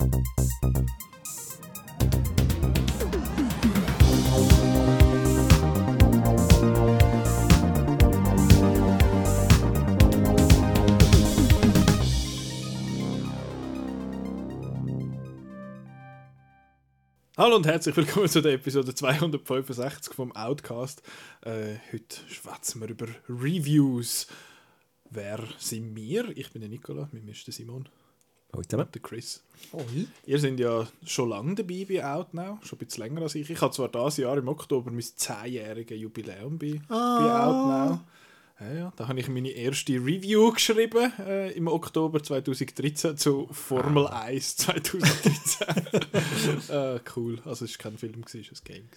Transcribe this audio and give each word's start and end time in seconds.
Hallo 0.00 0.08
und 17.56 17.66
herzlich 17.66 17.96
willkommen 17.96 18.28
zu 18.28 18.40
der 18.40 18.54
Episode 18.54 18.94
265 18.94 20.14
vom 20.14 20.32
Outcast. 20.32 21.02
Äh, 21.42 21.76
heute 21.92 22.16
schwätzen 22.26 22.80
wir 22.80 22.88
über 22.88 23.06
Reviews. 23.28 24.28
Wer 25.10 25.44
sind 25.58 25.94
wir? 25.94 26.34
Ich 26.36 26.52
bin 26.52 26.60
der 26.60 26.70
Nicola, 26.70 27.10
mit 27.12 27.24
mir 27.24 27.32
ist 27.32 27.46
der 27.46 27.52
Simon. 27.52 27.86
Hallo 28.52 28.64
zusammen. 28.64 28.88
Der 28.92 29.00
Chris. 29.00 29.42
Oi. 29.72 30.06
Ihr 30.26 30.38
seid 30.38 30.58
ja 30.58 30.86
schon 31.04 31.28
lange 31.28 31.54
dabei 31.54 31.86
bei 31.88 32.04
Outnow, 32.04 32.58
schon 32.62 32.78
ein 32.78 32.84
bisschen 32.84 33.04
länger 33.04 33.22
als 33.22 33.36
ich. 33.36 33.48
Ich 33.48 33.60
habe 33.60 33.72
zwar 33.72 33.88
dieses 33.88 34.16
Jahr 34.16 34.36
im 34.38 34.48
Oktober 34.48 34.90
mein 34.90 35.00
10-jähriges 35.00 35.94
Jubiläum 35.94 36.58
bei, 36.58 36.80
bei 36.88 36.94
Outnow. 36.94 38.00
Ja, 38.60 38.72
ja, 38.72 38.92
da 38.94 39.08
habe 39.08 39.18
ich 39.18 39.28
meine 39.28 39.50
erste 39.50 39.94
Review 39.94 40.52
geschrieben 40.52 41.12
äh, 41.18 41.50
im 41.52 41.66
Oktober 41.66 42.22
2013 42.22 43.16
zu 43.16 43.48
Formel 43.50 44.06
1 44.06 44.56
2013. 44.58 45.66
äh, 46.68 47.00
cool, 47.16 47.40
also 47.46 47.64
es 47.64 47.78
war 47.78 47.90
kein 47.90 47.96
Film, 47.96 48.22
es 48.26 48.34
war 48.34 48.42
ein 48.42 48.64
Game. 48.64 48.88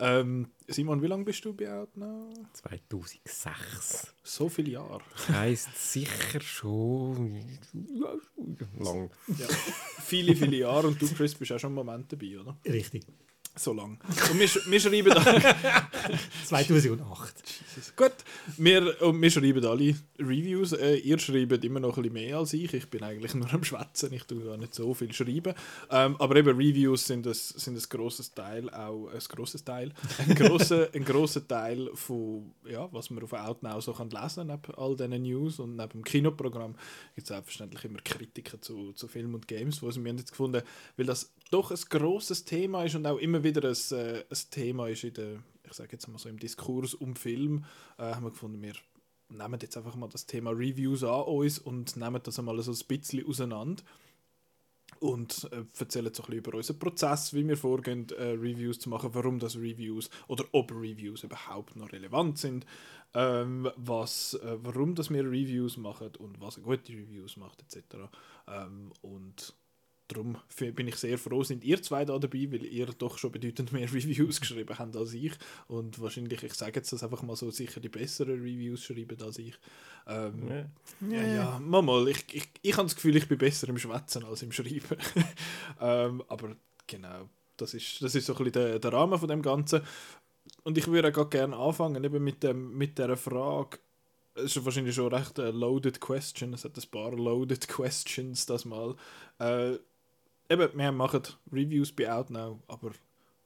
Ähm, 0.00 0.48
Simon, 0.66 1.00
wie 1.02 1.06
lange 1.06 1.22
bist 1.22 1.44
du 1.44 1.52
bei 1.52 1.72
Outnow? 1.72 2.34
2006. 2.54 4.12
So 4.24 4.48
viele 4.48 4.72
Jahre. 4.72 5.02
Heisst 5.28 5.92
sicher 5.92 6.40
schon 6.40 7.40
lang. 8.76 9.10
Ja. 9.28 9.46
viele, 10.04 10.34
viele 10.34 10.56
Jahre 10.56 10.88
und 10.88 11.00
du, 11.00 11.06
Chris, 11.06 11.36
bist 11.36 11.52
auch 11.52 11.60
schon 11.60 11.68
einen 11.68 11.86
Moment 11.86 12.12
dabei, 12.12 12.40
oder? 12.40 12.56
Richtig. 12.66 13.06
So 13.58 13.72
lang. 13.72 13.98
Und 14.30 14.38
wir, 14.38 14.48
wir 14.48 14.80
schreiben 14.80 15.10
da... 15.10 15.24
2008. 16.44 17.34
Jesus. 17.76 17.96
Gut, 17.96 18.12
wir, 18.58 19.02
und 19.02 19.20
wir 19.20 19.30
schreiben 19.30 19.64
alle 19.64 19.94
Reviews. 20.18 20.72
Äh, 20.72 20.96
ihr 20.96 21.18
schreibt 21.18 21.64
immer 21.64 21.80
noch 21.80 21.96
ein 21.96 22.02
bisschen 22.02 22.12
mehr 22.12 22.38
als 22.38 22.52
ich. 22.52 22.72
Ich 22.74 22.88
bin 22.88 23.02
eigentlich 23.02 23.34
nur 23.34 23.52
am 23.52 23.64
Schwätzen, 23.64 24.12
ich 24.12 24.24
tue 24.24 24.44
gar 24.44 24.56
nicht 24.56 24.74
so 24.74 24.92
viel 24.94 25.12
schreiben. 25.12 25.54
Ähm, 25.90 26.16
aber 26.18 26.36
eben 26.36 26.56
Reviews 26.56 27.06
sind 27.06 27.26
ein, 27.26 27.34
sind 27.34 27.76
ein 27.76 27.82
grosses 27.88 28.32
Teil, 28.34 28.68
auch 28.70 29.08
ein 29.08 29.18
grosses 29.28 29.64
Teil, 29.64 29.92
ein 30.18 30.34
grosser, 30.34 30.88
ein 30.94 31.04
grosser 31.04 31.46
Teil 31.46 31.90
von, 31.94 32.52
ja, 32.68 32.88
was 32.92 33.10
man 33.10 33.24
auf 33.24 33.32
Outnow 33.32 33.82
so 33.82 33.92
kann 33.92 34.10
lesen 34.10 34.48
neben 34.48 34.74
all 34.76 34.96
diesen 34.96 35.22
News 35.22 35.58
und 35.58 35.76
neben 35.76 35.90
dem 35.90 36.04
Kinoprogramm 36.04 36.74
gibt 37.14 37.24
es 37.24 37.28
selbstverständlich 37.28 37.84
immer 37.84 38.00
Kritiken 38.04 38.60
zu, 38.60 38.92
zu 38.92 39.08
Film 39.08 39.34
und 39.34 39.48
Games, 39.48 39.82
wo 39.82 39.88
wir 39.88 40.10
haben 40.10 40.18
jetzt 40.18 40.30
gefunden, 40.30 40.62
weil 40.96 41.06
das 41.06 41.32
doch 41.50 41.70
ein 41.70 41.80
grosses 41.88 42.44
Thema 42.44 42.84
ist 42.84 42.94
und 42.94 43.06
auch 43.06 43.18
immer 43.18 43.42
wieder 43.42 43.68
ein, 43.68 43.96
äh, 43.96 44.24
ein 44.28 44.50
Thema 44.50 44.88
ist 44.88 45.04
in 45.04 45.14
der, 45.14 45.42
ich 45.64 45.72
sage 45.72 45.92
jetzt 45.92 46.08
mal 46.08 46.18
so 46.18 46.28
im 46.28 46.38
Diskurs 46.38 46.94
um 46.94 47.16
Film, 47.16 47.64
äh, 47.98 48.14
haben 48.14 48.24
wir 48.24 48.30
gefunden, 48.30 48.62
wir 48.62 48.74
nehmen 49.28 49.58
jetzt 49.60 49.76
einfach 49.76 49.96
mal 49.96 50.08
das 50.08 50.26
Thema 50.26 50.50
Reviews 50.50 51.02
an 51.02 51.22
uns 51.22 51.58
und 51.58 51.96
nehmen 51.96 52.20
das 52.22 52.38
einmal 52.38 52.60
so 52.62 52.72
ein 52.72 52.86
bisschen 52.88 53.26
auseinander 53.26 53.82
und 55.00 55.48
äh, 55.52 55.64
erzählen 55.78 56.12
so 56.14 56.22
ein 56.22 56.26
bisschen 56.26 56.38
über 56.38 56.54
unseren 56.54 56.78
Prozess, 56.78 57.34
wie 57.34 57.46
wir 57.46 57.56
vorgehen, 57.56 58.08
äh, 58.10 58.30
Reviews 58.30 58.78
zu 58.78 58.88
machen, 58.88 59.10
warum 59.12 59.38
das 59.38 59.56
Reviews 59.56 60.10
oder 60.28 60.44
ob 60.52 60.70
Reviews 60.72 61.24
überhaupt 61.24 61.76
noch 61.76 61.92
relevant 61.92 62.38
sind, 62.38 62.66
ähm, 63.14 63.70
was, 63.76 64.34
äh, 64.34 64.56
warum 64.62 64.94
dass 64.94 65.10
wir 65.10 65.24
Reviews 65.24 65.76
machen 65.76 66.10
und 66.18 66.40
was 66.40 66.62
gute 66.62 66.92
Reviews 66.92 67.36
macht 67.36 67.62
etc. 67.62 68.08
Ähm, 68.46 68.92
und 69.02 69.54
darum 70.08 70.36
bin 70.74 70.88
ich 70.88 70.96
sehr 70.96 71.18
froh, 71.18 71.42
sind 71.42 71.64
ihr 71.64 71.82
zwei 71.82 72.04
da 72.04 72.18
dabei, 72.18 72.50
weil 72.50 72.64
ihr 72.64 72.86
doch 72.86 73.18
schon 73.18 73.32
bedeutend 73.32 73.72
mehr 73.72 73.88
Reviews 73.92 74.40
geschrieben 74.40 74.78
habt 74.78 74.96
als 74.96 75.12
ich 75.14 75.32
und 75.68 76.00
wahrscheinlich, 76.00 76.42
ich 76.42 76.54
sage 76.54 76.76
jetzt 76.76 76.92
das 76.92 77.02
einfach 77.02 77.22
mal 77.22 77.36
so, 77.36 77.50
sicher 77.50 77.80
die 77.80 77.88
besseren 77.88 78.40
Reviews 78.40 78.84
schreiben 78.84 79.20
als 79.22 79.38
ich. 79.38 79.54
Ähm, 80.06 80.48
Ja. 80.48 81.16
ja, 81.16 81.26
ja, 81.26 81.58
mal, 81.58 81.82
mal. 81.82 82.08
Ich, 82.08 82.24
ich, 82.32 82.48
ich 82.62 82.72
habe 82.74 82.84
das 82.84 82.94
Gefühl, 82.94 83.16
ich 83.16 83.28
bin 83.28 83.38
besser 83.38 83.68
im 83.68 83.78
Schwätzen 83.78 84.24
als 84.24 84.42
im 84.42 84.52
Schreiben. 84.52 84.96
ähm, 85.80 86.22
aber 86.28 86.56
genau, 86.86 87.28
das 87.56 87.74
ist, 87.74 88.02
das 88.02 88.14
ist 88.14 88.26
so 88.26 88.34
ein 88.34 88.44
bisschen 88.44 88.52
der, 88.52 88.78
der 88.78 88.92
Rahmen 88.92 89.18
von 89.18 89.28
dem 89.28 89.42
Ganzen. 89.42 89.82
Und 90.62 90.78
ich 90.78 90.86
würde 90.86 91.12
auch 91.16 91.30
gerne 91.30 91.56
anfangen 91.56 92.02
eben 92.04 92.22
mit, 92.22 92.42
dem, 92.42 92.76
mit 92.76 92.98
dieser 92.98 93.16
Frage. 93.16 93.78
Es 94.34 94.56
ist 94.56 94.64
wahrscheinlich 94.64 94.94
schon 94.94 95.12
recht 95.12 95.40
eine 95.40 95.50
loaded 95.50 96.00
question. 96.00 96.52
Es 96.52 96.64
hat 96.64 96.76
ein 96.76 96.90
paar 96.90 97.12
loaded 97.12 97.66
questions 97.68 98.46
das 98.46 98.64
mal. 98.64 98.94
Äh, 99.38 99.78
eben, 100.48 100.78
wir 100.78 100.92
machen 100.92 101.22
Reviews 101.52 101.92
bei 101.92 102.10
Outnow, 102.12 102.58
aber 102.68 102.92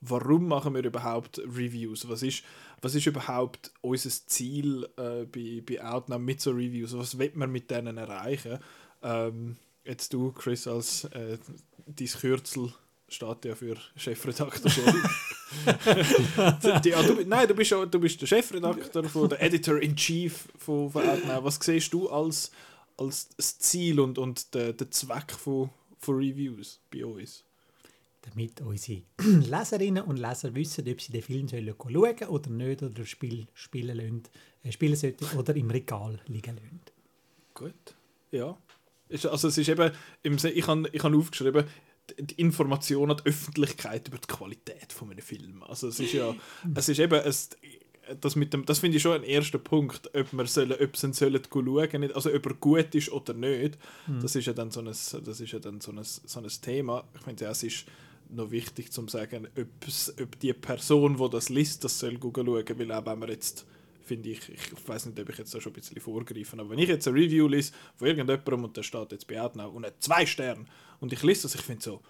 warum 0.01 0.47
machen 0.47 0.73
wir 0.73 0.83
überhaupt 0.83 1.39
Reviews? 1.39 2.07
Was 2.09 2.23
ist, 2.23 2.43
was 2.81 2.95
ist 2.95 3.05
überhaupt 3.05 3.71
unser 3.81 4.09
Ziel 4.09 4.87
äh, 4.97 5.25
bei, 5.25 5.61
bei 5.65 5.83
Outnow 5.83 6.19
mit 6.19 6.41
so 6.41 6.51
Reviews? 6.51 6.97
Was 6.97 7.17
will 7.17 7.31
man 7.35 7.51
mit 7.51 7.69
denen 7.69 7.97
erreichen? 7.97 8.59
Ähm, 9.03 9.57
jetzt 9.85 10.13
du, 10.13 10.31
Chris, 10.31 10.67
als 10.67 11.05
äh, 11.05 11.37
dein 11.85 12.07
Kürzel 12.07 12.73
steht 13.07 13.45
ja 13.45 13.55
für 13.55 13.75
Chefredakteur 13.95 14.93
ja, 16.85 17.03
du, 17.03 17.25
nein, 17.25 17.47
du 17.47 17.53
bist, 17.53 17.71
du 17.71 17.99
bist 17.99 18.21
der 18.21 18.27
Chefredakteur, 18.27 19.03
von 19.03 19.27
der 19.27 19.41
Editor-in-Chief 19.41 20.47
von, 20.57 20.89
von 20.89 21.07
Outnow. 21.07 21.43
Was 21.43 21.59
siehst 21.61 21.91
du 21.91 22.09
als, 22.09 22.51
als 22.97 23.27
das 23.35 23.59
Ziel 23.59 23.99
und, 23.99 24.17
und 24.17 24.53
der, 24.53 24.71
der 24.71 24.89
Zweck 24.91 25.33
von, 25.33 25.69
von 26.01 26.15
Reviews 26.17 26.79
bei 26.91 27.05
uns? 27.05 27.43
Damit 28.21 28.61
unsere 28.61 29.01
Leserinnen 29.19 30.03
und 30.03 30.17
Leser 30.17 30.53
wissen, 30.53 30.87
ob 30.87 31.01
sie 31.01 31.11
den 31.11 31.21
Film 31.23 31.47
sollen 31.47 31.73
schauen 31.75 32.27
oder 32.27 32.49
nicht, 32.49 32.83
oder 32.83 32.91
das 32.91 33.09
Spiel 33.09 33.47
spielen, 33.53 33.97
lassen, 33.97 34.23
äh, 34.63 34.71
spielen 34.71 34.95
sollten 34.95 35.25
oder 35.37 35.55
im 35.55 35.69
Regal 35.71 36.19
liegen 36.27 36.55
lassen. 36.55 36.81
Gut. 37.53 37.95
Ja. 38.31 38.57
Also 39.09 39.47
es 39.49 39.57
ist 39.57 39.67
eben, 39.69 39.91
ich 40.23 40.67
habe 40.67 40.89
ich 40.93 41.03
hab 41.03 41.13
aufgeschrieben, 41.13 41.65
die- 42.09 42.23
die 42.27 42.35
Information 42.41 43.11
an 43.11 43.17
die 43.17 43.29
Öffentlichkeit 43.29 44.07
über 44.07 44.17
die 44.17 44.27
Qualität 44.27 44.93
von 44.93 45.09
einem 45.11 45.21
Film. 45.21 45.63
Also 45.63 45.87
es 45.87 45.99
ist 45.99 46.13
ja, 46.13 46.33
es 46.75 46.89
ist 46.89 46.99
eben, 46.99 47.19
es, 47.25 47.49
das, 48.19 48.35
mit 48.35 48.53
dem, 48.53 48.65
das 48.65 48.79
finde 48.79 48.97
ich 48.97 49.03
schon 49.03 49.13
ein 49.13 49.23
erster 49.23 49.57
Punkt, 49.57 50.09
ob 50.15 50.33
wir 50.33 50.45
sollen, 50.47 50.73
ob 50.73 50.97
sie 50.97 51.13
sollen 51.13 51.41
schauen, 51.51 52.01
nicht, 52.01 52.15
also 52.15 52.33
ob 52.33 52.45
er 52.45 52.53
gut 52.55 52.93
ist 52.95 53.11
oder 53.11 53.33
nicht. 53.33 53.77
Das 54.21 54.35
ist 54.35 54.45
ja 54.45 54.53
dann 54.53 54.71
so 54.71 54.79
ein, 54.81 54.85
das 54.87 55.13
ist 55.13 55.51
ja 55.51 55.59
dann 55.59 55.79
so 55.81 55.91
ein, 55.91 55.99
so 56.03 56.39
ein 56.39 56.47
Thema. 56.61 57.03
Ich 57.15 57.21
finde 57.21 57.45
ja, 57.45 57.51
es 57.51 57.63
ist 57.63 57.85
noch 58.29 58.49
wichtig 58.51 58.91
zu 58.91 59.05
sagen, 59.07 59.47
ob's- 59.57 60.13
ob 60.21 60.39
die 60.39 60.53
Person, 60.53 61.17
die 61.17 61.29
das 61.29 61.49
liest, 61.49 61.83
das 61.83 61.99
soll 61.99 62.17
schauen, 62.21 62.47
weil 62.47 62.91
auch 62.91 63.05
wenn 63.05 63.19
man 63.19 63.29
jetzt 63.29 63.65
finde 64.03 64.29
ich, 64.29 64.39
ich 64.49 64.87
weiß 64.87 65.05
nicht, 65.05 65.19
ob 65.19 65.29
ich 65.29 65.37
jetzt 65.37 65.53
da 65.53 65.61
schon 65.61 65.71
ein 65.71 65.75
bisschen 65.75 66.01
vorgreife, 66.01 66.57
aber 66.59 66.69
wenn 66.71 66.79
ich 66.79 66.89
jetzt 66.89 67.07
ein 67.07 67.13
Review 67.13 67.47
lese 67.47 67.71
von 67.95 68.07
irgendjemandem 68.07 68.63
und 68.65 68.75
der 68.75 68.83
steht 68.83 69.11
jetzt 69.11 69.27
bei 69.27 69.39
Outnow 69.41 69.73
und 69.73 69.85
hat 69.85 69.95
zwei 70.01 70.25
Sterne 70.25 70.65
und 70.99 71.13
ich 71.13 71.21
lese 71.23 71.43
das, 71.43 71.55
ich 71.55 71.61
finde 71.61 71.83
so, 71.83 72.01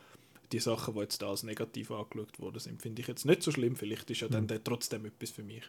die 0.51 0.59
Sachen, 0.59 0.93
die 0.93 0.99
jetzt 1.01 1.21
da 1.21 1.29
als 1.29 1.43
negativ 1.43 1.91
angeschaut 1.91 2.39
worden 2.39 2.59
sind, 2.59 2.81
finde 2.81 3.01
ich 3.01 3.07
jetzt 3.07 3.25
nicht 3.25 3.41
so 3.43 3.51
schlimm. 3.51 3.75
Vielleicht 3.75 4.09
ist 4.11 4.21
ja 4.21 4.27
dann 4.27 4.47
der 4.47 4.63
trotzdem 4.63 5.05
etwas 5.05 5.29
für 5.31 5.43
mich. 5.43 5.63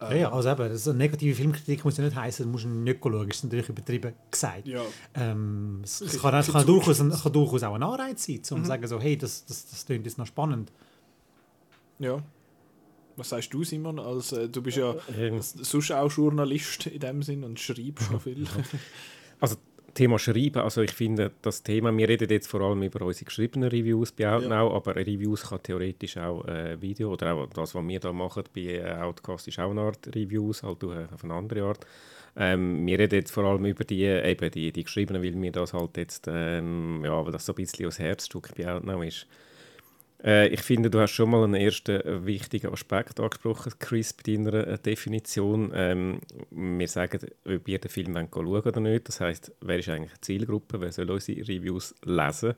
Ja, 0.00 0.14
ja, 0.14 0.32
also 0.32 0.48
eben, 0.50 0.76
so 0.78 0.90
eine 0.90 0.98
negative 0.98 1.34
Filmkritik 1.34 1.84
muss 1.84 1.98
ja 1.98 2.04
nicht 2.04 2.16
heißen, 2.16 2.46
du 2.46 2.52
musst 2.52 2.64
nicht 2.64 3.00
schauen, 3.02 3.28
das 3.28 3.36
ist 3.36 3.44
natürlich 3.44 3.68
übertrieben 3.68 4.14
gesagt. 4.30 4.66
Ja, 4.66 4.82
Ähm, 5.14 5.80
es, 5.84 6.00
es 6.00 6.18
kann, 6.22 6.34
es 6.34 6.50
kann, 6.50 6.64
durchaus, 6.66 6.98
kann 6.98 7.32
durchaus 7.32 7.62
auch 7.64 7.74
ein 7.74 7.82
Anreiz 7.82 8.24
sein, 8.24 8.36
um 8.38 8.42
zu 8.42 8.56
Mhm. 8.56 8.64
sagen, 8.64 8.86
so, 8.86 8.98
hey, 8.98 9.18
das, 9.18 9.44
das, 9.44 9.68
das 9.68 9.84
klingt 9.84 10.06
jetzt 10.06 10.16
noch 10.16 10.26
spannend. 10.26 10.72
ja. 11.98 12.22
Was 13.16 13.28
sagst 13.28 13.52
du, 13.52 13.62
Simon? 13.64 13.98
Als, 13.98 14.32
äh, 14.32 14.48
du 14.48 14.62
bist 14.62 14.78
ja 14.78 14.94
Ähm, 15.18 15.42
sonst 15.42 15.90
auch 15.92 16.10
Journalist 16.10 16.86
in 16.86 17.00
dem 17.00 17.22
Sinn 17.22 17.44
und 17.44 17.60
schreibst 17.60 18.10
noch 18.10 18.22
viel. 18.22 18.46
Also 19.42 19.56
Thema 19.94 20.18
Schreiben, 20.18 20.60
also 20.60 20.82
ich 20.82 20.92
finde 20.92 21.30
das 21.42 21.62
Thema, 21.62 21.96
wir 21.96 22.08
reden 22.08 22.28
jetzt 22.28 22.48
vor 22.48 22.60
allem 22.60 22.82
über 22.82 23.04
unsere 23.04 23.24
geschriebenen 23.24 23.68
Reviews 23.68 24.12
bei 24.12 24.28
Outnow, 24.28 24.74
aber 24.74 24.96
Reviews 24.96 25.48
kann 25.48 25.62
theoretisch 25.62 26.16
auch 26.16 26.44
äh, 26.46 26.80
Video 26.80 27.12
oder 27.12 27.34
auch 27.34 27.46
das, 27.46 27.74
was 27.74 27.86
wir 27.86 28.00
da 28.00 28.12
machen 28.12 28.44
bei 28.54 28.60
äh, 28.60 28.92
Outcast, 29.00 29.48
ist 29.48 29.58
auch 29.58 29.70
eine 29.70 29.82
Art 29.82 30.06
Reviews, 30.14 30.62
halt 30.62 30.82
äh, 30.82 31.06
auf 31.12 31.24
eine 31.24 31.34
andere 31.34 31.62
Art. 31.62 31.86
Ähm, 32.36 32.86
wir 32.86 32.98
reden 32.98 33.16
jetzt 33.16 33.32
vor 33.32 33.44
allem 33.44 33.64
über 33.64 33.84
die, 33.84 34.04
eben 34.04 34.50
die, 34.50 34.72
die 34.72 34.84
geschriebenen, 34.84 35.22
weil 35.22 35.32
mir 35.32 35.52
das 35.52 35.72
halt 35.74 35.96
jetzt, 35.96 36.28
ähm, 36.28 37.02
ja, 37.04 37.24
weil 37.24 37.32
das 37.32 37.46
so 37.46 37.52
ein 37.52 37.56
bisschen 37.56 37.86
das 37.86 37.98
Herzstück 37.98 38.50
bei 38.56 38.72
Outnow 38.72 39.02
ist. 39.04 39.26
Äh, 40.22 40.48
ich 40.48 40.60
finde, 40.60 40.90
du 40.90 41.00
hast 41.00 41.12
schon 41.12 41.30
mal 41.30 41.44
einen 41.44 41.54
ersten 41.54 42.00
äh, 42.00 42.26
wichtigen 42.26 42.72
Aspekt 42.72 43.20
angesprochen, 43.20 43.72
Chris, 43.78 44.12
bei 44.12 44.22
deiner 44.32 44.66
äh, 44.66 44.78
Definition. 44.78 45.72
Ähm, 45.74 46.20
wir 46.50 46.88
sagen, 46.88 47.20
ob 47.46 47.68
ihr 47.68 47.78
den 47.78 47.90
Film 47.90 48.14
wollt 48.14 48.28
schauen 48.32 48.46
oder 48.46 48.80
nicht. 48.80 49.08
Das 49.08 49.20
heißt, 49.20 49.52
wer 49.60 49.78
ist 49.78 49.88
eigentlich 49.88 50.12
die 50.12 50.20
Zielgruppe? 50.20 50.80
Wer 50.80 50.92
soll 50.92 51.10
unsere 51.10 51.40
Reviews 51.40 51.94
lesen? 52.04 52.54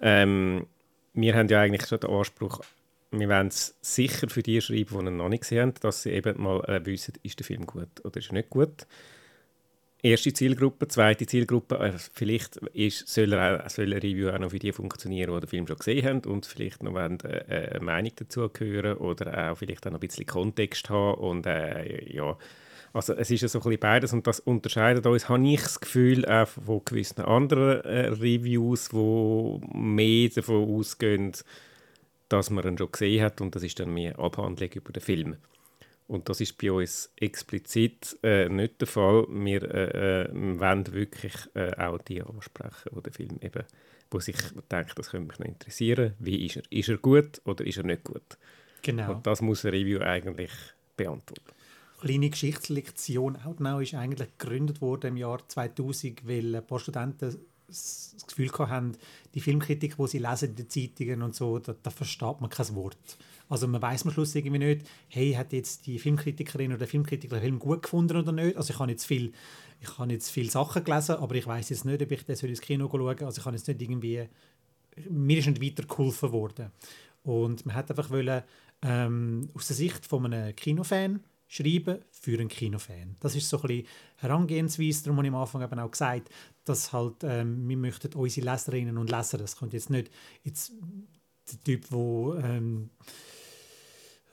Ähm, 0.00 0.66
wir 1.14 1.34
haben 1.34 1.48
ja 1.48 1.60
eigentlich 1.60 1.86
schon 1.86 2.00
den 2.00 2.10
Anspruch, 2.10 2.60
wir 3.12 3.28
wollen 3.28 3.48
es 3.48 3.76
sicher 3.80 4.28
für 4.28 4.42
die 4.42 4.60
schreiben, 4.60 4.98
die 4.98 5.06
ihn 5.06 5.16
noch 5.16 5.28
nicht 5.28 5.42
gesehen 5.42 5.62
haben, 5.62 5.74
dass 5.80 6.02
sie 6.02 6.10
eben 6.10 6.42
mal 6.42 6.60
äh, 6.64 6.84
wissen, 6.84 7.14
ist 7.22 7.38
der 7.38 7.46
Film 7.46 7.66
gut 7.66 8.04
oder 8.04 8.18
ist 8.18 8.30
er 8.30 8.34
nicht 8.34 8.50
gut. 8.50 8.86
Erste 10.02 10.32
Zielgruppe, 10.32 10.88
zweite 10.88 11.26
Zielgruppe. 11.26 11.78
Äh, 11.78 11.92
vielleicht 12.12 12.56
ist, 12.74 13.08
soll, 13.08 13.32
er, 13.32 13.68
soll 13.68 13.92
ein 13.92 14.00
Review 14.00 14.30
auch 14.30 14.38
noch 14.38 14.50
für 14.50 14.58
die 14.58 14.72
funktionieren, 14.72 15.34
die 15.34 15.40
den 15.40 15.48
Film 15.48 15.66
schon 15.66 15.76
gesehen 15.76 16.06
haben 16.06 16.20
und 16.24 16.46
vielleicht 16.46 16.82
noch 16.82 16.96
äh, 16.96 17.08
eine 17.08 17.80
Meinung 17.80 18.12
dazu 18.16 18.50
hören 18.58 18.96
oder 18.98 19.50
auch 19.50 19.58
vielleicht 19.58 19.86
auch 19.86 19.90
noch 19.90 19.98
ein 19.98 20.06
bisschen 20.06 20.26
Kontext 20.26 20.90
haben 20.90 21.18
und 21.20 21.46
äh, 21.46 22.12
ja, 22.12 22.36
also 22.92 23.12
es 23.12 23.30
ist 23.30 23.42
ja 23.42 23.48
so 23.48 23.60
ein 23.60 23.78
beides 23.78 24.14
und 24.14 24.26
das 24.26 24.40
unterscheidet 24.40 25.06
uns, 25.06 25.28
habe 25.28 25.46
ich 25.46 25.60
das 25.60 25.80
Gefühl, 25.80 26.24
auch 26.24 26.48
von 26.48 26.80
gewissen 26.82 27.20
anderen 27.20 27.84
äh, 27.84 28.06
Reviews, 28.08 28.88
die 28.88 29.60
mehr 29.76 30.30
davon 30.30 30.74
ausgehen, 30.74 31.32
dass 32.30 32.48
man 32.48 32.64
ihn 32.66 32.78
schon 32.78 32.90
gesehen 32.90 33.22
hat 33.22 33.40
und 33.42 33.54
das 33.54 33.62
ist 33.62 33.78
dann 33.78 33.92
mehr 33.92 34.18
Abhandlung 34.18 34.70
über 34.72 34.92
den 34.92 35.02
Film. 35.02 35.36
Und 36.08 36.28
das 36.28 36.40
ist 36.40 36.56
bei 36.58 36.70
uns 36.70 37.12
explizit 37.16 38.16
äh, 38.22 38.48
nicht 38.48 38.80
der 38.80 38.86
Fall. 38.86 39.26
Wir 39.28 39.62
äh, 39.62 40.22
äh, 40.22 40.28
wollen 40.32 40.92
wirklich 40.92 41.34
äh, 41.54 41.72
auch 41.76 41.98
die 41.98 42.22
ansprechen, 42.22 42.90
die 42.94 43.02
den 43.02 43.12
Film 43.12 43.38
eben, 43.40 43.64
wo 44.10 44.20
sich 44.20 44.36
denkt, 44.70 44.96
das 44.96 45.10
könnte 45.10 45.28
mich 45.28 45.38
noch 45.40 45.46
interessieren. 45.46 46.14
Wie 46.20 46.46
ist 46.46 46.56
er? 46.56 46.62
Ist 46.70 46.88
er 46.88 46.98
gut 46.98 47.40
oder 47.44 47.66
ist 47.66 47.78
er 47.78 47.84
nicht 47.84 48.04
gut? 48.04 48.38
Genau. 48.82 49.14
Und 49.14 49.26
das 49.26 49.42
muss 49.42 49.64
ein 49.64 49.72
Review 49.72 50.00
eigentlich 50.00 50.52
beantworten. 50.96 51.52
Kleine 52.00 52.30
Geschichtslektion 52.30 53.36
Outnow 53.36 53.80
ist 53.80 53.94
eigentlich 53.94 54.28
gegründet 54.38 54.80
worden 54.80 55.08
im 55.08 55.16
Jahr 55.16 55.40
2000, 55.48 56.26
weil 56.28 56.54
ein 56.54 56.66
paar 56.66 56.78
Studenten 56.78 57.36
das 57.66 58.14
Gefühl 58.28 58.50
haben, 58.68 58.92
die 59.34 59.40
Filmkritik, 59.40 59.96
die 59.96 60.06
sie 60.06 60.18
lesen 60.18 60.50
in 60.50 60.56
den 60.56 60.70
Zeitungen 60.70 61.22
und 61.22 61.34
so, 61.34 61.58
da, 61.58 61.74
da 61.82 61.90
versteht 61.90 62.40
man 62.40 62.50
kein 62.50 62.74
Wort. 62.74 63.16
Also 63.48 63.68
man 63.68 63.80
weiß 63.80 64.04
am 64.04 64.10
Schluss 64.10 64.34
irgendwie 64.34 64.58
nicht, 64.58 64.88
hey, 65.08 65.32
hat 65.32 65.52
jetzt 65.52 65.86
die 65.86 65.98
Filmkritikerin 65.98 66.70
oder 66.70 66.78
der 66.78 66.88
Filmkritiker 66.88 67.36
den 67.36 67.42
Film 67.42 67.58
gut 67.58 67.82
gefunden 67.82 68.16
oder 68.16 68.32
nicht. 68.32 68.56
Also 68.56 68.72
ich 68.72 68.78
habe 68.78 68.90
jetzt 68.90 69.04
viel, 69.04 69.32
ich 69.80 69.98
habe 69.98 70.12
jetzt 70.12 70.30
viele 70.30 70.50
Sachen 70.50 70.82
gelesen, 70.82 71.16
aber 71.16 71.34
ich 71.34 71.46
weiß 71.46 71.68
jetzt 71.70 71.84
nicht, 71.84 72.02
ob 72.02 72.10
ich 72.10 72.24
das 72.24 72.42
ins 72.42 72.60
Kino 72.60 72.88
schauen. 72.90 73.24
Also 73.24 73.40
ich 73.40 73.44
habe 73.44 73.56
jetzt 73.56 73.68
nicht 73.68 73.80
irgendwie, 73.80 74.28
mir 75.08 75.38
ist 75.38 75.46
nicht 75.46 75.62
weiter 75.62 75.86
geholfen 75.86 76.32
worden. 76.32 76.72
Und 77.22 77.66
man 77.66 77.74
hat 77.74 77.90
einfach 77.90 78.10
wollen, 78.10 78.42
ähm, 78.82 79.48
aus 79.54 79.68
der 79.68 79.76
Sicht 79.76 80.04
von 80.06 80.26
einem 80.26 80.54
Kinofan 80.54 81.20
schreiben 81.48 81.98
für 82.10 82.38
einen 82.38 82.48
Kinofan. 82.48 83.16
Das 83.20 83.36
ist 83.36 83.48
so 83.48 83.58
ein 83.58 83.68
bisschen 83.68 83.86
Herangehensweise, 84.16 85.04
darum 85.04 85.18
habe 85.18 85.28
ich 85.28 85.32
am 85.32 85.40
Anfang 85.40 85.62
eben 85.62 85.78
auch 85.78 85.90
gesagt, 85.90 86.28
dass 86.64 86.92
halt, 86.92 87.22
ähm, 87.22 87.68
wir 87.68 87.76
möchten 87.76 88.12
unsere 88.14 88.50
Leserinnen 88.50 88.98
und 88.98 89.10
Leser, 89.10 89.38
das 89.38 89.56
kommt 89.56 89.72
jetzt 89.72 89.90
nicht 89.90 90.10
jetzt 90.42 90.72
der 91.50 91.60
Typ, 91.62 91.90
wo 91.90 92.34
ähm, 92.34 92.90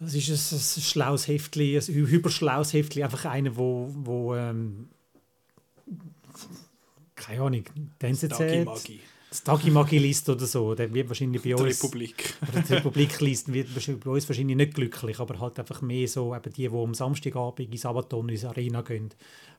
das 0.03 0.13
ist 0.13 0.29
ein, 0.29 0.57
ein 0.57 0.83
schlaues 0.83 1.27
Heftli, 1.27 1.77
ein 1.77 1.83
hyperschlaues 1.83 2.73
Heftli, 2.73 3.03
einfach 3.03 3.25
einer, 3.25 3.55
wo, 3.55 3.89
wo 3.93 4.35
ähm, 4.35 4.89
keine 7.15 7.41
Ahnung, 7.41 7.63
den 8.01 8.09
NZZ, 8.09 8.93
das 9.29 9.43
Tagi 9.43 9.97
liest 9.97 10.29
oder 10.29 10.45
so, 10.45 10.75
der 10.75 10.93
wird 10.93 11.09
wahrscheinlich 11.09 11.41
bei 11.41 11.55
uns... 11.55 11.79
Die 11.79 11.85
Republik. 11.87 12.35
Oder 12.47 12.61
die 12.61 12.73
Republik 12.73 13.19
liest, 13.19 13.51
wird 13.51 13.69
bei 14.03 14.11
uns 14.11 14.29
wahrscheinlich 14.29 14.55
nicht 14.55 14.75
glücklich, 14.75 15.19
aber 15.19 15.39
halt 15.39 15.57
einfach 15.57 15.81
mehr 15.81 16.07
so 16.07 16.35
eben 16.35 16.53
die, 16.53 16.69
die 16.69 16.75
am 16.75 16.93
Samstagabend 16.93 17.71
in 17.71 17.77
Sabaton 17.77 18.29
in 18.29 18.35
die 18.35 18.45
Arena 18.45 18.81
gehen, 18.81 19.09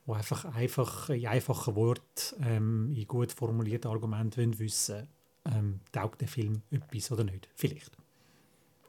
die 0.06 0.12
einfach, 0.12 0.44
einfach 0.54 1.10
in 1.10 1.26
einfachen 1.26 1.74
Worten, 1.74 2.04
ähm, 2.40 2.92
in 2.94 3.06
gut 3.08 3.32
formulierten 3.32 3.90
Argumenten 3.90 4.56
wissen 4.60 5.08
ähm, 5.44 5.80
taugt 5.90 6.20
der 6.20 6.28
Film 6.28 6.62
etwas 6.70 7.10
oder 7.10 7.24
nicht. 7.24 7.48
Vielleicht. 7.54 7.90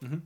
Mhm. 0.01 0.21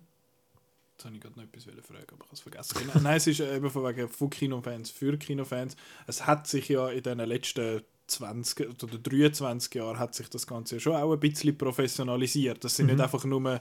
Jetzt 0.99 1.05
habe 1.05 1.15
ich 1.15 1.21
gerade 1.21 1.39
noch 1.39 1.45
etwas 1.45 1.63
fragen, 1.63 2.07
aber 2.09 2.25
ich 2.25 2.25
habe 2.25 2.33
es 2.33 2.41
vergessen. 2.41 2.77
Genau. 2.77 2.99
Nein, 3.01 3.15
es 3.15 3.27
ist 3.27 3.39
eben 3.39 3.69
von 3.69 3.85
wegen 3.85 4.09
von 4.09 4.29
Kinofans 4.29 4.89
für 4.89 5.17
Kinofans. 5.17 5.77
Es 6.07 6.27
hat 6.27 6.45
sich 6.45 6.67
ja 6.67 6.89
in 6.89 7.01
den 7.01 7.19
letzten 7.19 7.83
20 8.07 8.83
oder 8.83 8.97
23 8.97 9.75
Jahren 9.75 9.97
hat 9.97 10.13
sich 10.13 10.27
das 10.27 10.45
Ganze 10.45 10.77
schon 10.81 10.97
auch 10.97 11.13
ein 11.13 11.19
bisschen 11.21 11.57
professionalisiert. 11.57 12.65
Das 12.65 12.75
sind 12.75 12.87
mhm. 12.87 12.95
nicht 12.95 13.01
einfach 13.01 13.23
nur, 13.23 13.49
äh, 13.49 13.59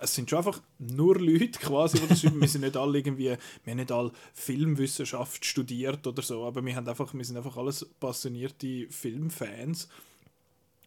es 0.00 0.14
sind 0.14 0.30
schon 0.30 0.38
einfach 0.38 0.62
nur 0.78 1.20
Leute 1.20 1.58
quasi, 1.58 1.98
die 1.98 2.06
das 2.06 2.22
wir 2.22 2.48
sind 2.48 2.62
nicht 2.62 2.78
alle 2.78 2.96
irgendwie, 2.96 3.36
wir 3.64 3.70
haben 3.70 3.76
nicht 3.76 3.92
alle 3.92 4.12
Filmwissenschaft 4.32 5.44
studiert 5.44 6.06
oder 6.06 6.22
so, 6.22 6.46
aber 6.46 6.64
wir, 6.64 6.74
haben 6.74 6.88
einfach, 6.88 7.12
wir 7.12 7.24
sind 7.26 7.36
einfach 7.36 7.58
alles 7.58 7.84
passionierte 8.00 8.86
Filmfans 8.88 9.86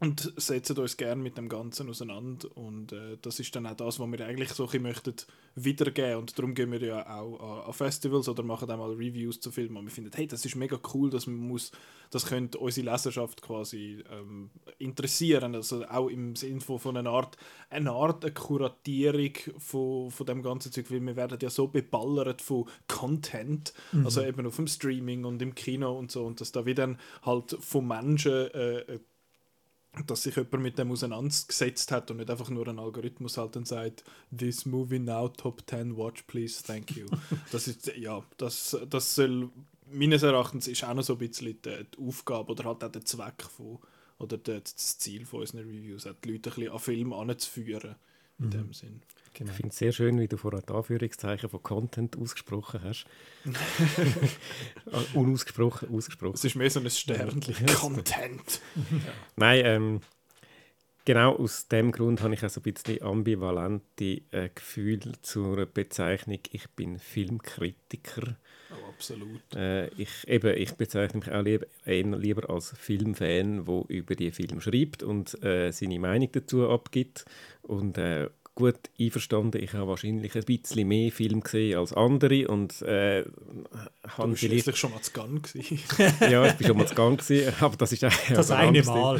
und 0.04 0.34
setzen 0.38 0.78
uns 0.78 0.98
gerne 0.98 1.22
mit 1.22 1.38
dem 1.38 1.50
Ganzen 1.50 1.90
auseinander. 1.90 2.50
Und 2.56 2.92
äh, 2.92 3.18
das 3.22 3.40
ist 3.40 3.56
dann 3.56 3.66
auch 3.66 3.76
das, 3.76 4.00
was 4.00 4.12
wir 4.12 4.26
eigentlich 4.26 4.50
so 4.50 4.68
ein 4.68 4.82
möchten 4.82 5.16
wiedergeben. 5.56 6.18
Und 6.18 6.38
darum 6.38 6.54
gehen 6.56 6.72
wir 6.72 6.82
ja 6.82 7.20
auch 7.20 7.40
an, 7.40 7.68
an 7.68 7.74
Festivals 7.74 8.28
oder 8.28 8.44
machen 8.44 8.70
auch 8.70 8.78
mal 8.78 8.92
Reviews 8.92 9.40
zu 9.40 9.52
Filmen 9.52 9.78
und 9.78 9.86
wir 9.86 9.92
finden, 9.92 10.12
hey, 10.14 10.28
das 10.28 10.46
ist 10.46 10.56
mega 10.56 10.80
cool, 10.94 11.10
dass 11.10 11.28
man 11.28 11.36
muss, 11.36 11.72
das 12.10 12.26
könnte 12.26 12.58
unsere 12.58 12.92
Leserschaft 12.92 13.42
quasi 13.42 14.04
ähm, 14.12 14.50
interessieren, 14.80 15.56
also 15.56 15.86
auch 15.86 16.10
im 16.10 16.36
Sinne 16.36 16.60
von, 16.60 16.98
einer 16.98 17.10
Art, 17.10 17.38
eine 17.70 17.92
Art 17.92 18.26
eine 18.26 18.34
Kuratierung 18.34 19.34
von, 19.58 20.12
von 20.12 20.26
dem 20.26 20.42
ganzen 20.42 20.72
Zeug, 20.72 20.92
weil 20.92 21.02
wir 21.02 21.16
werden 21.16 21.38
ja 21.42 21.50
so 21.50 21.68
beballert 21.68 22.42
von 22.42 22.66
Content, 22.88 23.74
mhm. 23.92 24.06
also 24.06 24.22
eben 24.22 24.46
auf 24.46 24.56
dem 24.56 24.68
Streaming 24.68 25.24
und 25.24 25.42
im 25.42 25.56
Kino 25.56 25.98
und 25.98 26.12
so. 26.12 26.26
Und 26.26 26.42
dass 26.42 26.52
da 26.52 26.66
wieder 26.66 26.98
halt 27.24 27.56
von 27.60 27.88
Menschen 27.88 28.52
äh, 28.52 29.00
dass 30.08 30.24
sich 30.24 30.36
jemand 30.36 30.64
mit 30.64 30.78
dem 30.78 30.92
auseinandergesetzt 30.92 31.92
hat 31.92 32.10
und 32.10 32.18
nicht 32.18 32.30
einfach 32.30 32.50
nur 32.50 32.68
ein 32.68 32.80
Algorithmus 32.80 33.38
halt 33.38 33.56
dann 33.56 33.66
sagt, 33.66 34.04
this 34.36 34.66
movie 34.66 35.00
now 35.00 35.28
top 35.28 35.62
10, 35.70 35.96
watch 35.96 36.24
please, 36.24 36.64
thank 36.64 36.96
you. 36.96 37.06
das 37.52 37.68
ist, 37.68 37.96
ja, 37.96 38.24
das, 38.38 38.76
das 38.90 39.16
soll, 39.16 39.50
meines 39.92 40.24
Erachtens 40.24 40.68
ist 40.68 40.84
auch 40.84 40.96
noch 40.96 41.04
so 41.04 41.14
ein 41.14 41.20
bisschen 41.20 41.62
die, 41.62 41.86
die 41.96 42.08
Aufgabe 42.08 42.54
oder 42.54 42.64
halt 42.64 42.84
auch 42.84 42.92
der 42.92 43.06
Zweck 43.06 43.44
von, 43.44 43.78
oder 44.18 44.38
das 44.38 44.98
Ziel 44.98 45.26
von 45.26 45.42
unseren 45.42 45.68
Reviews, 45.68 46.08
die 46.24 46.32
Leute 46.32 46.50
ein 46.50 46.56
bisschen 46.56 46.72
an 46.72 46.80
Film 46.80 47.14
anzuführen, 47.14 47.96
in 48.40 48.46
mhm. 48.46 48.52
dem 48.52 48.74
Sinn. 48.74 49.02
Genau. 49.34 49.50
Ich 49.50 49.56
finde 49.56 49.70
es 49.70 49.78
sehr 49.78 49.92
schön, 49.92 50.20
wie 50.20 50.28
du 50.28 50.38
vorhin 50.38 50.62
die 50.68 50.74
Anführungszeichen 50.74 51.50
von 51.50 51.64
Content 51.64 52.18
ausgesprochen 52.18 52.82
hast. 52.84 53.06
Unausgesprochen, 55.16 55.90
ausgesprochen. 55.90 56.36
Es 56.36 56.44
ist 56.44 56.56
mehr 56.56 56.70
so 56.70 56.80
ein 56.80 56.90
Sternchen. 56.90 57.66
Content. 57.68 58.62
ja. 58.76 59.14
Nein, 59.36 59.62
ähm, 59.66 60.02
genau 61.06 61.36
aus 61.36 61.68
dem 61.68 61.92
Grund 61.92 62.22
habe 62.22 62.36
ich 62.36 62.46
auch 62.46 62.50
so 62.50 62.60
ein 62.60 62.72
bisschen 62.72 63.02
ambivalente 63.02 64.22
äh, 64.32 64.50
Gefühle 64.54 65.14
zur 65.24 65.66
Bezeichnung 65.66 66.40
«Ich 66.52 66.70
bin 66.72 67.00
Filmkritiker». 67.00 68.38
Oh, 68.74 68.90
absolut. 68.90 69.42
Äh, 69.56 69.88
ich, 69.90 70.28
eben, 70.28 70.58
ich 70.58 70.74
bezeichne 70.74 71.20
mich 71.20 71.32
auch 71.32 71.42
lieber, 71.42 71.66
lieber 71.86 72.50
als 72.50 72.74
Filmfan, 72.78 73.66
der 73.66 73.84
über 73.88 74.16
die 74.16 74.32
Film 74.32 74.62
schreibt 74.62 75.04
und 75.04 75.42
äh, 75.44 75.72
seine 75.72 76.00
Meinung 76.00 76.30
dazu 76.32 76.70
abgibt. 76.70 77.26
Und 77.62 77.98
äh, 77.98 78.30
gut 78.56 78.78
einverstanden, 79.00 79.64
ich 79.64 79.74
habe 79.74 79.88
wahrscheinlich 79.88 80.36
ein 80.36 80.44
bisschen 80.44 80.88
mehr 80.88 81.12
Film 81.12 81.42
gesehen 81.42 81.78
als 81.78 81.94
andere 81.94 82.48
und 82.48 82.82
äh, 82.84 83.26
habe 84.08 84.36
vielleicht... 84.36 84.78
schon 84.78 84.92
mal 84.92 85.02
zu 85.02 85.12
Gun 85.12 85.42
Ja, 86.20 86.46
ich 86.46 86.54
bin 86.54 86.68
schon 86.68 86.78
mal 86.78 86.88
zu 86.88 86.96
gewesen, 86.96 87.54
aber 87.60 87.76
das 87.78 87.92
ist 87.92 88.06
auch 88.06 88.14
das 88.30 88.52
eine 88.52 88.84
Mal. 88.84 89.20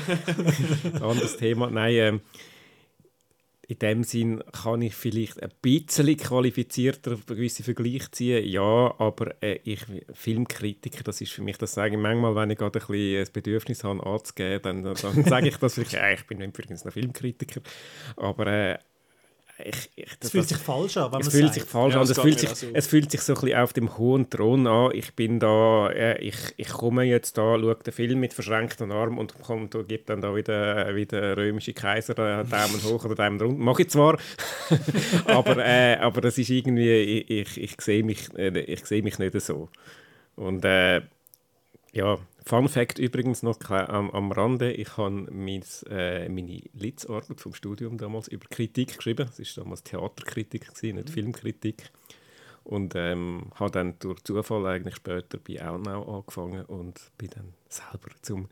anderes 1.02 1.38
Thema. 1.38 1.70
Nein, 1.70 1.96
äh, 1.96 2.20
in 3.74 3.80
dem 3.80 4.04
Sinn 4.04 4.44
kann 4.52 4.84
ich 4.84 4.94
vielleicht 4.94 5.42
ein 5.42 5.50
bisschen 5.62 6.16
qualifizierter 6.16 7.18
gewisse 7.26 7.64
Vergleich 7.64 8.12
ziehen, 8.12 8.48
ja, 8.48 8.94
aber 9.00 9.34
äh, 9.42 9.60
ich, 9.64 9.82
Filmkritiker, 10.14 11.04
das 11.04 11.22
ist 11.22 11.32
für 11.32 11.42
mich, 11.42 11.58
das 11.58 11.74
sage 11.74 11.96
ich 11.96 12.02
manchmal, 12.02 12.36
wenn 12.36 12.52
ich 12.52 12.58
gerade 12.58 12.80
ein 12.80 12.86
bisschen 12.86 13.20
das 13.20 13.32
Bedürfnis 13.32 13.84
habe 13.84 14.06
anzugeben, 14.06 14.84
dann, 14.84 14.94
dann 14.94 15.24
sage 15.24 15.48
ich 15.48 15.58
das 15.58 15.74
vielleicht, 15.74 15.94
ja, 15.94 16.12
ich 16.12 16.26
bin 16.28 16.40
übrigens 16.42 16.86
ein 16.86 16.92
Filmkritiker, 16.92 17.62
aber 18.16 18.48
äh, 18.48 18.78
ich, 19.66 19.92
ich, 19.96 20.06
das, 20.06 20.18
es 20.22 20.32
fühlt 20.32 20.48
sich 20.48 20.58
falsch 20.58 20.98
an, 20.98 21.12
wenn 21.12 21.22
es 21.22 21.28
man 21.28 21.32
fühlt 21.32 21.44
sagt. 21.46 21.54
sich 21.54 21.64
falsch 21.64 21.94
ja, 21.94 22.02
an. 22.02 22.08
Es 22.10 22.20
fühlt 22.20 22.40
sich, 22.40 22.50
so. 22.50 22.68
es 22.74 22.88
fühlt 22.88 23.12
sich 23.12 23.22
so 23.22 23.34
ein 23.34 23.42
bisschen 23.42 23.58
auf 23.58 23.74
dem 23.74 23.98
hohen 23.98 24.30
Thron 24.30 24.68
an. 24.68 24.92
Ich 24.94 25.14
bin 25.16 25.40
da, 25.40 25.90
äh, 25.90 26.20
ich, 26.20 26.38
ich 26.58 26.70
komme 26.70 27.04
jetzt 27.04 27.38
da, 27.38 27.58
schaue 27.58 27.76
den 27.76 27.94
Film 27.94 28.20
mit 28.20 28.34
verschränkten 28.34 28.92
Armen 28.92 29.18
und 29.18 29.40
komme, 29.42 29.68
da 29.68 29.82
gibt 29.82 30.10
dann 30.10 30.22
da 30.22 30.36
wieder, 30.36 30.96
wieder 30.96 31.38
römische 31.38 31.74
Kaiser 31.74 32.42
äh, 32.42 32.46
Daumen 32.46 32.84
hoch 32.84 33.06
oder 33.06 33.16
Daumen 33.16 33.40
runter. 33.40 33.64
Mache 33.64 33.84
ich 33.84 33.90
zwar, 33.90 34.18
aber, 35.26 35.58
äh, 35.58 35.96
aber 35.98 36.22
das 36.22 36.38
ist 36.38 36.50
irgendwie, 36.50 36.92
ich, 36.92 37.30
ich, 37.30 37.62
ich 37.62 37.82
sehe 37.82 38.04
mich, 38.04 38.34
äh, 38.38 38.60
ich 38.60 38.86
sehe 38.86 39.02
mich 39.02 39.20
nicht 39.20 39.40
so. 39.42 39.70
Und 40.36 40.66
äh, 40.66 41.02
ja, 41.94 42.18
Fun 42.46 42.68
Fact 42.68 43.00
übrigens 43.00 43.42
noch 43.42 43.58
am, 43.70 44.12
am 44.12 44.32
Rande: 44.32 44.74
Ich 44.74 44.98
habe 44.98 45.28
äh, 45.90 46.30
meine 46.30 46.62
Litzarbeit 46.74 47.40
vom 47.40 47.54
Studium 47.54 47.98
damals 47.98 48.28
über 48.28 48.48
Kritik 48.50 48.98
geschrieben. 48.98 49.30
Es 49.38 49.58
war 49.58 49.64
damals 49.64 49.84
Theaterkritik, 49.84 50.68
gewesen, 50.74 50.96
nicht 50.96 51.10
mhm. 51.10 51.14
Filmkritik. 51.14 51.92
Und 52.66 52.94
ähm, 52.96 53.52
habe 53.56 53.72
dann 53.72 54.00
durch 54.00 54.24
Zufall 54.24 54.66
eigentlich 54.68 54.96
später 54.96 55.38
bei 55.38 55.66
Aunau 55.66 56.20
angefangen 56.20 56.66
und 56.66 57.12
bin 57.18 57.30
dann 57.30 57.54
selber 57.68 58.10
zum 58.22 58.48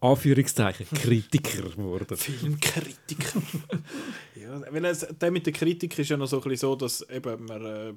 Anführungszeichen 0.00 0.86
Kritiker 0.86 1.70
geworden. 1.70 2.16
Filmkritiker. 2.16 3.40
ja, 4.34 4.60
wenn 4.70 4.84
es, 4.84 5.00
der 5.00 5.30
mit 5.30 5.46
der 5.46 5.54
Kritik 5.54 5.98
ist 5.98 6.10
ja 6.10 6.18
noch 6.18 6.26
so 6.26 6.36
ein 6.36 6.42
bisschen 6.42 6.68
so, 6.68 6.76
dass 6.76 7.08
eben 7.08 7.44
man, 7.46 7.64
äh, 7.64 7.94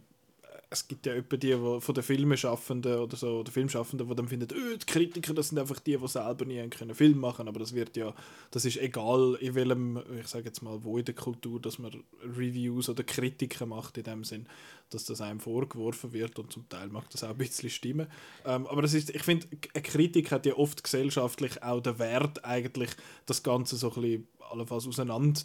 es 0.69 0.87
gibt 0.87 1.05
ja 1.05 1.13
etwa 1.13 1.37
die 1.37 1.59
wo, 1.61 1.79
von 1.79 1.95
den 1.95 2.03
Filmschaffenden 2.03 2.99
oder 2.99 3.15
so, 3.15 3.39
oder 3.39 3.51
Filmschaffenden, 3.51 4.07
die 4.07 4.15
dann 4.15 4.27
finden, 4.27 4.47
oh, 4.51 4.77
die 4.77 4.85
Kritiker, 4.85 5.33
das 5.33 5.49
sind 5.49 5.59
einfach 5.59 5.79
die, 5.79 5.97
die 5.97 6.07
selber 6.07 6.45
nie 6.45 6.59
einen 6.59 6.93
Film 6.93 7.19
machen 7.19 7.47
aber 7.47 7.59
das 7.59 7.73
wird 7.73 7.95
ja, 7.95 8.13
das 8.51 8.65
ist 8.65 8.77
egal, 8.77 9.37
in 9.39 9.55
welchem, 9.55 10.01
ich 10.19 10.27
sage 10.27 10.45
jetzt 10.45 10.61
mal, 10.61 10.83
wo 10.83 10.97
in 10.97 11.05
der 11.05 11.15
Kultur, 11.15 11.61
dass 11.61 11.79
man 11.79 12.03
Reviews 12.21 12.89
oder 12.89 13.03
Kritiken 13.03 13.69
macht 13.69 13.97
in 13.97 14.03
dem 14.03 14.23
Sinn, 14.23 14.47
dass 14.89 15.05
das 15.05 15.21
einem 15.21 15.39
vorgeworfen 15.39 16.11
wird 16.11 16.37
und 16.39 16.51
zum 16.51 16.67
Teil 16.67 16.89
mag 16.89 17.09
das 17.11 17.23
auch 17.23 17.29
ein 17.29 17.37
bisschen 17.37 17.69
stimmen. 17.69 18.07
Ähm, 18.45 18.67
aber 18.67 18.81
das 18.81 18.93
ist, 18.93 19.09
ich 19.09 19.23
finde, 19.23 19.47
eine 19.73 19.83
Kritik 19.83 20.31
hat 20.31 20.45
ja 20.45 20.55
oft 20.55 20.83
gesellschaftlich 20.83 21.63
auch 21.63 21.81
den 21.81 21.97
Wert, 21.99 22.43
eigentlich 22.43 22.89
das 23.25 23.43
Ganze 23.43 23.77
so 23.77 23.89
ein 23.93 24.01
bisschen 24.01 24.27
allenfalls 24.49 24.87
auseinander 24.87 25.41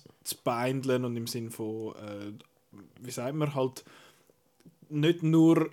und 0.86 1.16
im 1.16 1.26
Sinn 1.26 1.50
von, 1.50 1.94
äh, 1.96 2.32
wie 3.00 3.10
sagt 3.10 3.36
man 3.36 3.54
halt, 3.54 3.84
nicht 4.92 5.22
nur 5.22 5.70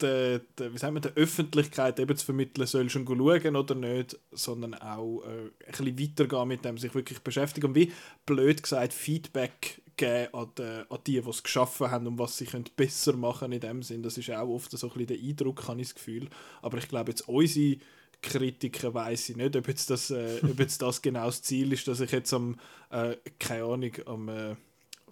der, 0.00 0.40
der, 0.58 0.72
wie 0.72 0.78
sagt 0.78 0.92
man, 0.92 1.02
der 1.02 1.14
Öffentlichkeit 1.14 1.98
eben 1.98 2.16
zu 2.16 2.26
vermitteln, 2.26 2.66
soll 2.66 2.90
schon 2.90 3.06
schauen 3.06 3.56
oder 3.56 3.74
nicht, 3.74 4.18
sondern 4.32 4.74
auch 4.74 5.22
äh, 5.22 5.50
ein 5.66 5.70
bisschen 5.70 5.98
weitergehen 5.98 6.48
mit 6.48 6.64
dem, 6.64 6.78
sich 6.78 6.94
wirklich 6.94 7.20
beschäftigen 7.20 7.68
und 7.68 7.74
wie 7.74 7.92
blöd 8.26 8.62
gesagt 8.62 8.92
Feedback 8.92 9.80
geben 9.96 10.34
an 10.34 10.50
die, 10.58 10.62
an 10.62 10.98
die, 11.06 11.20
die 11.20 11.30
es 11.30 11.42
geschaffen 11.42 11.90
haben 11.90 12.06
und 12.06 12.18
was 12.18 12.36
sie 12.36 12.44
können 12.44 12.66
besser 12.76 13.14
machen 13.14 13.52
in 13.52 13.60
dem 13.60 13.82
Sinn. 13.82 14.02
Das 14.02 14.18
ist 14.18 14.30
auch 14.30 14.48
oft 14.48 14.70
so 14.70 14.86
ein 14.86 14.92
bisschen 14.92 15.06
der 15.06 15.18
Eindruck, 15.18 15.66
habe 15.66 15.80
ich 15.80 15.88
das 15.88 15.94
Gefühl. 15.94 16.28
Aber 16.60 16.78
ich 16.78 16.88
glaube 16.88 17.12
jetzt 17.12 17.28
unsere 17.28 17.78
Kritiker 18.22 18.92
weiß 18.92 19.30
ich 19.30 19.36
nicht, 19.36 19.56
ob 19.56 19.68
jetzt 19.68 19.88
das, 19.90 20.10
äh, 20.10 20.40
ob 20.42 20.58
jetzt 20.58 20.82
das 20.82 21.00
genau 21.00 21.26
das 21.26 21.42
Ziel 21.42 21.72
ist, 21.72 21.88
dass 21.88 22.00
ich 22.00 22.10
jetzt 22.10 22.32
am, 22.32 22.58
äh, 22.90 23.16
keine 23.38 23.64
Ahnung, 23.64 23.92
am 24.06 24.28
äh, 24.28 24.56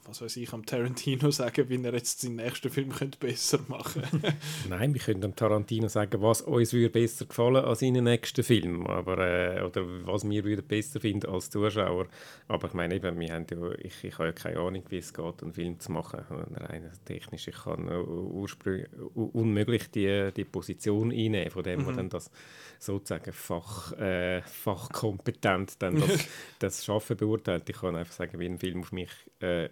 was 0.07 0.21
weiß 0.21 0.37
ich, 0.37 0.53
am 0.53 0.67
Tarantino 0.67 1.31
sagen, 1.31 1.69
wie 1.69 1.83
er 1.83 1.95
jetzt 1.95 2.21
seinen 2.21 2.37
nächsten 2.37 2.71
Film 2.71 2.91
könnte 2.91 3.19
besser 3.19 3.61
machen 3.69 4.03
Nein, 4.69 4.93
wir 4.93 5.01
können 5.01 5.21
dem 5.21 5.35
Tarantino 5.35 5.89
sagen, 5.89 6.21
was 6.21 6.43
uns 6.43 6.73
würde 6.73 6.91
besser 6.91 7.27
gefallen 7.27 7.65
als 7.65 7.81
seinen 7.81 8.05
nächsten 8.05 8.45
Film. 8.45 8.87
Aber, 8.87 9.19
äh, 9.19 9.63
oder 9.63 9.85
was 10.07 10.29
wir 10.29 10.45
würden 10.45 10.67
besser 10.67 11.01
finden 11.01 11.31
als 11.31 11.51
Zuschauer. 11.51 12.07
Aber 12.49 12.69
ich 12.69 12.75
meine 12.75 12.95
eben, 12.95 13.19
wir 13.19 13.33
haben 13.33 13.47
ja, 13.51 13.73
ich, 13.79 14.05
ich 14.05 14.15
habe 14.15 14.27
ja 14.27 14.33
keine 14.33 14.59
Ahnung, 14.59 14.83
wie 14.89 14.99
es 14.99 15.15
geht, 15.15 15.43
einen 15.43 15.53
Film 15.53 15.81
zu 15.81 15.93
machen. 15.93 16.21
Rein 16.55 16.91
technisch, 17.05 17.49
ich 17.49 17.57
kann 17.57 17.89
ursprünglich 17.89 18.89
unmöglich 19.15 19.91
die, 19.91 20.31
die 20.37 20.45
Position 20.45 21.11
einnehmen, 21.11 21.51
von 21.51 21.63
dem, 21.63 21.81
mhm. 21.81 21.87
der 21.87 21.95
dann 21.95 22.09
das 22.11 22.31
sozusagen 22.79 23.33
Fach, 23.33 23.93
äh, 23.93 24.43
fachkompetent 24.43 25.83
dann 25.83 26.01
das, 26.01 26.29
das 26.59 26.85
Schaffen 26.85 27.17
beurteilt. 27.17 27.69
Ich 27.69 27.77
kann 27.77 27.97
einfach 27.97 28.13
sagen, 28.13 28.39
wie 28.39 28.47
ein 28.47 28.59
Film 28.59 28.81
auf 28.81 28.93
mich 28.93 29.11
äh, 29.41 29.69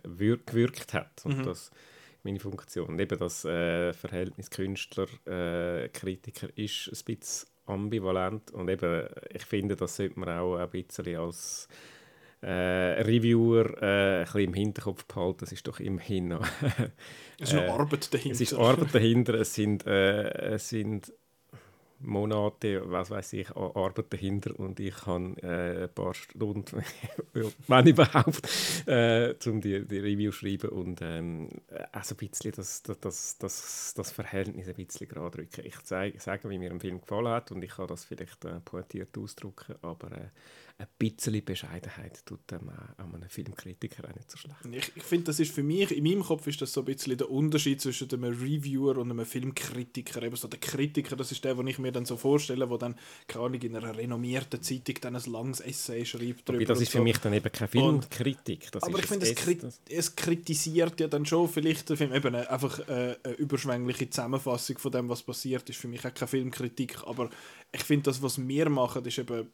gewirkt 0.47 0.95
hat. 0.95 1.23
Und 1.25 1.39
mhm. 1.39 1.43
das 1.45 1.71
meine 2.25 2.41
Funktion. 2.41 2.89
Und 2.89 3.01
eben 3.01 3.19
das 3.19 3.45
äh, 3.45 3.93
Verhältnis 3.93 4.51
Künstler-Kritiker 4.51 6.49
äh, 6.57 6.65
ist 6.65 6.89
ein 6.89 7.17
bisschen 7.17 7.49
ambivalent. 7.67 8.51
Und 8.53 8.69
eben, 8.69 9.09
ich 9.31 9.45
finde, 9.45 9.77
das 9.77 9.97
sollte 9.97 10.19
man 10.19 10.29
auch 10.29 10.57
ein 10.57 10.71
bisschen 10.71 11.17
als 11.17 11.69
äh, 12.41 12.51
Reviewer 13.03 13.83
äh, 13.83 14.19
ein 14.19 14.25
bisschen 14.25 14.41
im 14.41 14.55
Hinterkopf 14.55 15.05
behalten. 15.05 15.45
Es 15.45 15.53
ist 15.53 15.67
doch 15.67 15.81
immerhin 15.81 16.29
noch. 16.29 16.47
es 17.41 17.53
ist 17.53 17.55
noch 17.55 17.63
Arbeit 17.79 18.13
dahinter. 18.13 18.35
Es 18.35 18.41
ist 18.41 18.55
Arbeit 18.55 18.95
dahinter. 18.95 19.35
Es 19.35 19.55
sind, 19.55 19.87
äh, 19.87 20.55
es 20.55 20.69
sind 20.69 21.13
Monate, 22.03 22.83
was 22.91 23.11
weiß 23.11 23.33
ich, 23.35 23.51
Arbeit 23.57 24.13
dahinter 24.13 24.59
und 24.59 24.81
ich 24.81 25.07
habe 25.07 25.35
äh, 25.43 25.85
ein 25.85 25.95
paar 25.95 26.15
Stunden, 26.15 26.83
wenn 27.69 27.87
überhaupt, 27.87 28.49
äh, 28.87 29.35
um 29.47 29.61
die, 29.61 29.87
die 29.87 29.99
Review 29.99 30.31
zu 30.31 30.39
schreiben 30.39 30.71
und 30.71 31.01
ähm, 31.03 31.49
also 31.93 32.15
ein 32.15 32.19
bisschen 32.19 32.53
das, 32.53 32.83
das, 32.83 33.39
das, 33.39 33.95
das 33.97 34.11
Verhältnis 34.11 34.69
ein 34.69 34.75
bisschen 34.75 35.09
gerade 35.09 35.39
drücken. 35.39 35.65
Ich 35.65 35.81
zeige, 35.83 36.19
sage, 36.21 36.51
wie 36.51 36.59
mir 36.59 36.71
ein 36.71 36.81
Film 36.81 37.01
gefallen 37.01 37.29
hat 37.29 37.53
und 37.53 37.63
ich 37.63 37.71
kann 37.71 37.87
das 37.87 38.05
vielleicht 38.05 38.45
äh, 38.45 38.61
pointiert 38.61 39.17
ausdrücken, 39.17 39.77
aber 39.83 40.13
äh, 40.13 40.29
ein 40.83 40.89
bisschen 40.99 41.45
Bescheidenheit 41.45 42.25
tut 42.27 42.53
an 42.53 42.69
einem 42.99 43.29
Filmkritiker 43.29 44.09
auch 44.09 44.15
nicht 44.15 44.31
so 44.31 44.37
schlecht. 44.37 44.57
Ich, 44.71 44.97
ich 44.97 45.03
finde, 45.03 45.27
das 45.27 45.41
ist 45.41 45.55
für 45.55 45.63
mich, 45.63 45.91
in 45.97 46.05
meinem 46.05 46.23
Kopf 46.23 46.47
ist 46.47 46.61
das 46.61 46.73
so 46.73 46.81
ein 46.81 46.87
bisschen 46.87 47.17
der 47.17 47.31
Unterschied 47.31 47.81
zwischen 47.81 48.11
einem 48.13 48.33
Reviewer 48.33 48.99
und 48.99 49.11
einem 49.11 49.25
Filmkritiker. 49.25 50.23
Eben 50.23 50.37
so 50.37 50.49
der 50.49 50.61
Kritiker, 50.61 51.17
das 51.17 51.33
ist 51.33 51.45
der, 51.45 51.55
den 51.55 51.67
ich 51.67 51.79
mir 51.79 51.93
dann 51.93 52.05
so 52.05 52.17
vorstelle, 52.17 52.67
der 52.67 52.79
dann, 52.79 52.97
keine 53.29 53.45
Ahnung, 53.45 53.61
in 53.61 53.77
einer 53.77 53.97
renommierten 53.97 54.63
Zeitung 54.63 54.97
dann 55.01 55.17
ein 55.17 55.23
langes 55.31 55.61
Essay 55.61 56.05
schreibt. 56.05 56.51
Aber 56.51 56.65
das 56.65 56.81
ist 56.81 56.91
für 56.91 56.99
so. 56.99 57.05
mich 57.05 57.19
dann 57.19 57.33
eben 57.33 57.53
keine 57.53 57.69
Filmkritik. 57.69 58.69
Aber 58.81 58.99
ich 58.99 59.07
finde, 59.07 59.27
es, 59.27 59.35
kri 59.35 59.59
es, 59.89 60.17
kritisiert 60.17 61.01
ja 61.01 61.09
dann 61.09 61.25
schon 61.25 61.49
vielleicht 61.49 61.89
den 61.89 61.97
Film. 61.97 62.13
Eben 62.13 62.35
einfach 62.35 62.81
äh, 62.89 63.17
eine 63.23 63.35
überschwängliche 63.35 64.11
Zusammenfassung 64.11 64.79
von 64.79 64.93
dem, 64.93 65.09
was 65.09 65.23
passiert, 65.23 65.69
ist 65.71 65.79
für 65.79 65.89
mich 65.89 66.05
auch 66.05 66.15
keine 66.15 66.29
Filmkritik. 66.29 66.99
Aber 67.05 67.31
ich 67.75 67.85
finde, 67.85 68.05
das, 68.05 68.23
was 68.23 68.47
wir 68.47 68.69
machen, 68.69 69.05
ist 69.05 69.19
eben 69.19 69.51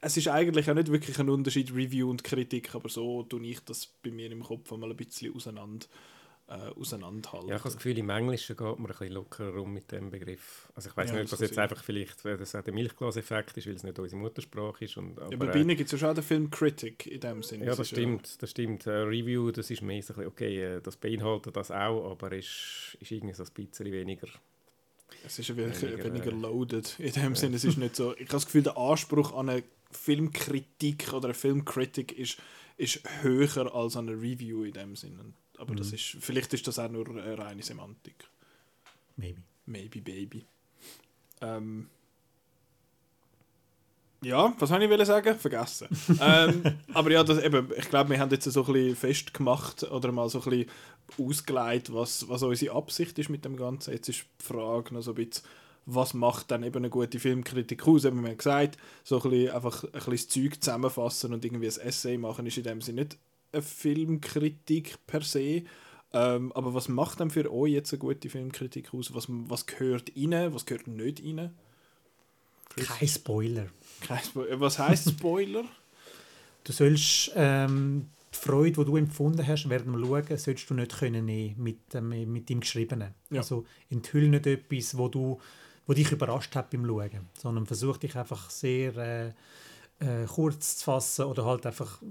es 0.00 0.16
ist 0.16 0.28
eigentlich 0.28 0.70
auch 0.70 0.74
nicht 0.74 0.92
wirklich 0.92 1.18
ein 1.18 1.28
Unterschied 1.28 1.74
Review 1.74 2.08
und 2.08 2.22
Kritik, 2.22 2.74
aber 2.74 2.88
so 2.88 3.24
tue 3.24 3.44
ich 3.46 3.60
das 3.60 3.86
bei 3.86 4.10
mir 4.10 4.30
im 4.30 4.42
Kopf 4.42 4.70
mal 4.70 4.88
ein 4.90 4.96
bisschen 4.96 5.34
auseinander, 5.34 5.86
äh, 6.46 6.70
auseinanderhalten. 6.78 7.48
Ja, 7.48 7.56
ich 7.56 7.60
habe 7.60 7.70
das 7.70 7.76
Gefühl, 7.76 7.98
im 7.98 8.08
Englischen 8.10 8.56
geht 8.56 8.64
man 8.64 8.78
ein 8.78 8.86
bisschen 8.86 9.12
lockerer 9.12 9.54
rum 9.54 9.74
mit 9.74 9.90
dem 9.90 10.10
Begriff. 10.10 10.70
Also 10.74 10.90
ich 10.90 10.96
weiß 10.96 11.10
ja, 11.10 11.16
nicht, 11.16 11.24
ob 11.24 11.30
das 11.30 11.40
jetzt 11.40 11.54
sein. 11.54 11.64
einfach 11.64 11.82
vielleicht 11.82 12.24
das 12.24 12.52
der 12.52 12.72
Milchglas-Effekt 12.72 13.56
ist, 13.56 13.66
weil 13.66 13.74
es 13.74 13.82
nicht 13.82 13.98
unsere 13.98 14.20
Muttersprache 14.22 14.84
ist. 14.84 14.96
Und, 14.96 15.18
aber, 15.18 15.32
ja, 15.32 15.52
bei 15.52 15.58
Ihnen 15.58 15.76
gibt 15.76 15.92
es 15.92 15.92
ja 15.92 15.98
schon 15.98 16.14
den 16.14 16.24
Film 16.24 16.50
Critic 16.50 17.06
in 17.06 17.20
dem 17.20 17.42
Sinne. 17.42 17.64
Ja, 17.64 17.70
das, 17.70 17.78
das 17.78 17.88
stimmt. 17.88 18.28
Ja 18.28 18.36
das 18.38 18.50
stimmt. 18.50 18.86
Uh, 18.86 18.90
Review, 18.90 19.50
das 19.50 19.68
ist 19.70 19.82
mehr 19.82 20.00
so 20.02 20.12
ein 20.12 20.16
bisschen, 20.16 20.28
okay, 20.28 20.62
äh, 20.76 20.80
das 20.80 20.96
beinhaltet 20.96 21.56
das 21.56 21.72
auch, 21.72 22.12
aber 22.12 22.32
ist, 22.32 22.96
ist 23.00 23.10
irgendwie 23.10 23.34
so 23.34 23.42
ein 23.42 23.50
bisschen 23.52 23.90
weniger 23.90 24.28
es 25.24 25.38
ist 25.38 25.56
weniger, 25.56 26.04
weniger 26.04 26.32
loaded. 26.32 26.98
In 26.98 27.12
dem 27.12 27.34
ja. 27.34 27.34
Sinne, 27.34 27.56
es 27.56 27.64
ist 27.64 27.78
nicht 27.78 27.96
so. 27.96 28.14
Ich 28.14 28.22
habe 28.22 28.32
das 28.32 28.46
Gefühl, 28.46 28.62
der 28.62 28.76
Anspruch 28.76 29.34
an 29.34 29.48
eine 29.48 29.62
Filmkritik 29.90 31.12
oder 31.12 31.26
eine 31.26 31.34
Filmkritik 31.34 32.12
ist, 32.12 32.38
ist 32.76 33.00
höher 33.22 33.74
als 33.74 33.96
eine 33.96 34.12
Review 34.12 34.64
in 34.64 34.72
dem 34.72 34.96
Sinne. 34.96 35.32
Aber 35.56 35.72
mhm. 35.72 35.76
das 35.78 35.92
ist, 35.92 36.16
vielleicht 36.20 36.54
ist 36.54 36.66
das 36.66 36.78
auch 36.78 36.90
nur 36.90 37.08
eine 37.08 37.36
reine 37.36 37.62
Semantik. 37.62 38.28
Maybe. 39.16 39.42
Maybe, 39.66 40.00
baby. 40.00 40.44
Ähm, 41.40 41.88
ja, 44.22 44.52
was 44.58 44.70
wollte 44.70 44.94
ich 44.94 45.06
sagen? 45.06 45.38
Vergessen. 45.38 45.88
ähm, 46.20 46.62
aber 46.92 47.10
ja, 47.10 47.22
das, 47.22 47.42
eben, 47.42 47.70
ich 47.76 47.88
glaube, 47.88 48.10
wir 48.10 48.18
haben 48.18 48.30
jetzt 48.30 48.44
so 48.44 48.64
ein 48.64 48.72
bisschen 48.72 48.96
festgemacht 48.96 49.84
oder 49.84 50.12
mal 50.12 50.28
so 50.28 50.42
ein 50.42 50.50
bisschen 50.50 50.70
ausgeleitet, 51.18 51.94
was, 51.94 52.28
was 52.28 52.42
unsere 52.42 52.74
Absicht 52.74 53.18
ist 53.18 53.30
mit 53.30 53.44
dem 53.44 53.56
Ganzen. 53.56 53.92
Jetzt 53.92 54.08
ist 54.08 54.24
die 54.40 54.44
Frage 54.44 54.94
noch 54.94 55.02
so 55.02 55.12
ein 55.12 55.14
bisschen, 55.14 55.44
was 55.86 56.14
macht 56.14 56.50
dann 56.50 56.64
eben 56.64 56.76
eine 56.76 56.90
gute 56.90 57.18
Filmkritik 57.18 57.86
aus? 57.86 58.04
Haben 58.04 58.24
wir 58.24 58.34
gesagt, 58.34 58.76
so 59.04 59.22
ein 59.22 59.30
bisschen, 59.30 59.50
einfach 59.54 59.84
ein 59.84 59.90
bisschen 59.92 60.12
das 60.12 60.28
Zeug 60.28 60.62
zusammenfassen 60.62 61.32
und 61.32 61.44
irgendwie 61.44 61.68
ein 61.68 61.80
Essay 61.80 62.18
machen, 62.18 62.46
ist 62.46 62.58
in 62.58 62.64
dem 62.64 62.80
Sinne 62.80 63.02
nicht 63.02 63.18
eine 63.52 63.62
Filmkritik 63.62 64.98
per 65.06 65.22
se. 65.22 65.62
Ähm, 66.12 66.52
aber 66.52 66.74
was 66.74 66.88
macht 66.88 67.20
dann 67.20 67.30
für 67.30 67.52
euch 67.52 67.72
jetzt 67.72 67.92
eine 67.92 68.00
gute 68.00 68.28
Filmkritik 68.28 68.92
aus? 68.94 69.14
Was, 69.14 69.26
was 69.28 69.66
gehört 69.66 70.12
rein, 70.16 70.52
was 70.52 70.66
gehört 70.66 70.88
nicht 70.88 71.22
rein? 71.22 71.54
Kein 72.76 73.08
Spoiler. 73.08 73.66
Kein 74.00 74.22
Spoiler. 74.22 74.60
Was 74.60 74.78
heißt 74.78 75.10
Spoiler? 75.10 75.64
du 76.68 76.72
sollst 76.72 77.32
ähm, 77.34 78.08
die 78.32 78.38
Freude, 78.38 78.72
die 78.72 78.84
du 78.84 78.96
empfunden 78.96 79.46
hast 79.46 79.68
während 79.68 79.86
dem 79.86 80.04
Schauen, 80.04 80.36
sollst 80.36 80.68
du 80.68 80.74
nicht 80.74 80.98
können 80.98 81.24
mit, 81.56 81.94
ähm, 81.94 82.32
mit 82.32 82.48
dem 82.48 82.60
Geschriebenen. 82.60 83.14
Ja. 83.30 83.40
Also 83.40 83.64
enthüll 83.90 84.28
nicht 84.28 84.46
etwas, 84.46 84.96
wo 84.96 85.08
du 85.08 85.40
wo 85.86 85.94
dich 85.94 86.12
überrascht 86.12 86.54
hat 86.54 86.68
beim 86.68 86.84
Schauen, 86.84 87.28
sondern 87.38 87.64
versuch 87.64 87.96
dich 87.96 88.14
einfach 88.14 88.50
sehr 88.50 88.94
äh, 88.98 89.28
äh, 90.00 90.26
kurz 90.26 90.76
zu 90.76 90.84
fassen 90.84 91.24
oder 91.24 91.46
halt 91.46 91.64
einfach 91.64 92.02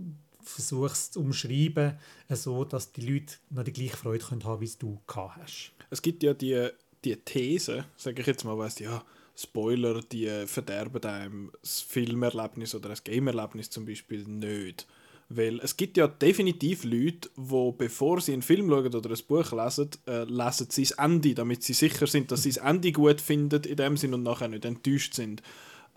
versuchst 0.42 1.14
zu 1.14 1.20
umschreiben, 1.20 1.94
so 2.30 2.64
dass 2.64 2.92
die 2.92 3.02
Leute 3.02 3.36
noch 3.52 3.64
die 3.64 3.74
gleiche 3.74 3.98
Freude 3.98 4.26
können 4.26 4.44
haben, 4.46 4.62
wie 4.62 4.72
du 4.80 5.00
gehabt 5.06 5.38
hast. 5.38 5.74
Es 5.92 6.02
gibt 6.02 6.24
ja 6.24 6.34
die, 6.34 6.70
die 7.06 7.18
These, 7.18 7.86
sage 7.98 8.22
ich 8.22 8.28
jetzt 8.28 8.44
mal, 8.46 8.58
weißt 8.58 8.80
ja, 8.80 9.04
Spoiler, 9.40 10.02
die 10.02 10.28
verderben 10.48 11.04
einem 11.04 11.52
das 11.62 11.82
Filmerlebnis 11.82 12.74
oder 12.74 12.90
das 12.90 13.04
Gamerlebnis 13.04 13.70
zum 13.70 13.86
Beispiel 13.86 14.24
nicht. 14.24 14.88
Weil 15.30 15.60
es 15.60 15.76
gibt 15.76 15.98
ja 15.98 16.08
definitiv 16.08 16.86
Leute, 16.86 17.30
die, 17.36 17.74
bevor 17.78 18.22
sie 18.22 18.34
einen 18.34 18.42
Film 18.42 18.70
schauen 18.70 18.96
oder 18.96 19.10
ein 19.10 19.26
Buch 19.28 19.52
lesen, 19.52 19.90
äh, 20.08 20.24
lesen 20.24 20.68
sie 20.70 20.84
das 20.84 20.92
Ende, 20.92 21.36
damit 21.36 21.64
sie 21.64 21.74
sicher 21.74 22.08
sind, 22.08 22.32
dass 22.32 22.44
sie 22.44 22.54
das 22.54 22.64
Ende 22.64 22.92
gut 22.94 23.20
finden 23.20 23.62
in 23.64 23.76
dem 23.76 23.98
Sinn 23.98 24.14
und 24.14 24.24
nachher 24.24 24.48
nicht 24.48 24.64
enttäuscht 24.64 25.14
sind. 25.14 25.44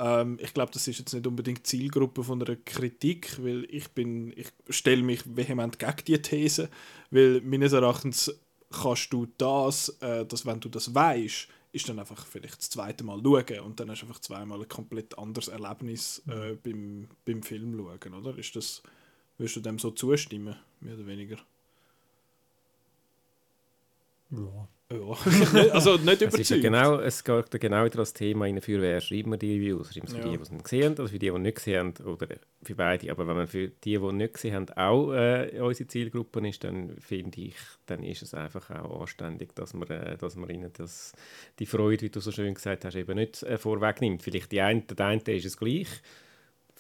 Ähm, 0.01 0.39
ich 0.43 0.53
glaube, 0.53 0.73
das 0.73 0.89
ist 0.89 0.99
jetzt 0.99 1.15
nicht 1.15 1.27
unbedingt 1.27 1.67
Zielgruppe 1.67 2.25
von 2.25 2.43
einer 2.43 2.57
Kritik, 2.57 3.39
weil 3.41 3.67
ich 3.71 3.89
bin, 3.91 4.33
ich 4.37 4.49
stelle 4.69 5.03
mich 5.03 5.23
vehement 5.25 5.79
gegen 5.79 6.05
diese 6.07 6.23
These, 6.23 6.69
weil 7.11 7.41
meines 7.43 7.73
Erachtens 7.73 8.35
kannst 8.71 9.13
du 9.13 9.29
das, 9.39 9.91
äh, 10.01 10.27
dass 10.27 10.45
wenn 10.45 10.61
du 10.61 10.69
das 10.69 10.93
weißt, 10.93 11.49
ist 11.73 11.89
dann 11.89 11.99
einfach 11.99 12.27
vielleicht 12.27 12.59
das 12.59 12.71
zweite 12.71 13.05
Mal 13.05 13.21
schauen 13.23 13.61
und 13.61 13.81
dann 13.81 13.91
hast 13.91 14.03
du 14.03 14.07
einfach 14.07 14.21
zweimal 14.21 14.61
ein 14.61 14.69
komplett 14.69 15.19
anderes 15.19 15.49
Erlebnis 15.49 16.23
äh, 16.29 16.55
beim, 16.55 17.09
beim 17.25 17.43
Film 17.43 17.77
schauen, 17.77 18.15
oder? 18.15 18.37
Ist 18.37 18.57
das 18.57 18.83
Würdest 19.41 19.57
du 19.57 19.61
dem 19.61 19.79
so 19.79 19.91
zustimmen, 19.91 20.55
mehr 20.81 20.93
oder 20.97 21.07
weniger? 21.07 21.39
Ja, 24.29 24.69
Ja, 24.93 24.99
also 25.73 25.97
nicht 25.99 26.21
überzeugt. 26.21 26.41
Es, 26.41 26.49
ja 26.49 26.59
genau, 26.59 26.99
es 26.99 27.23
geht 27.23 27.51
genau 27.61 27.85
wieder 27.85 27.99
das 27.99 28.13
Thema 28.13 28.45
rein, 28.47 28.61
für 28.61 28.81
wer 28.83 29.01
schreiben 29.01 29.31
wir 29.31 29.37
die 29.39 29.55
Reviews. 29.57 29.93
Schreiben 29.95 30.07
es 30.09 30.13
für 30.15 30.19
Ja. 30.19 30.25
die, 30.25 30.37
die 30.37 30.43
es 30.43 30.51
nicht 30.51 30.65
gesehen 30.65 30.85
haben, 30.85 30.95
oder 30.95 31.09
für 31.09 31.19
die, 31.21 31.31
die 31.31 31.39
nicht 31.39 31.55
gesehen 31.55 31.79
haben, 31.97 32.07
oder 32.07 32.27
für 32.63 32.75
beide. 32.75 33.11
Aber 33.13 33.29
wenn 33.29 33.37
man 33.37 33.47
für 33.47 33.69
die, 33.69 33.99
die 33.99 34.13
nicht 34.13 34.35
gesehen 34.35 34.55
haben, 34.55 34.69
auch 34.71 35.13
äh, 35.13 35.61
unsere 35.61 35.87
Zielgruppe 35.87 36.47
ist, 36.49 36.65
dann 36.65 36.97
finde 36.99 37.41
ich, 37.41 37.55
dann 37.87 38.03
ist 38.03 38.23
es 38.23 38.35
einfach 38.35 38.69
auch 38.71 39.03
anständig, 39.03 39.55
dass 39.55 39.75
man, 39.75 39.89
äh, 39.91 40.17
dass 40.19 40.35
man 40.35 40.51
ihnen 40.51 40.73
das, 40.77 41.13
die 41.61 41.67
Freude, 41.67 42.03
wie 42.03 42.11
du 42.11 42.19
so 42.21 42.33
schön 42.33 42.55
gesagt 42.55 42.85
hast, 42.85 42.97
eben 42.97 43.15
nicht 43.17 43.43
äh, 43.45 43.59
vorwegnimmt. 43.59 44.23
Vielleicht 44.25 44.51
die 44.51 44.61
eine, 44.61 44.81
der 44.83 45.07
eine 45.07 45.21
ist 45.27 45.45
es 45.45 45.57
gleich, 45.57 45.87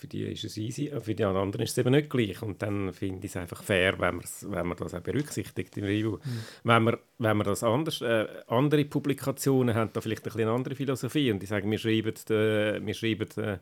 für 0.00 0.06
die 0.06 0.22
ist 0.22 0.44
es 0.44 0.56
easy, 0.56 0.88
äh, 0.88 1.00
für 1.00 1.14
die 1.14 1.24
anderen 1.24 1.62
ist 1.62 1.72
es 1.72 1.78
eben 1.78 1.92
nicht 1.92 2.08
gleich. 2.08 2.42
Und 2.42 2.62
dann 2.62 2.92
finde 2.94 3.26
ich 3.26 3.32
es 3.32 3.36
einfach 3.36 3.62
fair, 3.62 3.98
wenn, 3.98 4.20
wenn 4.20 4.66
man 4.66 4.76
das 4.76 4.94
auch 4.94 5.00
berücksichtigt 5.00 5.76
im 5.76 5.84
Review. 5.84 6.18
Wenn, 6.64 6.82
man, 6.82 6.96
wenn 7.18 7.36
man 7.36 7.46
das 7.46 7.62
anders, 7.62 8.00
äh, 8.00 8.26
andere 8.46 8.84
Publikationen 8.86 9.74
haben 9.74 9.90
da 9.92 10.00
vielleicht 10.00 10.22
ein 10.22 10.24
bisschen 10.24 10.40
eine 10.42 10.52
andere 10.52 10.74
Philosophie 10.74 11.30
und 11.30 11.40
die 11.42 11.46
sagen, 11.46 11.70
wir 11.70 11.78
schreiben, 11.78 12.14
äh, 12.30 12.84
wir 12.84 12.94
schreiben 12.94 13.28
äh, 13.36 13.58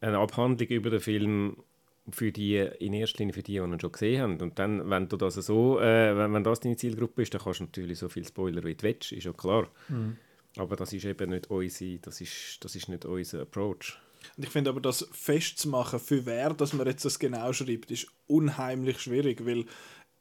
eine 0.00 0.18
Abhandlung 0.18 0.68
über 0.68 0.90
den 0.90 1.00
Film 1.00 1.56
für 2.10 2.32
die, 2.32 2.56
in 2.56 2.94
erster 2.94 3.18
Linie 3.18 3.34
für 3.34 3.42
die, 3.42 3.52
die 3.52 3.58
ihn 3.58 3.80
schon 3.80 3.92
gesehen 3.92 4.22
haben. 4.22 4.40
Und 4.40 4.58
dann, 4.58 4.88
wenn 4.88 5.08
du 5.08 5.18
das 5.18 5.34
so, 5.34 5.78
äh, 5.78 6.16
wenn, 6.16 6.32
wenn 6.32 6.44
das 6.44 6.60
deine 6.60 6.76
Zielgruppe 6.76 7.22
ist, 7.22 7.34
dann 7.34 7.42
kannst 7.42 7.60
du 7.60 7.64
natürlich 7.64 7.98
so 7.98 8.08
viel 8.08 8.24
Spoiler 8.24 8.64
wie 8.64 8.74
du 8.74 8.82
willst, 8.82 9.12
ist 9.12 9.24
ja 9.24 9.32
klar. 9.32 9.68
Aber 10.56 10.76
das 10.76 10.92
ist 10.94 11.04
eben 11.04 11.30
nicht 11.30 11.50
unsere, 11.50 11.98
das 11.98 12.20
ist, 12.22 12.64
das 12.64 12.74
ist 12.74 12.88
nicht 12.88 13.04
unser 13.04 13.42
Approach. 13.42 13.98
Und 14.36 14.44
ich 14.44 14.50
finde 14.50 14.70
aber, 14.70 14.80
das 14.80 15.06
festzumachen, 15.12 15.98
für 15.98 16.26
wer 16.26 16.54
dass 16.54 16.72
man 16.72 16.86
jetzt 16.86 17.04
das 17.04 17.18
genau 17.18 17.52
schreibt, 17.52 17.90
ist 17.90 18.08
unheimlich 18.26 19.00
schwierig, 19.00 19.44
weil 19.46 19.66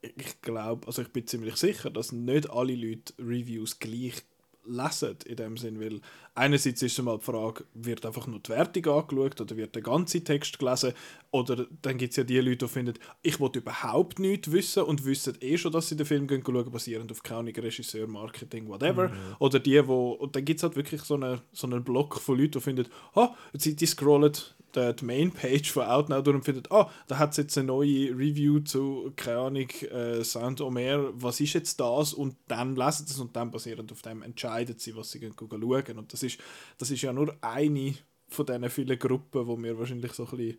ich 0.02 0.42
glaube, 0.42 0.88
also 0.88 1.02
ich 1.02 1.10
bin 1.10 1.26
ziemlich 1.28 1.56
sicher, 1.56 1.90
dass 1.90 2.12
nicht 2.12 2.50
alle 2.50 2.76
Leute 2.76 3.14
Reviews 3.20 3.80
gleich 3.80 4.24
lesen 4.66 5.18
in 5.26 5.36
dem 5.36 5.58
Sinn, 5.58 5.80
weil 5.80 6.02
einerseits 6.36 6.82
ist 6.82 7.00
es 7.00 7.04
mal 7.04 7.18
die 7.18 7.24
Frage, 7.24 7.64
wird 7.74 8.06
einfach 8.06 8.28
nur 8.28 8.40
die 8.40 8.50
Wertung 8.50 8.86
angeschaut 8.86 9.42
oder 9.42 9.58
wird 9.58 9.74
der 9.74 9.82
ganze 9.82 10.24
Text 10.24 10.60
gelesen 10.60 10.94
oder 11.32 11.66
dann 11.82 11.98
gibt 11.98 12.12
es 12.12 12.18
ja 12.18 12.24
die 12.24 12.40
Leute, 12.40 12.66
die 12.66 12.68
finden, 12.68 12.94
ich 13.22 13.40
will 13.40 13.50
überhaupt 13.54 14.20
nichts 14.20 14.52
wissen 14.52 14.84
und 14.84 15.06
wissen 15.06 15.38
eh 15.42 15.58
schon, 15.58 15.72
dass 15.72 15.90
sie 15.90 15.96
den 15.96 16.06
Film 16.06 16.28
gehen 16.28 16.44
schauen, 16.46 16.72
basierend 16.72 17.12
auf 17.12 17.24
keine 17.24 17.56
Regisseur, 17.56 18.08
Marketing, 18.08 18.68
whatever. 18.68 19.12
Oder 19.40 19.60
die, 19.60 19.86
wo 19.88 20.12
und 20.12 20.36
dann 20.36 20.46
gibt 20.46 20.60
es 20.60 20.64
halt 20.64 20.76
wirklich 20.76 21.02
so 21.02 21.16
einen 21.16 21.42
so 21.52 21.68
einen 21.68 21.84
Block 21.84 22.20
von 22.20 22.38
Leuten, 22.38 22.52
die 22.52 22.62
finden, 22.62 22.88
ah, 23.16 23.30
die, 23.54 23.76
die 23.76 23.86
scrollen 23.86 24.34
die, 24.76 24.96
die 24.96 25.06
Mainpage 25.06 25.72
von 25.72 25.84
Outnow 25.84 26.22
durch 26.22 26.36
und 26.36 26.44
finden, 26.44 26.64
ah, 26.70 26.90
da 27.08 27.18
hat 27.18 27.32
es 27.32 27.38
jetzt 27.38 27.58
eine 27.58 27.68
neue 27.68 28.10
Review 28.10 28.60
zu, 28.60 29.12
keine 29.16 29.40
Ahnung, 29.40 29.70
äh, 29.92 30.24
Saint 30.24 30.62
Omer, 30.62 31.10
was 31.14 31.40
ist 31.40 31.54
jetzt 31.54 31.80
das? 31.80 32.14
Und 32.14 32.36
dann 32.48 32.76
lesen 32.76 33.08
sie 33.08 33.14
es 33.14 33.20
und 33.20 33.36
dann 33.36 33.52
basierend 33.52 33.92
auf 33.92 34.02
dem 34.02 34.22
entscheiden 34.22 34.76
sie, 34.78 34.96
was 34.96 35.12
sie 35.12 35.20
gehen 35.20 35.34
schauen. 35.38 35.98
Und 35.98 36.14
das 36.14 36.24
ist, 36.26 36.40
das 36.78 36.92
ist 36.92 37.02
ja 37.02 37.14
nur 37.14 37.36
eine 37.42 37.94
von 38.28 38.46
diesen 38.46 38.70
vielen 38.70 39.00
Gruppen, 39.00 39.48
wo 39.48 39.58
wir 39.62 39.78
wahrscheinlich 39.78 40.12
so 40.14 40.26
ein 40.26 40.38
bisschen 40.38 40.58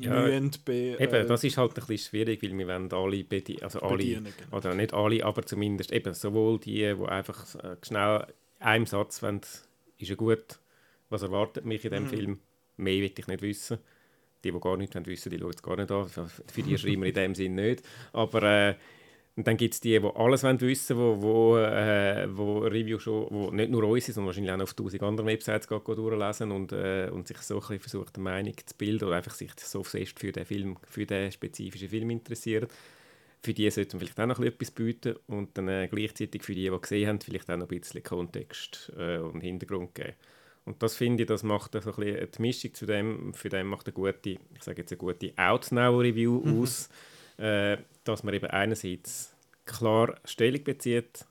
Ja, 0.00 0.26
be, 0.64 0.96
Eben, 0.98 1.14
äh, 1.14 1.26
das 1.26 1.44
ist 1.44 1.56
halt 1.58 1.70
ein 1.70 1.74
bisschen 1.86 1.98
schwierig, 2.10 2.42
weil 2.42 2.56
wir 2.56 2.66
wollen 2.66 2.92
alle, 2.92 3.24
bedi 3.24 3.60
also 3.62 3.80
alle 3.80 3.96
bedienen. 3.98 4.32
Genau. 4.36 4.56
oder 4.56 4.74
nicht 4.74 4.94
alle, 4.94 5.24
aber 5.24 5.42
zumindest 5.44 5.92
eben 5.92 6.14
sowohl 6.14 6.58
die, 6.58 6.78
die 6.94 7.06
einfach 7.08 7.54
äh, 7.56 7.76
schnell 7.82 8.26
einem 8.58 8.86
Satz 8.86 9.22
wollen, 9.22 9.40
ist 9.98 10.10
er 10.10 10.16
gut, 10.16 10.58
was 11.10 11.22
erwartet 11.22 11.64
mich 11.64 11.84
in 11.84 11.90
Mhm. 11.90 11.94
dem 11.94 12.06
Film, 12.06 12.38
mehr 12.78 12.94
will 13.02 13.12
ich 13.16 13.26
nicht 13.26 13.42
wissen. 13.42 13.78
Die, 14.44 14.50
die 14.50 14.58
gar 14.60 14.76
nicht 14.76 14.94
wollen 14.94 15.06
wissen, 15.06 15.30
die 15.30 15.38
schauen 15.38 15.50
es 15.54 15.62
gar 15.62 15.76
nicht 15.76 15.90
an. 15.92 16.08
Für 16.08 16.62
die 16.62 16.76
schreiben 16.76 17.02
wir 17.02 17.08
in 17.08 17.14
dem 17.14 17.34
Sinn 17.36 17.54
nicht. 17.54 17.82
Aber 18.12 18.42
äh, 18.42 18.74
und 19.34 19.46
dann 19.46 19.56
gibt 19.56 19.72
es 19.72 19.80
die, 19.80 19.98
die 19.98 20.10
alles 20.14 20.42
wissen 20.42 20.96
wollen, 20.96 21.22
wo, 21.22 21.54
wo, 21.54 21.58
äh, 21.58 22.28
wo 22.30 22.58
Review 22.58 22.98
schon, 22.98 23.28
wo 23.30 23.50
nicht 23.50 23.70
nur 23.70 23.84
uns, 23.84 24.06
sondern 24.06 24.26
wahrscheinlich 24.26 24.52
auch 24.52 24.60
auf 24.60 24.74
tausend 24.74 25.02
anderen 25.02 25.26
Websites 25.26 25.66
geht, 25.66 25.84
geht 25.84 25.96
durchlesen 25.96 26.52
und, 26.52 26.72
äh, 26.72 27.08
und 27.10 27.26
sich 27.26 27.38
so 27.38 27.54
ein 27.54 27.60
bisschen 27.60 27.80
versucht, 27.80 28.16
eine 28.16 28.24
Meinung 28.24 28.54
zu 28.64 28.76
bilden 28.76 29.06
oder 29.06 29.16
einfach 29.16 29.32
sich 29.32 29.52
so 29.58 29.82
fest 29.82 30.18
für 30.20 30.32
den 30.32 30.44
Film, 30.44 30.76
für 30.86 31.06
den 31.06 31.32
spezifischen 31.32 31.88
Film 31.88 32.10
interessieren. 32.10 32.68
Für 33.42 33.54
die 33.54 33.70
sollte 33.70 33.96
man 33.96 34.00
vielleicht 34.00 34.20
auch 34.20 34.26
noch 34.26 34.38
ein 34.38 34.52
bisschen 34.52 34.54
etwas 34.54 34.70
bieten 34.70 35.16
und 35.26 35.56
dann 35.56 35.68
äh, 35.68 35.88
gleichzeitig 35.90 36.42
für 36.42 36.54
die, 36.54 36.68
die 36.68 36.80
gesehen 36.80 37.08
haben, 37.08 37.20
vielleicht 37.20 37.50
auch 37.50 37.56
noch 37.56 37.70
ein 37.70 37.80
bisschen 37.80 38.02
Kontext 38.02 38.92
äh, 38.98 39.16
und 39.16 39.40
Hintergrund 39.40 39.94
geben. 39.94 40.12
Und 40.64 40.82
das 40.82 40.94
finde 40.94 41.22
ich, 41.22 41.26
das 41.26 41.42
macht 41.42 41.72
so 41.72 41.78
ein 41.78 41.96
bisschen 41.96 42.28
die 42.36 42.42
Mischung 42.42 42.74
zu 42.74 42.86
dem, 42.86 43.34
für 43.34 43.48
den 43.48 43.66
macht 43.66 43.86
eine 43.86 43.94
gute, 43.94 44.30
ich 44.30 44.62
sage 44.62 44.82
jetzt 44.82 44.92
eine 44.92 44.98
gute 44.98 45.32
Out-Now-Review 45.36 46.62
aus, 46.62 46.88
äh, 47.38 47.78
dass 48.04 48.22
man 48.22 48.34
eben 48.34 48.46
einerseits 48.46 49.34
klar 49.64 50.16
Stellung 50.24 50.64
bezieht, 50.64 51.24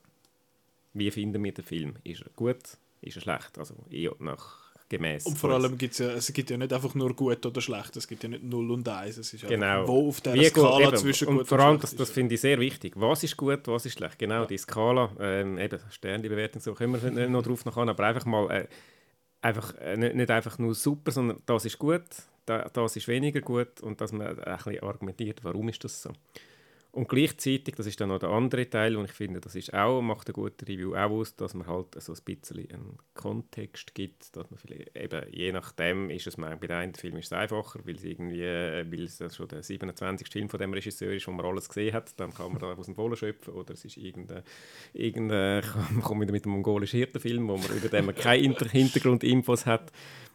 wie 0.94 1.10
finden 1.10 1.42
wir 1.42 1.52
den 1.52 1.64
Film? 1.64 1.96
Ist 2.04 2.22
er 2.22 2.30
gut? 2.36 2.62
Ist 3.00 3.16
er 3.16 3.22
schlecht? 3.22 3.58
Also 3.58 3.74
eher 3.90 4.14
nach 4.18 4.62
gemäß. 4.92 5.24
Und 5.24 5.38
vor 5.38 5.50
allem 5.50 5.78
gibt 5.78 5.92
es 5.94 5.98
ja, 5.98 6.10
es 6.10 6.32
gibt 6.32 6.50
ja 6.50 6.56
nicht 6.58 6.72
einfach 6.72 6.94
nur 6.94 7.14
gut 7.16 7.44
oder 7.46 7.60
schlecht, 7.60 7.96
es 7.96 8.06
gibt 8.06 8.22
ja 8.22 8.28
nicht 8.28 8.44
0 8.44 8.70
und 8.70 8.86
1, 8.88 9.16
es 9.16 9.32
ist 9.32 9.46
Genau. 9.48 9.66
einfach, 9.80 9.88
wo 9.88 10.08
auf 10.08 10.20
der 10.20 10.34
gut, 10.36 10.46
Skala 10.46 10.88
eben. 10.88 10.96
zwischen 10.98 11.28
und 11.28 11.38
gut 11.38 11.48
vor 11.48 11.58
allem, 11.60 11.74
und 11.76 11.82
das, 11.82 11.96
das 11.96 12.10
finde 12.10 12.34
ich 12.34 12.42
sehr 12.42 12.60
wichtig. 12.60 12.92
Was 12.96 13.24
ist 13.24 13.36
gut, 13.36 13.66
was 13.68 13.86
ist 13.86 13.94
schlecht? 13.94 14.18
Genau, 14.18 14.44
die 14.44 14.58
Skala, 14.58 15.10
ähm, 15.18 15.58
eben 15.58 15.80
Sternbewertung, 15.90 16.60
so 16.60 16.74
können 16.74 17.02
wir 17.02 17.10
nicht 17.10 17.30
noch 17.30 17.42
drauf 17.42 17.64
noch 17.64 17.76
an, 17.78 17.88
aber 17.88 18.04
einfach 18.04 18.26
mal, 18.26 18.50
äh, 18.50 18.68
einfach, 19.40 19.74
äh, 19.78 19.96
nicht, 19.96 20.14
nicht 20.14 20.30
einfach 20.30 20.58
nur 20.58 20.74
super, 20.74 21.10
sondern 21.10 21.38
das 21.46 21.64
ist 21.64 21.78
gut, 21.78 22.04
da, 22.44 22.68
das 22.68 22.94
ist 22.96 23.08
weniger 23.08 23.40
gut 23.40 23.80
und 23.80 23.98
dass 24.00 24.12
man 24.12 24.38
ein 24.38 24.56
bisschen 24.56 24.82
argumentiert, 24.82 25.42
warum 25.42 25.70
ist 25.70 25.82
das 25.84 26.02
so. 26.02 26.10
Und 26.94 27.08
gleichzeitig, 27.08 27.74
das 27.74 27.86
ist 27.86 27.98
dann 28.02 28.10
noch 28.10 28.18
der 28.18 28.28
andere 28.28 28.68
Teil, 28.68 28.96
und 28.98 29.06
ich 29.06 29.12
finde, 29.12 29.40
das 29.40 29.54
ist 29.54 29.72
auch, 29.72 30.02
macht 30.02 30.28
eine 30.28 30.34
gute 30.34 30.68
Review 30.68 30.94
auch 30.94 31.10
aus, 31.10 31.34
dass 31.34 31.54
man 31.54 31.66
halt 31.66 31.94
so 32.02 32.12
ein 32.12 32.18
bisschen 32.22 32.70
einen 32.70 32.98
Kontext 33.14 33.94
gibt, 33.94 34.36
dass 34.36 34.50
man 34.50 34.58
vielleicht 34.58 34.94
eben, 34.94 35.22
je 35.32 35.52
nachdem 35.52 36.10
ist 36.10 36.26
es, 36.26 36.36
bei 36.36 36.54
den 36.54 36.70
einen 36.70 36.94
Film 36.94 37.16
ist 37.16 37.26
es 37.26 37.32
einfacher, 37.32 37.80
weil 37.84 37.96
es 37.96 38.04
irgendwie, 38.04 38.42
äh, 38.42 38.84
weil 38.92 39.04
es 39.04 39.22
schon 39.34 39.48
der 39.48 39.62
27. 39.62 40.28
Film 40.28 40.50
von 40.50 40.60
dem 40.60 40.74
Regisseur 40.74 41.14
ist, 41.14 41.26
wo 41.26 41.32
man 41.32 41.46
alles 41.46 41.66
gesehen 41.66 41.94
hat, 41.94 42.12
dann 42.20 42.34
kann 42.34 42.52
man 42.52 42.60
da 42.60 42.74
aus 42.74 42.84
dem 42.84 42.94
Vollen 42.94 43.16
schöpfen, 43.16 43.54
oder 43.54 43.72
es 43.72 43.86
ist 43.86 43.96
irgendein, 43.96 44.42
irgendein 44.92 45.64
man 45.92 46.02
kommt 46.02 46.20
wieder 46.20 46.32
mit 46.32 46.44
einem 46.44 46.56
mongolischen 46.56 46.98
Hirtenfilm, 46.98 47.48
wo 47.48 47.56
man 47.56 47.74
über 47.74 47.88
den 47.88 48.04
man 48.04 48.14
keine 48.14 48.42
Hinter 48.42 48.68
Hintergrundinfos 48.68 49.64
hat, 49.64 49.92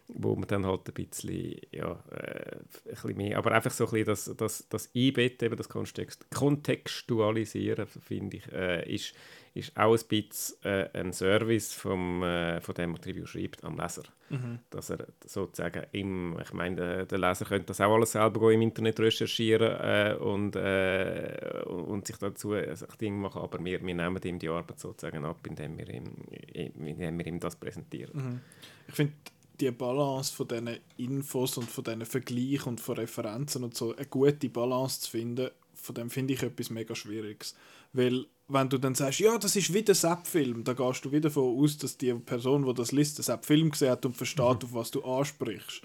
wo 0.08 0.36
man 0.36 0.48
dann 0.48 0.65
halt 0.65 0.88
ein 0.88 0.93
bisschen, 0.93 1.60
ja, 1.72 2.04
äh, 2.12 2.56
ein 2.56 2.91
bisschen 2.91 3.17
mehr, 3.17 3.38
aber 3.38 3.52
einfach 3.52 3.72
so 3.72 3.86
ein 3.86 3.91
bisschen 3.91 4.06
das, 4.06 4.34
das, 4.38 4.70
das 4.70 4.89
Einbetten, 4.96 5.46
eben 5.46 5.58
das 5.58 5.70
Kontext, 5.70 6.26
Kontextualisieren, 6.47 7.88
finde 7.88 8.38
ich, 8.38 8.51
äh, 8.53 8.93
ist, 8.93 9.13
ist 9.53 9.75
auch 9.75 9.97
ein 9.97 10.07
bisschen 10.07 10.63
äh, 10.63 10.89
ein 10.93 11.12
Service 11.12 11.73
vom, 11.73 12.23
äh, 12.23 12.62
von 12.62 12.73
dem, 12.75 12.95
Review 12.95 13.25
schreibt, 13.25 13.65
am 13.65 13.77
Leser. 13.77 14.03
Mhm. 14.29 14.60
Dass 14.69 14.91
er 14.91 15.07
sozusagen 15.25 15.83
im, 15.91 16.38
ich 16.41 16.53
meine, 16.53 16.75
der, 16.77 17.05
der 17.05 17.17
Leser 17.17 17.43
könnte 17.43 17.65
das 17.65 17.81
auch 17.81 17.93
alles 17.93 18.13
selber 18.13 18.49
im 18.53 18.62
Internet 18.62 18.97
recherchieren 19.01 19.71
äh, 19.71 20.15
und, 20.15 20.55
äh, 20.55 21.63
und 21.65 22.07
sich 22.07 22.15
dazu 22.15 22.53
ein 22.53 22.75
Ding 23.01 23.19
machen, 23.19 23.41
aber 23.41 23.63
wir, 23.63 23.86
wir 23.86 23.95
nehmen 23.95 24.21
ihm 24.23 24.39
die 24.39 24.47
Arbeit 24.47 24.79
sozusagen 24.79 25.25
ab, 25.25 25.45
indem 25.45 25.77
wir 25.77 25.89
ihm, 25.89 26.05
indem 26.53 27.17
wir 27.19 27.27
ihm 27.27 27.39
das 27.41 27.57
präsentieren. 27.57 28.12
Mhm. 28.13 28.39
Ich 28.88 28.95
finde 28.95 29.13
die 29.60 29.71
Balance 29.71 30.33
von 30.33 30.47
diesen 30.47 30.77
Infos 30.95 31.57
und 31.57 31.69
von 31.69 31.83
diesen 31.83 32.05
Vergleichen 32.05 32.69
und 32.69 32.81
von 32.81 32.95
Referenzen 32.95 33.65
und 33.65 33.75
so, 33.75 33.93
eine 33.93 34.05
gute 34.05 34.47
Balance 34.47 35.01
zu 35.01 35.12
finden, 35.12 35.49
von 35.88 35.95
dem 35.95 36.10
finde 36.10 36.34
ich 36.34 36.43
etwas 36.43 36.69
mega 36.69 36.93
Schwieriges. 36.93 37.56
Weil, 37.93 38.26
wenn 38.47 38.69
du 38.69 38.78
dann 38.78 38.93
sagst, 38.93 39.19
ja, 39.19 39.38
das 39.38 39.56
ist 39.56 39.73
wie 39.73 39.82
der 39.82 39.95
Sepp-Film, 39.95 40.63
da 40.63 40.73
gehst 40.73 41.04
du 41.04 41.12
wieder 41.12 41.30
davon 41.30 41.58
aus, 41.58 41.78
dass 41.78 41.97
die 41.97 42.13
Person, 42.13 42.65
die 42.65 42.73
das 42.73 42.91
liest, 42.91 43.17
den 43.17 43.23
Sepp-Film 43.23 43.71
gesehen 43.71 43.91
hat 43.91 44.06
und 44.06 44.15
versteht, 44.15 44.63
auf 44.63 44.73
was 44.73 44.91
du 44.91 45.04
ansprichst. 45.04 45.82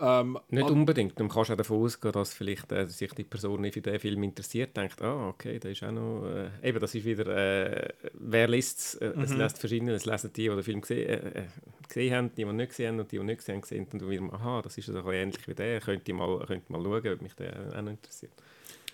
Ähm, 0.00 0.38
Nicht 0.50 0.70
unbedingt. 0.70 1.18
Du 1.18 1.26
kannst 1.26 1.50
auch 1.50 1.56
davon 1.56 1.82
ausgehen, 1.82 2.12
dass 2.12 2.32
vielleicht 2.32 2.70
äh, 2.70 2.86
sich 2.86 3.12
die 3.14 3.24
Person 3.24 3.62
nicht 3.62 3.74
für 3.74 3.80
den 3.80 3.98
Film 3.98 4.22
interessiert, 4.22 4.76
denkt, 4.76 5.02
ah, 5.02 5.28
okay, 5.28 5.58
da 5.58 5.68
ist 5.68 5.82
auch 5.82 5.90
noch... 5.90 6.24
Äh, 6.24 6.68
eben, 6.68 6.78
das 6.78 6.94
ist 6.94 7.04
wieder... 7.04 7.26
Äh, 7.26 7.88
wer 8.14 8.46
liest 8.46 8.78
es? 8.78 8.94
Äh, 8.94 9.12
Es 9.22 9.34
lässt 9.34 9.58
verschiedene. 9.58 9.92
Es 9.94 10.06
lesen 10.06 10.32
die, 10.32 10.42
die 10.42 10.54
den 10.54 10.62
Film 10.62 10.80
gesehen, 10.82 11.08
äh, 11.08 11.40
äh, 11.40 11.44
gesehen 11.88 12.14
haben, 12.14 12.30
die, 12.36 12.44
die 12.44 12.52
nicht 12.52 12.68
gesehen 12.68 12.92
haben 12.92 13.00
und 13.00 13.10
die, 13.10 13.18
die 13.18 13.24
nicht 13.24 13.38
gesehen 13.38 13.56
haben, 13.56 13.64
sehen 13.64 13.86
dann 13.90 14.08
wieder, 14.08 14.32
aha, 14.32 14.62
das 14.62 14.78
ist 14.78 14.86
so 14.86 15.10
ähnlich 15.10 15.48
wie 15.48 15.54
der. 15.54 15.80
Könnte 15.80 16.12
ich 16.12 16.16
mal, 16.16 16.46
könnte 16.46 16.70
mal 16.70 16.80
schauen, 16.80 17.14
ob 17.14 17.22
mich 17.22 17.34
der 17.34 17.72
auch 17.76 17.82
noch 17.82 17.90
interessiert. 17.90 18.32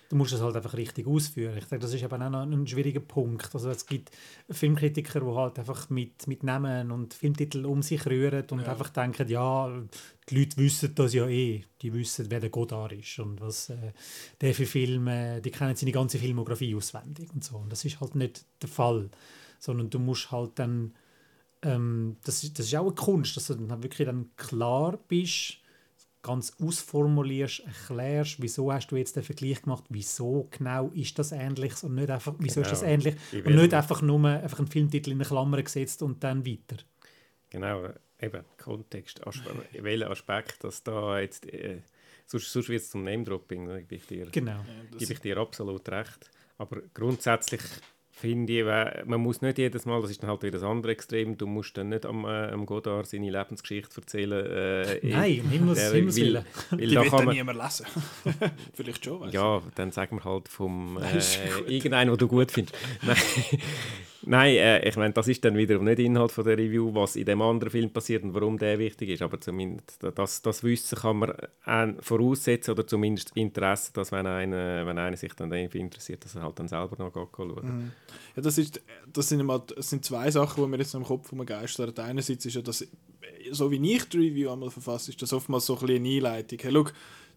Du 0.09 0.15
musst 0.17 0.33
es 0.33 0.41
halt 0.41 0.55
einfach 0.55 0.75
richtig 0.75 1.07
ausführen. 1.07 1.57
Ich 1.57 1.65
denke, 1.65 1.83
das 1.83 1.93
ist 1.93 2.03
eben 2.03 2.21
auch 2.21 2.29
noch 2.29 2.41
ein 2.43 2.67
schwieriger 2.67 2.99
Punkt. 2.99 3.49
Also 3.55 3.69
es 3.71 3.85
gibt 3.87 4.11
Filmkritiker, 4.51 5.19
die 5.19 5.25
halt 5.35 5.57
einfach 5.57 5.89
mit, 5.89 6.27
mit 6.27 6.43
Namen 6.43 6.91
und 6.91 7.15
Filmtiteln 7.15 7.65
um 7.65 7.81
sich 7.81 8.05
rühren 8.05 8.45
und 8.51 8.59
Ja. 8.59 8.67
einfach 8.71 8.89
denken, 8.89 9.27
ja, 9.27 9.67
die 10.29 10.37
Leute 10.39 10.57
wissen 10.57 10.93
das 10.93 11.13
ja 11.15 11.27
eh. 11.27 11.63
Die 11.81 11.91
wissen, 11.93 12.27
wer 12.29 12.39
der 12.39 12.51
Godard 12.51 12.91
ist 12.91 13.17
und 13.19 13.41
was 13.41 13.69
äh, 13.71 13.93
der 14.41 14.53
für 14.53 14.67
Filme, 14.67 15.41
die 15.41 15.49
kennen 15.51 15.75
seine 15.75 15.91
ganze 15.91 16.19
Filmografie 16.19 16.75
auswendig 16.75 17.33
und 17.33 17.43
so. 17.43 17.57
Und 17.57 17.71
das 17.71 17.83
ist 17.83 17.99
halt 17.99 18.13
nicht 18.13 18.45
der 18.61 18.69
Fall. 18.69 19.09
Sondern 19.59 19.89
du 19.89 19.97
musst 19.97 20.31
halt 20.31 20.51
dann, 20.59 20.93
ähm, 21.63 22.17
das, 22.23 22.43
ist- 22.43 22.59
das 22.59 22.67
ist 22.67 22.75
auch 22.75 22.85
eine 22.85 22.93
Kunst, 22.95 23.35
dass 23.37 23.47
du 23.47 23.55
dann 23.55 23.81
wirklich 23.81 24.05
dann 24.05 24.29
klar 24.37 24.99
bist, 25.07 25.57
ganz 26.25 26.53
ausformulierst, 26.59 27.63
erklärst, 27.65 28.41
wieso 28.41 28.71
hast 28.71 28.87
du 28.87 28.95
jetzt 28.95 29.15
den 29.15 29.23
Vergleich 29.23 29.61
gemacht, 29.61 29.83
wieso 29.89 30.47
genau 30.49 30.89
ist 30.93 31.17
das 31.19 31.31
ähnlich 31.31 31.83
und 31.83 31.95
nicht 31.95 32.09
einfach, 32.09 32.33
wieso 32.39 32.61
genau. 32.61 32.65
ist 32.65 32.71
das 32.71 32.79
genau. 32.81 32.93
ähnlich 32.93 33.15
und 33.45 33.55
nicht 33.55 33.73
einfach 33.73 34.01
nur 34.01 34.27
einfach 34.27 34.59
einen 34.59 34.67
Filmtitel 34.67 35.11
in 35.11 35.17
eine 35.17 35.25
Klammer 35.25 35.61
gesetzt 35.61 36.01
und 36.01 36.23
dann 36.23 36.45
weiter. 36.45 36.77
Genau, 37.49 37.89
eben 38.19 38.43
Kontext, 38.57 39.21
welcher 39.73 40.09
Aspekt, 40.09 40.63
dass 40.63 40.81
da 40.83 41.19
jetzt, 41.19 41.45
äh, 41.53 41.81
sonst, 42.25 42.51
sonst 42.51 42.69
wird 42.69 42.81
es 42.81 42.89
zum 42.89 43.03
Name-Dropping, 43.03 43.67
da 43.67 43.79
gebe 43.79 43.95
ich 43.95 44.07
dir, 44.07 44.25
genau. 44.31 44.51
ja, 44.51 44.97
gebe 44.97 45.13
ich 45.13 45.19
dir 45.19 45.37
absolut 45.37 45.87
recht. 45.89 46.31
Aber 46.57 46.81
grundsätzlich 46.93 47.61
finde 48.17 48.53
ich, 48.53 49.05
man 49.05 49.19
muss 49.19 49.41
nicht 49.41 49.57
jedes 49.57 49.85
Mal, 49.85 50.01
das 50.01 50.09
ist 50.09 50.23
dann 50.23 50.29
halt 50.29 50.41
wieder 50.41 50.53
das 50.53 50.63
andere 50.63 50.93
Extrem, 50.93 51.37
du 51.37 51.45
musst 51.47 51.75
dann 51.75 51.89
nicht 51.89 52.05
am, 52.05 52.23
äh, 52.23 52.47
am 52.47 52.65
Godard 52.65 53.07
seine 53.07 53.29
Lebensgeschichte 53.29 53.99
erzählen. 53.99 54.45
Äh, 54.45 54.99
Nein, 55.03 55.41
um 55.41 55.49
Himmels, 55.49 55.79
der, 55.79 55.91
Himmels 55.91 56.15
Willen. 56.15 56.45
Weil, 56.69 56.79
weil 56.79 56.87
Die 56.87 56.95
wird 56.95 57.13
dann 57.13 57.27
niemand 57.27 57.61
lesen. 57.61 57.85
Vielleicht 58.73 59.03
schon. 59.03 59.29
Ja, 59.31 59.61
dann 59.75 59.91
sagen 59.91 60.15
wir 60.15 60.23
halt 60.23 60.47
vom 60.47 60.97
äh, 61.67 61.73
irgendeinen, 61.73 62.11
den 62.11 62.17
du 62.17 62.27
gut 62.29 62.51
findest. 62.51 62.77
Nein, 63.01 63.17
Nein, 64.27 64.55
äh, 64.55 64.87
ich 64.87 64.95
meine, 64.95 65.13
das 65.13 65.27
ist 65.27 65.45
dann 65.45 65.55
wiederum 65.55 65.85
nicht 65.85 65.99
Inhalt 65.99 66.31
von 66.31 66.43
der 66.43 66.57
Review, 66.57 66.93
was 66.93 67.15
in 67.15 67.25
dem 67.25 67.41
anderen 67.41 67.69
Film 67.69 67.91
passiert 67.91 68.23
und 68.23 68.33
warum 68.33 68.57
der 68.57 68.79
wichtig 68.79 69.09
ist. 69.09 69.21
Aber 69.21 69.39
zumindest 69.39 70.03
das, 70.15 70.41
das 70.41 70.63
Wissen 70.63 70.97
kann 70.97 71.17
man 71.17 71.29
äh, 71.65 71.93
voraussetzen 72.01 72.71
oder 72.71 72.87
zumindest 72.87 73.31
Interesse, 73.35 73.93
dass 73.93 74.11
wenn 74.11 74.25
einer, 74.25 74.85
wenn 74.85 74.97
einer 74.97 75.17
sich 75.17 75.33
dann 75.33 75.49
dafür 75.49 75.79
interessiert, 75.79 76.25
dass 76.25 76.35
er 76.35 76.43
halt 76.43 76.57
dann 76.57 76.67
selber 76.67 76.97
noch 76.97 77.13
schaut. 77.13 77.63
Mhm. 77.63 77.91
Ja, 78.35 78.41
das, 78.41 78.57
ist, 78.57 78.81
das, 79.11 79.29
sind 79.29 79.43
mal, 79.43 79.61
das 79.75 79.89
sind 79.89 80.03
zwei 80.03 80.31
Sachen, 80.31 80.63
die 80.63 80.69
mir 80.69 80.77
jetzt 80.77 80.95
im 80.95 81.03
Kopf 81.03 81.31
umgeistern. 81.31 81.93
Einerseits 81.97 82.45
ist 82.45 82.55
ja, 82.55 82.61
dass, 82.61 82.85
so 83.51 83.69
wie 83.71 83.93
ich 83.93 84.09
die 84.09 84.17
Review 84.17 84.51
einmal 84.51 84.71
verfasse, 84.71 85.11
ist 85.11 85.21
das 85.21 85.33
oftmals 85.33 85.67
so 85.67 85.75
ein 85.75 85.81
bisschen 85.81 86.03
eine 86.03 86.15
Einleitung. 86.15 86.59
Hey, 86.61 86.71
look, 86.71 86.93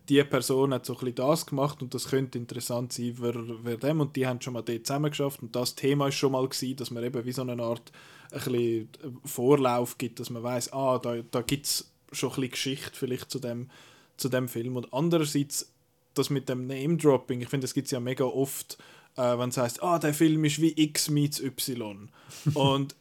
die 0.08 0.22
Person 0.24 0.72
hat 0.72 0.86
so 0.86 0.94
ein 0.94 1.00
bisschen 1.00 1.14
das 1.16 1.46
gemacht 1.46 1.82
und 1.82 1.92
das 1.92 2.08
könnte 2.08 2.38
interessant 2.38 2.92
sein 2.92 3.14
für, 3.14 3.32
für 3.32 3.76
dem. 3.76 4.00
Und 4.00 4.16
die 4.16 4.26
haben 4.26 4.40
schon 4.40 4.54
mal 4.54 4.62
dort 4.62 4.86
zusammen 4.86 5.10
geschafft 5.10 5.42
und 5.42 5.54
das 5.54 5.74
Thema 5.74 6.08
ist 6.08 6.14
schon 6.14 6.32
mal 6.32 6.48
gewesen, 6.48 6.76
dass 6.76 6.90
man 6.90 7.04
eben 7.04 7.24
wie 7.24 7.32
so 7.32 7.42
eine 7.42 7.62
Art 7.62 7.92
ein 8.30 8.38
bisschen 8.40 8.88
Vorlauf 9.24 9.98
gibt, 9.98 10.20
dass 10.20 10.30
man 10.30 10.42
weiß, 10.42 10.72
ah, 10.72 10.98
da, 10.98 11.16
da 11.30 11.42
gibt 11.42 11.66
es 11.66 11.92
schon 12.12 12.30
ein 12.30 12.34
bisschen 12.34 12.50
Geschichte 12.50 12.90
vielleicht 12.94 13.30
zu 13.30 13.38
dem, 13.38 13.70
zu 14.16 14.28
dem 14.28 14.48
Film. 14.48 14.76
Und 14.76 14.92
andererseits 14.92 15.72
das 16.14 16.30
mit 16.30 16.48
dem 16.48 16.66
Name-Dropping, 16.66 17.40
ich 17.40 17.48
finde, 17.48 17.64
das 17.64 17.74
gibt 17.74 17.86
es 17.86 17.92
ja 17.92 18.00
mega 18.00 18.24
oft, 18.24 18.76
äh, 19.16 19.38
wenn 19.38 19.50
es 19.50 19.56
heißt, 19.56 19.82
ah, 19.82 19.98
der 19.98 20.14
Film 20.14 20.44
ist 20.44 20.60
wie 20.60 20.74
X 20.76 21.10
meets 21.10 21.40
Y. 21.40 22.10
Und 22.54 22.96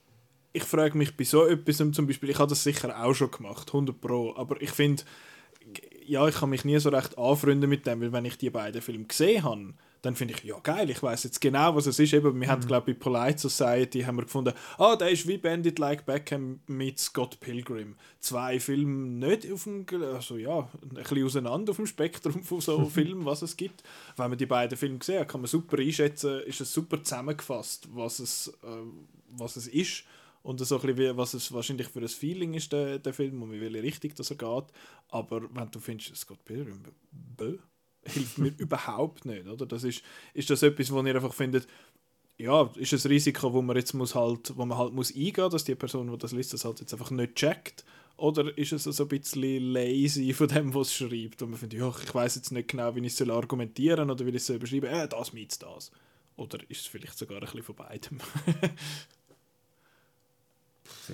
ich 0.53 0.63
frage 0.63 0.97
mich 0.97 1.15
bei 1.15 1.23
so 1.23 1.45
etwas 1.45 1.77
zum 1.77 2.07
Beispiel, 2.07 2.29
ich 2.29 2.39
habe 2.39 2.49
das 2.49 2.63
sicher 2.63 3.03
auch 3.03 3.13
schon 3.13 3.31
gemacht, 3.31 3.69
100 3.69 3.99
Pro, 3.99 4.35
aber 4.35 4.61
ich 4.61 4.71
finde, 4.71 5.03
ja, 6.07 6.27
ich 6.27 6.35
kann 6.35 6.49
mich 6.49 6.65
nie 6.65 6.79
so 6.79 6.89
recht 6.89 7.17
anfreunden 7.17 7.69
mit 7.69 7.85
dem, 7.85 8.01
weil 8.01 8.11
wenn 8.11 8.25
ich 8.25 8.37
die 8.37 8.49
beiden 8.49 8.81
Filme 8.81 9.05
gesehen 9.05 9.43
habe, 9.43 9.73
dann 10.01 10.15
finde 10.15 10.35
ich, 10.35 10.43
ja 10.43 10.57
geil, 10.59 10.89
ich 10.89 11.01
weiß 11.01 11.23
jetzt 11.23 11.41
genau, 11.41 11.75
was 11.75 11.87
es 11.87 11.99
ist. 11.99 12.13
Eben, 12.13 12.39
wir 12.39 12.47
mhm. 12.47 12.51
haben, 12.51 12.65
glaube 12.65 12.91
ich, 12.91 12.97
bei 12.97 13.03
Polite 13.03 13.39
Society 13.39 14.01
haben 14.01 14.17
wir 14.17 14.23
gefunden, 14.23 14.53
ah, 14.77 14.95
der 14.95 15.09
ist 15.09 15.27
wie 15.27 15.37
Bandit 15.37 15.79
Like 15.79 16.05
Beckham 16.05 16.61
mit 16.67 16.99
Scott 16.99 17.39
Pilgrim. 17.39 17.95
Zwei 18.19 18.59
Filme 18.59 19.27
nicht 19.27 19.51
auf 19.51 19.63
dem, 19.63 19.85
also 20.13 20.37
ja, 20.37 20.69
ein 20.81 20.89
bisschen 20.89 21.25
auseinander 21.25 21.71
auf 21.71 21.77
dem 21.77 21.87
Spektrum 21.87 22.43
von 22.43 22.61
so 22.61 22.85
Filmen, 22.89 23.25
was 23.25 23.41
es 23.41 23.57
gibt. 23.57 23.83
Wenn 24.15 24.29
man 24.29 24.37
die 24.37 24.45
beiden 24.45 24.77
Filme 24.77 24.99
gesehen 24.99 25.19
hat, 25.19 25.29
kann 25.29 25.41
man 25.41 25.47
super 25.47 25.77
einschätzen, 25.77 26.41
ist 26.41 26.61
es 26.61 26.71
super 26.71 27.03
zusammengefasst, 27.03 27.89
was 27.93 28.19
es, 28.19 28.47
äh, 28.63 28.67
was 29.35 29.55
es 29.55 29.67
ist 29.67 30.03
und 30.43 30.59
so 30.59 30.79
ein 30.79 30.95
bisschen, 30.95 31.17
was 31.17 31.33
es 31.33 31.51
wahrscheinlich 31.51 31.87
für 31.87 31.99
ein 31.99 32.07
Feeling 32.07 32.53
ist, 32.53 32.71
der, 32.71 32.99
der 32.99 33.13
Film, 33.13 33.41
und 33.41 33.51
wie 33.51 33.61
welche 33.61 33.83
Richtung 33.83 34.11
das 34.15 34.31
er 34.31 34.37
geht. 34.37 34.73
Aber 35.09 35.41
wenn 35.53 35.71
du 35.71 35.79
findest, 35.79 36.15
Scott 36.15 36.43
Pilgrim, 36.45 36.81
bö, 37.11 37.57
hilft 38.03 38.37
mir 38.37 38.53
überhaupt 38.57 39.25
nicht, 39.25 39.47
oder? 39.47 39.65
Das 39.65 39.83
ist, 39.83 40.03
ist 40.33 40.49
das 40.49 40.63
etwas, 40.63 40.91
wo 40.91 41.01
ihr 41.01 41.15
einfach 41.15 41.33
findet, 41.33 41.67
ja, 42.37 42.69
ist 42.75 42.93
ein 42.93 43.11
Risiko, 43.11 43.51
wo 43.51 43.61
man 43.61 43.75
jetzt 43.75 43.93
muss 43.93 44.13
halt, 44.13 44.55
wo 44.55 44.65
man 44.65 44.77
halt 44.77 44.93
muss 44.93 45.13
eingehen, 45.15 45.49
dass 45.49 45.63
die 45.63 45.75
Person, 45.75 46.11
die 46.11 46.17
das 46.17 46.31
liest, 46.31 46.53
das 46.53 46.65
halt 46.65 46.79
jetzt 46.79 46.93
einfach 46.93 47.11
nicht 47.11 47.35
checkt. 47.35 47.83
Oder 48.17 48.55
ist 48.57 48.71
es 48.71 48.83
so 48.83 49.03
ein 49.03 49.09
bisschen 49.09 49.73
lazy 49.73 50.33
von 50.33 50.47
dem, 50.47 50.73
was 50.73 50.87
es 50.87 50.95
schreibt? 50.95 51.41
Und 51.41 51.51
man 51.51 51.59
findet, 51.59 51.79
ja, 51.79 51.89
ich 51.89 52.13
weiß 52.13 52.35
jetzt 52.35 52.51
nicht 52.51 52.69
genau, 52.69 52.95
wie 52.95 53.05
ich 53.05 53.19
es 53.19 53.29
argumentieren 53.29 54.09
oder 54.09 54.25
wie 54.25 54.29
ich 54.29 54.37
es 54.37 54.47
soll 54.47 54.59
beschreiben 54.59 54.89
soll. 54.89 54.99
Äh, 54.99 55.07
das 55.07 55.33
mit 55.33 55.61
das. 55.61 55.91
Oder 56.35 56.59
ist 56.69 56.81
es 56.81 56.87
vielleicht 56.87 57.17
sogar 57.17 57.37
ein 57.37 57.45
bisschen 57.45 57.63
von 57.63 57.75
beidem? 57.75 58.19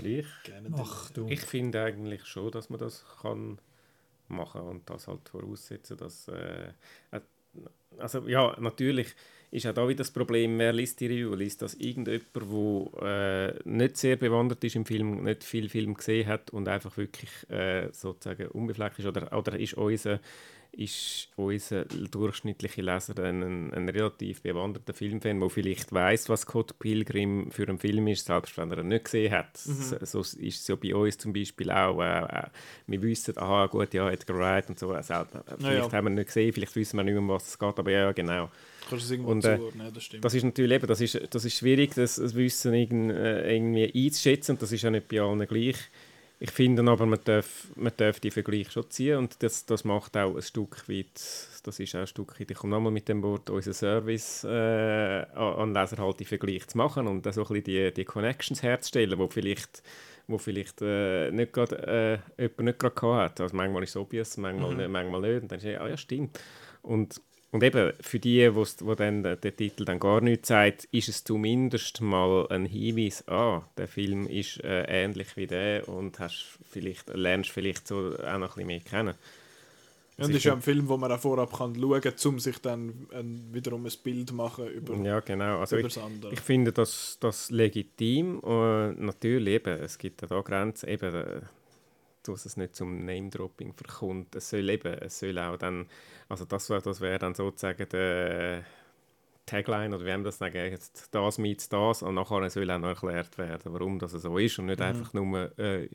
ich? 0.02 0.26
Ach, 0.76 1.10
du. 1.12 1.28
Ich 1.28 1.42
finde 1.42 1.84
eigentlich 1.84 2.26
schon, 2.26 2.52
dass 2.52 2.70
man 2.70 2.80
das 2.80 3.06
kann 3.22 3.60
machen 4.28 4.62
und 4.62 4.90
das 4.90 5.08
halt 5.08 5.28
voraussetzen, 5.30 5.98
dass 5.98 6.28
äh, 6.28 6.70
äh, 7.12 7.22
also 7.98 8.28
ja, 8.28 8.56
natürlich 8.60 9.16
ist 9.52 9.68
auch 9.68 9.74
da 9.74 9.88
wieder 9.88 10.00
das 10.00 10.10
Problem, 10.10 10.58
wer 10.58 10.74
liest 10.74 11.00
die 11.00 11.06
Review? 11.06 11.36
Liest 11.36 11.62
das 11.62 11.76
irgendjemand, 11.76 12.26
der 12.36 13.54
äh, 13.56 13.60
nicht 13.66 13.98
sehr 13.98 14.16
bewandert 14.16 14.64
ist 14.64 14.76
im 14.76 14.86
Film, 14.86 15.24
nicht 15.24 15.44
viel 15.44 15.70
Film 15.70 15.94
gesehen 15.94 16.28
hat 16.28 16.50
und 16.50 16.68
einfach 16.68 16.98
wirklich 16.98 17.30
äh, 17.52 17.90
sozusagen 17.92 18.48
unbefleckt 18.48 18.98
ist? 18.98 19.06
Oder, 19.06 19.32
oder 19.38 19.60
ist 19.60 19.76
unser 19.76 20.20
ist 20.76 21.30
unser 21.36 21.86
durchschnittlicher 21.86 22.82
Leser 22.82 23.18
ein, 23.24 23.72
ein 23.74 23.90
relativ 23.90 24.42
bewanderter 24.42 24.94
Filmfan, 24.94 25.40
der 25.40 25.50
vielleicht 25.50 25.92
weiß, 25.92 26.30
was 26.30 26.42
Scott 26.42 26.78
Pilgrim 26.80 27.52
für 27.52 27.68
ein 27.68 27.78
Film 27.78 28.08
ist, 28.08 28.26
selbst 28.26 28.58
wenn 28.58 28.72
er 28.72 28.80
ihn 28.80 28.88
nicht 28.88 29.06
gesehen 29.06 29.32
hat. 29.32 29.60
Mhm. 29.66 29.74
So, 29.74 29.98
so 30.02 30.20
ist 30.22 30.62
es 30.62 30.68
ja 30.68 30.76
bei 30.76 30.96
uns 30.96 31.18
zum 31.18 31.34
Beispiel 31.34 31.72
auch. 31.72 32.02
Äh, 32.02 32.24
äh 32.24 32.48
wir 32.88 33.02
wissen, 33.02 33.38
aha, 33.38 33.68
gut, 33.68 33.94
ja, 33.94 34.10
Edgar 34.10 34.38
Wright 34.38 34.70
und 34.70 34.80
so. 34.80 34.94
Äh, 34.94 35.04
selbst, 35.04 35.36
vielleicht 35.46 35.62
ja, 35.62 35.74
ja. 35.74 35.92
haben 35.92 36.06
wir 36.06 36.12
ihn 36.12 36.16
nicht 36.16 36.28
gesehen, 36.28 36.54
vielleicht 36.54 36.76
wissen 36.76 36.98
wir 36.98 37.04
nicht 37.04 37.14
mehr, 37.14 37.22
um 37.22 37.30
was 37.30 37.48
es 37.48 37.60
geht, 37.60 37.80
aber 37.80 37.92
ja, 37.92 38.12
genau. 38.12 38.50
Kannst 38.90 38.92
du 38.92 38.96
es 39.06 39.12
irgendwo 39.12 39.32
und, 39.32 39.46
äh, 39.46 39.58
zuordnen, 39.58 39.94
das 39.94 40.04
stimmt. 40.04 40.26
Das 40.26 40.34
ist 40.34 40.44
natürlich 40.44 40.76
eben, 40.76 40.88
das 40.88 41.02
ist, 41.02 41.20
das 41.30 41.46
ist 41.46 41.58
schwierig, 41.58 41.94
das, 41.96 42.16
das 42.16 42.36
Wissen 42.36 42.74
irgendwie 42.74 44.06
einzuschätzen 44.06 44.54
und 44.54 44.62
das 44.62 44.72
ist 44.72 44.82
ja 44.82 44.92
nicht 44.92 45.08
bei 45.08 45.22
allen 45.22 45.48
gleich. 45.48 45.78
Ich 46.46 46.52
finde 46.52 46.84
aber, 46.92 47.06
man 47.06 47.22
darf, 47.24 47.70
man 47.78 47.94
darf 47.96 48.20
die 48.20 48.30
Vergleiche 48.30 48.70
schon 48.70 48.90
ziehen 48.90 49.18
und 49.18 49.42
das, 49.42 49.66
das 49.66 49.86
macht 49.86 50.18
auch 50.18 50.36
ein 50.36 50.42
Stück 50.42 50.90
weit, 50.90 51.16
das 51.64 51.80
ist 51.80 51.96
auch 51.96 52.02
ein 52.02 52.08
Stück 52.08 52.38
weit, 52.38 52.52
ich 52.52 52.58
komme 52.58 52.76
nochmal 52.76 52.92
mit 52.92 53.08
dem 53.08 53.24
Wort, 53.24 53.50
unser 53.50 53.72
Service 53.72 54.44
äh, 54.44 55.26
an 55.36 55.74
Leser 55.74 56.00
halt 56.00 56.20
die 56.20 56.26
Vergleiche 56.26 56.68
zu 56.68 56.78
machen 56.78 57.08
und 57.08 57.24
so 57.24 57.30
ein 57.30 57.48
bisschen 57.48 57.64
die, 57.64 57.94
die 57.94 58.04
Connections 58.04 58.62
herzustellen, 58.62 59.18
wo 59.20 59.30
vielleicht 59.30 59.84
wo 60.28 60.38
vielleicht 60.38 60.82
äh, 60.82 61.32
nicht 61.32 61.54
grad, 61.54 61.72
äh, 61.72 62.20
jemand 62.38 62.60
nicht 62.60 62.80
gerade 62.80 63.16
hat. 63.16 63.40
Also 63.40 63.56
manchmal 63.56 63.84
ist 63.84 63.92
es 63.92 63.96
obvious, 63.96 64.36
manchmal, 64.36 64.72
mhm. 64.72 64.78
nicht, 64.78 64.90
manchmal 64.90 65.22
nicht. 65.22 65.44
Und 65.44 65.52
dann 65.52 65.60
ist 65.60 65.66
ja, 65.66 65.80
ah, 65.80 65.88
ja, 65.88 65.96
stimmt. 65.96 66.40
Und 66.82 67.22
und 67.54 67.62
eben, 67.62 67.94
für 68.02 68.18
die, 68.18 68.50
wo 68.56 68.96
dann 68.96 69.22
der, 69.22 69.36
der 69.36 69.56
Titel 69.56 69.86
dann 69.86 70.00
gar 70.00 70.22
nichts 70.22 70.48
sagt, 70.48 70.86
ist 70.86 71.08
es 71.08 71.24
zumindest 71.24 72.02
mal 72.02 72.48
ein 72.50 72.66
Hinweis, 72.66 73.28
ah, 73.28 73.62
der 73.78 73.88
Film 73.88 74.26
ist 74.26 74.64
äh, 74.64 74.86
ähnlich 74.86 75.38
wie 75.38 75.46
der 75.46 75.88
und 75.88 76.18
hast 76.18 76.58
vielleicht, 76.68 77.10
lernst 77.10 77.52
vielleicht 77.52 77.88
so 77.88 78.16
auch 78.18 78.40
noch 78.40 78.58
ein 78.58 78.66
bisschen 78.66 78.66
mehr 78.66 78.80
kennen. 78.80 79.14
Ja, 80.18 80.26
und 80.26 80.32
das 80.32 80.38
ist 80.38 80.46
ja 80.46 80.54
ein 80.54 80.64
Film, 80.64 80.90
wo 80.90 80.98
man 80.98 81.12
auch 81.12 81.20
vorab 81.20 81.56
kann 81.56 81.76
schauen 81.80 82.02
kann, 82.02 82.14
um 82.26 82.40
sich 82.40 82.58
dann 82.58 83.08
ein, 83.14 83.50
wiederum 83.52 83.86
ein 83.86 83.92
Bild 84.04 84.30
zu 84.30 84.34
machen 84.34 84.68
über, 84.70 84.96
ja, 84.96 85.20
genau. 85.20 85.60
also 85.60 85.78
ich, 85.78 85.96
ich, 86.32 86.40
finde 86.40 86.72
das, 86.72 87.18
das 87.20 87.52
legitim. 87.52 88.40
Und 88.40 89.00
natürlich 89.00 89.54
eben, 89.54 89.80
es 89.80 90.00
gibt 90.00 90.24
da 90.24 90.42
Grenzen. 90.42 90.90
Eben, 90.90 91.14
äh, 91.14 91.42
dass 92.28 92.46
es 92.46 92.58
nicht 92.58 92.76
zum 92.76 93.06
Name-Dropping 93.06 93.74
verkommt. 93.74 94.36
Es 94.36 94.50
soll 94.50 94.70
eben, 94.70 94.94
es 94.94 95.20
soll 95.20 95.38
auch 95.38 95.58
dann, 95.58 95.88
also 96.30 96.46
das, 96.46 96.68
das 96.68 97.02
wäre 97.02 97.20
dann 97.20 97.36
sozusagen 97.36 97.88
der 97.90 98.64
Tagline, 99.46 99.96
oder 99.96 100.06
wie 100.06 100.12
haben 100.12 100.24
das 100.24 100.38
sagen, 100.38 100.56
jetzt 100.56 101.10
das 101.14 101.38
mit 101.38 101.72
das, 101.72 102.02
und 102.02 102.16
nachher 102.16 102.50
soll 102.50 102.72
auch 102.72 102.80
noch 102.80 102.88
erklärt 102.88 103.38
werden, 103.38 103.74
warum 103.74 104.00
das 104.00 104.12
so 104.12 104.38
ist 104.38 104.58
und 104.60 104.68
nicht 104.68 104.80
mhm. 104.80 104.86
einfach 104.86 105.14
nur, 105.14 105.60
äh, 105.60 105.90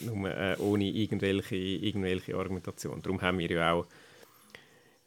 nur 0.00 0.30
äh, 0.30 0.56
ohne 0.58 0.84
irgendwelche, 0.84 1.56
irgendwelche 1.56 2.34
Argumentation. 2.34 3.02
Darum 3.02 3.20
haben 3.20 3.38
wir 3.38 3.50
ja 3.50 3.72
auch 3.72 3.86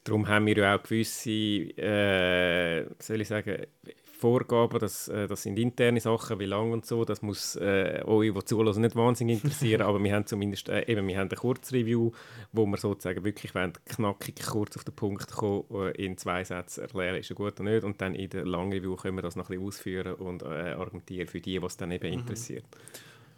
Darum 0.06 0.28
haben 0.28 0.46
wir 0.46 0.56
ja 0.56 0.76
auch 0.76 0.84
gewisse, 0.84 1.32
äh, 1.32 2.86
soll 3.00 3.22
ich 3.22 3.28
sagen, 3.28 3.65
Vorgaben, 4.04 4.80
das, 4.80 5.08
äh, 5.08 5.28
das 5.28 5.41
sind 5.41 5.60
interne 5.60 6.00
Sachen, 6.00 6.39
wie 6.39 6.46
lang 6.46 6.72
und 6.72 6.86
so, 6.86 7.06
das 7.06 7.24
muss 7.24 7.56
äh, 7.56 8.02
euch, 8.06 8.32
die 8.32 8.46
zuhören, 8.46 8.80
nicht 8.82 8.96
wahnsinnig 8.96 9.44
interessieren, 9.44 9.82
aber 9.88 10.02
wir 10.02 10.13
haben 10.13 10.28
zumindest 10.28 10.70
äh, 10.70 10.86
eben, 10.88 11.08
wir 11.08 11.18
haben 11.18 11.28
eine 11.28 11.38
Kurzreview, 11.38 12.12
wo 12.54 12.65
wir 12.68 12.78
sozusagen 12.78 13.26
wirklich 13.26 13.54
wollen, 13.56 13.74
knackig 13.86 14.41
kurz 14.46 14.78
auf 14.78 14.84
den 14.84 14.96
Punkt 14.96 15.32
kommen, 15.32 15.65
äh, 15.72 15.91
in 15.91 16.18
zwei 16.18 16.44
Sätzen 16.44 16.82
erklären, 16.82 17.15
ist 17.18 17.32
er 17.32 17.36
gut 17.36 17.60
oder 17.60 17.70
nicht, 17.70 17.84
und 17.84 18.00
dann 18.00 18.13
in 18.13 18.30
der 18.30 18.46
Langreview 18.46 18.96
können 18.96 19.18
wir 19.18 19.24
das 19.24 19.36
noch 19.36 19.50
ein 19.50 19.58
bisschen 19.58 19.68
ausführen 19.68 20.13
und 20.13 20.44
äh, 20.44 20.74
argumentieren 20.74 21.28
für 21.28 21.41
die, 21.41 21.62
was 21.63 21.78
dann 21.78 21.89
eben 21.89 22.08
mhm. 22.08 22.20
interessiert. 22.20 22.65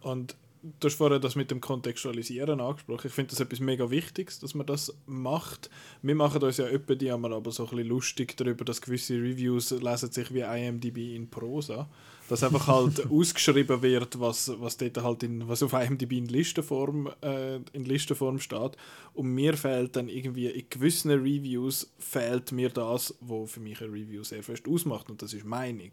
Und 0.01 0.35
du 0.61 0.87
hast 0.87 0.95
vorher 0.95 1.19
das 1.19 1.35
mit 1.35 1.51
dem 1.51 1.61
Kontextualisieren 1.61 2.59
angesprochen. 2.59 3.07
Ich 3.07 3.13
finde 3.13 3.31
das 3.31 3.39
etwas 3.39 3.59
mega 3.59 3.89
Wichtiges, 3.89 4.39
dass 4.39 4.53
man 4.53 4.65
das 4.65 4.95
macht. 5.05 5.69
Wir 6.01 6.15
machen 6.15 6.41
uns 6.41 6.57
ja 6.57 6.65
öppe 6.65 6.97
die 6.97 7.11
aber 7.11 7.51
so 7.51 7.63
ein 7.63 7.69
bisschen 7.69 7.87
lustig 7.87 8.37
darüber, 8.37 8.65
dass 8.65 8.81
gewisse 8.81 9.15
Reviews 9.15 9.71
lesen 9.71 10.11
sich 10.11 10.33
wie 10.33 10.41
IMDb 10.41 11.15
in 11.15 11.29
Prosa. 11.29 11.89
Dass 12.29 12.43
einfach 12.43 12.67
halt 12.67 13.05
ausgeschrieben 13.11 13.81
wird, 13.81 14.19
was, 14.19 14.51
was 14.59 14.77
dort 14.77 14.97
halt 14.97 15.23
in, 15.23 15.47
was 15.47 15.63
auf 15.63 15.73
IMDb 15.73 16.13
in 16.13 16.27
Listenform, 16.27 17.09
äh, 17.21 17.55
in 17.73 17.85
Listenform 17.85 18.39
steht. 18.39 18.75
Und 19.13 19.33
mir 19.33 19.55
fehlt 19.55 19.95
dann 19.95 20.09
irgendwie, 20.09 20.47
in 20.47 20.69
gewissen 20.69 21.11
Reviews 21.11 21.91
fehlt 21.97 22.51
mir 22.51 22.69
das, 22.69 23.15
was 23.21 23.51
für 23.51 23.59
mich 23.61 23.81
ein 23.81 23.91
Review 23.91 24.23
sehr 24.23 24.43
fest 24.43 24.67
ausmacht. 24.67 25.09
Und 25.09 25.21
das 25.21 25.33
ist 25.33 25.45
Meinung. 25.45 25.91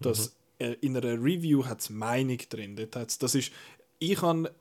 Dass 0.00 0.36
mhm. 0.58 0.66
äh, 0.66 0.76
in 0.80 0.96
einer 0.96 1.22
Review 1.22 1.64
hat 1.66 1.80
es 1.80 1.90
Meinung 1.90 2.38
drin. 2.48 2.76
Dort 2.76 3.22
das 3.22 3.34
ist, 3.34 3.52
ich 3.98 4.20
habe 4.22 4.54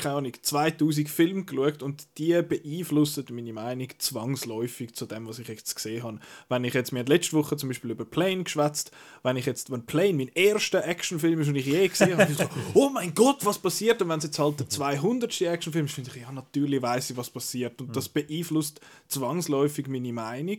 keine 0.00 0.16
Ahnung, 0.16 0.32
2000 0.40 1.08
Filme 1.08 1.44
geschaut 1.44 1.82
und 1.82 2.06
die 2.18 2.40
beeinflussen 2.42 3.24
meine 3.30 3.52
Meinung 3.52 3.88
zwangsläufig 3.98 4.94
zu 4.94 5.06
dem, 5.06 5.28
was 5.28 5.38
ich 5.38 5.48
jetzt 5.48 5.74
gesehen 5.74 6.02
habe. 6.02 6.20
Wenn 6.48 6.64
ich 6.64 6.74
jetzt, 6.74 6.92
mir 6.92 7.04
letzte 7.04 7.36
Woche 7.36 7.56
zum 7.56 7.68
Beispiel 7.68 7.90
über 7.90 8.04
Plane 8.04 8.44
geschwätzt, 8.44 8.92
wenn 9.22 9.36
ich 9.36 9.46
jetzt, 9.46 9.70
wenn 9.70 9.86
Plane 9.86 10.14
mein 10.14 10.30
erster 10.34 10.86
Actionfilm 10.86 11.40
ist, 11.40 11.48
den 11.48 11.56
ich 11.56 11.66
je 11.66 11.86
gesehen 11.86 12.16
habe, 12.16 12.32
so, 12.32 12.44
oh 12.74 12.88
mein 12.88 13.14
Gott, 13.14 13.44
was 13.44 13.58
passiert? 13.58 14.00
Und 14.02 14.08
wenn 14.08 14.18
es 14.18 14.24
jetzt 14.24 14.38
halt 14.38 14.60
der 14.60 14.68
200. 14.68 15.40
Actionfilm 15.42 15.86
ist, 15.86 15.94
finde 15.94 16.10
ich, 16.14 16.22
ja, 16.22 16.32
natürlich 16.32 16.80
weiß 16.80 17.10
ich, 17.10 17.16
was 17.16 17.30
passiert. 17.30 17.80
Und 17.80 17.94
das 17.94 18.08
beeinflusst 18.08 18.80
zwangsläufig 19.08 19.86
meine 19.88 20.12
Meinung 20.12 20.58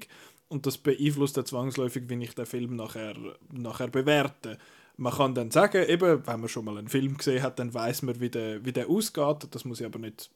und 0.49 0.65
das 0.65 0.77
beeinflusst 0.77 1.37
dann 1.37 1.45
zwangsläufig, 1.45 2.03
wie 2.07 2.23
ich 2.23 2.35
den 2.35 2.45
Film 2.45 2.75
nachher, 2.75 3.15
nachher 3.51 3.87
bewerte 3.87 4.57
man 5.01 5.13
kann 5.13 5.33
dann 5.33 5.49
sagen, 5.49 5.83
eben, 5.89 6.27
wenn 6.27 6.39
man 6.39 6.47
schon 6.47 6.63
mal 6.63 6.77
einen 6.77 6.87
Film 6.87 7.17
gesehen 7.17 7.41
hat, 7.41 7.57
dann 7.57 7.73
weiß 7.73 8.03
man, 8.03 8.19
wie 8.19 8.29
der, 8.29 8.63
wie 8.63 8.71
der 8.71 8.87
ausgeht. 8.87 9.47
Das 9.49 9.65
muss 9.65 9.79
ja 9.79 9.87
aber 9.87 9.97
nicht 9.97 10.29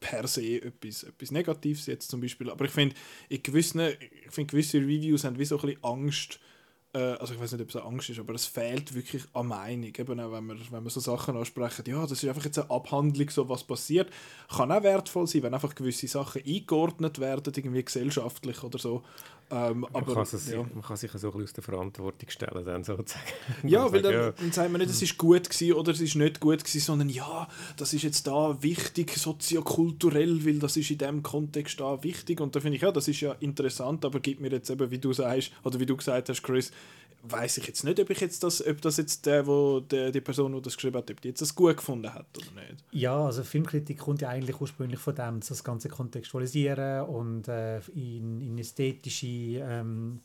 per 0.00 0.26
se 0.26 0.62
etwas, 0.62 1.02
etwas 1.02 1.30
Negatives 1.30 1.84
jetzt 1.84 2.10
zum 2.10 2.22
Beispiel. 2.22 2.48
Aber 2.48 2.64
ich 2.64 2.70
finde, 2.70 2.96
ich 3.28 3.42
find, 3.44 4.50
gewisse 4.50 4.78
Reviews 4.78 5.24
haben 5.24 5.38
wie 5.38 5.44
so 5.44 5.58
ein 5.58 5.66
bisschen 5.66 5.84
Angst, 5.84 6.40
äh, 6.94 6.98
also 6.98 7.34
ich 7.34 7.40
weiß 7.40 7.52
nicht, 7.52 7.60
ob 7.60 7.68
es 7.68 7.76
eine 7.76 7.84
Angst 7.84 8.08
ist, 8.08 8.18
aber 8.18 8.32
es 8.32 8.46
fehlt 8.46 8.94
wirklich 8.94 9.22
an 9.34 9.48
Meinung. 9.48 9.92
Eben 9.94 10.20
auch, 10.20 10.32
wenn 10.32 10.46
wir, 10.46 10.56
wenn 10.70 10.84
wir 10.84 10.90
so 10.90 11.00
Sachen 11.00 11.36
ansprechen, 11.36 11.84
ja, 11.86 12.00
das 12.00 12.22
ist 12.22 12.28
einfach 12.28 12.44
jetzt 12.46 12.58
eine 12.58 12.70
Abhandlung, 12.70 13.28
so 13.28 13.50
was 13.50 13.64
passiert. 13.64 14.08
Kann 14.48 14.72
auch 14.72 14.82
wertvoll 14.82 15.26
sein, 15.26 15.42
wenn 15.42 15.52
einfach 15.52 15.74
gewisse 15.74 16.08
Sachen 16.08 16.42
eingeordnet 16.46 17.18
werden, 17.18 17.52
irgendwie 17.54 17.84
gesellschaftlich 17.84 18.62
oder 18.64 18.78
so. 18.78 19.02
Ähm, 19.48 19.80
man, 19.80 19.94
aber, 19.94 20.14
kann 20.14 20.22
es, 20.24 20.50
ja. 20.50 20.56
man 20.56 20.82
kann 20.82 20.96
sich 20.96 21.10
so 21.12 21.18
ein 21.18 21.20
bisschen 21.32 21.44
aus 21.44 21.52
der 21.52 21.62
Verantwortung 21.62 22.28
stellen, 22.28 22.64
dann 22.64 22.82
sozusagen. 22.82 23.24
Ja, 23.62 23.92
weil 23.92 24.02
dann, 24.02 24.12
ja. 24.12 24.32
dann 24.32 24.50
sagen 24.50 24.72
wir 24.72 24.78
nicht, 24.78 24.90
es 24.90 25.02
ist 25.02 25.16
gut 25.16 25.48
gewesen 25.48 25.72
oder 25.74 25.92
es 25.92 26.00
ist 26.00 26.16
nicht 26.16 26.40
gut 26.40 26.64
gewesen, 26.64 26.80
sondern 26.80 27.08
ja, 27.08 27.46
das 27.76 27.92
ist 27.92 28.02
jetzt 28.02 28.26
da 28.26 28.60
wichtig, 28.60 29.16
soziokulturell, 29.16 30.44
weil 30.44 30.58
das 30.58 30.76
ist 30.76 30.90
in 30.90 30.98
dem 30.98 31.22
Kontext 31.22 31.78
da 31.78 32.02
wichtig 32.02 32.40
und 32.40 32.56
da 32.56 32.60
finde 32.60 32.76
ich, 32.76 32.82
ja, 32.82 32.90
das 32.90 33.06
ist 33.06 33.20
ja 33.20 33.32
interessant, 33.38 34.04
aber 34.04 34.18
gibt 34.18 34.40
mir 34.40 34.50
jetzt 34.50 34.68
eben, 34.68 34.90
wie 34.90 34.98
du 34.98 35.12
sagst, 35.12 35.52
oder 35.62 35.78
wie 35.78 35.86
du 35.86 35.96
gesagt 35.96 36.28
hast, 36.28 36.42
Chris, 36.42 36.72
weiß 37.30 37.58
ich 37.58 37.66
jetzt 37.66 37.84
nicht, 37.84 38.00
ob 38.00 38.10
ich 38.10 38.20
jetzt 38.20 38.42
das, 38.42 38.66
ob 38.66 38.80
das 38.80 38.96
jetzt 38.96 39.26
der, 39.26 39.46
wo 39.46 39.80
der, 39.80 40.10
die 40.10 40.20
Person, 40.20 40.52
die 40.52 40.62
das 40.62 40.76
geschrieben 40.76 40.96
hat, 40.96 41.10
ob 41.10 41.20
die 41.20 41.28
jetzt 41.28 41.42
das 41.42 41.54
gut 41.54 41.76
gefunden 41.76 42.12
hat 42.12 42.26
oder 42.36 42.60
nicht. 42.62 42.84
Ja, 42.92 43.26
also 43.26 43.42
Filmkritik 43.42 43.98
kommt 43.98 44.22
ja 44.22 44.28
eigentlich 44.28 44.60
ursprünglich 44.60 45.00
von 45.00 45.14
dem, 45.14 45.40
das 45.40 45.64
Ganze 45.64 45.88
kontextualisieren 45.88 47.06
und 47.06 47.48
äh, 47.48 47.78
in, 47.94 48.40
in 48.40 48.58
ästhetische 48.58 49.26
ähm, 49.26 50.20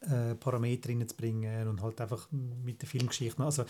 äh, 0.00 0.34
Parameter 0.34 0.90
reinzubringen 0.90 1.68
und 1.68 1.82
halt 1.82 2.00
einfach 2.00 2.28
mit 2.30 2.82
der 2.82 2.88
Filmgeschichte. 2.88 3.42
Also 3.42 3.64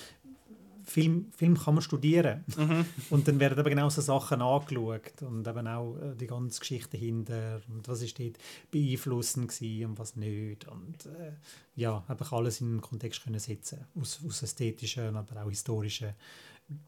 Film, 0.84 1.32
Film 1.36 1.56
kann 1.56 1.74
man 1.74 1.82
studieren. 1.82 2.44
Mhm. 2.56 2.84
Und 3.10 3.26
dann 3.26 3.40
werden 3.40 3.58
aber 3.58 3.70
genau 3.70 3.88
so 3.88 4.00
Sachen 4.00 4.42
angeschaut 4.42 5.22
und 5.22 5.46
eben 5.46 5.66
auch 5.66 5.96
äh, 5.96 6.14
die 6.14 6.26
ganze 6.26 6.60
Geschichte 6.60 6.96
hinter 6.96 7.60
und 7.68 7.88
was 7.88 8.02
ist 8.02 8.18
dort 8.18 8.38
beeinflussend 8.70 9.60
und 9.60 9.98
was 9.98 10.16
nicht. 10.16 10.68
Und 10.68 11.06
äh, 11.06 11.32
ja, 11.76 12.04
einfach 12.08 12.32
alles 12.32 12.60
in 12.60 12.72
den 12.72 12.80
Kontext 12.80 13.24
können 13.24 13.38
setzen 13.38 13.86
aus, 14.00 14.20
aus 14.26 14.42
ästhetischen, 14.42 15.16
aber 15.16 15.42
auch 15.42 15.48
historischen 15.48 16.14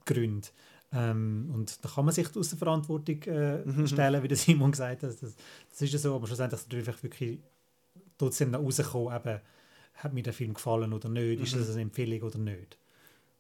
Gründen. 0.04 0.48
Ähm, 0.92 1.50
und 1.52 1.84
da 1.84 1.88
kann 1.88 2.04
man 2.04 2.14
sich 2.14 2.34
aus 2.36 2.50
der 2.50 2.58
Verantwortung 2.58 3.22
äh, 3.22 3.64
mhm. 3.64 3.86
stellen, 3.86 4.22
wie 4.22 4.28
der 4.28 4.36
Simon 4.36 4.70
gesagt 4.70 5.02
hat. 5.02 5.10
Das, 5.10 5.20
das 5.20 5.82
ist 5.82 5.92
ja 5.92 5.98
so, 5.98 6.14
aber 6.14 6.26
schlussendlich 6.26 6.60
ist 6.60 6.66
natürlich 6.66 7.02
wirklich 7.02 7.38
trotzdem 8.18 8.54
rauskommen, 8.54 9.14
eben, 9.16 9.40
hat 9.94 10.12
mir 10.12 10.22
der 10.22 10.32
Film 10.32 10.54
gefallen 10.54 10.92
oder 10.92 11.08
nicht, 11.08 11.38
mhm. 11.38 11.44
ist 11.44 11.56
das 11.56 11.70
eine 11.70 11.82
Empfehlung 11.82 12.22
oder 12.22 12.38
nicht. 12.38 12.76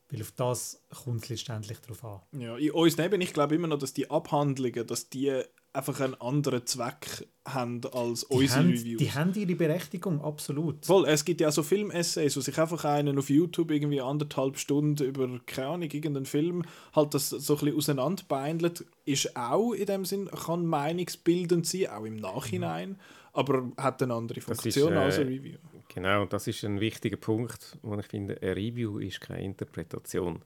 Weil 0.08 0.22
auf 0.22 0.32
das 0.32 0.82
kommt 1.04 1.24
es 1.24 1.28
letztendlich 1.28 1.78
darauf 1.80 2.04
an. 2.04 2.40
Ja, 2.40 2.56
in 2.56 2.70
uns 2.70 2.96
neben, 2.96 3.20
ich 3.20 3.32
glaube 3.32 3.56
immer 3.56 3.66
noch, 3.66 3.78
dass 3.78 3.92
die 3.92 4.10
Abhandlungen, 4.10 4.86
dass 4.86 5.08
die 5.08 5.42
einfach 5.76 6.00
einen 6.00 6.14
anderen 6.14 6.66
Zweck 6.66 7.28
haben 7.46 7.80
als 7.92 8.26
die 8.26 8.34
unsere 8.34 8.60
haben, 8.60 8.70
Reviews. 8.70 8.98
Die 8.98 9.12
haben 9.12 9.34
ihre 9.34 9.54
Berechtigung, 9.54 10.22
absolut. 10.22 10.86
Voll, 10.86 11.06
es 11.06 11.24
gibt 11.24 11.40
ja 11.40 11.50
so 11.52 11.62
Film-Essays, 11.62 12.36
wo 12.36 12.40
sich 12.40 12.58
einfach 12.58 12.84
einen 12.84 13.18
auf 13.18 13.28
YouTube 13.28 13.70
irgendwie 13.70 14.00
anderthalb 14.00 14.58
Stunden 14.58 15.04
über, 15.04 15.40
keine 15.44 15.68
Ahnung, 15.68 15.90
irgendeinen 15.90 16.26
Film 16.26 16.64
halt 16.94 17.14
das 17.14 17.28
so 17.30 17.54
ein 17.54 17.60
bisschen 17.60 17.76
auseinanderbeindelt, 17.76 18.86
ist 19.04 19.36
auch 19.36 19.72
in 19.72 19.86
dem 19.86 20.04
Sinn, 20.04 20.28
kann 20.28 20.66
meinungsbildend 20.66 21.66
sein, 21.66 21.88
auch 21.88 22.04
im 22.04 22.16
Nachhinein, 22.16 22.90
mhm. 22.90 22.96
aber 23.34 23.70
hat 23.76 24.02
eine 24.02 24.14
andere 24.14 24.40
Funktion 24.40 24.92
ist, 24.92 24.98
äh, 24.98 25.00
als 25.00 25.18
ein 25.18 25.28
Review. 25.28 25.58
Genau, 25.88 26.24
das 26.26 26.46
ist 26.46 26.64
ein 26.64 26.80
wichtiger 26.80 27.16
Punkt, 27.16 27.78
wo 27.82 27.96
ich 27.98 28.06
finde, 28.06 28.40
ein 28.42 28.52
Review 28.54 28.98
ist 28.98 29.20
keine 29.20 29.42
Interpretation. 29.42 30.42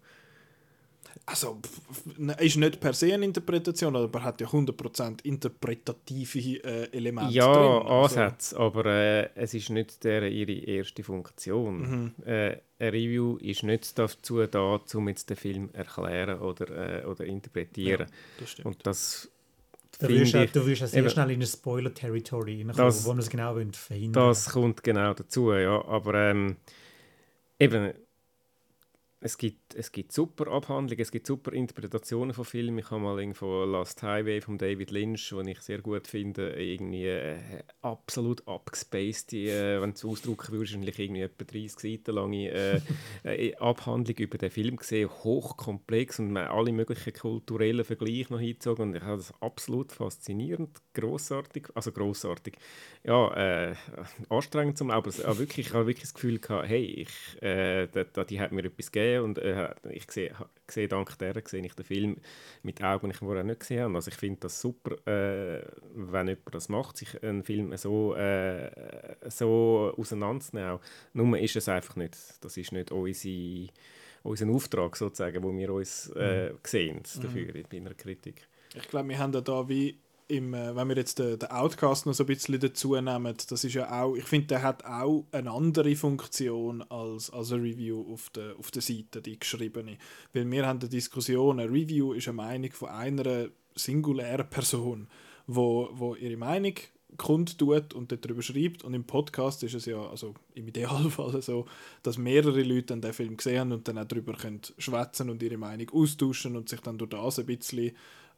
Also, 1.26 1.58
ist 2.38 2.56
nicht 2.56 2.80
per 2.80 2.92
se 2.92 3.12
eine 3.12 3.24
Interpretation, 3.24 3.94
aber 3.96 4.22
hat 4.22 4.40
ja 4.40 4.46
100% 4.46 5.24
interpretative 5.24 6.62
äh, 6.64 6.96
Elemente 6.96 7.32
ja, 7.32 7.52
drin. 7.52 7.86
Also. 7.86 8.20
Ansätze, 8.20 8.58
aber 8.58 8.86
äh, 8.86 9.28
es 9.34 9.54
ist 9.54 9.70
nicht 9.70 10.02
der, 10.04 10.30
ihre 10.30 10.52
erste 10.52 11.02
Funktion. 11.02 11.80
Mhm. 11.80 12.24
Äh, 12.24 12.56
ein 12.78 12.88
Review 12.88 13.36
ist 13.36 13.62
nicht 13.62 13.98
dazu 13.98 14.46
da, 14.46 14.80
um 14.94 15.08
jetzt 15.08 15.30
den 15.30 15.36
Film 15.36 15.70
erklären 15.72 16.40
oder, 16.40 17.02
äh, 17.02 17.06
oder 17.06 17.24
interpretieren. 17.24 18.06
Ja, 18.08 18.14
das 18.38 18.50
stimmt. 18.50 18.66
Und 18.66 18.86
das 18.86 19.30
Du 20.00 20.08
wirst, 20.08 20.32
ja, 20.32 20.46
du 20.46 20.66
wirst 20.66 20.80
ja 20.80 20.86
sehr 20.86 21.00
eben, 21.00 21.10
schnell 21.10 21.30
in 21.30 21.40
ein 21.42 21.46
Spoiler-Territory 21.46 22.62
reinkommen, 22.62 23.04
wo 23.04 23.08
man 23.08 23.18
es 23.18 23.28
genau 23.30 23.54
verhindern 23.72 24.28
Das 24.28 24.48
kommt 24.50 24.82
genau 24.82 25.14
dazu, 25.14 25.52
ja. 25.52 25.84
Aber 25.84 26.14
ähm, 26.14 26.56
eben, 27.58 27.92
es 29.22 29.36
gibt, 29.36 29.74
es 29.74 29.92
gibt 29.92 30.12
super 30.12 30.50
Abhandlungen, 30.50 31.02
es 31.02 31.10
gibt 31.10 31.26
super 31.26 31.52
Interpretationen 31.52 32.32
von 32.32 32.46
Filmen. 32.46 32.78
Ich 32.78 32.90
habe 32.90 33.02
mal 33.02 33.18
irgendwo 33.20 33.64
Last 33.64 34.02
Highway 34.02 34.40
von 34.40 34.56
David 34.56 34.90
Lynch, 34.90 35.28
den 35.28 35.46
ich 35.48 35.60
sehr 35.60 35.82
gut 35.82 36.08
finde, 36.08 36.54
irgendwie 36.54 37.06
äh, 37.06 37.36
absolut 37.82 38.46
abgespaced, 38.48 39.34
äh, 39.34 39.82
wenn 39.82 39.90
du 39.90 39.94
es 39.94 40.04
ausdrücken 40.06 40.52
würdest, 40.52 40.74
irgendwie 40.74 41.20
etwa 41.20 41.44
30 41.44 41.78
Seiten 41.78 42.14
lange 42.14 42.50
äh, 42.50 42.80
äh, 43.24 43.54
Abhandlung 43.56 44.16
über 44.16 44.38
den 44.38 44.50
Film 44.50 44.76
gesehen, 44.76 45.10
hochkomplex 45.10 46.18
und 46.18 46.32
man 46.32 46.46
alle 46.46 46.72
möglichen 46.72 47.12
kulturellen 47.12 47.84
Vergleiche 47.84 48.32
noch 48.32 48.40
hingezogen 48.40 48.88
und 48.88 48.96
ich 48.96 49.02
habe 49.02 49.18
das 49.18 49.34
absolut 49.42 49.92
faszinierend, 49.92 50.80
großartig, 50.94 51.68
also 51.74 51.92
großartig, 51.92 52.54
ja, 53.04 53.68
äh, 53.68 53.74
anstrengend 54.30 54.78
zum 54.78 54.90
aber 54.90 55.10
wirklich, 55.38 55.68
ich 55.68 55.74
habe 55.74 55.86
wirklich 55.86 56.04
das 56.04 56.14
Gefühl 56.14 56.38
gehabt, 56.38 56.68
hey, 56.68 56.84
ich, 56.84 57.42
äh, 57.42 57.86
die, 57.86 58.26
die 58.26 58.40
hat 58.40 58.52
mir 58.52 58.64
etwas 58.64 58.90
gegeben 58.90 59.09
gesehen 59.10 59.24
und 59.24 59.38
äh, 59.38 59.74
ich 59.90 60.10
sehe, 60.10 60.34
sehe 60.68 60.88
dank 60.88 61.18
der 61.18 61.34
sehe 61.44 61.64
ich 61.64 61.74
den 61.74 61.84
Film 61.84 62.16
mit 62.62 62.82
Augen, 62.82 63.08
die 63.08 63.12
ich 63.12 63.18
vorher 63.18 63.44
nicht 63.44 63.60
gesehen 63.60 63.82
habe. 63.82 63.94
Also 63.94 64.10
ich 64.10 64.16
finde 64.16 64.40
das 64.40 64.60
super, 64.60 64.96
äh, 65.06 65.64
wenn 65.94 66.28
jemand 66.28 66.54
das 66.54 66.68
macht, 66.68 66.96
sich 66.96 67.22
einen 67.22 67.42
Film 67.42 67.76
so, 67.76 68.14
äh, 68.14 68.70
so 69.28 69.94
auseinanderzunehmen. 69.96 70.78
Nur 71.12 71.38
ist 71.38 71.56
es 71.56 71.68
einfach 71.68 71.96
nicht, 71.96 72.16
das 72.40 72.56
ist 72.56 72.72
nicht 72.72 72.92
unsere, 72.92 73.68
unser 74.22 74.48
Auftrag 74.48 74.96
sozusagen, 74.96 75.42
wo 75.42 75.52
wir 75.56 75.72
uns 75.72 76.10
äh, 76.16 76.50
mhm. 76.50 76.58
sehen 76.64 77.02
dafür 77.22 77.54
mhm. 77.54 77.64
in 77.70 77.86
einer 77.86 77.94
Kritik. 77.94 78.46
Ich 78.74 78.88
glaube, 78.88 79.08
wir 79.08 79.18
haben 79.18 79.32
da 79.32 79.68
wie 79.68 79.98
im, 80.30 80.54
äh, 80.54 80.74
wenn 80.74 80.88
wir 80.88 80.96
jetzt 80.96 81.18
den, 81.18 81.38
den 81.38 81.50
Outcast 81.50 82.06
noch 82.06 82.14
so 82.14 82.24
ein 82.24 82.26
bisschen 82.26 82.60
dazu 82.60 82.94
nehmen, 82.94 83.34
das 83.48 83.64
ist 83.64 83.74
ja 83.74 84.02
auch, 84.02 84.14
ich 84.14 84.24
finde, 84.24 84.48
der 84.48 84.62
hat 84.62 84.84
auch 84.84 85.26
eine 85.32 85.50
andere 85.50 85.94
Funktion 85.96 86.82
als, 86.82 87.30
als 87.30 87.52
eine 87.52 87.62
Review 87.62 88.04
auf 88.12 88.30
der, 88.30 88.56
auf 88.58 88.70
der 88.70 88.82
Seite, 88.82 89.20
die 89.20 89.38
geschriebene. 89.38 89.98
Weil 90.32 90.50
wir 90.50 90.66
haben 90.66 90.80
eine 90.80 90.88
Diskussion, 90.88 91.60
eine 91.60 91.70
Review 91.70 92.12
ist 92.12 92.28
eine 92.28 92.36
Meinung 92.36 92.72
von 92.72 92.88
einer 92.88 93.48
singulären 93.74 94.48
Person, 94.48 95.08
wo, 95.46 95.90
wo 95.92 96.14
ihre 96.14 96.36
Meinung 96.36 96.74
kundtut 97.16 97.94
und 97.94 98.12
darüber 98.12 98.42
schreibt. 98.42 98.84
Und 98.84 98.94
im 98.94 99.04
Podcast 99.04 99.62
ist 99.62 99.74
es 99.74 99.86
ja, 99.86 100.00
also 100.00 100.34
im 100.54 100.68
Idealfall 100.68 101.42
so, 101.42 101.66
dass 102.02 102.18
mehrere 102.18 102.62
Leute 102.62 102.86
dann 102.86 103.00
den 103.00 103.12
Film 103.12 103.36
gesehen 103.36 103.60
haben 103.60 103.72
und 103.72 103.88
dann 103.88 103.98
auch 103.98 104.04
darüber 104.04 104.34
schwätzen 104.78 105.30
und 105.30 105.42
ihre 105.42 105.58
Meinung 105.58 105.90
austauschen 105.90 106.56
und 106.56 106.68
sich 106.68 106.80
dann 106.80 106.98
durch 106.98 107.10
das 107.10 107.38
ein 107.38 107.46
bisschen 107.46 107.92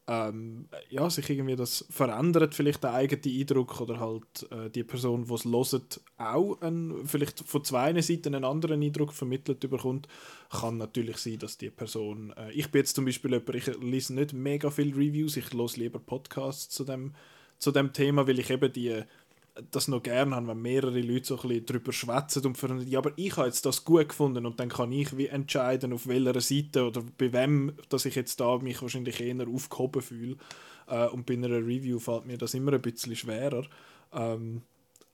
ähm, 0.08 0.68
ja, 0.90 1.08
sich 1.08 1.30
irgendwie 1.30 1.54
das 1.54 1.84
verändert, 1.88 2.54
vielleicht 2.54 2.82
der 2.82 2.94
eigene 2.94 3.38
Eindruck 3.38 3.80
oder 3.80 4.00
halt 4.00 4.50
äh, 4.50 4.68
die 4.68 4.82
Person, 4.82 5.26
die 5.26 5.34
es 5.34 5.44
hört, 5.44 6.00
auch 6.18 6.60
einen, 6.60 7.06
vielleicht 7.06 7.40
von 7.40 7.64
zwei 7.64 8.00
Seiten 8.00 8.34
einen 8.34 8.44
anderen 8.44 8.82
Eindruck 8.82 9.12
vermittelt 9.12 9.60
bekommt, 9.60 10.08
kann 10.50 10.76
natürlich 10.76 11.18
sein, 11.18 11.38
dass 11.38 11.56
die 11.56 11.70
Person, 11.70 12.32
äh, 12.36 12.50
ich 12.52 12.70
bin 12.70 12.80
jetzt 12.80 12.96
zum 12.96 13.04
Beispiel 13.04 13.32
jemand, 13.32 13.54
ich 13.54 13.66
lese 13.80 14.14
nicht 14.14 14.32
mega 14.32 14.70
viele 14.70 14.96
Reviews, 14.96 15.36
ich 15.36 15.52
lese 15.52 15.78
lieber 15.78 16.00
Podcasts 16.00 16.68
zu 16.68 16.84
dem, 16.84 17.14
zu 17.58 17.70
dem 17.70 17.92
Thema, 17.92 18.26
weil 18.26 18.40
ich 18.40 18.50
eben 18.50 18.72
die 18.72 19.02
das 19.70 19.88
noch 19.88 20.02
gerne 20.02 20.34
haben, 20.34 20.48
wenn 20.48 20.62
mehrere 20.62 21.00
Leute 21.00 21.26
so 21.26 21.36
ein 21.36 21.48
bisschen 21.48 21.66
darüber 21.66 21.92
schwätzen 21.92 22.46
und 22.46 22.56
finden, 22.56 22.88
ja, 22.88 22.98
aber 22.98 23.12
ich 23.16 23.36
habe 23.36 23.46
jetzt 23.46 23.66
das 23.66 23.84
gut 23.84 24.08
gefunden 24.08 24.46
und 24.46 24.58
dann 24.58 24.68
kann 24.68 24.92
ich 24.92 25.16
wie 25.16 25.26
entscheiden, 25.26 25.92
auf 25.92 26.06
welcher 26.06 26.40
Seite 26.40 26.86
oder 26.86 27.02
bei 27.18 27.32
wem, 27.32 27.72
dass 27.88 28.06
ich 28.06 28.14
jetzt 28.14 28.40
da 28.40 28.58
mich 28.58 28.80
wahrscheinlich 28.80 29.20
eher 29.20 29.46
aufgehoben 29.46 30.02
fühle. 30.02 30.36
Äh, 30.86 31.08
und 31.08 31.26
bei 31.26 31.34
einer 31.34 31.50
Review 31.50 31.98
fällt 31.98 32.26
mir 32.26 32.38
das 32.38 32.54
immer 32.54 32.72
ein 32.72 32.82
bisschen 32.82 33.14
schwerer. 33.14 33.66
Ähm, 34.12 34.62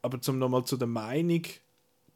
aber 0.02 0.20
zum 0.20 0.38
nochmal 0.38 0.64
zu 0.64 0.76
der 0.76 0.88
Meinung 0.88 1.42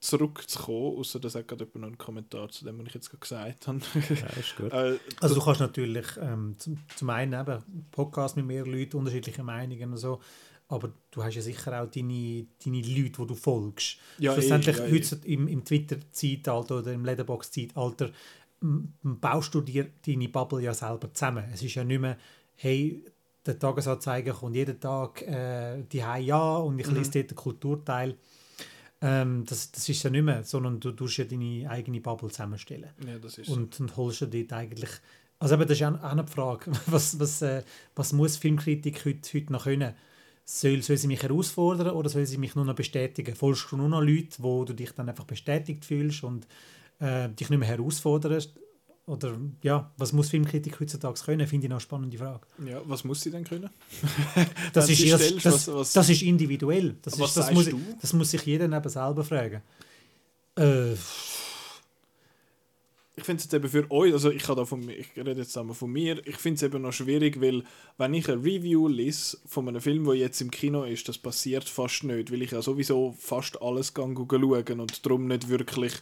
zurückzukommen, 0.02 0.98
außer 0.98 1.20
dass 1.20 1.36
hat 1.36 1.46
gerade 1.46 1.68
noch 1.74 1.86
einen 1.86 1.96
Kommentar 1.96 2.48
zu 2.48 2.64
dem, 2.64 2.78
was 2.80 2.88
ich 2.88 2.94
jetzt 2.94 3.08
gerade 3.08 3.20
gesagt 3.20 3.66
habe. 3.68 3.80
ja, 3.94 4.26
ist 4.38 4.56
gut. 4.56 4.72
äh, 4.72 4.98
also 5.20 5.36
du 5.36 5.40
kannst 5.40 5.60
natürlich 5.60 6.06
ähm, 6.20 6.56
zum, 6.58 6.76
zum 6.96 7.10
einen 7.10 7.40
eben 7.40 7.62
Podcast 7.92 8.36
mit 8.36 8.44
mehreren 8.44 8.72
Leuten, 8.72 8.96
unterschiedliche 8.96 9.44
Meinungen 9.44 9.92
und 9.92 9.96
so, 9.96 10.20
aber 10.66 10.92
du 11.12 11.22
hast 11.22 11.36
ja 11.36 11.42
sicher 11.42 11.80
auch 11.80 11.86
deine, 11.88 12.46
deine 12.64 12.82
Leute, 12.82 13.22
die 13.22 13.26
du 13.26 13.34
folgst. 13.34 13.98
Ja, 14.18 14.32
Schlussendlich 14.32 14.78
eh, 14.78 14.86
ja, 14.86 14.92
heute 14.92 15.20
eh. 15.24 15.34
im, 15.34 15.46
im 15.46 15.64
Twitter-Zeitalter 15.64 16.78
oder 16.78 16.92
im 16.92 17.04
Letterbox-Zeitalter 17.04 18.10
baust 19.02 19.54
du 19.54 19.60
dir 19.60 19.88
deine 20.04 20.28
Bubble 20.28 20.62
ja 20.62 20.74
selber 20.74 21.14
zusammen. 21.14 21.44
Es 21.52 21.62
ist 21.62 21.74
ja 21.76 21.84
nicht 21.84 22.00
mehr, 22.00 22.16
hey, 22.56 23.04
der 23.46 23.58
Tagesanzeiger 23.58 24.32
kommt 24.32 24.56
jeden 24.56 24.80
Tag 24.80 25.22
äh, 25.22 25.82
die 25.84 25.98
ja 25.98 26.56
und 26.56 26.78
ich 26.80 26.88
mhm. 26.88 26.96
lese 26.96 27.10
dort 27.12 27.30
den 27.30 27.36
Kulturteil. 27.36 28.16
Ähm, 29.02 29.44
das, 29.46 29.72
das 29.72 29.88
ist 29.88 30.02
ja 30.02 30.10
nicht 30.10 30.22
mehr, 30.22 30.44
sondern 30.44 30.80
du 30.80 30.92
tust 30.92 31.18
ja 31.18 31.24
deine 31.24 31.68
eigene 31.68 32.00
Bubble 32.00 32.30
zusammenstellen. 32.30 32.90
Ja, 33.06 33.18
das 33.18 33.38
ist 33.38 33.48
und, 33.48 33.78
und 33.80 33.96
holst 33.96 34.20
du 34.22 34.26
dort 34.26 34.52
eigentlich 34.52 34.90
also 35.38 35.56
aber 35.56 35.66
das 35.66 35.80
ist 35.80 35.84
auch 35.84 36.00
eine 36.04 36.24
Frage, 36.24 36.70
was, 36.86 37.18
was, 37.18 37.42
äh, 37.42 37.64
was 37.96 38.12
muss 38.12 38.36
Filmkritik 38.36 39.04
heute, 39.04 39.28
heute 39.34 39.52
noch 39.52 39.64
können? 39.64 39.92
soll, 40.44 40.82
soll 40.82 40.96
sie 40.96 41.06
mich 41.06 41.22
herausfordern 41.22 41.90
oder 41.90 42.08
soll 42.08 42.26
sie 42.26 42.38
mich 42.38 42.54
nur 42.54 42.64
noch 42.64 42.74
bestätigen? 42.74 43.34
Folgst 43.34 43.70
du 43.70 43.76
nur 43.76 43.88
noch 43.88 44.00
Leute, 44.00 44.36
wo 44.38 44.64
du 44.64 44.72
dich 44.72 44.92
dann 44.92 45.08
einfach 45.08 45.24
bestätigt 45.24 45.84
fühlst 45.84 46.24
und 46.24 46.46
äh, 46.98 47.28
dich 47.28 47.50
nicht 47.50 47.58
mehr 47.58 47.68
herausforderst? 47.68 48.52
Oder 49.06 49.36
ja, 49.62 49.92
was 49.96 50.12
muss 50.12 50.30
Filmkritik 50.30 50.78
heutzutage 50.78 51.20
können? 51.24 51.46
Finde 51.46 51.66
ich 51.66 51.70
noch 51.70 51.76
eine 51.76 51.80
spannende 51.80 52.18
Frage. 52.18 52.46
Ja, 52.64 52.80
was 52.84 53.02
muss 53.02 53.20
sie 53.20 53.30
denn 53.30 53.44
können? 53.44 53.68
das, 54.72 54.88
ist 54.88 55.02
erst, 55.02 55.44
das, 55.44 55.66
was, 55.66 55.74
was, 55.74 55.92
das 55.92 56.08
ist 56.08 56.22
individuell. 56.22 56.96
Das, 57.02 57.18
ist, 57.18 57.36
das, 57.36 57.52
muss, 57.52 57.68
das 58.00 58.12
muss 58.12 58.30
sich 58.30 58.42
jeder 58.42 58.64
eben 58.64 58.88
selber 58.88 59.24
fragen. 59.24 59.62
Äh, 60.56 60.92
ich 63.14 63.24
finde 63.24 63.38
es 63.38 63.44
jetzt 63.44 63.54
eben 63.54 63.68
für 63.68 63.90
euch, 63.90 64.12
also 64.12 64.30
ich, 64.30 64.42
da 64.44 64.64
von, 64.64 64.88
ich 64.88 65.08
rede 65.16 65.32
jetzt 65.32 65.56
einmal 65.58 65.74
von 65.74 65.90
mir, 65.90 66.26
ich 66.26 66.36
finde 66.36 66.56
es 66.56 66.62
eben 66.62 66.80
noch 66.80 66.92
schwierig, 66.92 67.40
weil 67.40 67.62
wenn 67.98 68.14
ich 68.14 68.28
eine 68.28 68.42
Review 68.42 68.88
lese 68.88 69.36
von 69.46 69.68
einem 69.68 69.82
Film, 69.82 70.04
der 70.04 70.14
jetzt 70.14 70.40
im 70.40 70.50
Kino 70.50 70.84
ist, 70.84 71.08
das 71.08 71.18
passiert 71.18 71.68
fast 71.68 72.04
nicht, 72.04 72.32
weil 72.32 72.42
ich 72.42 72.52
ja 72.52 72.62
sowieso 72.62 73.14
fast 73.18 73.60
alles 73.60 73.92
schauen 73.94 74.16
und 74.16 75.06
darum 75.06 75.26
nicht 75.26 75.48
wirklich, 75.48 75.92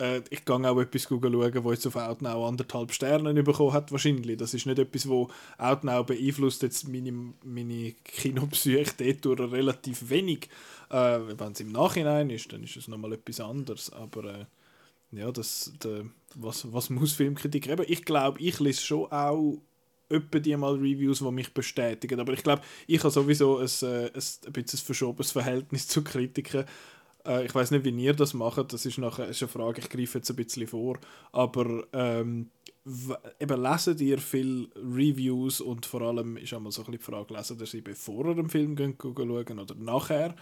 äh, 0.00 0.22
ich 0.30 0.44
gehe 0.44 0.54
auch 0.54 0.80
etwas 0.80 1.02
schauen, 1.02 1.64
wo 1.64 1.72
jetzt 1.72 1.86
auf 1.86 1.96
Outnow 1.96 2.48
anderthalb 2.48 2.92
Sterne 2.92 3.42
bekommen 3.42 3.72
hat 3.72 3.92
wahrscheinlich. 3.92 4.36
Das 4.36 4.54
ist 4.54 4.66
nicht 4.66 4.78
etwas, 4.78 5.08
wo 5.08 5.30
Outnow 5.58 6.04
beeinflusst 6.06 6.62
jetzt 6.62 6.88
meine, 6.88 7.12
meine 7.44 7.92
Kinopsyche 8.04 9.14
dort 9.14 9.52
relativ 9.52 10.08
wenig. 10.08 10.48
Äh, 10.90 11.20
wenn 11.38 11.52
es 11.52 11.60
im 11.60 11.72
Nachhinein 11.72 12.30
ist, 12.30 12.52
dann 12.52 12.64
ist 12.64 12.76
es 12.76 12.88
nochmal 12.88 13.12
etwas 13.12 13.40
anderes, 13.40 13.92
aber... 13.92 14.24
Äh, 14.24 14.44
ja, 15.12 15.32
das, 15.32 15.72
der, 15.82 16.04
was, 16.36 16.72
was 16.72 16.88
muss 16.88 17.14
Filmkritik 17.14 17.64
geben? 17.64 17.84
Ich 17.88 18.04
glaube, 18.04 18.40
ich 18.40 18.60
lese 18.60 18.80
schon 18.80 19.10
auch 19.10 19.60
etwa 20.08 20.38
die 20.38 20.56
mal 20.56 20.74
Reviews, 20.74 21.20
die 21.20 21.30
mich 21.30 21.54
bestätigen. 21.54 22.20
Aber 22.20 22.32
ich 22.32 22.42
glaube, 22.42 22.62
ich 22.86 22.98
habe 23.00 23.10
sowieso 23.10 23.58
ein, 23.58 23.68
äh, 23.82 24.06
ein, 24.06 24.22
ein 24.46 24.52
bisschen 24.52 24.78
verschobenes 24.78 25.32
Verhältnis 25.32 25.88
zu 25.88 26.02
Kritiken. 26.02 26.64
Äh, 27.26 27.46
ich 27.46 27.54
weiß 27.54 27.70
nicht, 27.70 27.84
wie 27.84 27.90
ihr 27.90 28.14
das 28.14 28.34
macht. 28.34 28.72
Das 28.72 28.86
ist 28.86 28.98
nachher 28.98 29.28
ist 29.28 29.42
eine 29.42 29.48
Frage, 29.48 29.80
ich 29.80 29.88
greife 29.88 30.18
jetzt 30.18 30.30
ein 30.30 30.36
bisschen 30.36 30.66
vor. 30.66 30.98
Aber 31.32 31.84
ähm, 31.92 32.50
eben 33.38 33.62
lesen 33.62 33.98
ihr 33.98 34.18
viel 34.18 34.68
Reviews 34.76 35.60
und 35.60 35.86
vor 35.86 36.02
allem 36.02 36.36
ist 36.36 36.52
einmal 36.52 36.72
so 36.72 36.82
ein 36.82 36.90
bisschen 36.90 36.98
die 36.98 37.04
Frage, 37.04 37.34
lesen 37.34 37.58
ihr 37.60 37.66
sie 37.66 37.80
bevor 37.80 38.26
ihr 38.26 38.34
den 38.34 38.48
Film 38.48 38.76
gehen, 38.76 38.96
schauen 39.00 39.58
oder 39.58 39.74
nachher? 39.74 40.34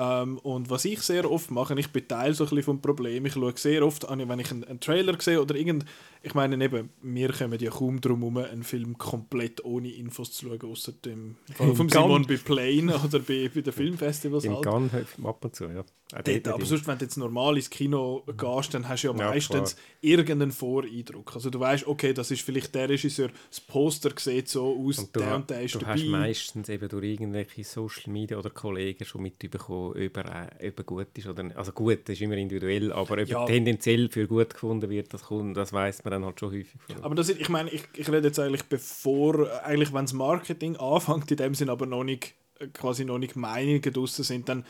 Ähm, 0.00 0.38
und 0.38 0.70
was 0.70 0.84
ich 0.84 1.00
sehr 1.00 1.28
oft 1.28 1.50
mache, 1.50 1.78
ich 1.78 1.90
bin 1.90 2.06
Teil 2.06 2.32
so 2.32 2.44
ein 2.44 2.50
bisschen 2.50 2.62
vom 2.62 2.80
Problem, 2.80 3.26
ich 3.26 3.32
schaue 3.32 3.52
sehr 3.56 3.84
oft 3.84 4.08
an, 4.08 4.28
wenn 4.28 4.38
ich 4.38 4.50
einen, 4.52 4.62
einen 4.62 4.78
Trailer 4.78 5.20
sehe 5.20 5.42
oder 5.42 5.56
irgend, 5.56 5.84
ich 6.22 6.34
meine 6.34 6.62
eben, 6.64 6.90
wir 7.02 7.32
kommen 7.32 7.58
ja 7.58 7.70
kaum 7.70 8.00
darum 8.00 8.20
herum, 8.20 8.36
einen 8.36 8.62
Film 8.62 8.96
komplett 8.96 9.64
ohne 9.64 9.90
Infos 9.90 10.32
zu 10.32 10.46
schauen, 10.46 10.70
außer 10.70 10.92
dem 10.92 11.36
Fall 11.52 11.74
von 11.74 11.88
Simon 11.88 12.26
bei 12.26 12.36
Plane 12.36 12.94
oder 13.04 13.18
bei, 13.18 13.50
bei 13.52 13.60
den 13.60 13.72
Filmfestivals. 13.72 14.44
Im 14.44 14.54
halt. 14.54 14.64
Gun 14.66 14.90
ab 15.24 15.44
und 15.44 15.56
zu, 15.56 15.64
ja. 15.64 15.84
Dort, 16.10 16.48
aber 16.48 16.64
sonst, 16.64 16.86
wenn 16.86 16.96
du 16.96 17.04
jetzt 17.04 17.18
normal 17.18 17.56
ins 17.56 17.68
Kino 17.68 18.24
gehst, 18.34 18.72
dann 18.72 18.88
hast 18.88 19.02
du 19.02 19.08
ja 19.08 19.12
meistens 19.12 19.76
ja, 20.00 20.12
irgendeinen 20.12 20.52
Voreindruck. 20.52 21.34
Also 21.34 21.50
du 21.50 21.60
weißt, 21.60 21.86
okay, 21.86 22.14
das 22.14 22.30
ist 22.30 22.40
vielleicht 22.40 22.74
der 22.74 22.88
Regisseur, 22.88 23.28
das 23.50 23.60
Poster 23.60 24.10
sieht 24.16 24.48
so 24.48 24.74
aus, 24.74 25.00
und 25.00 25.14
du, 25.14 25.20
der 25.20 25.36
und 25.36 25.50
der 25.50 25.62
ist 25.62 25.74
du 25.74 25.80
dabei. 25.80 25.96
Du 25.96 26.00
hast 26.00 26.08
meistens 26.08 26.68
eben 26.70 26.88
durch 26.88 27.04
irgendwelche 27.04 27.62
Social 27.62 28.10
Media 28.10 28.38
oder 28.38 28.48
Kollegen 28.48 29.04
schon 29.04 29.22
mitbekommen, 29.22 29.87
ob 29.90 30.16
er, 30.16 30.50
ob 30.62 30.78
er 30.78 30.84
gut 30.84 31.06
ist 31.14 31.26
oder 31.26 31.42
nicht. 31.42 31.56
Also 31.56 31.72
gut, 31.72 32.00
das 32.04 32.14
ist 32.14 32.22
immer 32.22 32.36
individuell, 32.36 32.92
aber 32.92 33.22
ja. 33.22 33.44
tendenziell 33.46 34.08
für 34.08 34.26
gut 34.26 34.54
gefunden 34.54 34.88
wird, 34.90 35.12
das, 35.12 35.22
das 35.54 35.72
weiß 35.72 36.04
man 36.04 36.10
dann 36.10 36.24
halt 36.24 36.40
schon 36.40 36.52
häufig. 36.52 36.80
Von. 36.86 37.04
Aber 37.04 37.14
das 37.14 37.28
ich 37.28 37.48
meine, 37.48 37.70
ich, 37.70 37.84
ich 37.94 38.08
rede 38.08 38.28
jetzt 38.28 38.38
eigentlich 38.38 38.64
bevor, 38.64 39.48
eigentlich 39.64 39.92
wenn 39.92 40.04
das 40.04 40.12
Marketing 40.12 40.76
anfängt, 40.76 41.30
in 41.30 41.36
dem 41.36 41.54
Sinne 41.54 41.72
aber 41.72 41.86
noch 41.86 42.04
nicht 42.04 42.34
quasi 42.72 43.04
noch 43.04 43.18
nicht 43.18 43.36
Meinungen 43.36 43.80
draussen 43.80 44.24
sind, 44.24 44.48
dann 44.48 44.64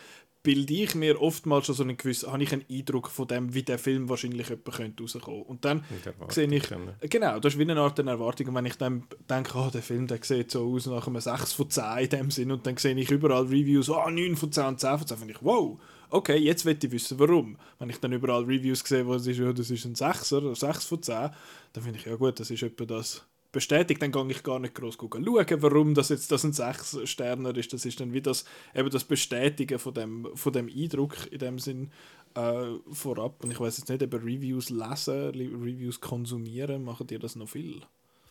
bilde 0.48 0.72
ich 0.72 0.94
mir 0.94 1.20
oftmals 1.20 1.66
schon 1.66 1.74
so 1.74 1.82
einen 1.82 1.98
gewissen, 1.98 2.32
habe 2.32 2.42
ich 2.42 2.50
einen 2.54 2.64
Eindruck 2.70 3.10
von 3.10 3.28
dem, 3.28 3.52
wie 3.52 3.62
der 3.62 3.78
Film 3.78 4.08
wahrscheinlich 4.08 4.48
jemand 4.48 4.72
könnte 4.72 5.02
rauskommen. 5.02 5.42
Und 5.42 5.62
dann 5.62 5.84
sehe 6.30 6.46
ich, 6.46 6.62
genau, 7.10 7.38
das 7.38 7.52
ist 7.52 7.58
wie 7.58 7.70
eine 7.70 7.78
Art 7.78 8.00
eine 8.00 8.12
Erwartung. 8.12 8.46
Und 8.48 8.54
wenn 8.54 8.64
ich 8.64 8.76
dann 8.76 9.02
denke, 9.28 9.58
oh, 9.58 9.68
der 9.70 9.82
Film, 9.82 10.06
der 10.06 10.20
sieht 10.22 10.50
so 10.50 10.72
aus 10.72 10.86
nach 10.86 11.06
einem 11.06 11.20
6 11.20 11.52
von 11.52 11.68
10 11.68 11.84
in 11.98 12.08
dem 12.08 12.30
Sinn, 12.30 12.50
und 12.50 12.66
dann 12.66 12.78
sehe 12.78 12.96
ich 12.96 13.10
überall 13.10 13.42
Reviews, 13.42 13.90
oh, 13.90 14.08
9 14.08 14.36
von 14.36 14.50
10 14.50 14.64
und 14.64 14.80
10 14.80 14.96
von 14.96 15.06
10, 15.06 15.18
finde 15.18 15.34
ich, 15.34 15.42
wow, 15.42 15.78
okay, 16.08 16.38
jetzt 16.38 16.64
will 16.64 16.78
ich 16.82 16.90
wissen, 16.90 17.18
warum. 17.18 17.58
Wenn 17.78 17.90
ich 17.90 18.00
dann 18.00 18.14
überall 18.14 18.44
Reviews 18.44 18.80
sehe, 18.80 19.06
wo 19.06 19.16
es 19.16 19.26
ist, 19.26 19.38
ja, 19.38 19.52
das 19.52 19.70
ist 19.70 19.84
ein 19.84 19.96
6er, 19.96 20.38
oder 20.38 20.54
6 20.54 20.86
von 20.86 21.02
10, 21.02 21.28
dann 21.74 21.84
finde 21.84 21.98
ich, 21.98 22.06
ja 22.06 22.14
gut, 22.16 22.40
das 22.40 22.50
ist 22.50 22.62
etwa 22.62 22.86
das 22.86 23.22
bestätigt, 23.52 24.02
dann 24.02 24.12
gehe 24.12 24.30
ich 24.30 24.42
gar 24.42 24.58
nicht 24.58 24.74
groß 24.74 24.94
schauen, 24.94 25.62
warum 25.62 25.94
das 25.94 26.10
jetzt 26.10 26.30
das 26.30 26.44
ein 26.44 26.52
6 26.52 26.98
Sterner 27.04 27.56
ist. 27.56 27.72
Das 27.72 27.84
ist 27.84 28.00
dann 28.00 28.12
wie 28.12 28.20
das, 28.20 28.44
eben 28.74 28.90
das 28.90 29.04
Bestätigen 29.04 29.78
von 29.78 29.94
dem, 29.94 30.28
von 30.34 30.52
dem 30.52 30.68
Eindruck 30.68 31.14
in 31.30 31.38
dem 31.38 31.58
Sinn 31.58 31.90
äh, 32.34 32.66
vorab. 32.92 33.42
Und 33.42 33.50
ich 33.50 33.60
weiß 33.60 33.78
jetzt 33.78 33.88
nicht, 33.88 34.02
ob 34.02 34.14
Reviews 34.14 34.70
lesen, 34.70 35.30
Reviews 35.34 36.00
konsumieren, 36.00 36.84
machen 36.84 37.06
dir 37.06 37.18
das 37.18 37.36
noch 37.36 37.48
viel? 37.48 37.82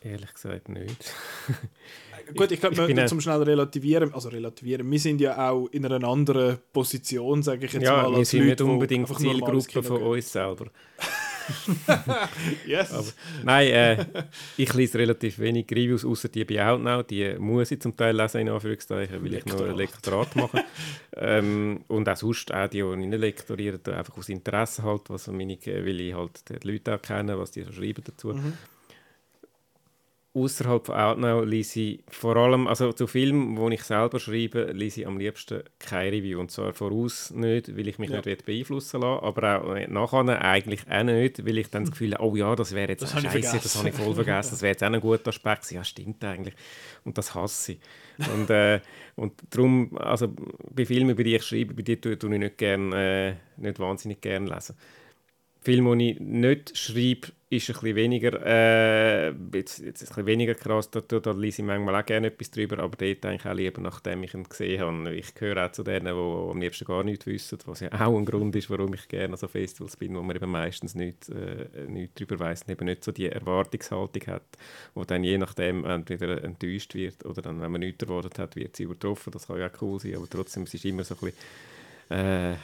Ehrlich 0.02 0.32
gesagt 0.34 0.70
nicht. 0.70 1.12
Gut, 2.36 2.52
ich 2.52 2.60
glaube, 2.60 2.88
wir 2.88 3.08
zum 3.08 3.20
schnell 3.20 3.42
relativieren, 3.42 4.14
also 4.14 4.30
relativieren, 4.30 4.90
wir 4.90 5.00
sind 5.00 5.20
ja 5.20 5.50
auch 5.50 5.68
in 5.68 5.86
einer 5.86 6.08
anderen 6.08 6.60
Position, 6.72 7.42
sage 7.42 7.66
ich 7.66 7.74
jetzt 7.74 7.84
ja, 7.84 8.04
mal. 8.04 8.12
Ja, 8.12 8.18
wir 8.18 8.26
sind 8.26 8.48
Leute, 8.48 8.64
nicht 8.64 8.74
unbedingt 8.74 9.18
Zielgruppe 9.18 9.84
von 9.84 10.04
uns 10.04 10.32
selber. 10.32 10.68
yes. 12.66 12.92
Aber, 12.92 13.08
nein, 13.44 13.68
äh, 13.68 14.06
ich 14.58 14.74
lese 14.74 15.00
relativ 15.00 15.40
wenig 15.40 15.68
Reviews, 15.72 16.06
außer 16.06 16.30
die 16.30 16.46
bei 16.46 16.66
Outnow. 16.66 17.04
Die 17.04 17.36
muss 17.40 17.72
ich 17.72 17.82
zum 17.82 17.96
Teil 17.96 18.16
lesen, 18.16 18.42
in 18.42 18.50
Anführungszeichen, 18.50 19.24
weil 19.24 19.34
ich 19.34 19.46
noch 19.46 19.62
ein 19.62 19.76
Lektorat 19.76 20.36
mache. 20.36 20.64
ähm, 21.16 21.82
und 21.88 22.08
auch 22.10 22.16
sonst, 22.16 22.54
auch 22.54 22.68
die, 22.68 22.82
die 22.82 22.90
ich 22.90 23.08
nicht 23.08 23.20
lektoriere, 23.20 23.80
einfach 23.96 24.18
aus 24.18 24.30
Interesse 24.30 24.84
halt, 24.84 25.10
was 25.10 25.28
meine, 25.28 25.58
will 25.66 26.02
ich 26.02 26.14
halt 26.14 26.44
die 26.50 26.68
Leute 26.68 26.96
auch 26.96 27.02
kennen, 27.02 27.38
was 27.38 27.52
die 27.52 27.64
so 27.64 27.72
schreiben 27.72 28.04
dazu. 28.06 28.30
Mhm 28.30 28.54
außerhalb 30.38 30.86
von 30.86 30.96
Outnow 30.96 31.46
lese 31.46 31.80
ich 31.80 32.00
vor 32.10 32.36
allem, 32.36 32.68
also 32.68 32.94
zu 32.94 33.08
Filmen, 33.08 33.56
die 33.56 33.76
ich 33.76 33.84
selber 33.84 34.20
schreibe, 34.20 34.72
lese 34.74 35.02
ich 35.02 35.08
am 35.08 35.18
liebsten 35.18 35.64
keine 35.80 36.12
Review. 36.12 36.40
Und 36.40 36.52
zwar 36.52 36.74
voraus 36.74 37.32
nicht, 37.32 37.76
weil 37.76 37.88
ich 37.88 37.98
mich 37.98 38.10
ja. 38.10 38.22
nicht 38.24 38.46
beeinflussen 38.46 39.02
lasse, 39.02 39.24
aber 39.24 39.62
auch 39.64 39.88
nachher 39.88 40.42
eigentlich 40.42 40.82
auch 40.90 41.04
nicht, 41.04 41.46
weil 41.46 41.58
ich 41.58 41.70
dann 41.70 41.84
das 41.84 41.92
Gefühl 41.92 42.14
habe, 42.14 42.24
oh 42.24 42.36
ja, 42.36 42.56
das 42.56 42.74
wäre 42.74 42.90
jetzt 42.90 43.02
das 43.02 43.12
scheiße, 43.12 43.60
das 43.62 43.78
habe 43.78 43.90
ich 43.90 43.96
voll 43.96 44.14
vergessen, 44.14 44.50
das 44.52 44.62
wäre 44.62 44.72
jetzt 44.72 44.84
auch 44.84 44.92
ein 44.92 45.02
guter 45.02 45.30
Aspekt. 45.30 45.72
Ja, 45.72 45.84
stimmt 45.84 46.24
eigentlich. 46.24 46.56
Und 47.04 47.18
das 47.18 47.34
hasse 47.34 47.74
ich. 47.74 47.80
Und, 48.34 48.50
äh, 48.50 48.80
und 49.16 49.34
darum, 49.50 49.98
also 49.98 50.34
bei 50.72 50.86
Filmen, 50.86 51.12
über 51.12 51.24
die 51.24 51.36
ich 51.36 51.44
schreibe, 51.44 51.74
bei 51.74 51.82
denen 51.82 52.02
tue 52.02 52.34
ich 52.34 52.40
nicht, 52.40 52.58
gern, 52.58 52.94
äh, 52.94 53.36
nicht 53.58 53.80
wahnsinnig 53.80 54.22
gerne 54.22 54.54
lesen. 54.54 54.76
Film, 55.68 55.86
den 55.90 56.00
ich 56.00 56.20
nicht 56.22 56.78
schreibe, 56.78 57.28
ist 57.50 57.70
ein 57.70 57.74
bisschen 57.74 57.96
weniger, 57.98 58.46
äh, 58.46 59.34
jetzt, 59.54 59.80
jetzt 59.80 60.02
ein 60.02 60.08
bisschen 60.08 60.26
weniger 60.26 60.56
krass, 60.56 60.90
da, 60.90 61.02
da, 61.02 61.32
lese 61.32 61.62
ich 61.62 61.68
manchmal 61.68 62.02
auch 62.02 62.06
gerne 62.06 62.28
etwas 62.28 62.52
drüber, 62.52 62.80
aber 62.80 62.96
dort 62.96 63.26
eigentlich 63.26 63.46
auch 63.46 63.54
lieber, 63.54 63.82
nachdem 63.82 64.24
ich 64.24 64.34
ihn 64.34 64.46
gesehen 64.46 64.80
habe. 64.80 65.14
Ich 65.14 65.36
gehöre 65.36 65.66
auch 65.66 65.72
zu 65.74 65.84
denen, 65.84 66.06
die 66.06 66.12
am 66.12 66.62
liebsten 66.62 66.86
gar 66.86 67.04
nichts 67.04 67.26
wissen, 67.26 67.58
was 67.66 67.82
ja 67.82 67.92
auch 67.92 68.18
ein 68.18 68.24
Grund 68.24 68.56
ist, 68.56 68.70
warum 68.70 68.94
ich 68.94 69.10
gerne 69.10 69.34
an 69.34 69.38
so 69.38 69.50
Festivals 69.50 69.98
bin, 69.98 70.16
wo 70.16 70.22
man 70.22 70.38
eben 70.38 70.50
meistens 70.50 70.96
nichts, 70.96 71.28
äh, 71.28 71.66
nichts 71.90 72.16
darüber 72.16 72.40
weiss 72.40 72.62
und 72.62 72.72
eben 72.72 72.86
nicht 72.86 73.04
so 73.04 73.12
die 73.12 73.28
Erwartungshaltung 73.28 74.26
hat, 74.28 74.46
wo 74.94 75.04
dann 75.04 75.26
je 75.26 75.38
nachdem 75.38 75.84
entweder 75.84 76.42
enttäuscht 76.46 76.96
wird 76.96 77.26
oder 77.26 77.42
dann, 77.42 77.60
wenn 77.60 77.74
man 77.74 77.82
nichts 77.82 78.02
erwartet 78.04 78.40
hat, 78.40 78.56
wird 78.56 78.78
sie 78.78 78.84
übertroffen. 78.84 79.32
Das 79.34 79.48
kann 79.48 79.60
ja 79.60 79.68
auch 79.68 79.82
cool 79.82 80.00
sein, 80.00 80.16
aber 80.16 80.30
trotzdem 80.30 80.64
es 80.64 80.74
ist 80.74 80.86
immer 80.86 81.04
so 81.04 81.16
ein 81.16 81.20
bisschen 81.20 81.38
äh, 82.10 82.56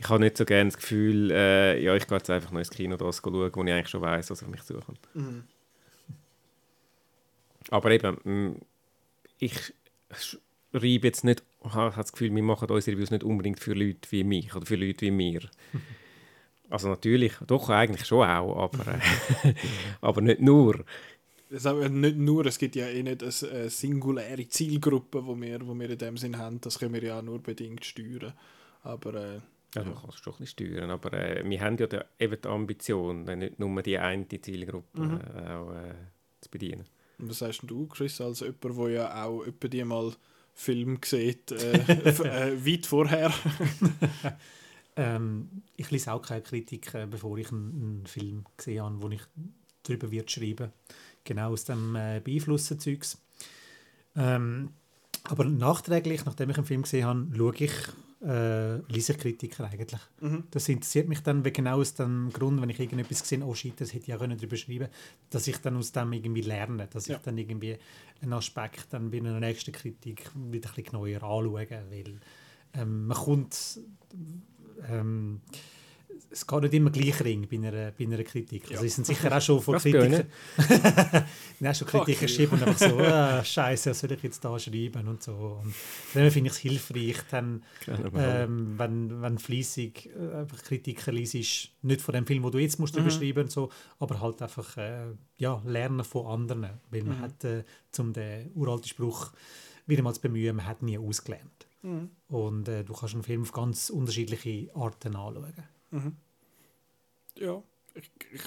ich 0.00 0.08
habe 0.08 0.20
nicht 0.20 0.38
so 0.38 0.46
gerne 0.46 0.70
das 0.70 0.78
Gefühl, 0.78 1.30
äh, 1.30 1.82
ja, 1.82 1.94
ich 1.94 2.06
gehe 2.06 2.16
jetzt 2.16 2.30
einfach 2.30 2.50
noch 2.52 2.58
ins 2.58 2.70
Kino 2.70 2.96
das 2.96 3.18
schauen, 3.18 3.34
wo 3.34 3.64
ich 3.64 3.72
eigentlich 3.72 3.88
schon 3.88 4.00
weiß, 4.00 4.30
was 4.30 4.42
auf 4.42 4.48
mich 4.48 4.62
zukommt. 4.62 4.98
Mhm. 5.12 5.44
Aber 7.68 7.90
eben, 7.90 8.56
ich 9.38 9.74
schreibe 10.10 11.06
jetzt 11.06 11.22
nicht, 11.24 11.42
ich 11.62 11.74
habe 11.74 11.94
das 11.94 12.12
Gefühl, 12.12 12.34
wir 12.34 12.42
machen 12.42 12.70
unsere 12.70 12.96
Reviews 12.96 13.10
nicht 13.10 13.24
unbedingt 13.24 13.60
für 13.60 13.74
Leute 13.74 14.10
wie 14.10 14.24
mich 14.24 14.56
oder 14.56 14.64
für 14.64 14.76
Leute 14.76 15.02
wie 15.02 15.10
mir. 15.10 15.40
Also 16.72 16.86
natürlich, 16.86 17.32
doch 17.48 17.68
eigentlich 17.68 18.06
schon 18.06 18.24
auch, 18.24 18.56
aber, 18.56 18.94
äh, 18.94 19.54
aber 20.00 20.20
nicht 20.20 20.40
nur. 20.40 20.84
Das 21.50 21.64
nicht 21.64 22.16
nur, 22.16 22.46
es 22.46 22.58
gibt 22.58 22.76
ja 22.76 22.86
eh 22.86 23.02
nicht 23.02 23.24
eine 23.24 23.68
singuläre 23.68 24.46
Zielgruppe, 24.46 25.20
die 25.20 25.40
wir, 25.40 25.66
wo 25.66 25.74
wir 25.74 25.90
in 25.90 25.98
dem 25.98 26.16
Sinn 26.16 26.38
haben, 26.38 26.60
das 26.60 26.78
können 26.78 26.94
wir 26.94 27.02
ja 27.02 27.20
nur 27.22 27.42
bedingt 27.42 27.84
steuern. 27.84 28.34
Aber 28.84 29.14
äh, 29.14 29.40
ja, 29.74 29.84
man 29.84 29.94
kann 29.94 30.10
es 30.10 30.16
schon 30.16 30.32
ein 30.34 30.38
bisschen 30.38 30.68
steuern, 30.68 30.90
aber 30.90 31.12
äh, 31.12 31.48
wir 31.48 31.60
haben 31.60 31.76
ja 31.78 31.86
da 31.86 32.04
eben 32.18 32.40
die 32.40 32.48
Ambition, 32.48 33.24
nicht 33.24 33.58
nur 33.58 33.82
die 33.82 33.98
eine 33.98 34.28
Zielgruppe 34.28 35.00
mhm. 35.00 35.20
äh, 35.20 35.52
auch 35.52 35.72
äh, 35.72 35.94
zu 36.40 36.50
bedienen. 36.50 36.84
Und 37.18 37.30
was 37.30 37.38
sagst 37.38 37.62
du, 37.66 37.86
Chris, 37.86 38.20
als 38.20 38.40
jemand, 38.40 38.64
der 38.64 38.88
ja 38.88 39.24
auch 39.24 39.44
etwa 39.44 39.68
die 39.68 39.84
mal 39.84 40.12
Film 40.54 40.98
sieht, 41.04 41.52
äh, 41.52 41.72
äh, 41.74 42.66
weit 42.66 42.86
vorher? 42.86 43.32
ähm, 44.96 45.62
ich 45.76 45.90
lese 45.90 46.12
auch 46.12 46.22
keine 46.22 46.42
Kritik, 46.42 46.92
äh, 46.94 47.06
bevor 47.06 47.36
ich 47.38 47.52
einen, 47.52 47.98
einen, 47.98 48.06
Film 48.06 48.44
gesehen 48.56 48.82
habe, 48.82 49.02
wo 49.02 49.08
ich 49.08 49.22
darüber 49.82 50.10
wird 50.10 50.30
schreiben 50.30 50.72
Genau 51.24 51.52
aus 51.52 51.64
dem 51.64 51.94
äh, 51.96 52.20
Beeinflussen-Zeugs. 52.24 53.20
Ähm, 54.16 54.70
aber 55.24 55.44
nachträglich, 55.44 56.24
nachdem 56.24 56.50
ich 56.50 56.56
einen 56.56 56.66
Film 56.66 56.82
gesehen 56.82 57.04
habe, 57.04 57.26
schaue 57.36 57.54
ich 57.56 57.72
äh, 58.22 58.76
Leserkritiker 58.92 59.64
eigentlich. 59.64 60.00
Mhm. 60.20 60.44
Das 60.50 60.68
interessiert 60.68 61.08
mich 61.08 61.22
dann 61.22 61.42
genau 61.42 61.80
aus 61.80 61.94
dem 61.94 62.30
Grund, 62.32 62.60
wenn 62.60 62.68
ich 62.68 62.78
irgendetwas 62.78 63.22
gesehen 63.22 63.42
oh 63.42 63.54
shit, 63.54 63.80
das 63.80 63.94
hätte 63.94 64.10
ich 64.10 64.14
auch 64.14 64.26
darüber 64.26 64.56
schreiben 64.56 64.88
dass 65.30 65.46
ich 65.46 65.56
dann 65.58 65.76
aus 65.76 65.92
dem 65.92 66.12
irgendwie 66.12 66.42
lerne, 66.42 66.86
dass 66.86 67.06
ja. 67.06 67.16
ich 67.16 67.22
dann 67.22 67.38
irgendwie 67.38 67.78
einen 68.20 68.32
Aspekt 68.32 68.88
dann 68.90 69.10
bei 69.10 69.18
einer 69.18 69.40
nächsten 69.40 69.72
Kritik 69.72 70.30
wieder 70.34 70.68
ein 70.68 70.74
bisschen 70.74 70.92
neuer 70.92 71.22
anschaue, 71.22 71.66
weil 71.90 72.20
ähm, 72.74 73.06
man 73.06 73.16
kommt 73.16 73.80
ähm, 74.88 75.40
es 76.30 76.46
geht 76.46 76.62
nicht 76.62 76.74
immer 76.74 76.90
gleich 76.90 77.22
ring 77.24 77.46
bei 77.48 77.56
einer, 77.56 77.92
bei 77.92 78.04
einer 78.04 78.22
Kritik. 78.24 78.62
Also 78.62 78.74
ja. 78.74 78.80
Also 78.80 78.94
sind 78.94 79.06
sicher 79.06 79.36
auch 79.36 79.40
schon 79.40 79.60
von 79.60 79.78
Kritikern 79.78 80.26
ja, 81.60 81.74
schon 81.74 81.86
Kritiker 81.88 82.20
geschrieben 82.20 82.52
und 82.52 82.62
einfach 82.62 82.88
so, 82.88 82.98
ah, 82.98 83.44
Scheiße, 83.44 83.90
was 83.90 84.00
soll 84.00 84.12
ich 84.12 84.22
jetzt 84.22 84.44
da 84.44 84.58
schreiben 84.58 85.06
und 85.08 85.22
so. 85.22 85.60
Und 85.62 85.74
dann 86.14 86.30
finde 86.30 86.50
ich 86.50 86.56
es 86.56 86.58
hilfreich, 86.58 87.16
dann, 87.30 87.62
ähm, 88.14 88.74
wenn, 88.78 89.22
wenn 89.22 89.38
fleissig 89.38 90.10
äh, 90.14 90.36
einfach 90.38 90.62
Kritiker 90.62 91.12
liest, 91.12 91.70
nicht 91.82 92.00
von 92.00 92.14
dem 92.14 92.26
Film, 92.26 92.42
wo 92.42 92.50
du 92.50 92.58
jetzt 92.58 92.78
musst 92.78 92.96
mhm. 92.98 93.10
schreiben 93.10 93.44
und 93.44 93.50
so, 93.50 93.70
aber 93.98 94.20
halt 94.20 94.42
einfach 94.42 94.76
äh, 94.76 95.06
ja, 95.38 95.60
lernen 95.64 96.04
von 96.04 96.26
anderen, 96.26 96.70
weil 96.90 97.02
man 97.04 97.18
mhm. 97.18 97.22
hat 97.22 97.44
äh, 97.44 97.64
zum 97.90 98.12
den 98.12 98.50
uralten 98.54 98.88
Spruch 98.88 99.32
wieder 99.86 100.02
mal 100.02 100.14
zu 100.14 100.20
bemühen, 100.20 100.56
man 100.56 100.66
hat 100.66 100.82
nie 100.82 100.98
ausgelernt. 100.98 101.66
Mhm. 101.82 102.10
Und 102.28 102.68
äh, 102.68 102.84
du 102.84 102.92
kannst 102.92 103.14
einen 103.14 103.22
Film 103.22 103.42
auf 103.42 103.52
ganz 103.52 103.90
unterschiedliche 103.90 104.70
Arten 104.74 105.16
anschauen. 105.16 105.54
Mhm. 105.90 106.16
Ja, 107.36 107.62
ich, 107.94 108.10
ich 108.32 108.42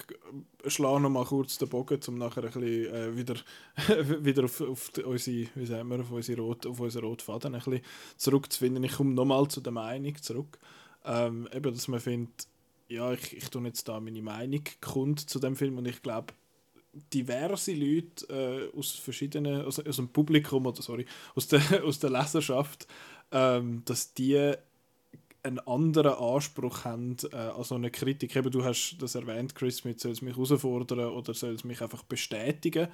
äh, 0.64 0.70
schlage 0.70 1.00
noch 1.00 1.10
mal 1.10 1.24
kurz 1.24 1.58
den 1.58 1.68
Bogen, 1.68 2.00
um 2.08 2.18
nachher 2.18 2.44
ein 2.44 2.50
bisschen, 2.50 2.94
äh, 2.94 3.16
wieder, 3.16 3.34
wieder 4.24 4.44
auf, 4.44 4.60
auf, 4.60 4.90
die, 4.90 5.02
unsere, 5.02 5.48
wie 5.54 5.66
sagen 5.66 5.88
wir, 5.88 6.00
auf, 6.00 6.10
unsere 6.10 6.40
Rot, 6.40 6.66
auf 6.66 6.80
unseren 6.80 7.04
roten 7.04 7.24
Faden 7.24 7.54
ein 7.54 7.62
bisschen 7.62 7.82
zurückzufinden. 8.16 8.84
Ich 8.84 8.92
komme 8.92 9.14
nochmal 9.14 9.48
zu 9.48 9.60
der 9.60 9.72
Meinung 9.72 10.16
zurück. 10.20 10.58
Ähm, 11.04 11.48
eben, 11.52 11.74
dass 11.74 11.88
man 11.88 12.00
findet, 12.00 12.48
ja, 12.88 13.12
ich, 13.12 13.36
ich 13.36 13.50
tue 13.50 13.62
jetzt 13.64 13.88
da 13.88 14.00
meine 14.00 14.22
Meinung 14.22 14.62
kund 14.80 15.28
zu 15.28 15.38
dem 15.38 15.56
Film 15.56 15.78
und 15.78 15.86
ich 15.86 16.02
glaube, 16.02 16.32
diverse 17.12 17.72
Leute 17.74 18.70
äh, 18.74 18.78
aus 18.78 18.92
verschiedenen, 18.92 19.62
aus, 19.62 19.80
aus 19.80 19.96
dem 19.96 20.08
Publikum 20.08 20.66
oder 20.66 20.80
sorry, 20.80 21.06
aus 21.34 21.48
der, 21.48 21.60
aus 21.84 21.98
der 21.98 22.10
Leserschaft, 22.10 22.86
ähm, 23.32 23.82
dass 23.84 24.14
die 24.14 24.54
einen 25.44 25.58
anderen 25.60 26.14
Anspruch 26.14 26.84
haben 26.84 27.16
äh, 27.32 27.36
an 27.36 27.64
so 27.64 27.74
eine 27.74 27.90
Kritik. 27.90 28.34
Eben, 28.34 28.50
du 28.50 28.64
hast 28.64 28.96
das 28.98 29.14
erwähnt, 29.14 29.54
Chris, 29.54 29.84
mit 29.84 30.00
soll 30.00 30.12
es 30.12 30.22
mich 30.22 30.36
herausfordern 30.36 31.10
oder 31.10 31.34
soll 31.34 31.54
es 31.54 31.64
mich 31.64 31.80
einfach 31.80 32.02
bestätigen. 32.02 32.88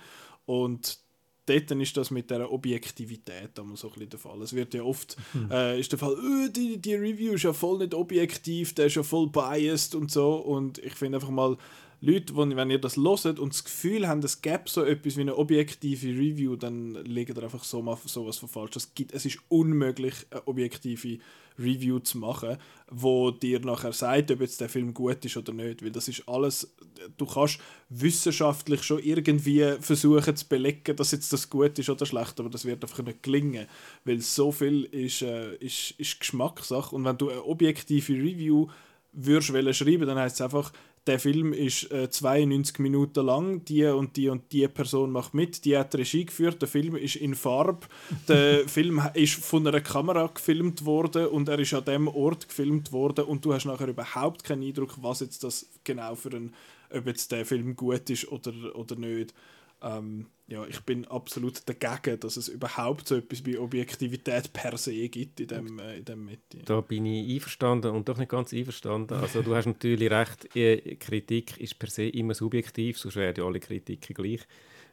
Und 0.47 0.99
dort 1.47 1.71
ist 1.71 1.97
das 1.97 2.11
mit 2.11 2.31
der 2.31 2.53
Objektivität 2.53 3.59
immer 3.59 3.77
so 3.77 3.89
ein 3.89 3.95
bisschen 3.95 4.11
der 4.11 4.19
Fall. 4.19 4.43
Es 4.43 4.53
wird 4.53 4.75
ja 4.75 4.83
oft 4.83 5.17
mhm. 5.33 5.51
äh, 5.51 5.79
ist 5.79 5.93
der 5.93 5.99
Fall, 5.99 6.15
oh, 6.15 6.49
die, 6.49 6.79
die 6.79 6.95
Review 6.95 7.35
ist 7.35 7.45
ja 7.45 7.53
voll 7.53 7.79
nicht 7.79 7.95
objektiv, 7.95 8.75
der 8.75 8.87
ist 8.87 8.97
ja 8.97 9.03
voll 9.03 9.29
biased 9.29 9.95
und 9.95 10.11
so. 10.11 10.35
Und 10.35 10.79
ich 10.79 10.95
finde 10.95 11.19
einfach 11.19 11.31
mal, 11.31 11.57
Leute, 12.03 12.35
wo, 12.35 12.49
wenn 12.49 12.71
ihr 12.71 12.81
das 12.81 12.97
loset 12.97 13.39
und 13.39 13.53
das 13.53 13.65
Gefühl 13.65 14.09
habt, 14.09 14.25
es 14.25 14.41
gäbe 14.41 14.63
so 14.67 14.85
etwas 14.85 15.17
wie 15.17 15.21
eine 15.21 15.37
objektive 15.37 16.09
Review, 16.09 16.57
dann 16.57 16.95
legt 17.05 17.37
ihr 17.37 17.43
einfach 17.43 17.63
so 17.63 17.83
mal 17.83 17.99
sowas 18.05 18.39
von 18.39 18.49
falsch. 18.49 18.77
Es, 18.77 18.95
gibt, 18.95 19.13
es 19.13 19.27
ist 19.27 19.39
unmöglich, 19.49 20.15
eine 20.31 20.47
objektive 20.49 21.19
Review 21.59 21.99
zu 21.99 22.17
machen, 22.17 22.57
wo 22.91 23.31
dir 23.31 23.61
nachher 23.61 23.93
sagt, 23.93 24.31
ob 24.31 24.41
jetzt 24.41 24.63
der 24.63 24.71
Film 24.71 24.95
gut 24.95 25.23
ist 25.27 25.37
oder 25.37 25.53
nicht. 25.53 25.85
Weil 25.85 25.91
das 25.91 26.09
ist 26.09 26.27
alles, 26.27 26.75
du 27.19 27.27
kannst 27.27 27.61
wissenschaftlich 27.91 28.83
schon 28.83 29.01
irgendwie 29.01 29.75
versuchen 29.81 30.37
zu 30.37 30.49
belegen, 30.49 30.97
dass 30.97 31.11
jetzt 31.11 31.33
das 31.35 31.51
gut 31.51 31.79
ist 31.79 31.91
oder 31.91 32.07
schlecht, 32.07 32.41
aber 32.41 32.49
das 32.49 32.65
wird 32.65 32.83
einfach 32.83 33.03
nicht 33.03 33.23
gelingen. 33.23 33.67
Weil 34.05 34.21
so 34.21 34.53
viel 34.53 34.85
ist, 34.85 35.21
äh, 35.21 35.55
ist, 35.57 35.93
ist 35.99 36.21
Geschmackssache. 36.21 36.97
Und 36.97 37.05
wenn 37.05 37.19
du 37.19 37.29
eine 37.29 37.45
objektive 37.45 38.15
Review 38.15 38.69
würdest 39.13 39.77
schreiben, 39.77 40.07
dann 40.07 40.19
heißt 40.19 40.37
es 40.37 40.41
einfach, 40.41 40.73
der 41.07 41.19
Film 41.19 41.53
ist 41.53 41.91
äh, 41.91 42.11
92 42.11 42.79
Minuten 42.79 43.25
lang, 43.25 43.65
die 43.65 43.85
und 43.87 44.17
die 44.17 44.29
und 44.29 44.53
die 44.53 44.69
Person 44.69 45.11
macht 45.11 45.33
mit, 45.33 45.65
die 45.65 45.77
hat 45.77 45.95
Regie 45.95 46.27
geführt, 46.27 46.61
der 46.61 46.69
Film 46.69 46.95
ist 46.95 47.17
in 47.17 47.35
Farbe, 47.35 47.87
der 48.29 48.61
Film 48.69 49.01
ist 49.15 49.35
von 49.35 49.67
einer 49.67 49.81
Kamera 49.81 50.27
gefilmt 50.27 50.85
worden 50.85 51.27
und 51.27 51.49
er 51.49 51.59
ist 51.59 51.73
an 51.75 51.85
dem 51.85 52.09
Ort 52.09 52.49
gefilmt 52.49 52.93
worden. 52.93 53.25
Und 53.25 53.45
du 53.45 53.55
hast 53.55 53.65
nachher 53.65 53.89
überhaupt 53.89 54.45
keinen 54.45 54.63
Eindruck, 54.63 54.97
was 55.01 55.21
jetzt 55.21 55.43
das 55.43 55.67
genau 55.85 56.15
für 56.15 56.31
ein, 56.31 56.55
ob 56.91 57.07
jetzt 57.07 57.33
der 57.33 57.47
Film 57.47 57.77
gut 57.77 58.11
ist 58.11 58.31
oder, 58.31 58.53
oder 58.75 58.97
nicht. 58.97 59.35
Ähm, 59.83 60.27
ja, 60.51 60.67
ich 60.67 60.81
bin 60.81 61.07
absolut 61.07 61.63
dagegen, 61.69 62.19
dass 62.19 62.37
es 62.37 62.49
überhaupt 62.49 63.07
so 63.07 63.15
etwas 63.17 63.47
wie 63.47 63.57
Objektivität 63.57 64.53
per 64.53 64.77
se 64.77 65.09
gibt 65.09 65.39
in 65.39 65.47
dem, 65.47 65.79
äh, 65.79 65.99
in 65.99 66.05
dem 66.05 66.25
Medien. 66.25 66.65
Da 66.65 66.81
bin 66.81 67.07
ich 67.07 67.35
einverstanden 67.35 67.93
und 67.93 68.09
doch 68.09 68.19
nicht 68.19 68.31
ganz 68.31 68.53
einverstanden. 68.53 69.15
Also 69.15 69.43
du 69.43 69.55
hast 69.55 69.67
natürlich 69.67 70.11
recht, 70.11 70.57
äh, 70.57 70.97
Kritik 70.97 71.57
ist 71.59 71.79
per 71.79 71.89
se 71.89 72.09
immer 72.09 72.35
subjektiv, 72.35 72.99
sonst 72.99 73.15
wären 73.15 73.37
ja 73.37 73.45
alle 73.45 73.61
Kritiken 73.61 74.15
gleich. 74.15 74.41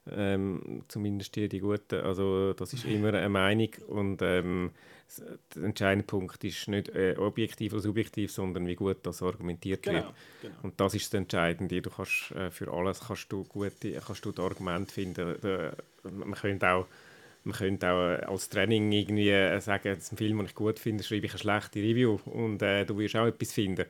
Ähm, 0.10 0.84
zumindest 0.88 1.36
die, 1.36 1.50
die 1.50 1.60
guten. 1.60 2.02
Also 2.02 2.54
das 2.54 2.74
ist 2.74 2.86
immer 2.86 3.14
eine 3.14 3.28
Meinung 3.28 3.70
und 3.88 4.22
ähm, 4.22 4.72
der 5.56 5.64
entscheidende 5.64 6.06
Punkt 6.06 6.44
ist 6.44 6.68
nicht 6.68 6.90
äh, 6.90 7.16
objektiv 7.18 7.74
oder 7.74 7.82
subjektiv, 7.82 8.32
sondern 8.32 8.68
wie 8.68 8.76
gut 8.76 8.98
das 9.04 9.22
argumentiert 9.22 9.84
genau, 9.84 9.96
wird. 9.96 10.14
Genau. 10.42 10.56
Und 10.64 10.80
das 10.80 10.94
ist 10.94 11.14
das 11.14 11.20
Entscheidende. 11.20 11.82
Du 11.82 11.90
kannst, 11.90 12.32
äh, 12.32 12.52
für 12.52 12.72
alles 12.72 13.00
kannst 13.00 13.32
du 13.32 13.44
gute, 13.46 13.92
kannst 13.94 14.26
du 14.26 14.34
Argumente 14.42 14.94
finden. 14.94 15.36
Da, 15.42 15.74
man 16.04 16.34
könnte 16.34 16.70
auch 16.70 16.88
man 17.48 17.56
könnte 17.56 17.90
auch 17.90 18.10
äh, 18.10 18.26
als 18.26 18.50
Training 18.50 18.92
irgendwie 18.92 19.30
äh, 19.30 19.60
sagen, 19.60 19.96
das 19.96 20.04
ist 20.04 20.14
ein 20.14 20.18
Film, 20.18 20.38
den 20.38 20.48
ich 20.48 20.56
gut 20.56 20.80
finde, 20.80 21.04
schreibe 21.04 21.26
ich 21.26 21.32
eine 21.32 21.40
schlechte 21.40 21.80
Review 21.80 22.20
und 22.26 22.62
äh, 22.62 22.86
du 22.86 22.98
wirst 22.98 23.16
auch 23.16 23.26
etwas 23.26 23.54
finden. 23.54 23.86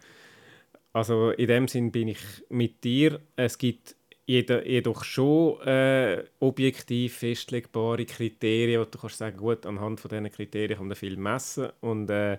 Also 0.93 1.32
in 1.32 1.47
dem 1.47 1.68
Sinn 1.68 1.91
bin 1.91 2.07
ich 2.07 2.20
mit 2.49 2.84
dir. 2.84 3.20
Es 3.36 3.57
gibt 3.57 3.95
jedoch 4.28 5.03
schon 5.03 5.61
äh, 5.61 6.23
objektiv 6.39 7.17
festlegbare 7.17 8.05
Kriterien, 8.05 8.82
wo 8.82 8.86
du 8.86 8.97
kannst 8.97 9.17
sagen, 9.17 9.38
gut, 9.38 9.65
anhand 9.65 9.99
von 10.01 10.09
diesen 10.09 10.30
Kriterien 10.30 10.78
kann 10.78 10.88
man 10.88 10.97
Film 10.97 11.23
messen 11.23 11.69
und, 11.80 12.09
äh, 12.09 12.38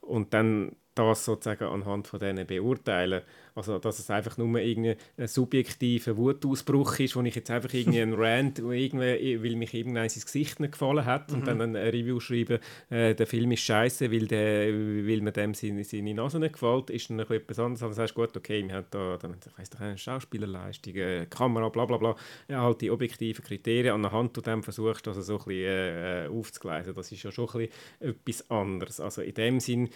und 0.00 0.32
dann 0.32 0.76
das 0.94 1.24
sozusagen 1.24 1.64
anhand 1.64 2.08
von 2.08 2.18
denen 2.18 2.46
beurteilen. 2.46 3.22
Also, 3.54 3.78
dass 3.78 3.98
es 3.98 4.10
einfach 4.10 4.38
nur 4.38 4.58
ein 4.58 4.96
subjektiver 5.18 6.16
Wutausbruch 6.16 6.98
ist, 7.00 7.16
wo 7.16 7.22
ich 7.22 7.34
jetzt 7.34 7.50
einfach 7.50 7.72
irgendwie 7.72 8.00
einen 8.02 8.14
Rant, 8.14 8.58
irgendwie, 8.58 9.42
weil 9.42 9.56
mich 9.56 9.74
irgendein 9.74 10.04
ins 10.04 10.24
Gesicht 10.24 10.60
nicht 10.60 10.72
gefallen 10.72 11.04
hat 11.04 11.32
und 11.32 11.40
mhm. 11.40 11.44
dann 11.44 11.60
ein 11.60 11.76
Review 11.76 12.20
schreibe, 12.20 12.60
äh, 12.90 13.14
der 13.14 13.26
Film 13.26 13.52
ist 13.52 13.60
scheiße, 13.60 14.10
weil, 14.10 14.26
der, 14.26 14.72
weil 14.72 15.20
mir 15.20 15.32
dem 15.32 15.54
seine, 15.54 15.84
seine 15.84 16.14
Nase 16.14 16.38
nicht 16.38 16.54
gefällt, 16.54 16.90
ist 16.90 17.10
dann 17.10 17.20
etwas 17.20 17.58
anderes. 17.58 17.80
Dann 17.80 17.92
sagst 17.92 18.16
du, 18.16 18.20
gut, 18.20 18.36
okay, 18.36 18.66
wir 18.66 18.74
haben 18.74 18.86
da, 18.90 19.16
dann, 19.16 19.36
ich 19.46 19.58
weiss 19.58 19.70
doch, 19.70 19.80
eine 19.80 19.98
Schauspielerleistung, 19.98 20.94
eine 20.94 21.26
Kamera, 21.26 21.68
bla 21.68 21.84
bla 21.84 21.96
bla, 21.96 22.16
ja, 22.48 22.62
halt 22.62 22.80
die 22.80 22.90
objektiven 22.90 23.44
Kriterien 23.44 24.04
anhand 24.04 24.34
von 24.34 24.42
dem 24.42 24.62
versuchst 24.62 25.06
also 25.08 25.22
so 25.22 25.38
ein 25.38 25.44
bisschen 25.44 25.64
äh, 25.64 26.28
aufzugleisen. 26.30 26.94
Das 26.94 27.10
ist 27.12 27.22
ja 27.22 27.30
schon 27.30 27.48
ein 27.48 27.68
bisschen 27.68 28.10
etwas 28.10 28.50
anderes. 28.50 29.00
Also 29.00 29.22
in 29.22 29.34
dem 29.34 29.60
Sinn, 29.60 29.88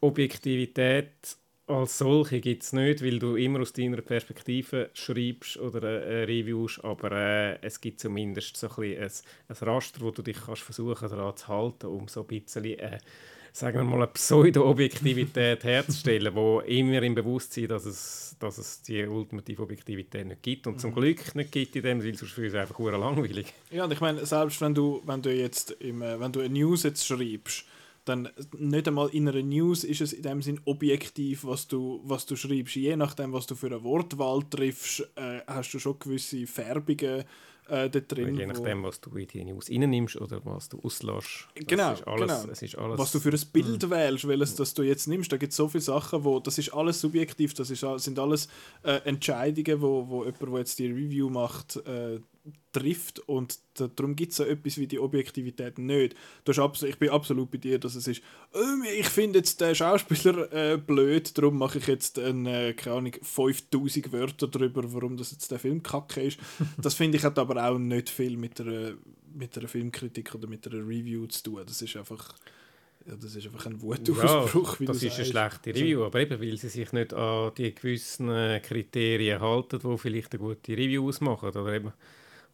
Objektivität 0.00 1.36
als 1.66 1.98
solche 1.98 2.40
gibt 2.40 2.64
es 2.64 2.72
nicht, 2.72 3.02
weil 3.02 3.18
du 3.18 3.36
immer 3.36 3.60
aus 3.60 3.72
deiner 3.72 4.00
Perspektive 4.02 4.90
schreibst 4.94 5.56
oder 5.58 5.82
äh, 5.82 6.24
reviewst, 6.24 6.84
aber 6.84 7.12
äh, 7.12 7.58
es 7.62 7.80
gibt 7.80 8.00
zumindest 8.00 8.56
so 8.56 8.68
ein, 8.68 8.98
ein, 8.98 9.10
ein 9.48 9.56
Raster, 9.68 10.00
wo 10.00 10.10
du 10.10 10.22
dich 10.22 10.38
kannst 10.44 10.62
versuchen 10.62 11.08
daran 11.08 11.36
zu 11.36 11.48
halten, 11.48 11.86
um 11.86 12.08
so 12.08 12.22
ein 12.22 12.26
bisschen, 12.26 12.64
äh, 12.64 12.98
sagen 13.52 13.78
wir 13.78 13.84
mal, 13.84 13.96
eine 13.96 14.06
Pseudo-Objektivität 14.08 15.62
herzustellen, 15.64 16.34
wo 16.34 16.60
immer 16.60 17.02
im 17.02 17.14
Bewusstsein, 17.14 17.68
dass 17.68 17.86
es, 17.86 18.36
dass 18.40 18.58
es 18.58 18.82
die 18.82 19.06
ultimative 19.06 19.62
Objektivität 19.62 20.26
nicht 20.26 20.42
gibt 20.42 20.66
und 20.66 20.74
mhm. 20.74 20.78
zum 20.78 20.94
Glück 20.94 21.34
nicht 21.36 21.52
gibt 21.52 21.76
in 21.76 21.82
dem, 21.82 22.02
weil 22.02 22.14
sonst 22.14 22.32
für 22.32 22.44
uns 22.44 22.54
einfach 22.54 22.78
langweilig. 22.80 23.54
Ja, 23.70 23.84
und 23.84 23.92
ich 23.92 24.00
meine, 24.00 24.26
selbst 24.26 24.60
wenn 24.60 24.74
du, 24.74 25.00
wenn 25.06 25.22
du 25.22 25.32
jetzt 25.32 25.70
im, 25.70 26.02
äh, 26.02 26.18
wenn 26.18 26.32
du 26.32 26.40
eine 26.40 26.52
News 26.52 26.82
jetzt 26.82 27.06
schreibst, 27.06 27.64
dann 28.04 28.28
nicht 28.58 28.88
einmal 28.88 29.08
in 29.10 29.28
einer 29.28 29.42
News 29.42 29.84
ist 29.84 30.00
es 30.00 30.12
in 30.12 30.22
dem 30.22 30.42
Sinn 30.42 30.60
objektiv, 30.64 31.44
was 31.44 31.68
du, 31.68 32.00
was 32.04 32.26
du 32.26 32.36
schreibst. 32.36 32.76
Je 32.76 32.96
nachdem, 32.96 33.32
was 33.32 33.46
du 33.46 33.54
für 33.54 33.66
eine 33.66 33.82
Wortwahl 33.84 34.42
triffst, 34.48 35.08
äh, 35.16 35.40
hast 35.46 35.72
du 35.72 35.78
schon 35.78 35.98
gewisse 35.98 36.46
Färbungen 36.46 37.24
äh, 37.68 37.88
da 37.88 38.00
drin. 38.00 38.36
Je 38.36 38.46
nachdem, 38.46 38.82
was 38.82 39.00
du 39.00 39.10
in 39.16 39.28
die 39.28 39.44
News 39.44 39.70
reinnimmst 39.70 40.16
oder 40.16 40.40
was 40.44 40.68
du 40.68 40.80
auslässt. 40.80 41.48
Genau, 41.54 41.92
ist 41.92 42.06
alles, 42.06 42.42
genau. 42.42 42.52
Ist 42.52 42.78
alles, 42.78 42.98
was 42.98 43.12
du 43.12 43.20
für 43.20 43.30
ein 43.30 43.40
Bild 43.52 43.82
mhm. 43.82 43.90
wählst, 43.90 44.28
welches 44.28 44.54
das 44.56 44.74
du 44.74 44.82
jetzt 44.82 45.06
nimmst. 45.06 45.32
Da 45.32 45.36
gibt 45.36 45.52
es 45.52 45.56
so 45.56 45.68
viele 45.68 45.82
Sachen, 45.82 46.24
wo 46.24 46.40
das 46.40 46.58
ist 46.58 46.74
alles 46.74 47.00
subjektiv, 47.00 47.54
das 47.54 47.70
ist, 47.70 47.84
sind 47.98 48.18
alles 48.18 48.48
äh, 48.82 48.96
Entscheidungen, 49.04 49.80
wo, 49.80 50.08
wo 50.08 50.24
jemand, 50.24 50.42
der 50.42 50.58
jetzt 50.58 50.78
die 50.78 50.86
Review 50.88 51.30
macht, 51.30 51.76
äh, 51.86 52.20
trifft 52.72 53.20
und 53.20 53.60
darum 53.74 54.16
gibt 54.16 54.32
es 54.32 54.38
so 54.38 54.44
etwas 54.44 54.78
wie 54.78 54.86
die 54.86 54.98
Objektivität 54.98 55.78
nicht. 55.78 56.16
Du 56.44 56.52
hast 56.52 56.82
ich 56.82 56.98
bin 56.98 57.10
absolut 57.10 57.50
bei 57.50 57.58
dir, 57.58 57.78
dass 57.78 57.94
es 57.94 58.08
ist, 58.08 58.22
ähm, 58.54 58.84
ich 58.98 59.08
finde 59.08 59.40
jetzt 59.40 59.60
den 59.60 59.74
Schauspieler 59.74 60.52
äh, 60.52 60.76
blöd, 60.78 61.36
darum 61.36 61.58
mache 61.58 61.78
ich 61.78 61.86
jetzt 61.86 62.18
ein, 62.18 62.46
äh, 62.46 62.72
keine 62.72 62.96
Ahnung, 62.96 63.12
5000 63.20 64.12
Wörter 64.12 64.48
darüber, 64.48 64.82
warum 64.92 65.16
das 65.16 65.32
jetzt 65.32 65.50
der 65.50 65.58
Film 65.58 65.82
kacke 65.82 66.22
ist. 66.22 66.38
das 66.78 66.94
finde 66.94 67.18
ich 67.18 67.24
hat 67.24 67.38
aber 67.38 67.62
auch 67.64 67.78
nicht 67.78 68.10
viel 68.10 68.36
mit 68.36 68.60
einer, 68.60 68.94
mit 69.34 69.56
einer 69.56 69.68
Filmkritik 69.68 70.34
oder 70.34 70.48
mit 70.48 70.66
einer 70.66 70.86
Review 70.86 71.26
zu 71.26 71.42
tun. 71.42 71.62
Das 71.64 71.80
ist 71.80 71.96
einfach... 71.96 72.34
Ja, 73.04 73.16
das 73.16 73.34
ist 73.34 73.44
einfach 73.46 73.66
ein 73.66 73.82
Wutausbruch. 73.82 74.78
Ja, 74.78 74.86
das 74.86 75.02
ist 75.02 75.16
eine 75.16 75.24
schlechte 75.24 75.74
Review, 75.74 76.04
aber 76.04 76.20
eben, 76.20 76.40
weil 76.40 76.56
sie 76.56 76.68
sich 76.68 76.92
nicht 76.92 77.12
an 77.12 77.50
die 77.58 77.74
gewissen 77.74 78.28
äh, 78.28 78.60
Kriterien 78.60 79.40
halten, 79.40 79.80
die 79.80 79.98
vielleicht 79.98 80.32
eine 80.32 80.38
gute 80.40 80.70
Review 80.70 81.08
ausmachen. 81.08 81.48
Oder 81.48 81.74
eben 81.74 81.92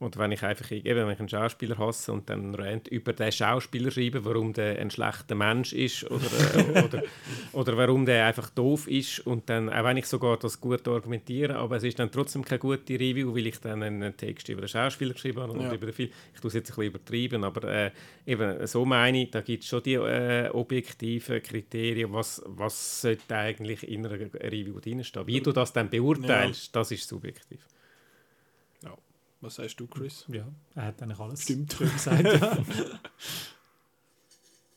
und 0.00 0.16
wenn 0.16 0.30
ich 0.30 0.42
einfach 0.44 0.70
eben, 0.70 0.84
wenn 0.84 1.10
ich 1.10 1.18
einen 1.18 1.28
Schauspieler 1.28 1.76
hasse 1.76 2.12
und 2.12 2.30
dann 2.30 2.54
Rant 2.54 2.86
über 2.86 3.12
den 3.12 3.32
Schauspieler 3.32 3.90
schreibe, 3.90 4.24
warum 4.24 4.52
der 4.52 4.78
ein 4.78 4.90
schlechter 4.90 5.34
Mensch 5.34 5.72
ist 5.72 6.08
oder, 6.08 6.26
äh, 6.54 6.84
oder, 6.84 7.02
oder 7.52 7.76
warum 7.76 8.06
der 8.06 8.26
einfach 8.26 8.48
doof 8.50 8.86
ist 8.86 9.20
und 9.26 9.48
dann, 9.50 9.68
auch 9.68 9.84
wenn 9.84 9.96
ich 9.96 10.06
sogar 10.06 10.36
das 10.36 10.60
gut 10.60 10.86
argumentiere, 10.86 11.56
aber 11.56 11.76
es 11.76 11.82
ist 11.82 11.98
dann 11.98 12.12
trotzdem 12.12 12.44
keine 12.44 12.60
gute 12.60 12.94
Review, 12.94 13.34
weil 13.34 13.48
ich 13.48 13.58
dann 13.58 13.82
einen 13.82 14.16
Text 14.16 14.48
über 14.48 14.60
den 14.60 14.68
Schauspieler 14.68 15.14
geschrieben 15.14 15.40
habe 15.40 15.52
und 15.52 15.62
ja. 15.62 15.74
über 15.74 15.86
den 15.86 15.94
Film. 15.94 16.10
Ich 16.32 16.40
tue 16.40 16.48
es 16.48 16.54
jetzt 16.54 16.70
ein 16.70 16.76
bisschen 16.76 16.90
übertrieben, 16.90 17.42
aber 17.42 17.64
äh, 17.64 17.90
eben 18.24 18.66
so 18.68 18.84
meine 18.84 19.22
ich, 19.24 19.30
da 19.32 19.40
gibt 19.40 19.64
es 19.64 19.68
schon 19.68 19.82
die 19.82 19.94
äh, 19.94 20.48
objektiven 20.50 21.42
Kriterien, 21.42 22.12
was, 22.12 22.40
was 22.46 23.00
sollte 23.00 23.34
eigentlich 23.34 23.88
in 23.88 24.06
einer 24.06 24.16
Review 24.16 24.78
drinstehen. 24.78 25.26
Wie 25.26 25.40
du 25.40 25.50
das 25.50 25.72
dann 25.72 25.90
beurteilst, 25.90 26.66
ja. 26.66 26.70
das 26.80 26.92
ist 26.92 27.08
subjektiv. 27.08 27.66
Was 29.40 29.54
sagst 29.54 29.78
du, 29.78 29.86
Chris? 29.86 30.24
Ja, 30.28 30.48
er 30.74 30.86
hat 30.86 31.02
eigentlich 31.02 31.18
alles 31.18 31.42
Stimmt. 31.42 31.78
gesagt. 31.78 32.24
Ja. 32.24 32.58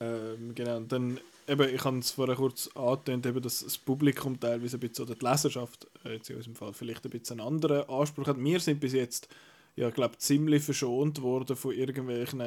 ähm, 0.00 0.54
genau, 0.54 0.76
und 0.76 0.92
dann, 0.92 1.18
eben, 1.48 1.74
ich 1.74 1.84
habe 1.84 1.98
es 1.98 2.12
vorher 2.12 2.36
kurz 2.36 2.68
angetönt, 2.74 3.26
eben, 3.26 3.42
dass 3.42 3.60
das 3.60 3.76
Publikum 3.76 4.38
teilweise 4.38 4.76
ein 4.76 4.80
bisschen, 4.80 5.04
oder 5.04 5.16
die 5.16 5.24
Leserschaft, 5.24 5.88
äh, 6.04 6.14
jetzt 6.14 6.30
in 6.30 6.36
unserem 6.36 6.54
Fall, 6.54 6.72
vielleicht 6.72 7.04
ein 7.04 7.10
bisschen 7.10 7.40
einen 7.40 7.48
anderen 7.48 7.88
Anspruch 7.88 8.28
hat. 8.28 8.38
Wir 8.38 8.60
sind 8.60 8.78
bis 8.78 8.92
jetzt 8.92 9.28
ja, 9.74 9.88
glaube 9.90 10.18
ziemlich 10.18 10.62
verschont 10.62 11.22
worden 11.22 11.56
von 11.56 11.72
irgendwelchen 11.72 12.42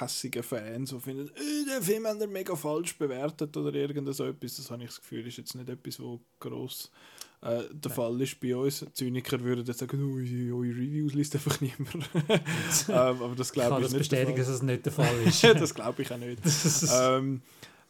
hässigen 0.00 0.42
Fans, 0.42 0.90
die 0.90 1.00
finden, 1.00 1.28
äh, 1.28 1.64
den 1.64 1.82
Film 1.82 2.06
haben 2.06 2.18
wir 2.18 2.26
mega 2.26 2.56
falsch 2.56 2.98
bewertet 2.98 3.56
oder 3.56 3.72
irgend 3.72 4.12
so 4.14 4.24
etwas. 4.24 4.56
Das 4.56 4.70
habe 4.70 4.82
ich 4.82 4.88
das 4.88 5.00
Gefühl, 5.00 5.26
ist 5.26 5.38
jetzt 5.38 5.54
nicht 5.54 5.68
etwas, 5.68 6.00
wo 6.00 6.20
gross 6.40 6.90
äh, 7.46 7.64
der 7.72 7.90
Fall 7.90 8.20
ist 8.20 8.40
bei 8.40 8.56
uns. 8.56 8.84
Zyniker 8.92 9.40
würden 9.40 9.64
jetzt 9.64 9.78
sagen, 9.78 10.02
oh, 10.02 10.16
eure 10.16 10.70
Reviews 10.70 11.14
liest 11.14 11.34
einfach 11.34 11.60
niemand. 11.60 11.88
ähm, 12.88 12.94
aber 12.94 13.34
das 13.36 13.52
glaube 13.52 13.80
ich, 13.80 13.86
ich 13.86 13.92
nicht. 13.92 13.98
bestätigen, 13.98 14.36
dass 14.36 14.48
es 14.48 14.62
nicht 14.62 14.84
der 14.84 14.92
Fall 14.92 15.14
ist. 15.24 15.44
das 15.60 15.74
glaube 15.74 16.02
ich 16.02 16.12
auch 16.12 16.18
nicht. 16.18 16.40
ähm, 16.92 17.42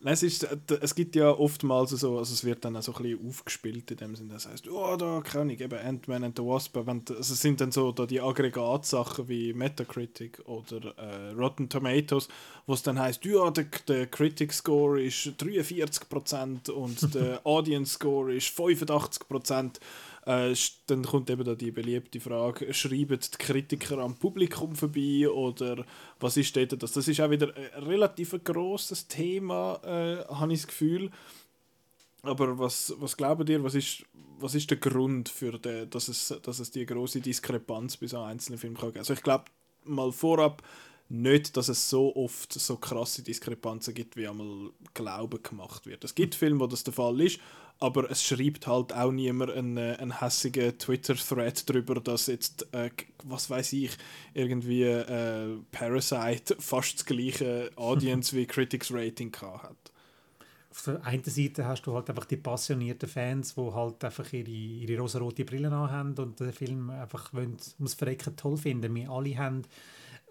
es, 0.05 0.22
ist, 0.22 0.47
es 0.80 0.94
gibt 0.94 1.16
ja 1.16 1.30
oftmals 1.30 1.90
so, 1.90 2.18
also 2.18 2.32
es 2.32 2.44
wird 2.44 2.64
dann 2.64 2.76
auch 2.76 2.82
so 2.82 2.94
ein 2.94 3.03
bisschen 3.03 3.28
aufgespielt 3.28 3.90
in 3.90 3.97
dem 3.97 4.16
Sinne, 4.16 4.34
das 4.34 4.47
heißt, 4.47 4.68
oh, 4.68 4.97
da 4.97 5.20
kann 5.22 5.51
ich 5.51 5.61
eben 5.61 5.78
Ant-Man 5.78 6.24
and 6.24 6.36
the 6.36 6.44
Wasp, 6.44 6.76
wenn, 6.84 7.03
also 7.09 7.32
es 7.32 7.40
sind 7.40 7.61
dann 7.61 7.72
so 7.72 7.92
da 7.92 8.07
die 8.07 8.20
Aggregatsachen 8.20 9.28
wie 9.28 9.53
Metacritic 9.53 10.40
oder 10.47 10.97
äh, 10.99 11.30
Rotten 11.32 11.68
Tomatoes, 11.68 12.28
wo 12.66 12.74
es 12.74 12.82
dann 12.82 12.99
heißt, 12.99 13.24
ja, 13.24 13.51
der, 13.51 13.66
der 13.88 14.07
Critic 14.07 14.53
Score 14.53 15.03
ist 15.03 15.26
43% 15.26 16.70
und 16.70 17.14
der 17.14 17.40
Audience 17.44 17.94
Score 17.94 18.34
ist 18.34 18.49
85%. 18.59 19.80
Äh, 20.27 20.55
dann 20.89 21.05
kommt 21.05 21.31
eben 21.31 21.45
da 21.45 21.55
die 21.55 21.70
beliebte 21.70 22.18
Frage, 22.18 22.74
schreiben 22.74 23.20
die 23.20 23.39
Kritiker 23.39 23.99
am 23.99 24.16
Publikum 24.16 24.74
vorbei 24.74 25.29
oder 25.29 25.85
was 26.18 26.37
ist 26.37 26.57
dort 26.57 26.83
das? 26.83 26.93
Das 26.93 27.07
ist 27.07 27.20
auch 27.20 27.31
wieder 27.31 27.55
ein 27.57 27.85
relativ 27.85 28.37
grosses 28.43 29.07
Thema, 29.07 29.81
äh, 29.85 30.24
habe 30.35 30.53
ich 30.53 30.62
das 30.62 30.66
Gefühl. 30.66 31.12
Aber 32.22 32.59
was, 32.59 32.93
was 32.99 33.16
glaubt 33.16 33.49
ihr, 33.49 33.62
was 33.62 33.77
ist, 33.77 34.05
was 34.41 34.57
ist 34.57 34.68
der 34.68 34.79
Grund, 34.79 35.29
für 35.29 35.61
den, 35.61 35.89
dass, 35.91 36.09
es, 36.09 36.35
dass 36.43 36.59
es 36.59 36.72
die 36.72 36.85
große 36.85 37.20
Diskrepanz 37.20 37.97
bei 37.97 38.09
so 38.09 38.18
einzelnen 38.18 38.59
Filmen 38.59 38.77
kann? 38.77 38.97
Also 38.97 39.12
ich 39.12 39.22
glaube 39.22 39.45
mal 39.85 40.11
vorab, 40.11 40.61
nicht, 41.09 41.57
dass 41.57 41.69
es 41.69 41.89
so 41.89 42.15
oft 42.17 42.53
so 42.53 42.77
krasse 42.77 43.23
Diskrepanzen 43.23 43.95
gibt, 43.95 44.17
wie 44.17 44.27
einmal 44.27 44.71
Glauben 44.95 45.43
gemacht 45.43 45.87
wird. 45.87 46.05
Es 46.05 46.15
gibt 46.15 46.35
Filme, 46.35 46.61
wo 46.61 46.67
das 46.67 46.85
der 46.85 46.93
Fall 46.93 47.21
ist, 47.21 47.39
aber 47.79 48.11
es 48.11 48.25
schreibt 48.25 48.67
halt 48.67 48.93
auch 48.93 49.13
niemand 49.13 49.53
einen, 49.53 49.77
äh, 49.77 49.97
einen 49.99 50.21
hässigen 50.21 50.79
Twitter-Thread 50.79 51.69
darüber, 51.69 51.97
dass 51.97 52.27
jetzt, 52.27 52.67
äh, 52.73 52.91
was 53.25 53.51
weiß 53.51 53.73
ich, 53.75 53.91
irgendwie 54.35 54.85
äh, 54.85 55.59
Parasite 55.73 56.57
fast 56.59 56.99
das 56.99 57.07
gleiche 57.07 57.71
Audience 57.77 58.35
wie 58.35 58.47
Critics 58.47 58.93
Rating 58.93 59.35
hat. 59.37 59.77
Auf 60.71 60.83
der 60.85 61.05
einen 61.05 61.25
Seite 61.25 61.67
hast 61.67 61.83
du 61.83 61.95
halt 61.95 62.09
einfach 62.11 62.27
die 62.27 62.37
passionierten 62.37 63.09
Fans, 63.09 63.55
die 63.55 63.61
halt 63.61 64.05
einfach 64.05 64.31
ihre, 64.33 64.51
ihre 64.51 65.01
rosa-rote 65.01 65.45
Brillen 65.45 65.73
haben 65.73 66.15
und 66.19 66.41
den 66.41 66.53
Film 66.53 66.91
einfach 66.91 67.33
wollen, 67.33 67.57
muss 67.79 67.95
Verrecken 67.95 68.37
toll 68.37 68.57
finden. 68.57 68.95
Wir 68.95 69.11
alle 69.11 69.37
haben 69.39 69.63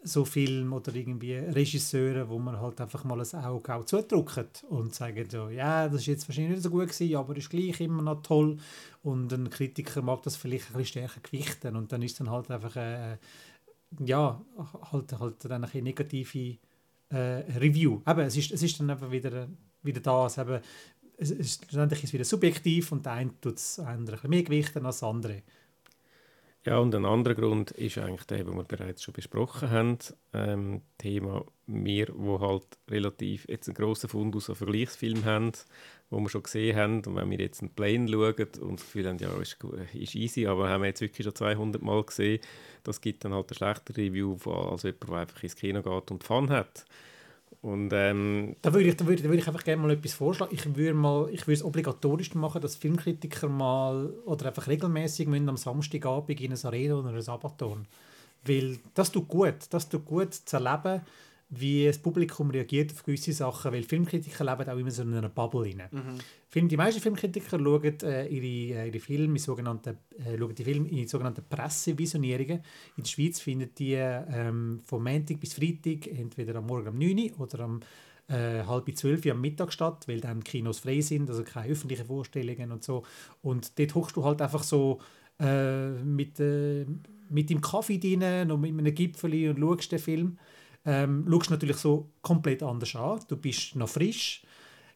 so 0.06 0.24
Filme 0.24 0.76
oder 0.76 0.93
irgendwie 0.93 1.34
Regisseure, 1.34 2.30
wo 2.30 2.38
man 2.38 2.60
halt 2.60 2.80
einfach 2.80 3.03
mal 3.03 3.20
ein 3.20 3.43
Auge 3.43 3.74
auch 3.74 3.86
zudrücken 3.86 4.47
und 4.70 4.93
sagen 4.93 5.28
so, 5.30 5.49
ja, 5.49 5.88
das 5.88 6.01
ist 6.01 6.08
jetzt 6.08 6.30
wahrscheinlich 6.30 6.53
nicht 6.53 6.64
so 6.64 6.70
gut 6.70 6.89
gewesen, 6.89 7.16
aber 7.16 7.36
ist 7.36 7.49
gleich 7.49 7.82
immer 7.82 8.01
noch 8.01 8.22
toll 8.22 8.58
und 9.03 9.34
ein 9.34 9.49
Kritiker 9.49 10.01
mag 10.01 10.22
das 10.24 10.36
vielleicht 10.36 10.70
ein 10.70 10.78
bisschen 10.78 11.03
stärker 11.08 11.22
gewichten 11.22 11.76
und 11.76 11.91
dann 11.91 12.01
ist 12.03 12.20
dann 12.20 12.30
halt 12.30 12.51
einfach 12.51 12.76
äh, 12.76 13.18
ja, 13.99 14.41
halt, 14.91 15.20
halt 15.20 15.45
dann 15.45 15.64
eine 15.64 15.82
negative 15.82 16.58
äh, 17.10 17.18
Review. 17.60 18.01
Aber 18.06 18.24
es 18.24 18.38
ist, 18.38 18.51
es 18.51 18.64
ist 18.64 18.80
dann 18.80 18.89
einfach 18.89 19.12
wieder, 19.12 19.47
wieder 19.84 20.01
das, 20.01 20.38
eben, 20.38 20.60
es 21.18 21.32
ist, 21.32 21.64
letztendlich 21.64 22.03
ist 22.03 22.14
wieder 22.14 22.26
subjektiv 22.26 22.91
und 22.91 23.06
der 23.06 23.14
eine 23.14 23.39
tut 23.39 23.58
es 23.58 23.82
mehr 24.28 24.43
gewichten 24.43 24.86
als 24.86 24.99
das 24.99 25.10
andere. 25.10 25.41
Ja, 26.66 26.80
und 26.80 26.95
ein 26.95 27.05
anderer 27.05 27.36
Grund 27.36 27.70
ist 27.72 27.99
eigentlich 27.99 28.26
der, 28.26 28.43
den 28.43 28.55
wir 28.55 28.63
bereits 28.63 29.03
schon 29.03 29.13
besprochen 29.13 29.70
haben. 29.70 29.99
Ähm, 30.34 30.82
Thema 30.97 31.45
wir, 31.68 32.07
wo 32.16 32.39
halt 32.39 32.66
relativ 32.89 33.47
jetzt 33.47 33.68
einen 33.68 33.76
grossen 33.76 34.09
Fundus 34.09 34.49
an 34.49 34.55
Vergleichsfilmen 34.55 35.26
haben, 35.26 35.51
wo 36.09 36.20
wir 36.20 36.30
schon 36.30 36.41
gesehen 36.41 36.76
haben. 36.76 37.03
Und 37.05 37.16
wenn 37.16 37.30
wir 37.30 37.38
jetzt 37.39 37.61
einen 37.61 37.76
Plane 37.76 38.07
schauen 38.07 38.47
und 38.61 38.80
das 38.80 38.86
Gefühl 38.86 39.07
haben, 39.07 39.20
ja, 39.20 39.30
ist, 39.39 39.57
ist 39.93 40.16
easy, 40.16 40.47
aber 40.47 40.68
haben 40.68 40.82
wir 40.82 40.88
jetzt 40.88 41.01
wirklich 41.01 41.24
schon 41.24 41.36
200 41.36 41.84
Mal 41.84 42.03
gesehen, 42.03 42.41
das 42.84 42.99
gibt 42.99 43.24
dann 43.26 43.36
halt 43.36 43.49
eine 43.51 43.55
schlechte 43.55 43.95
Review 43.95 44.36
als 44.49 44.84
jemand, 44.84 45.07
der 45.07 45.16
einfach 45.18 45.43
ins 45.43 45.55
Kino 45.55 45.84
geht 45.84 46.11
und 46.11 46.24
Fun 46.24 46.49
hat. 46.49 46.86
Und, 47.66 47.89
ähm, 47.93 48.55
da 48.61 48.72
würde 48.72 48.89
ich, 48.89 48.95
da 48.95 49.07
würde, 49.07 49.24
da 49.24 49.28
würde 49.28 49.39
ich 49.39 49.47
einfach 49.47 49.63
gerne 49.63 49.82
mal 49.82 49.89
etwas 49.89 50.13
vorschlagen. 50.13 50.53
Ich 50.53 50.76
würde, 50.76 50.93
mal, 50.93 51.28
ich 51.32 51.47
würde 51.47 51.53
es 51.53 51.63
obligatorisch 51.63 52.36
machen, 52.36 52.61
dass 52.61 52.76
Filmkritiker 52.76 53.49
mal 53.49 54.13
oder 54.26 54.45
einfach 54.45 54.68
regelmäßig 54.68 55.28
am 55.28 55.57
Samstagabend 55.57 56.39
in 56.39 56.51
eine 56.53 56.63
Arena 56.63 56.93
oder 56.93 57.09
ein 57.09 57.22
Sabaton. 57.24 57.88
Weil 58.43 58.78
das 58.93 59.11
tut 59.11 59.28
gut. 59.28 59.55
Das 59.72 59.89
tut 59.89 60.05
gut 60.05 60.32
zu 60.32 60.57
erleben, 60.57 61.01
wie 61.50 61.86
das 61.86 62.00
Publikum 62.00 62.50
reagiert 62.50 62.91
auf 62.91 63.04
gewisse 63.04 63.32
Sachen, 63.32 63.72
weil 63.72 63.84
Filmkritiker 63.84 64.43
leben 64.43 64.70
auch 64.70 64.78
immer 64.78 64.91
so 64.91 65.04
in 65.04 65.14
einer 65.14 65.30
Bubble 65.30 65.62
rein. 65.62 65.84
Mhm. 65.91 66.68
die 66.68 66.78
meisten 66.78 67.02
Filmkritiker 67.02 67.60
schauen, 67.60 68.00
äh, 68.02 68.28
ihre, 68.28 68.80
äh, 68.82 68.88
ihre 68.88 69.00
Filme 69.00 69.34
in 69.34 69.39
sogenannten, 69.39 69.98
äh, 70.18 70.38
schauen 70.38 70.56
die 70.56 70.64
Filme 70.64 70.89
in 70.89 71.08
sogenannten 71.08 71.43
Pressevisionierungen. 71.48 72.64
In 72.98 73.04
der 73.04 73.10
Schweiz 73.10 73.39
finden 73.39 73.70
die 73.78 73.93
ähm, 73.93 74.82
von 74.84 75.04
Montag 75.04 75.39
bis 75.39 75.54
Freitag 75.54 76.08
entweder 76.08 76.56
am 76.56 76.66
Morgen 76.66 76.89
um 76.89 76.98
9 76.98 77.32
Uhr 77.38 77.41
oder 77.41 77.60
am 77.60 77.80
äh, 78.28 78.64
halb 78.64 78.98
zwölf 78.98 79.24
am 79.28 79.39
Mittag 79.39 79.72
statt, 79.72 80.08
weil 80.08 80.20
dann 80.20 80.43
Kinos 80.43 80.80
frei 80.80 81.02
sind, 81.02 81.30
also 81.30 81.43
keine 81.43 81.72
öffentlichen 81.72 82.08
Vorstellungen 82.08 82.72
und 82.72 82.84
so. 82.84 83.04
Und 83.43 83.78
dort 83.78 83.93
hochst 83.93 84.16
du 84.16 84.24
halt 84.24 84.41
einfach 84.41 84.64
so 84.64 85.00
äh, 85.39 85.89
mit, 85.89 86.39
äh, 86.39 86.86
mit 87.30 87.52
dem 87.52 87.62
Kaffee 87.62 88.00
drin 88.00 88.50
und 88.50 88.62
mit 88.62 88.72
einem 88.72 88.96
Gipfel 88.96 89.50
und 89.50 89.60
schaust 89.60 89.91
den 89.91 90.00
Film 90.00 90.38
ähm, 90.86 91.26
schaust 91.30 91.50
natürlich 91.50 91.78
so 91.78 92.10
komplett 92.22 92.64
anders 92.64 92.96
an. 92.96 93.20
Du 93.28 93.38
bist 93.38 93.76
noch 93.76 93.90
frisch. 93.90 94.44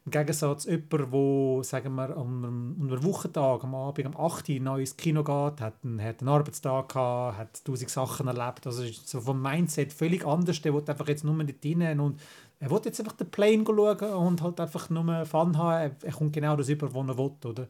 Im 0.05 0.11
Gegensatz 0.11 0.63
zu 0.63 0.71
jemandem, 0.71 1.11
der 1.11 1.63
sagen 1.63 1.95
wir, 1.95 2.17
an 2.17 2.45
einem 2.45 3.03
Wochentag, 3.03 3.63
am 3.63 3.75
Abend 3.75 4.07
um 4.07 4.17
8 4.17 4.49
Uhr 4.49 4.59
neu 4.59 4.79
ins 4.79 4.97
Kino 4.97 5.23
geht, 5.23 5.61
hat 5.61 5.75
einen, 5.83 6.01
hat 6.01 6.21
einen 6.21 6.29
Arbeitstag 6.29 6.89
gehabt, 6.89 7.37
hat 7.37 7.65
tausend 7.65 7.89
Sachen 7.89 8.27
erlebt. 8.27 8.65
Also 8.65 8.83
ist 8.83 9.07
so 9.07 9.21
vom 9.21 9.41
Mindset 9.41 9.91
völlig 9.91 10.25
anders. 10.25 10.61
Der 10.61 10.73
will 10.73 10.83
einfach 10.87 11.07
jetzt 11.07 11.23
nur 11.23 11.35
nicht 11.43 11.63
rein 11.63 11.99
und 11.99 12.19
er 12.59 12.71
will 12.71 12.81
jetzt 12.85 12.99
einfach 12.99 13.13
den 13.13 13.29
Plane 13.29 13.63
schauen 13.65 14.13
und 14.13 14.41
halt 14.41 14.59
einfach 14.59 14.89
nur 14.89 15.25
Fun 15.25 15.57
haben. 15.57 15.95
Er, 16.01 16.11
kommt 16.11 16.33
genau 16.33 16.55
das 16.55 16.69
über, 16.69 16.93
was 16.93 17.07
er 17.07 17.17
will. 17.17 17.31
Oder? 17.45 17.67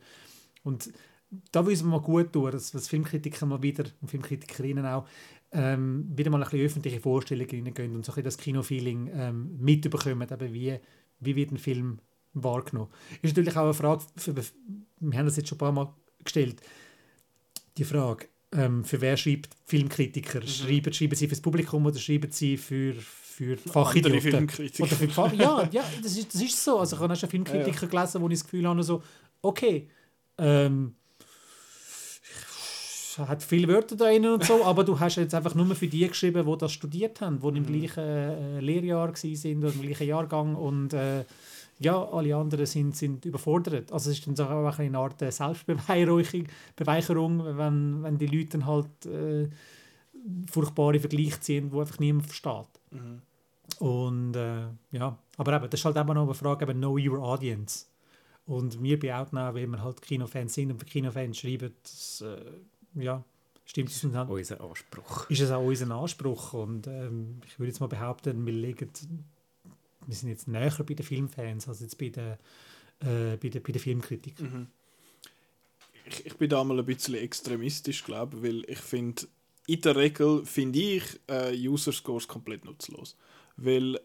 Und 0.64 0.92
da 1.52 1.62
müssen 1.62 1.88
wir 1.88 1.98
mal 1.98 2.04
gut 2.04 2.32
tun, 2.32 2.52
dass 2.52 2.88
Filmkritiker 2.88 3.46
mal 3.46 3.62
wieder 3.62 3.86
und 4.02 4.10
Filmkritikerinnen 4.10 4.86
auch 4.86 5.06
ähm, 5.52 6.06
wieder 6.16 6.30
mal 6.30 6.42
ein 6.42 6.50
bisschen 6.50 6.66
öffentliche 6.66 7.00
Vorstellungen 7.00 7.50
reingehen 7.50 7.96
und 7.96 8.06
so 8.06 8.14
ein 8.14 8.24
das 8.24 8.38
Kinofeeling 8.38 9.10
ähm, 9.14 9.58
mitbekommen, 9.60 10.28
eben 10.30 10.54
wie, 10.54 10.80
wie 11.20 11.36
wird 11.36 11.52
ein 11.52 11.58
Film 11.58 12.00
wahrgenommen. 12.34 12.90
Ist 13.22 13.36
natürlich 13.36 13.58
auch 13.58 13.64
eine 13.64 13.74
Frage, 13.74 14.04
für, 14.16 14.36
wir 14.36 15.18
haben 15.18 15.26
das 15.26 15.38
jetzt 15.38 15.50
schon 15.50 15.56
ein 15.56 15.60
paar 15.60 15.72
Mal 15.72 15.94
gestellt, 16.24 16.62
die 17.78 17.84
Frage, 17.84 18.28
ähm, 18.52 18.84
für 18.84 19.00
wer 19.02 19.16
schreibt 19.18 19.56
Filmkritiker? 19.66 20.42
Mhm. 20.42 20.48
Schreiben, 20.48 20.94
schreiben 20.94 21.16
sie 21.16 21.28
für 21.28 21.36
das 21.36 21.42
Publikum 21.42 21.86
oder 21.86 22.00
schreiben 22.00 22.32
sie 22.32 22.58
für, 22.58 22.94
für 22.94 23.58
Fachidioten? 23.58 24.50
Oder 24.80 24.88
für 24.88 25.08
Fach 25.10 25.34
ja, 25.34 25.68
ja 25.72 25.84
das, 26.02 26.18
ist, 26.18 26.34
das 26.34 26.42
ist 26.42 26.64
so. 26.64 26.80
Also 26.80 26.96
ich 26.96 27.02
habe 27.02 27.14
auch 27.14 27.18
schon 27.18 27.30
Filmkritiker 27.30 27.72
ja, 27.76 27.82
ja. 27.82 27.88
gelesen, 27.88 28.22
wo 28.22 28.28
ich 28.28 28.34
das 28.34 28.44
Gefühl 28.44 28.68
habe, 28.68 28.84
so, 28.84 29.04
okay, 29.42 29.88
ähm, 30.38 30.96
hat 33.28 33.44
viele 33.44 33.68
Wörter 33.68 33.96
drin 33.96 34.28
und 34.28 34.44
so, 34.44 34.64
aber 34.64 34.84
du 34.84 35.00
hast 35.00 35.18
jetzt 35.18 35.36
einfach 35.36 35.56
nur 35.56 35.76
für 35.76 35.88
die 35.88 36.08
geschrieben, 36.08 36.46
die 36.46 36.58
das 36.58 36.72
studiert 36.72 37.22
haben, 37.22 37.40
die 37.40 37.48
im 37.48 37.64
mhm. 37.64 37.66
gleichen 37.66 38.04
äh, 38.04 38.60
Lehrjahr 38.60 39.16
sind 39.16 39.64
oder 39.64 39.74
im 39.74 39.82
gleichen 39.82 40.08
Jahrgang 40.08 40.56
und 40.56 40.94
äh, 40.94 41.24
ja, 41.80 42.04
alle 42.12 42.36
anderen 42.36 42.66
sind, 42.66 42.96
sind 42.96 43.26
überfordert. 43.26 43.92
Also 43.92 44.12
es 44.12 44.20
ist 44.20 44.40
dann 44.40 44.48
auch 44.48 44.80
eine 44.80 44.98
Art 44.98 45.22
äh, 45.22 45.32
Selbstbeweihräucherung, 45.32 47.58
wenn, 47.58 48.04
wenn 48.04 48.18
die 48.18 48.28
Leute 48.28 48.58
dann 48.58 48.66
halt 48.66 49.06
äh, 49.06 49.48
furchtbare 50.52 51.00
Vergleiche 51.00 51.40
ziehen, 51.40 51.72
die 51.72 51.80
einfach 51.80 52.00
niemand 52.00 52.26
versteht. 52.26 52.68
Mhm. 52.92 53.22
Und 53.80 54.36
äh, 54.36 54.68
ja, 54.92 55.18
aber 55.38 55.56
eben, 55.56 55.70
das 55.70 55.80
ist 55.80 55.86
halt 55.86 55.96
eben 55.96 56.14
noch 56.14 56.24
eine 56.24 56.34
Frage, 56.34 56.66
eben 56.66 56.80
know 56.80 56.98
your 56.98 57.24
audience. 57.24 57.86
Und 58.46 58.82
wir 58.82 59.00
bei 59.00 59.16
Outnow, 59.16 59.54
weil 59.54 59.68
wir 59.68 59.82
halt 59.82 60.02
Kinofans 60.02 60.56
sind 60.56 60.72
und 60.72 60.80
für 60.80 60.86
Kinofans 60.86 61.38
schreiben, 61.38 61.74
das, 61.84 62.22
äh, 62.22 62.42
ja, 62.96 63.24
stimmt. 63.66 63.90
Das 63.90 64.04
ist 64.04 64.14
halt, 64.14 64.30
unser 64.30 64.62
Anspruch. 64.62 65.30
Ist 65.30 65.42
es 65.42 65.52
auch 65.52 65.64
unser 65.64 65.92
Anspruch. 65.92 66.54
Und 66.54 66.88
ähm, 66.88 67.42
ich 67.48 67.60
würde 67.60 67.70
jetzt 67.70 67.80
mal 67.80 67.88
behaupten, 67.88 68.46
wir, 68.46 68.54
legen, 68.54 68.90
wir 70.06 70.16
sind 70.16 70.30
jetzt 70.30 70.48
näher 70.48 70.76
bei 70.86 70.94
den 70.94 71.06
Filmfans 71.06 71.68
als 71.68 71.82
jetzt 71.82 71.98
bei 71.98 72.10
den, 72.10 72.38
äh, 73.02 73.38
bei 73.38 73.50
der, 73.50 73.60
bei 73.60 73.72
der 73.72 73.82
Filmkritik. 73.82 74.40
Mhm. 74.40 74.68
Ich, 76.06 76.26
ich 76.26 76.36
bin 76.38 76.50
da 76.50 76.64
mal 76.64 76.80
ein 76.80 76.86
bisschen 76.86 77.16
extremistisch, 77.16 78.04
glaube 78.04 78.38
ich, 78.38 78.44
weil 78.44 78.70
ich 78.70 78.80
finde, 78.80 79.24
in 79.68 79.82
der 79.82 79.96
Regel 79.96 80.46
finde 80.46 80.80
ich 80.80 81.04
äh, 81.28 81.56
User 81.56 81.92
Scores 81.92 82.28
komplett 82.28 82.66
nutzlos. 82.66 83.16
Weil 83.56 84.00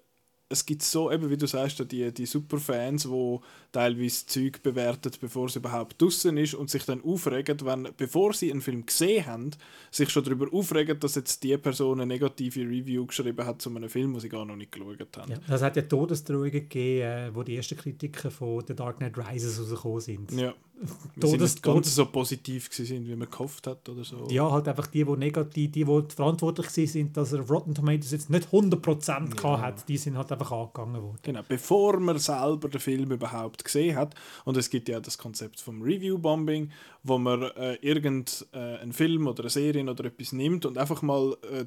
es 0.48 0.66
gibt 0.66 0.82
so, 0.82 1.10
eben 1.10 1.30
wie 1.30 1.36
du 1.36 1.46
sagst, 1.46 1.90
die, 1.90 2.12
die 2.12 2.26
Superfans, 2.26 3.04
die 3.04 3.38
teilweise 3.72 4.26
Zeug 4.26 4.62
bewerten, 4.62 5.10
bevor 5.20 5.46
es 5.46 5.56
überhaupt 5.56 6.00
draußen 6.00 6.36
ist 6.36 6.54
und 6.54 6.70
sich 6.70 6.84
dann 6.84 7.02
aufregen, 7.02 7.58
wenn, 7.64 7.88
bevor 7.96 8.34
sie 8.34 8.50
einen 8.50 8.60
Film 8.60 8.84
gesehen 8.84 9.26
haben, 9.26 9.50
sich 9.90 10.10
schon 10.10 10.24
darüber 10.24 10.46
aufregen, 10.52 11.00
dass 11.00 11.14
jetzt 11.14 11.42
die 11.42 11.56
Person 11.56 12.00
eine 12.00 12.06
negative 12.06 12.60
Review 12.60 13.06
geschrieben 13.06 13.44
hat 13.44 13.62
zu 13.62 13.70
einem 13.70 13.88
Film, 13.88 14.12
den 14.12 14.20
sie 14.20 14.28
gar 14.28 14.44
noch 14.44 14.56
nicht 14.56 14.72
geschaut 14.72 15.16
haben. 15.16 15.32
Ja, 15.32 15.38
das 15.48 15.62
hat 15.62 15.76
ja 15.76 15.82
Todesdrohungen 15.82 16.52
gegeben, 16.52 17.02
äh, 17.02 17.34
wo 17.34 17.42
die 17.42 17.56
ersten 17.56 17.76
Kritiker 17.76 18.30
von 18.30 18.62
The 18.66 18.74
Dark 18.74 18.98
Knight 18.98 19.16
Rises 19.16 19.58
rausgekommen 19.58 20.00
sind. 20.00 20.32
Ja. 20.32 20.54
Todes, 21.20 21.40
nicht 21.40 21.62
ganz 21.62 21.94
so 21.94 22.06
positiv 22.06 22.68
sind, 22.72 23.06
wie 23.06 23.14
man 23.14 23.30
gehofft 23.30 23.66
hat 23.66 23.88
oder 23.88 24.04
so. 24.04 24.26
Ja, 24.28 24.50
halt 24.50 24.66
einfach 24.68 24.88
die, 24.88 25.04
die 25.04 25.16
negativ, 25.16 25.72
die, 25.72 25.84
die 25.84 25.84
verantwortlich 25.84 26.68
sind, 26.68 27.16
dass 27.16 27.32
er 27.32 27.40
Rotten 27.40 27.74
Tomatoes 27.74 28.10
jetzt 28.10 28.30
nicht 28.30 28.48
100% 28.48 29.42
ja. 29.42 29.60
hat, 29.60 29.88
die 29.88 29.96
sind 29.96 30.16
halt 30.16 30.32
einfach 30.34 30.52
angegangen 30.52 31.02
worden. 31.02 31.18
Genau, 31.22 31.40
bevor 31.48 31.98
man 31.98 32.18
selber 32.18 32.68
den 32.68 32.80
Film 32.80 33.10
überhaupt 33.10 33.64
gesehen 33.64 33.96
hat. 33.96 34.14
Und 34.44 34.56
es 34.56 34.70
gibt 34.70 34.88
ja 34.88 35.00
das 35.00 35.18
Konzept 35.18 35.60
vom 35.60 35.82
Review-Bombing, 35.82 36.70
wo 37.02 37.18
man 37.18 37.42
äh, 37.42 37.74
irgendeinen 37.76 38.90
äh, 38.90 38.92
Film 38.92 39.26
oder 39.26 39.44
eine 39.44 39.50
Serie 39.50 39.88
oder 39.88 40.04
etwas 40.04 40.32
nimmt 40.32 40.66
und 40.66 40.78
einfach 40.78 41.02
mal 41.02 41.36
äh, 41.50 41.64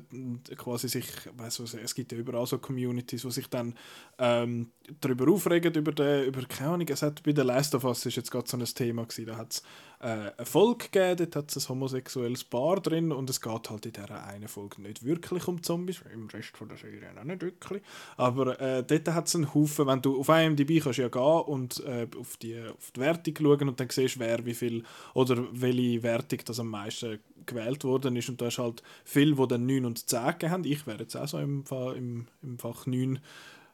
quasi 0.55 0.87
sich, 0.87 1.07
weiss 1.35 1.59
was, 1.59 1.73
es 1.73 1.95
gibt 1.95 2.11
ja 2.11 2.17
überall 2.17 2.45
so 2.45 2.57
Communities, 2.57 3.25
wo 3.25 3.29
sich 3.29 3.47
dann 3.47 3.75
ähm, 4.17 4.71
darüber 5.01 5.31
aufregen, 5.31 5.73
über, 5.73 5.91
den, 5.91 6.25
über 6.25 6.41
keine 6.43 6.71
Ahnung, 6.71 6.87
es 6.89 7.01
hat 7.01 7.23
bei 7.23 7.33
The 7.35 7.41
Last 7.41 7.75
of 7.75 7.83
Us 7.83 8.05
ist 8.05 8.15
jetzt 8.15 8.31
gerade 8.31 8.47
so 8.47 8.57
ein 8.57 8.65
Thema 8.65 9.03
gewesen, 9.03 9.25
da 9.25 9.37
hat 9.37 9.53
es 9.53 9.63
äh, 9.99 10.31
eine 10.37 10.45
Folge 10.45 10.89
gegeben, 10.89 11.17
dort 11.17 11.35
hat 11.35 11.55
es 11.55 11.65
ein 11.65 11.69
homosexuelles 11.69 12.43
Paar 12.43 12.79
drin 12.79 13.11
und 13.11 13.29
es 13.29 13.41
geht 13.41 13.69
halt 13.69 13.85
in 13.85 13.93
dieser 13.93 14.23
einen 14.25 14.47
Folge 14.47 14.81
nicht 14.81 15.03
wirklich 15.03 15.47
um 15.47 15.63
Zombies, 15.63 16.01
im 16.13 16.27
Rest 16.27 16.55
von 16.55 16.69
der 16.69 16.77
Serie 16.77 17.09
auch 17.19 17.23
nicht 17.23 17.41
wirklich, 17.41 17.81
aber 18.15 18.59
äh, 18.59 18.83
dort 18.83 19.07
hat 19.09 19.27
es 19.27 19.35
einen 19.35 19.53
Haufen, 19.53 19.87
wenn 19.87 20.01
du 20.01 20.19
auf 20.19 20.29
IMDb 20.29 20.81
kannst 20.81 20.99
ja 20.99 21.07
gehen 21.07 21.21
und 21.21 21.83
äh, 21.85 22.07
auf, 22.19 22.37
die, 22.37 22.59
auf 22.59 22.91
die 22.91 22.99
Wertung 22.99 23.33
schauen 23.37 23.69
und 23.69 23.79
dann 23.79 23.89
siehst 23.89 24.19
wer 24.19 24.45
wie 24.45 24.53
viel 24.53 24.83
oder 25.13 25.43
welche 25.51 26.03
Wertung 26.03 26.39
das 26.45 26.59
am 26.59 26.69
meisten 26.69 27.19
gewählt 27.47 27.83
worden 27.83 28.15
ist. 28.15 28.29
Und 28.29 28.41
da 28.41 28.47
ist 28.47 28.59
halt 28.59 28.83
viel, 29.03 29.35
die 29.35 29.47
dann 29.47 29.65
9 29.65 29.85
und 29.85 30.07
10 30.07 30.19
haben, 30.51 30.63
ich 30.63 30.85
wäre 30.85 30.99
jetzt 30.99 31.15
auch 31.15 31.27
so 31.27 31.39
im, 31.39 31.63
im, 31.95 32.27
im 32.43 32.59
Fach 32.59 32.85
9 32.85 33.19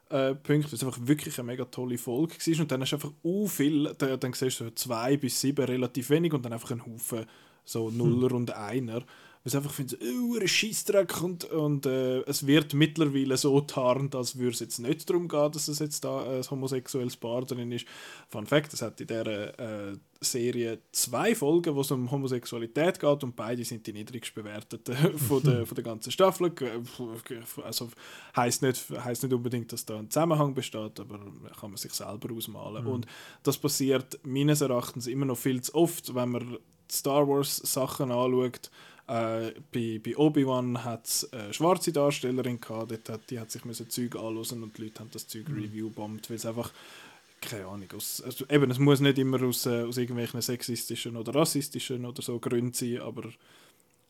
äh, 0.09 0.35
Punkte, 0.35 0.67
weil 0.67 0.75
es 0.75 0.83
einfach 0.83 0.99
wirklich 1.01 1.37
eine 1.39 1.47
mega 1.47 1.65
tolle 1.65 1.97
Folge 1.97 2.35
war. 2.35 2.61
Und 2.61 2.71
dann 2.71 2.81
hast 2.81 2.91
du 2.91 2.95
einfach 2.97 3.13
uh, 3.23 3.47
viel, 3.47 3.93
dann, 3.97 4.19
dann 4.19 4.33
siehst 4.33 4.59
du 4.59 4.65
so 4.65 4.71
zwei 4.71 5.17
bis 5.17 5.39
sieben 5.39 5.65
relativ 5.65 6.09
wenig 6.09 6.33
und 6.33 6.43
dann 6.43 6.53
einfach 6.53 6.71
einen 6.71 6.85
Haufen 6.85 7.25
so 7.65 7.89
Nuller 7.89 8.29
hm. 8.29 8.37
und 8.37 8.51
Einer. 8.51 9.03
Ich 9.45 9.57
einfach 9.57 9.73
finde, 9.73 9.97
uh, 10.01 10.39
ein 10.39 10.47
Scheissdreck 10.47 11.21
und, 11.21 11.43
und 11.45 11.85
äh, 11.85 12.21
es 12.21 12.47
wird 12.47 12.73
mittlerweile 12.73 13.35
so 13.35 13.59
tarnt, 13.59 14.15
als 14.15 14.37
würde 14.37 14.53
es 14.53 14.61
jetzt 14.61 14.79
nicht 14.79 15.09
darum 15.09 15.27
gehen, 15.27 15.51
dass 15.51 15.67
es 15.67 15.79
jetzt 15.79 16.05
da 16.05 16.23
ein 16.23 16.49
homosexuelles 16.49 17.17
Paar 17.17 17.43
drin 17.43 17.73
ist. 17.73 17.85
Fun 18.29 18.45
Fact, 18.45 18.73
es 18.73 18.81
hat 18.81 19.01
in 19.01 19.07
dieser 19.07 19.91
äh, 19.91 19.97
Serie 20.21 20.79
zwei 20.93 21.35
Folgen, 21.35 21.75
wo 21.75 21.81
es 21.81 21.91
um 21.91 22.09
Homosexualität 22.09 23.01
geht 23.01 23.23
und 23.25 23.35
beide 23.35 23.65
sind 23.65 23.85
die 23.85 23.91
niedrigst 23.91 24.33
bewerteten 24.33 24.95
von 25.17 25.43
der, 25.43 25.65
von 25.65 25.75
der 25.75 25.83
ganzen 25.83 26.11
Staffel. 26.11 26.53
Also 27.63 27.89
heisst 28.37 28.61
nicht, 28.61 28.81
heisst 29.03 29.23
nicht 29.23 29.33
unbedingt, 29.33 29.73
dass 29.73 29.85
da 29.85 29.99
ein 29.99 30.09
Zusammenhang 30.09 30.53
besteht, 30.53 31.01
aber 31.01 31.19
kann 31.59 31.71
man 31.71 31.77
sich 31.77 31.93
selber 31.93 32.33
ausmalen. 32.33 32.85
Mhm. 32.85 32.91
Und 32.91 33.07
das 33.43 33.57
passiert 33.57 34.19
meines 34.23 34.61
Erachtens 34.61 35.07
immer 35.07 35.25
noch 35.25 35.37
viel 35.37 35.61
zu 35.61 35.75
oft, 35.75 36.15
wenn 36.15 36.29
man 36.29 36.57
Star 36.89 37.27
Wars 37.27 37.57
Sachen 37.57 38.11
anschaut, 38.11 38.69
äh, 39.07 39.51
bei, 39.71 39.99
bei 40.03 40.17
Obi-Wan 40.17 40.83
hat 40.83 41.05
es 41.05 41.31
eine 41.33 41.53
schwarze 41.53 41.91
Darstellerin 41.91 42.61
gehabt, 42.61 42.91
dort 42.91 43.09
hat, 43.09 43.29
die 43.29 43.39
hat 43.39 43.51
sich 43.51 43.65
müssen 43.65 43.89
Zeug 43.89 44.15
anhören 44.15 44.63
und 44.63 44.77
die 44.77 44.83
Leute 44.83 45.01
haben 45.01 45.11
das 45.11 45.27
Zeug 45.27 45.49
mhm. 45.49 45.61
review-bombt, 45.61 46.29
weil 46.29 46.37
es 46.37 46.45
einfach 46.45 46.71
keine 47.41 47.65
Ahnung, 47.65 47.89
aus, 47.95 48.21
also 48.21 48.45
eben, 48.49 48.71
es 48.71 48.79
muss 48.79 49.01
nicht 49.01 49.17
immer 49.17 49.41
aus, 49.43 49.65
äh, 49.65 49.83
aus 49.83 49.97
irgendwelchen 49.97 50.41
sexistischen 50.41 51.17
oder 51.17 51.35
rassistischen 51.35 52.05
oder 52.05 52.21
so 52.21 52.39
Gründen 52.39 52.71
sein, 52.71 53.01
aber 53.01 53.23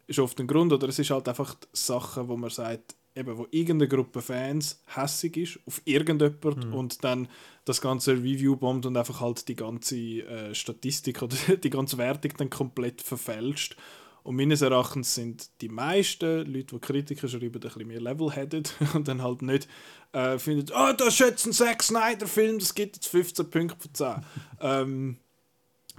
ist 0.06 0.20
oft 0.20 0.40
ein 0.40 0.48
Grund 0.48 0.72
oder 0.72 0.88
es 0.90 1.00
ist 1.00 1.10
halt 1.10 1.28
einfach 1.28 1.56
Sachen, 1.72 2.28
wo 2.28 2.38
man 2.38 2.52
sagt, 2.52 2.96
eben, 3.16 3.38
wo 3.38 3.48
irgendeine 3.52 3.90
Gruppe 3.90 4.22
Fans 4.22 4.82
hässig 4.86 5.38
ist 5.38 5.60
auf 5.66 5.82
irgendjemand 5.86 6.66
mhm. 6.66 6.74
und 6.74 7.04
dann 7.04 7.28
das 7.66 7.82
ganze 7.82 8.14
Review 8.14 8.56
bombt 8.56 8.86
und 8.86 8.98
einfach 8.98 9.22
halt 9.22 9.48
die 9.48 9.56
ganze 9.56 9.98
äh, 9.98 10.54
Statistik 10.54 11.22
oder 11.22 11.36
die 11.64 11.70
ganze 11.70 11.98
Wertung 11.98 12.34
dann 12.38 12.50
komplett 12.50 13.02
verfälscht 13.02 13.78
Und 14.24 14.38
meines 14.38 14.62
Erachtens 14.62 15.16
sind 15.16 15.50
die 15.62 15.70
meisten 15.70 16.46
Leute, 16.46 16.76
die 16.76 16.80
Kritiker 16.80 17.28
schreiben, 17.28 17.56
ein 17.56 17.60
bisschen 17.60 17.88
mehr 17.88 18.02
level-headed 18.02 18.74
und 18.94 19.08
dann 19.08 19.22
halt 19.22 19.42
nicht 19.42 19.68
äh, 20.14 20.40
finden, 20.40 20.72
oh, 20.74 20.94
das 20.98 21.10
ist 21.10 21.20
jetzt 21.20 21.46
ein 21.46 21.54
Zack 21.54 21.84
Snyder-Film, 21.84 22.60
das 22.60 22.74
gibt 22.74 22.96
jetzt 22.96 23.08
15 23.08 23.50
Punkte 23.50 23.78
von 23.80 23.94
10. 23.94 24.16
ähm, 24.62 25.18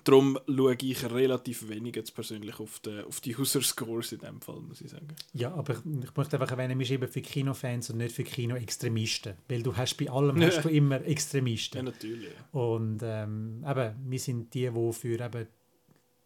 darum 0.05 0.39
schaue 0.47 0.77
ich 0.81 1.05
relativ 1.11 1.69
wenig 1.69 1.97
jetzt 1.97 2.15
persönlich 2.15 2.61
auf 2.61 2.81
die, 2.81 3.03
auf 3.03 3.21
die 3.21 3.37
User-Scores 3.37 4.13
in 4.13 4.21
dem 4.21 4.41
Fall, 4.41 4.61
muss 4.61 4.81
ich 4.81 4.91
sagen. 4.91 5.09
Ja, 5.33 5.53
aber 5.53 5.75
ich 5.75 6.17
möchte 6.17 6.41
einfach 6.41 6.51
erwähnen, 6.51 6.79
wir 6.79 6.87
schreiben 6.87 7.09
für 7.09 7.21
Kinofans 7.21 7.91
und 7.91 7.99
nicht 7.99 8.15
für 8.15 8.25
Kinoextremisten. 8.25 9.35
Weil 9.49 9.63
du 9.63 9.77
hast 9.77 9.97
bei 9.97 10.11
allem 10.11 10.41
hast 10.43 10.65
du 10.65 10.69
immer 10.71 11.05
Extremisten. 11.05 11.79
Ja, 11.79 11.83
natürlich. 11.83 12.31
Ja. 12.31 12.59
Und 12.59 13.01
ähm, 13.03 13.65
eben, 13.69 13.95
wir 14.07 14.19
sind 14.19 14.55
die, 14.55 14.71
die 14.71 14.93
für 14.93 15.21
eben 15.21 15.47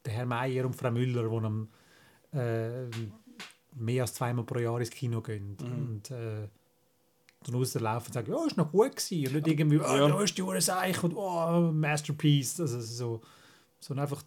den 0.04 0.12
Herr 0.12 0.26
Meier 0.26 0.66
und 0.66 0.74
Frau 0.74 0.90
Müller, 0.90 1.28
die 1.28 1.46
am 1.46 1.68
äh, 2.32 2.86
mehr 3.76 4.02
als 4.02 4.14
zweimal 4.14 4.44
pro 4.44 4.58
Jahr 4.58 4.80
ins 4.80 4.90
Kino 4.90 5.20
gehen. 5.20 5.56
Mhm. 5.60 5.72
Und 5.72 6.10
äh, 6.10 6.48
dann 7.44 7.54
rauslaufen 7.54 8.08
und 8.08 8.12
sagen, 8.12 8.32
ja, 8.32 8.46
ist 8.46 8.56
noch 8.56 8.72
gut 8.72 8.96
gewesen. 8.96 9.28
Und 9.28 9.34
nicht 9.34 9.46
irgendwie, 9.46 9.78
oh, 9.78 9.82
ja. 9.82 10.08
da 10.08 10.20
ist 10.22 10.36
die 10.36 10.42
Uhr 10.42 10.60
Seich 10.60 11.02
und 11.04 11.14
oh, 11.14 11.70
Masterpiece. 11.72 12.60
Also 12.60 12.80
so 12.80 13.20
sondern 13.80 14.04
einfach 14.04 14.22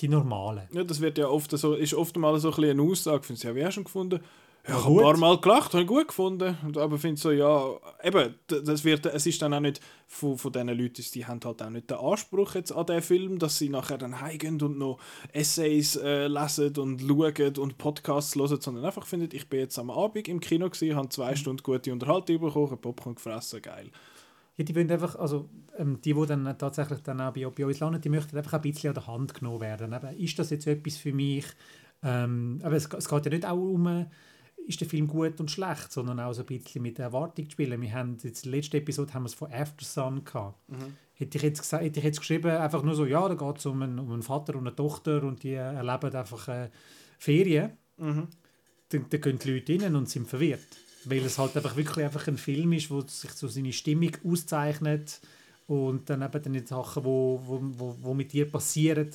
die 0.00 0.08
normalen. 0.08 0.68
Ja, 0.72 0.84
das 0.84 1.00
wird 1.00 1.18
ja 1.18 1.28
oft 1.28 1.50
so, 1.50 1.74
ist 1.74 1.94
oft 1.94 2.16
mal 2.16 2.38
so 2.38 2.52
ein 2.52 2.64
eine 2.64 2.82
Aussage, 2.82 3.22
finde 3.22 3.48
ich, 3.48 3.54
wie 3.54 3.64
hast 3.64 3.72
du 3.72 3.74
schon 3.74 3.84
gefunden? 3.84 4.20
Ja, 4.66 4.78
ich 4.78 4.84
habe 4.84 4.94
ein 4.94 5.02
paar 5.02 5.16
Mal 5.18 5.40
gelacht, 5.42 5.72
habe 5.74 5.82
ich 5.82 5.88
gut 5.88 6.08
gefunden. 6.08 6.56
Aber 6.76 6.94
ich 6.94 7.00
finde 7.02 7.20
so, 7.20 7.30
ja, 7.30 7.74
eben, 8.02 8.34
das 8.46 8.82
wird, 8.82 9.04
es 9.04 9.26
ist 9.26 9.42
dann 9.42 9.52
auch 9.52 9.60
nicht 9.60 9.80
von, 10.06 10.38
von 10.38 10.52
diesen 10.52 10.68
Leuten, 10.68 11.04
die 11.12 11.26
haben 11.26 11.40
halt 11.44 11.62
auch 11.62 11.68
nicht 11.68 11.90
den 11.90 11.98
Anspruch 11.98 12.54
jetzt 12.54 12.72
an 12.72 12.86
diesen 12.86 13.02
Film, 13.02 13.38
dass 13.38 13.58
sie 13.58 13.68
nachher 13.68 13.98
dann 13.98 14.22
heimgehen 14.22 14.60
und 14.62 14.78
noch 14.78 14.98
Essays 15.34 15.96
äh, 15.96 16.28
lesen 16.28 16.74
und 16.78 17.02
schauen 17.02 17.58
und 17.58 17.76
Podcasts 17.76 18.36
hören, 18.36 18.58
sondern 18.58 18.86
einfach 18.86 19.04
findet, 19.04 19.34
ich 19.34 19.50
bin 19.50 19.60
jetzt 19.60 19.78
am 19.78 19.90
Abend 19.90 20.28
im 20.28 20.40
Kino 20.40 20.70
gewesen, 20.70 20.96
habe 20.96 21.10
zwei 21.10 21.32
mhm. 21.32 21.36
Stunden 21.36 21.62
gute 21.62 21.92
Unterhaltung 21.92 22.40
bekommen, 22.40 22.78
Popcorn 22.80 23.16
gefressen, 23.16 23.60
geil. 23.60 23.90
Ja, 24.56 24.64
die 24.64 24.74
wollen 24.74 24.90
einfach, 24.90 25.16
also 25.16 25.50
ähm, 25.76 26.00
die, 26.00 26.14
die 26.14 26.26
dann 26.26 26.56
tatsächlich 26.56 27.00
dann 27.02 27.20
auch 27.20 27.34
bei, 27.34 27.44
bei 27.44 27.66
uns 27.66 27.80
landen, 27.80 28.00
die 28.00 28.08
möchten 28.08 28.36
einfach 28.38 28.54
ein 28.54 28.62
bisschen 28.62 28.90
an 28.90 28.94
der 28.94 29.06
Hand 29.08 29.34
genommen 29.34 29.60
werden. 29.60 29.92
Eben, 29.92 30.16
ist 30.18 30.38
das 30.38 30.48
jetzt 30.48 30.66
etwas 30.66 30.96
für 30.96 31.12
mich? 31.12 31.44
Ähm, 32.02 32.60
aber 32.62 32.76
es, 32.76 32.86
es 32.86 33.08
geht 33.08 33.24
ja 33.26 33.30
nicht 33.30 33.46
auch 33.46 33.58
um, 33.58 34.06
ist 34.66 34.80
der 34.80 34.88
Film 34.88 35.06
gut 35.06 35.38
und 35.40 35.50
schlecht, 35.50 35.92
sondern 35.92 36.20
auch 36.20 36.32
so 36.32 36.42
ein 36.42 36.46
bisschen 36.46 36.82
mit 36.82 36.98
der 36.98 37.06
Erwartung 37.06 37.44
zu 37.46 37.52
spielen. 37.52 37.80
Wir 37.80 37.92
haben 37.92 38.16
jetzt 38.22 38.44
in 38.44 38.50
der 38.50 38.58
letzten 38.58 38.76
Episode 38.76 39.14
haben 39.14 39.24
wir 39.24 39.28
es 39.28 39.34
von 39.34 39.52
After 39.52 39.84
Sun 39.84 40.24
gehabt. 40.24 40.56
Mhm. 40.68 40.96
Hätte, 41.14 41.38
ich 41.38 41.44
jetzt 41.44 41.60
gesagt, 41.60 41.84
hätte 41.84 41.98
ich 42.00 42.04
jetzt 42.04 42.20
geschrieben, 42.20 42.50
einfach 42.50 42.82
nur 42.82 42.94
so, 42.94 43.04
ja, 43.04 43.28
da 43.28 43.34
geht 43.34 43.58
es 43.58 43.66
um 43.66 43.82
einen, 43.82 43.98
um 43.98 44.12
einen 44.12 44.22
Vater 44.22 44.54
und 44.54 44.66
eine 44.66 44.74
Tochter 44.74 45.22
und 45.22 45.42
die 45.42 45.52
erleben 45.52 46.14
einfach 46.14 46.48
äh, 46.48 46.70
Ferien, 47.18 47.72
mhm. 47.98 48.28
dann, 48.88 49.06
dann 49.08 49.20
gehen 49.20 49.38
die 49.38 49.52
Leute 49.52 49.84
rein 49.84 49.96
und 49.96 50.08
sind 50.08 50.28
verwirrt 50.28 50.78
weil 51.06 51.24
es 51.24 51.38
halt 51.38 51.56
einfach 51.56 51.76
wirklich 51.76 52.04
einfach 52.04 52.26
ein 52.28 52.38
Film 52.38 52.72
ist, 52.72 52.90
wo 52.90 53.00
sich 53.02 53.30
so 53.32 53.48
seine 53.48 53.72
Stimmung 53.72 54.12
auszeichnet 54.24 55.20
und 55.66 56.08
dann 56.10 56.22
eben 56.22 56.42
dann 56.42 56.52
die 56.52 56.66
Sachen, 56.66 57.04
wo, 57.04 57.40
wo, 57.44 57.60
wo, 57.62 57.96
wo 58.00 58.14
mit 58.14 58.32
dir 58.32 58.50
passieren, 58.50 59.10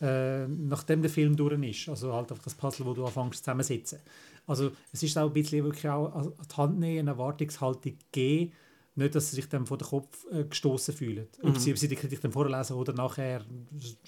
äh, 0.00 0.46
nachdem 0.46 1.02
der 1.02 1.10
Film 1.10 1.36
durch 1.36 1.62
ist. 1.62 1.88
Also 1.88 2.12
halt 2.12 2.30
einfach 2.30 2.44
das 2.44 2.54
Puzzle, 2.54 2.86
wo 2.86 2.94
du 2.94 3.04
anfängst 3.04 3.44
zusammensetzen. 3.44 4.00
Also 4.46 4.70
es 4.92 5.02
ist 5.02 5.16
auch 5.18 5.26
ein 5.26 5.32
bisschen 5.32 5.64
wirklich 5.64 5.88
auch 5.88 6.12
an 6.14 6.32
die 6.32 6.56
Hand 6.56 6.78
nehmen, 6.78 7.00
eine 7.00 7.10
Erwartungshaltung 7.10 7.96
geben, 8.12 8.52
nicht, 8.96 9.14
dass 9.14 9.28
sie 9.30 9.36
sich 9.36 9.48
dann 9.48 9.66
vor 9.66 9.76
den 9.76 9.88
Kopf 9.88 10.26
äh, 10.32 10.44
gestoßen 10.44 10.94
fühlen. 10.94 11.26
Mhm. 11.42 11.50
Ob, 11.50 11.58
sie, 11.58 11.70
ob 11.70 11.78
sie 11.78 11.88
die 11.88 11.96
Kritik 11.96 12.20
dann 12.20 12.32
vorlesen 12.32 12.76
oder 12.76 12.94
nachher, 12.94 13.44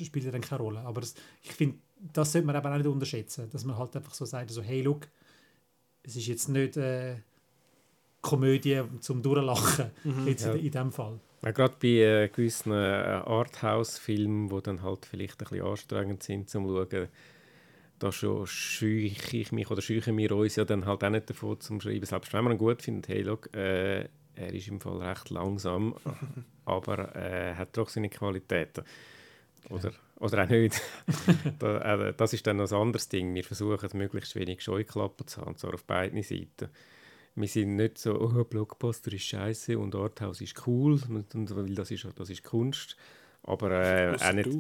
spielt 0.01 0.32
dann 0.32 0.41
keine 0.41 0.62
Rolle. 0.62 0.80
Aber 0.80 1.03
das, 1.03 1.14
ich 1.43 1.53
finde, 1.53 1.76
das 2.12 2.32
sollte 2.32 2.47
man 2.47 2.57
aber 2.57 2.72
auch 2.72 2.78
nicht 2.78 2.86
unterschätzen, 2.86 3.51
dass 3.51 3.64
man 3.64 3.76
halt 3.76 3.95
einfach 3.97 4.14
so 4.14 4.24
sagt, 4.24 4.51
so, 4.51 4.62
hey, 4.62 4.80
look, 4.80 5.07
es 6.03 6.16
ist 6.16 6.26
jetzt 6.26 6.49
nicht 6.49 6.78
äh, 6.78 7.16
Komödie 8.22 8.82
zum 9.01 9.22
Durchlachen 9.22 9.91
mhm, 10.05 10.26
jetzt 10.26 10.47
ja. 10.47 10.53
in, 10.53 10.64
in 10.64 10.72
dem 10.72 10.93
Fall. 10.93 11.20
Ja, 11.43 11.51
gerade 11.53 11.74
bei 11.80 11.89
äh, 11.89 12.28
gewissen 12.28 12.72
äh, 12.72 13.22
Arthouse-Filmen, 13.26 14.49
die 14.49 14.62
dann 14.62 14.82
halt 14.82 15.07
vielleicht 15.07 15.41
ein 15.43 15.49
bisschen 15.51 15.66
anstrengend 15.66 16.22
sind 16.22 16.49
zum 16.49 16.66
Schauen, 16.66 17.09
da 17.99 18.12
schon 18.12 18.46
scheuche 18.46 19.36
ich 19.36 19.53
mich 19.53 19.70
oder 19.70 19.82
scheuchen 19.82 20.16
wir 20.16 20.32
uns 20.32 20.57
ja 20.57 20.64
dann 20.64 20.86
halt 20.86 21.03
auch 21.05 21.11
nicht 21.11 21.28
davon 21.28 21.61
zum 21.61 21.80
Schreiben. 21.80 22.07
Selbst 22.07 22.32
wenn 22.32 22.44
man 22.44 22.55
ihn 22.55 22.59
gut 22.59 22.82
findet, 22.82 23.09
hey, 23.09 23.22
look, 23.22 23.55
äh, 23.55 24.09
er 24.34 24.55
ist 24.55 24.68
im 24.68 24.80
Fall 24.80 24.99
recht 24.99 25.30
langsam, 25.30 25.94
aber 26.64 26.99
er 27.14 27.53
äh, 27.53 27.55
hat 27.57 27.76
doch 27.76 27.88
seine 27.88 28.09
Qualitäten. 28.09 28.84
Oder, 29.70 29.92
oder 30.16 30.44
auch 30.44 30.49
nicht. 30.49 30.80
äh, 31.62 32.12
das 32.16 32.32
ist 32.32 32.46
dann 32.46 32.59
noch 32.59 32.70
ein 32.70 32.78
anderes 32.78 33.09
Ding. 33.09 33.34
Wir 33.34 33.44
versuchen, 33.44 33.88
möglichst 33.94 34.34
wenig 34.36 34.62
Scheuklappen 34.62 35.26
zu 35.26 35.40
haben, 35.40 35.57
zwar 35.57 35.74
auf 35.74 35.84
beiden 35.84 36.22
Seiten. 36.22 36.68
Wir 37.34 37.49
sind 37.49 37.76
nicht 37.76 37.99
so, 37.99 38.20
oh, 38.20 38.44
Blockbuster 38.44 39.12
ist 39.12 39.24
scheiße 39.24 39.78
und 39.78 39.94
Arthouse 39.94 40.40
ist 40.40 40.66
cool, 40.66 41.01
und, 41.09 41.34
und, 41.34 41.55
weil 41.55 41.74
das 41.74 41.90
ist, 41.90 42.07
das 42.16 42.30
ist 42.30 42.42
Kunst. 42.42 42.96
Aber 43.42 43.70
äh, 43.70 44.16
auch 44.20 44.32
nicht. 44.32 44.49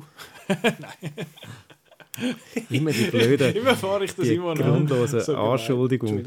Immer 2.70 2.92
die 2.92 3.04
blöden, 3.04 3.54
Immer 3.56 3.74
fahre 3.76 4.04
ich 4.04 4.14
das 4.14 4.28
immer 4.28 4.54
grundlose 4.54 5.20
so 5.20 5.36
Anschuldigung. 5.36 6.24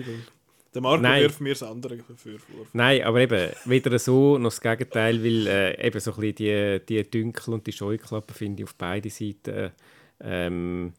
Der 0.74 0.82
Marco 0.82 1.02
Nein. 1.02 1.24
wirft 1.24 1.42
mir 1.42 1.50
das 1.50 1.64
andere 1.64 1.98
dafür 1.98 2.39
vor. 2.39 2.66
Nein, 2.72 3.04
aber 3.04 3.20
eben, 3.20 3.50
weder 3.66 4.00
so 4.00 4.38
noch 4.38 4.52
das 4.52 4.62
Gegenteil, 4.62 5.22
weil 5.22 5.48
äh, 5.48 5.88
eben 5.88 6.00
so 6.00 6.14
ein 6.14 6.20
bisschen 6.22 6.36
die, 6.36 6.86
die 6.88 7.10
Dünkel 7.10 7.54
und 7.54 7.68
die 7.68 7.74
Scheuklappen 7.74 8.34
finde 8.34 8.64
ich 8.64 8.70
auf 8.70 8.76
beiden 8.76 9.12
Seiten 9.12 9.72
ähm, 10.22 10.94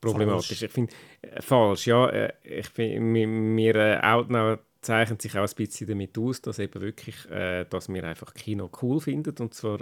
problematisch. 0.00 0.46
Falsch. 0.48 0.62
Ich 0.62 0.70
finde, 0.70 0.92
äh, 1.22 1.42
falsch, 1.42 1.86
ja. 1.86 2.08
Äh, 2.08 2.32
ich 2.42 2.68
find, 2.68 3.14
wir, 3.14 3.28
wir 3.28 4.00
Outnow 4.02 4.58
zeichnet 4.86 5.20
sich 5.20 5.36
auch 5.36 5.46
ein 5.46 5.54
bisschen 5.56 5.88
damit 5.88 6.16
aus, 6.16 6.40
dass 6.40 6.58
eben 6.60 6.80
wirklich, 6.80 7.28
äh, 7.30 7.64
dass 7.68 7.88
wir 7.88 8.04
einfach 8.04 8.32
Kino 8.34 8.70
cool 8.80 9.00
finden. 9.00 9.34
Und 9.40 9.52
zwar 9.52 9.80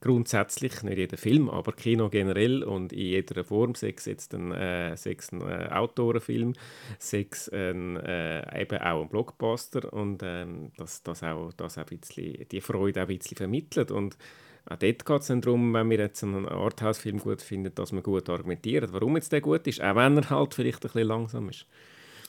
grundsätzlich, 0.00 0.82
nicht 0.82 0.98
jeder 0.98 1.16
Film, 1.16 1.48
aber 1.48 1.72
Kino 1.72 2.10
generell 2.10 2.62
und 2.62 2.92
in 2.92 2.98
jeder 2.98 3.44
Form, 3.44 3.74
sechs 3.74 4.04
jetzt 4.04 4.34
ein, 4.34 4.52
äh, 4.52 4.96
sechs 4.96 5.32
ein 5.32 5.40
äh, 5.40 5.68
Autorenfilm, 5.72 6.52
sechs 6.98 7.48
ein, 7.48 7.96
äh, 7.96 8.62
eben 8.62 8.78
auch 8.78 9.02
ein 9.02 9.08
Blockbuster. 9.08 9.92
Und 9.92 10.22
ähm, 10.22 10.70
dass 10.76 11.02
das 11.02 11.22
auch, 11.22 11.52
das 11.54 11.78
auch 11.78 11.90
ein 11.90 11.98
bisschen, 11.98 12.46
die 12.50 12.60
Freude 12.60 13.02
auch 13.02 13.08
ein 13.08 13.18
bisschen 13.18 13.38
vermittelt. 13.38 13.90
Und 13.90 14.18
auch 14.66 14.76
dort 14.76 15.04
geht 15.04 15.20
es 15.20 15.26
dann 15.28 15.40
darum, 15.40 15.72
wenn 15.72 15.88
wir 15.88 15.98
jetzt 15.98 16.22
einen 16.22 16.46
Arthouse-Film 16.46 17.18
gut 17.18 17.40
finden, 17.40 17.74
dass 17.74 17.90
man 17.92 18.02
gut 18.02 18.28
argumentiert, 18.28 18.92
warum 18.92 19.16
jetzt 19.16 19.32
der 19.32 19.40
gut 19.40 19.66
ist, 19.66 19.80
auch 19.80 19.96
wenn 19.96 20.18
er 20.18 20.30
halt 20.30 20.54
vielleicht 20.54 20.84
ein 20.84 20.92
bisschen 20.92 21.08
langsam 21.08 21.48
ist. 21.48 21.66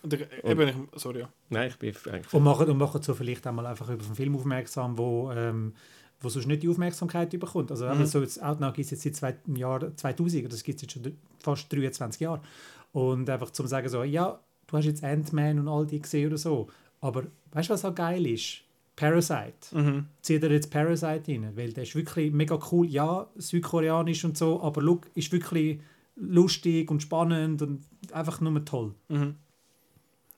Und, 0.03 0.13
eben, 0.43 0.67
ich, 0.67 0.75
sorry, 0.99 1.21
ja. 1.21 1.29
Nein, 1.49 1.69
ich 1.69 1.77
bin 1.77 1.95
eigentlich... 2.11 2.33
Und 2.33 2.43
machen, 2.43 2.69
und 2.69 2.77
machen 2.77 3.01
so 3.01 3.13
vielleicht 3.13 3.47
einmal 3.47 3.65
einfach 3.65 3.89
über 3.89 4.03
einen 4.03 4.15
Film 4.15 4.35
aufmerksam, 4.35 4.97
wo, 4.97 5.31
ähm, 5.31 5.73
wo 6.19 6.29
sonst 6.29 6.47
nicht 6.47 6.63
die 6.63 6.69
Aufmerksamkeit 6.69 7.29
bekommt. 7.29 7.71
Also 7.71 7.87
mhm. 7.87 8.05
so 8.05 8.21
jetzt 8.21 8.43
Outnow 8.43 8.73
gibt 8.73 8.91
es 8.91 9.03
jetzt 9.03 9.19
seit 9.19 9.47
dem 9.47 9.55
Jahr 9.55 9.95
2000, 9.95 10.51
das 10.51 10.63
gibt 10.63 10.75
es 10.77 10.81
jetzt 10.81 10.91
schon 10.91 11.17
fast 11.39 11.71
23 11.71 12.21
Jahre. 12.21 12.41
Und 12.91 13.29
einfach 13.29 13.51
zum 13.51 13.65
sagen 13.67 13.87
so, 13.87 14.03
ja, 14.03 14.39
du 14.67 14.77
hast 14.77 14.85
jetzt 14.85 15.03
Ant-Man 15.03 15.59
und 15.59 15.67
all 15.67 15.87
die 15.87 16.01
gesehen 16.01 16.27
oder 16.27 16.37
so, 16.37 16.67
aber 16.99 17.23
weißt 17.51 17.69
du, 17.69 17.73
was 17.73 17.85
auch 17.85 17.95
geil 17.95 18.25
ist? 18.27 18.61
Parasite. 18.95 19.53
Mhm. 19.71 20.05
Zieh 20.21 20.39
dir 20.39 20.51
jetzt 20.51 20.69
Parasite 20.69 21.23
rein, 21.27 21.51
weil 21.55 21.73
der 21.73 21.83
ist 21.83 21.95
wirklich 21.95 22.31
mega 22.31 22.59
cool. 22.71 22.85
Ja, 22.87 23.27
südkoreanisch 23.35 24.23
und 24.23 24.37
so, 24.37 24.61
aber 24.61 24.81
look, 24.81 25.07
ist 25.15 25.31
wirklich 25.31 25.79
lustig 26.15 26.91
und 26.91 27.01
spannend 27.01 27.61
und 27.61 27.83
einfach 28.11 28.39
nur 28.39 28.63
toll. 28.65 28.93
Mhm. 29.09 29.35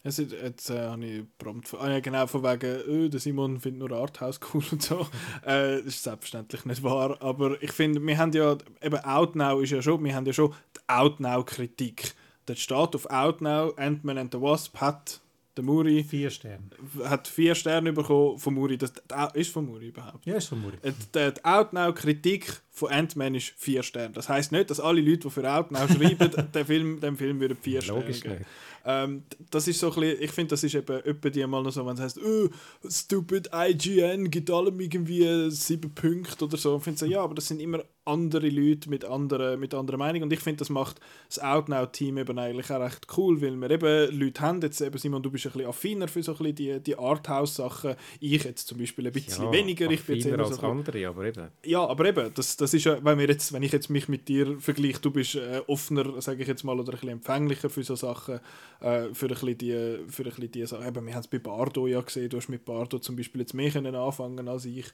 Jetzt, 0.06 0.20
jetzt 0.20 0.70
äh, 0.70 0.88
habe 0.88 1.04
ich 1.04 1.24
prompt, 1.40 1.74
ah, 1.80 1.90
ja, 1.90 2.00
genau, 2.00 2.28
von 2.28 2.44
wegen, 2.44 2.82
oh, 2.88 3.08
der 3.08 3.20
Simon 3.20 3.60
findet 3.60 3.90
nur 3.90 3.98
Arthouse 3.98 4.40
cool 4.54 4.64
und 4.72 4.84
so. 4.84 5.02
äh, 5.44 5.78
das 5.78 5.86
ist 5.86 6.04
selbstverständlich 6.04 6.64
nicht 6.66 6.84
wahr, 6.84 7.18
aber 7.22 7.62
ich 7.62 7.72
finde, 7.72 8.00
wir 8.06 8.16
haben 8.16 8.32
ja, 8.32 8.56
eben 8.84 9.00
Outnow 9.00 9.64
ist 9.64 9.72
ja 9.72 9.82
schon, 9.82 10.04
wir 10.04 10.14
haben 10.14 10.28
ja 10.28 10.34
schon 10.34 10.54
die 10.76 10.82
Outnow-Kritik. 10.88 12.14
Dort 12.46 12.60
steht 12.60 12.96
auf 12.96 13.10
Outnow, 13.10 13.74
Ant-Man 13.78 14.20
and 14.20 14.32
the 14.32 14.40
Wasp 14.40 14.78
hat 14.78 15.22
der 15.58 15.64
Muri 15.64 16.04
vier 16.04 16.30
Sterne. 16.30 16.70
hat 17.06 17.28
vier 17.28 17.56
Sterne 17.56 17.94
bekommen 17.94 18.38
von 18.38 18.54
Muri. 18.54 18.78
Das, 18.78 18.94
ist 19.34 19.52
von 19.52 19.66
Muri 19.66 19.88
überhaupt? 19.88 20.26
Ja, 20.26 20.36
ist 20.36 20.50
von 20.50 20.62
Muri. 20.62 20.78
Die, 20.84 20.94
die 21.34 21.46
Outnow-Kritik 21.46 22.62
von 22.70 22.92
Ant-Man 22.92 23.36
ist 23.36 23.54
vier 23.58 23.82
Sterne. 23.82 24.14
Das 24.14 24.30
heisst 24.30 24.52
nicht, 24.52 24.70
dass 24.70 24.80
alle 24.80 25.02
Leute, 25.02 25.20
die 25.20 25.30
für 25.30 25.50
Outnow 25.50 25.90
schreiben, 25.90 26.52
den 26.54 26.66
Film, 26.66 27.00
dem 27.00 27.18
Film 27.18 27.40
würden 27.40 27.58
vier 27.60 27.82
Sterne 27.82 28.12
geben. 28.12 28.46
Ähm, 28.86 29.24
das 29.52 29.68
ist 29.68 29.80
so 29.80 29.92
ein 29.92 30.00
bisschen, 30.00 30.22
ich 30.22 30.32
finde, 30.32 30.52
das 30.52 30.64
ist 30.64 30.76
eben 30.76 31.02
etwa 31.04 31.30
die 31.30 31.46
mal 31.48 31.64
noch 31.64 31.72
so, 31.72 31.86
wenn 31.86 31.96
es 31.96 32.02
heißt, 32.02 32.20
oh, 32.24 32.50
stupid 32.88 33.50
IGN 33.54 34.30
gibt 34.30 34.50
allem 34.52 34.80
irgendwie 34.80 35.50
sieben 35.52 35.94
Punkte 35.94 36.46
oder 36.46 36.58
so. 36.58 36.78
Ich 36.78 36.84
finde 36.84 37.00
so, 37.00 37.06
ja, 37.06 37.22
aber 37.22 37.36
das 37.36 37.48
sind 37.48 37.60
immer 37.60 37.84
andere 38.06 38.50
Leute 38.50 38.90
mit 38.90 39.04
anderen, 39.04 39.60
mit 39.60 39.74
anderen 39.74 40.00
Meinungen 40.00 40.24
und 40.24 40.34
ich 40.34 40.40
finde, 40.40 40.60
das 40.60 40.70
macht 40.70 41.00
das 41.28 41.40
Outnow-Team 41.40 42.18
eben 42.18 42.38
eigentlich 42.38 42.72
auch 42.72 42.80
recht 42.80 43.08
cool, 43.18 43.42
weil 43.42 43.56
wir 43.56 43.72
eben 43.72 44.20
Leute 44.20 44.42
haben, 44.42 44.62
jetzt 44.62 44.80
eben 44.82 44.98
Simon, 44.98 45.24
du 45.24 45.32
bist 45.32 45.46
ein 45.48 45.54
bisschen 45.54 45.68
affiner 45.68 46.08
für 46.08 46.22
so 46.22 46.34
ein 46.34 46.38
bisschen 46.38 46.56
die, 46.56 46.80
die 46.80 46.98
Arthouse-Sachen, 46.98 47.96
ich 48.20 48.44
jetzt 48.44 48.68
zum 48.68 48.78
Beispiel 48.78 49.08
ein 49.08 49.14
bisschen 49.14 49.46
ja, 49.46 49.52
weniger. 49.52 49.90
Ich 49.90 50.04
bin 50.04 50.18
jetzt 50.18 50.32
als 50.32 50.58
so 50.58 50.68
andere, 50.68 51.08
aber 51.08 51.26
eben. 51.26 51.48
Ja, 51.64 51.86
aber 51.86 52.06
eben, 52.06 52.32
das, 52.34 52.58
das 52.58 52.74
ist 52.74 52.86
ja, 52.86 53.04
wenn, 53.04 53.18
wir 53.18 53.28
jetzt, 53.28 53.52
wenn 53.54 53.64
ich 53.64 53.72
jetzt 53.72 53.90
mich 53.90 54.08
mit 54.08 54.28
dir 54.28 54.60
vergleiche, 54.60 55.02
du 55.02 55.12
bist 55.12 55.36
äh, 55.36 55.62
offener, 55.68 56.22
sage 56.22 56.42
ich 56.44 56.48
jetzt 56.48 56.64
mal, 56.64 56.80
oder 56.80 56.94
ein 56.94 57.00
bisschen 57.00 57.10
empfänglicher 57.10 57.70
für 57.70 57.84
so 57.84 57.96
Sachen, 57.96 58.40
äh, 58.82 59.14
für 59.14 59.26
ein 59.26 59.30
bisschen 59.30 59.58
die, 59.58 60.00
für 60.08 60.24
ein 60.24 60.30
bisschen 60.30 60.52
die 60.52 60.66
Sachen. 60.66 60.88
Eben, 60.88 61.06
wir 61.06 61.14
haben 61.14 61.22
es 61.22 61.28
bei 61.28 61.40
Bardo 61.40 61.88
ja 61.88 62.02
gesehen, 62.02 62.30
du 62.30 62.38
hast 62.38 62.50
mit 62.50 62.66
Bardo 62.66 63.00
zum 63.00 63.16
Beispiel 63.16 63.42
jetzt 63.42 63.54
mehr 63.54 63.72
können 63.72 63.96
anfangen 63.96 64.48
als 64.48 64.66
ich. 64.66 64.86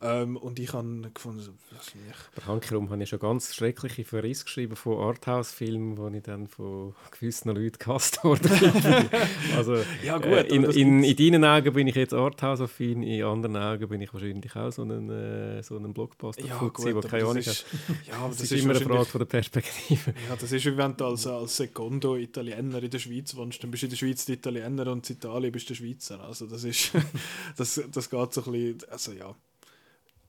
Ähm, 0.00 0.36
und 0.36 0.58
ich 0.58 0.72
habe 0.72 1.10
gefunden, 1.12 1.58
was 1.70 1.94
mich... 1.94 2.46
Bei 2.58 2.64
Hankerum 2.64 2.90
habe 2.90 3.02
ich 3.02 3.08
schon 3.08 3.18
ganz 3.20 3.54
schreckliche 3.54 4.04
Verrisse 4.04 4.44
geschrieben 4.44 4.74
von 4.74 4.98
Arthouse-Filmen, 4.98 5.94
die 5.94 6.18
ich 6.18 6.22
dann 6.24 6.48
von 6.48 6.94
gewissen 7.10 7.50
Leuten 7.54 7.78
gehasst 7.78 8.24
wurde. 8.24 8.48
also, 9.56 9.76
ja, 10.04 10.18
gut, 10.18 10.26
äh, 10.26 10.46
in, 10.46 10.64
in, 10.64 11.04
in, 11.04 11.16
deinen 11.16 11.44
Augen 11.44 11.72
bin 11.72 11.86
ich 11.86 11.94
jetzt 11.94 12.14
Arthouse-affin, 12.14 13.02
in 13.02 13.22
anderen 13.22 13.56
Augen 13.56 13.88
bin 13.88 14.00
ich 14.00 14.12
wahrscheinlich 14.12 14.56
auch 14.56 14.72
so 14.72 14.82
ein, 14.82 15.08
äh, 15.08 15.62
so 15.62 15.76
ein 15.76 15.92
Blockbuster, 15.94 16.44
ja, 16.44 16.58
gut, 16.58 16.78
wo 16.78 17.00
keine 17.00 17.24
Ahnung 17.24 17.36
ist, 17.36 17.64
ja, 18.06 18.26
das, 18.26 18.38
das, 18.38 18.40
ist, 18.42 18.52
ist 18.52 18.64
immer 18.64 18.74
eine 18.74 18.84
Frage 18.84 19.04
von 19.04 19.18
der 19.20 19.26
Perspektive. 19.26 20.14
Ja, 20.28 20.36
das 20.36 20.50
ist 20.50 20.64
wie 20.64 20.76
wenn 20.76 20.96
du 20.96 21.06
als, 21.06 21.26
als 21.26 21.56
Secondo 21.56 22.16
Italiener 22.16 22.82
in 22.82 22.90
der 22.90 22.98
Schweiz 22.98 23.36
wohnst, 23.36 23.62
dann 23.62 23.70
bist 23.70 23.84
du 23.84 23.86
in 23.86 23.90
der 23.90 23.96
Schweiz 23.96 24.24
der 24.24 24.34
Italiener 24.34 24.90
und 24.90 25.08
in 25.08 25.16
Italien 25.16 25.52
bist 25.52 25.70
du 25.70 25.74
der 25.74 25.76
Schweizer. 25.76 26.20
Also 26.20 26.46
das 26.46 26.64
ist, 26.64 26.90
das, 27.56 27.80
das 27.92 28.10
geht 28.10 28.32
so 28.32 28.44
ein 28.44 28.52
bisschen, 28.52 28.90
also 28.90 29.12
ja 29.12 29.34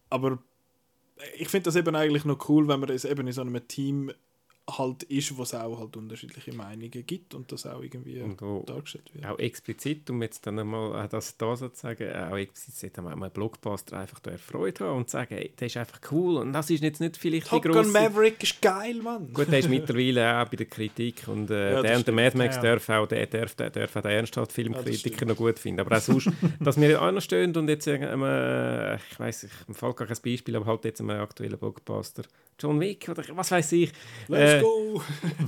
aber 0.10 0.40
ich 1.38 1.50
finde 1.50 1.66
das 1.66 1.76
eben 1.76 1.96
eigentlich 1.96 2.26
noch 2.26 2.50
cool, 2.50 2.68
wenn 2.68 2.80
man 2.80 2.90
es 2.90 3.06
eben 3.06 3.28
in 3.28 3.34
so 3.34 3.42
einem 3.42 3.68
Team 3.68 4.12
halt 4.78 5.04
ist, 5.04 5.36
wo 5.38 5.44
es 5.44 5.54
auch 5.54 5.80
halt 5.80 5.96
unterschiedliche 5.98 6.54
Meinungen 6.54 7.06
gibt 7.06 7.34
und 7.34 7.52
das 7.52 7.66
auch 7.66 7.82
irgendwie 7.82 8.24
dargestellt 8.66 9.14
wird. 9.14 9.26
Auch 9.26 9.40
explizit, 9.40 10.10
um 10.10 10.22
jetzt 10.22 10.46
dann 10.46 10.60
einmal 10.60 11.08
das 11.10 11.38
da 11.38 11.56
so 11.56 11.70
zu 11.70 11.80
sagen, 11.80 12.10
auch 12.14 12.38
explizit 12.38 12.98
einmal 12.98 13.14
einen 13.14 13.32
Blockbuster 13.32 13.98
einfach 13.98 14.20
da 14.20 14.38
Freude 14.38 14.86
haben 14.86 14.98
und 14.98 15.10
sagen, 15.10 15.36
hey, 15.36 15.52
der 15.60 15.68
ist 15.68 15.78
einfach 15.78 16.00
cool 16.12 16.38
und 16.38 16.54
das 16.54 16.70
ist 16.70 16.84
jetzt 16.84 17.00
nicht 17.00 17.18
vielleicht 17.18 17.48
Top 17.48 17.62
die 17.62 17.70
grosse... 17.70 17.92
Maverick 17.92 18.42
ist 18.44 18.62
geil, 18.62 18.96
Mann! 18.96 19.34
Gut, 19.34 19.52
der 19.52 19.60
ist 19.60 19.70
mittlerweile 19.70 20.42
auch 20.42 20.50
bei 20.50 20.58
der 20.58 20.68
Kritik 20.68 21.28
und 21.28 21.50
äh, 21.50 21.74
ja, 21.74 21.82
der 21.82 21.98
und 21.98 22.08
der 22.08 22.14
Mad 22.14 22.38
Max 22.38 22.56
ja. 22.58 22.62
darf 22.62 22.90
auch, 22.90 23.08
der 23.08 23.28
darf, 23.28 23.56
der 23.56 23.70
darf 23.70 23.96
auch 23.96 24.02
den 24.02 24.12
ernsthaft 24.12 24.52
Filmkritiker 24.52 25.22
ja, 25.22 25.28
noch 25.28 25.38
gut 25.38 25.60
finden, 25.60 25.82
aber 25.82 25.98
auch 25.98 26.02
sonst, 26.02 26.30
dass 26.60 26.80
wir 26.80 27.02
auch 27.02 27.12
noch 27.12 27.22
stehen 27.22 27.56
und 27.56 27.68
jetzt 27.68 27.86
sagen, 27.86 28.04
äh, 28.04 28.96
ich 28.96 29.20
weiß 29.20 29.44
ich 29.44 29.76
fällt 29.76 29.98
gar 29.98 30.08
kein 30.08 30.18
Beispiel, 30.24 30.56
aber 30.56 30.66
halt 30.66 30.86
jetzt 30.86 31.02
einen 31.02 31.12
aktuellen 31.12 31.58
Blockbuster 31.58 32.24
John 32.60 32.80
Wick 32.80 33.08
oder 33.08 33.24
was 33.36 33.52
weiß 33.52 33.72
ich. 33.74 33.92
Let's 34.62 34.68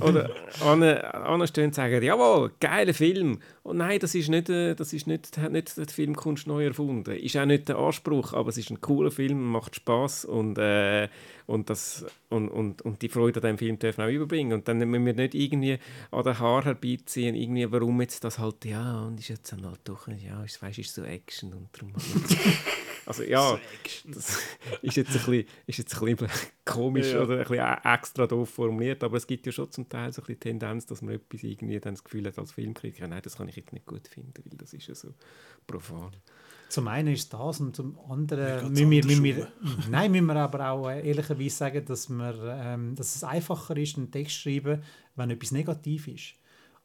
go! 0.00 0.70
oder 0.72 1.14
anstehen 1.26 1.66
und 1.66 1.74
sagen, 1.74 2.02
jawohl, 2.02 2.52
geiler 2.60 2.94
Film. 2.94 3.38
Und 3.62 3.78
nein, 3.78 3.98
das 4.00 4.14
ist 4.14 4.28
nicht, 4.28 4.48
äh, 4.48 4.74
das 4.74 4.92
ist 4.92 5.06
nicht, 5.06 5.38
hat 5.38 5.52
nicht 5.52 5.76
die 5.76 5.92
Filmkunst 5.92 6.46
neu 6.46 6.66
erfunden. 6.66 7.12
Ist 7.12 7.36
auch 7.36 7.44
nicht 7.44 7.68
der 7.68 7.78
Anspruch, 7.78 8.32
aber 8.32 8.48
es 8.48 8.58
ist 8.58 8.70
ein 8.70 8.80
cooler 8.80 9.10
Film, 9.10 9.42
macht 9.50 9.76
Spaß 9.76 10.24
und, 10.24 10.58
äh, 10.58 11.08
und, 11.46 11.70
das, 11.70 12.04
und, 12.28 12.48
und, 12.48 12.82
und 12.82 13.02
die 13.02 13.08
Freude 13.08 13.40
an 13.40 13.42
diesem 13.42 13.58
Film 13.58 13.78
dürfen 13.78 14.02
auch 14.02 14.08
überbringen. 14.08 14.52
Und 14.52 14.68
dann 14.68 14.78
müssen 14.78 15.06
wir 15.06 15.14
nicht 15.14 15.34
irgendwie 15.34 15.78
an 16.10 16.24
den 16.24 16.38
Haar 16.38 16.64
herbeiziehen, 16.64 17.34
irgendwie, 17.34 17.70
warum 17.70 18.00
jetzt 18.00 18.24
das 18.24 18.38
halt, 18.38 18.64
ja, 18.64 19.02
und 19.02 19.20
ist 19.20 19.28
jetzt 19.28 19.52
dann 19.52 19.66
halt 19.66 19.80
doch, 19.84 20.08
ja, 20.08 20.42
ist, 20.44 20.62
weißt, 20.62 20.78
ist 20.78 20.94
so 20.94 21.02
Action 21.02 21.52
und 21.52 21.68
darum. 21.72 21.92
Also 23.12 23.24
ja, 23.24 23.58
das 24.06 24.38
ist 24.82 24.96
jetzt 24.96 25.10
ein 25.10 25.12
bisschen, 25.12 25.44
ist 25.66 25.78
jetzt 25.78 26.02
ein 26.02 26.16
bisschen 26.16 26.28
komisch 26.64 27.12
ja. 27.12 27.22
oder 27.22 27.38
ein 27.38 27.44
bisschen 27.44 27.84
extra 27.84 28.26
doof 28.26 28.48
formuliert, 28.48 29.04
aber 29.04 29.18
es 29.18 29.26
gibt 29.26 29.44
ja 29.44 29.52
schon 29.52 29.70
zum 29.70 29.88
Teil 29.88 30.12
so 30.12 30.22
ein 30.22 30.26
bisschen 30.26 30.40
Tendenz, 30.40 30.86
dass 30.86 31.02
man 31.02 31.14
etwas 31.14 31.42
irgendwie 31.42 31.78
dann 31.78 31.94
das 31.94 32.02
Gefühl 32.02 32.26
hat 32.26 32.38
als 32.38 32.52
Filmkritiker, 32.52 33.06
nein, 33.06 33.20
das 33.22 33.36
kann 33.36 33.48
ich 33.48 33.56
jetzt 33.56 33.72
nicht 33.72 33.84
gut 33.84 34.08
finden, 34.08 34.42
weil 34.44 34.56
das 34.56 34.72
ist 34.72 34.86
ja 34.86 34.94
so 34.94 35.08
profan. 35.66 36.10
Zum 36.70 36.88
einen 36.88 37.12
ist 37.12 37.30
das 37.34 37.60
und 37.60 37.76
zum 37.76 37.98
anderen 38.08 38.70
müssen 38.70 38.90
wir, 38.90 39.04
müssen 39.04 39.24
wir, 39.24 39.52
nein, 39.90 40.10
müssen 40.10 40.24
wir 40.24 40.36
aber 40.36 40.70
auch 40.70 40.88
äh, 40.88 41.06
ehrlicherweise 41.06 41.54
sagen, 41.54 41.84
dass, 41.84 42.08
wir, 42.08 42.58
ähm, 42.64 42.94
dass 42.94 43.14
es 43.14 43.24
einfacher 43.24 43.76
ist, 43.76 43.98
einen 43.98 44.10
Text 44.10 44.36
zu 44.36 44.42
schreiben, 44.42 44.82
wenn 45.14 45.28
etwas 45.28 45.52
negativ 45.52 46.08
ist. 46.08 46.34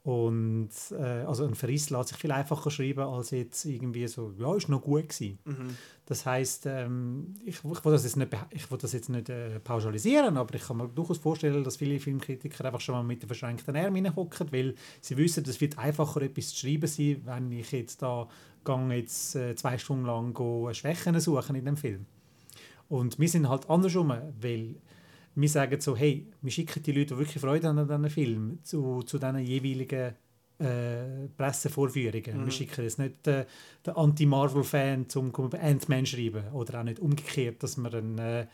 Und 0.08 0.70
äh, 0.92 1.26
also 1.26 1.46
ein 1.46 1.54
Verriss 1.54 1.90
lässt 1.90 2.10
sich 2.10 2.18
viel 2.18 2.32
einfacher 2.32 2.72
schreiben, 2.72 3.02
als 3.02 3.32
jetzt 3.32 3.66
irgendwie 3.66 4.08
so, 4.08 4.34
ja, 4.40 4.56
ist 4.56 4.70
noch 4.70 4.82
gut 4.82 5.10
gewesen. 5.10 5.38
Mhm. 5.44 5.78
Das 6.08 6.26
heißt, 6.26 6.68
ähm, 6.68 7.34
ich, 7.44 7.58
ich 7.58 7.64
will 7.86 7.92
das 7.92 8.06
jetzt 8.06 8.16
nicht, 8.16 8.32
ich 8.52 8.66
das 8.66 8.94
jetzt 8.94 9.10
nicht 9.10 9.28
äh, 9.28 9.60
pauschalisieren, 9.60 10.38
aber 10.38 10.56
ich 10.56 10.64
kann 10.64 10.78
mir 10.78 10.88
durchaus 10.88 11.18
vorstellen, 11.18 11.66
dass 11.66 11.76
viele 11.76 12.00
Filmkritiker 12.00 12.64
einfach 12.64 12.80
schon 12.80 12.96
mal 12.96 13.04
mit 13.04 13.22
den 13.22 13.28
verschränkten 13.28 13.76
Armen 13.76 14.16
hocken, 14.16 14.48
weil 14.54 14.76
sie 15.02 15.18
wissen, 15.18 15.44
es 15.46 15.60
wird 15.60 15.78
einfacher 15.78 16.22
etwas 16.22 16.50
zu 16.50 16.66
schreiben 16.66 16.88
sein, 16.88 17.22
wenn 17.26 17.52
ich 17.52 17.74
jetzt 17.74 18.02
da 18.02 18.26
gang 18.64 18.90
jetzt 18.94 19.36
äh, 19.36 19.54
zwei 19.56 19.78
Stunden 19.78 20.06
lang 20.06 20.34
go 20.34 20.72
Schwächen 20.72 21.20
suchen 21.20 21.58
in 21.58 21.66
dem 21.66 21.76
Film. 21.76 22.06
Und 22.88 23.20
wir 23.20 23.28
sind 23.28 23.50
halt 23.50 23.70
andersrum, 23.70 24.14
weil 24.40 24.76
wir 25.36 25.50
sagen 25.50 25.82
so, 25.82 25.98
hey, 25.98 26.26
wir 26.42 26.52
schicken 26.52 26.84
die 26.84 26.94
Leute, 26.94 27.16
die 27.16 27.20
wirklich 27.20 27.42
Freude 27.42 27.68
haben 27.68 27.80
an 27.80 27.88
diesen 27.88 28.10
Film, 28.10 28.60
zu, 28.64 29.04
zu 29.04 29.20
diesen 29.20 29.40
jeweiligen 29.40 30.16
äh, 30.60 31.28
Pressevorführungen. 31.38 32.42
Mhm. 32.42 32.46
Wir 32.46 32.52
schicken 32.52 32.84
jetzt 32.84 33.00
nicht 33.00 33.28
äh, 33.28 33.46
den 33.86 33.96
Anti-Marvel-Fan 33.96 35.10
zum 35.10 35.32
Ant-Man 35.36 36.06
schreiben 36.06 36.48
oder 36.54 36.80
auch 36.80 36.84
nicht 36.84 37.00
umgekehrt, 37.00 37.62
dass 37.64 37.78
wir 37.78 37.94
einen, 37.94 38.18
äh, 38.18 38.48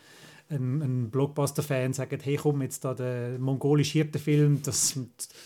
einen, 0.48 0.82
einen 0.82 1.10
Blockbuster-Fan 1.10 1.92
sagen, 1.92 2.18
hey 2.22 2.36
komm, 2.36 2.62
jetzt 2.62 2.84
da 2.84 2.94
der 2.94 3.38
mongolisch 3.38 3.92
Hirtenfilm, 3.92 4.62
das, 4.62 4.98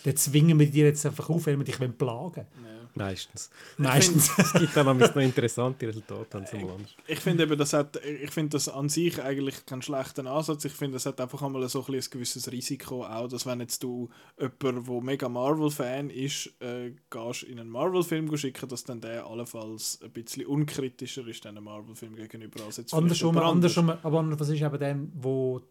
den 0.05 0.17
zwingen 0.17 0.59
wir 0.59 0.71
dir 0.71 0.87
jetzt 0.87 1.07
einfach 1.07 1.29
auf, 1.31 1.47
weil 1.47 1.59
wir 1.59 1.65
dich 1.65 1.79
plagen. 1.97 2.47
Ja. 2.63 2.79
Meistens. 2.99 3.51
Meistens. 3.77 4.31
es 4.39 4.53
gibt 4.55 4.77
dann 4.77 4.99
noch 4.99 5.17
interessante 5.17 5.87
Resultate 5.87 6.45
zum 6.45 6.67
Land. 6.67 6.97
Ich 7.07 7.21
finde 7.21 7.45
eben, 7.45 7.57
das 7.57 7.73
hat, 7.73 7.97
ich 8.05 8.31
finde 8.31 8.51
das 8.51 8.69
an 8.69 8.89
sich 8.89 9.23
eigentlich 9.23 9.65
keinen 9.67 9.83
schlechten 9.83 10.27
Ansatz. 10.27 10.65
Ich 10.65 10.73
finde, 10.73 10.97
es 10.97 11.07
hat 11.07 11.21
einfach 11.21 11.43
einmal 11.43 11.69
so 11.69 11.85
ein, 11.87 11.95
ein 11.95 12.01
gewisses 12.11 12.51
Risiko 12.51 13.05
auch, 13.05 13.29
dass 13.29 13.47
wenn 13.47 13.61
jetzt 13.61 13.83
du 13.83 14.09
jemanden, 14.39 14.85
der 14.85 15.01
mega 15.03 15.29
Marvel-Fan 15.29 16.11
ist, 16.11 16.51
äh, 16.61 16.93
gehst 17.11 17.45
in 17.45 17.61
einen 17.61 17.71
Marvel-Film 17.71 18.37
schicken, 18.37 18.69
dass 18.69 18.85
dann 18.85 19.01
der 19.01 19.27
allenfalls 19.27 20.01
ein 20.03 20.11
bisschen 20.11 20.47
unkritischer 20.47 21.27
ist, 21.27 21.47
einem 21.47 21.65
Marvel-Film 21.65 22.17
gegenüber 22.17 22.65
als 22.65 22.79
jetzt 22.79 22.95
andersrum, 22.95 23.39
andersrum, 23.39 23.91
aber 23.91 24.41
was 24.41 24.49
ist 24.49 24.61
eben 24.61 24.79
dem, 24.95 25.13
wo 25.15 25.63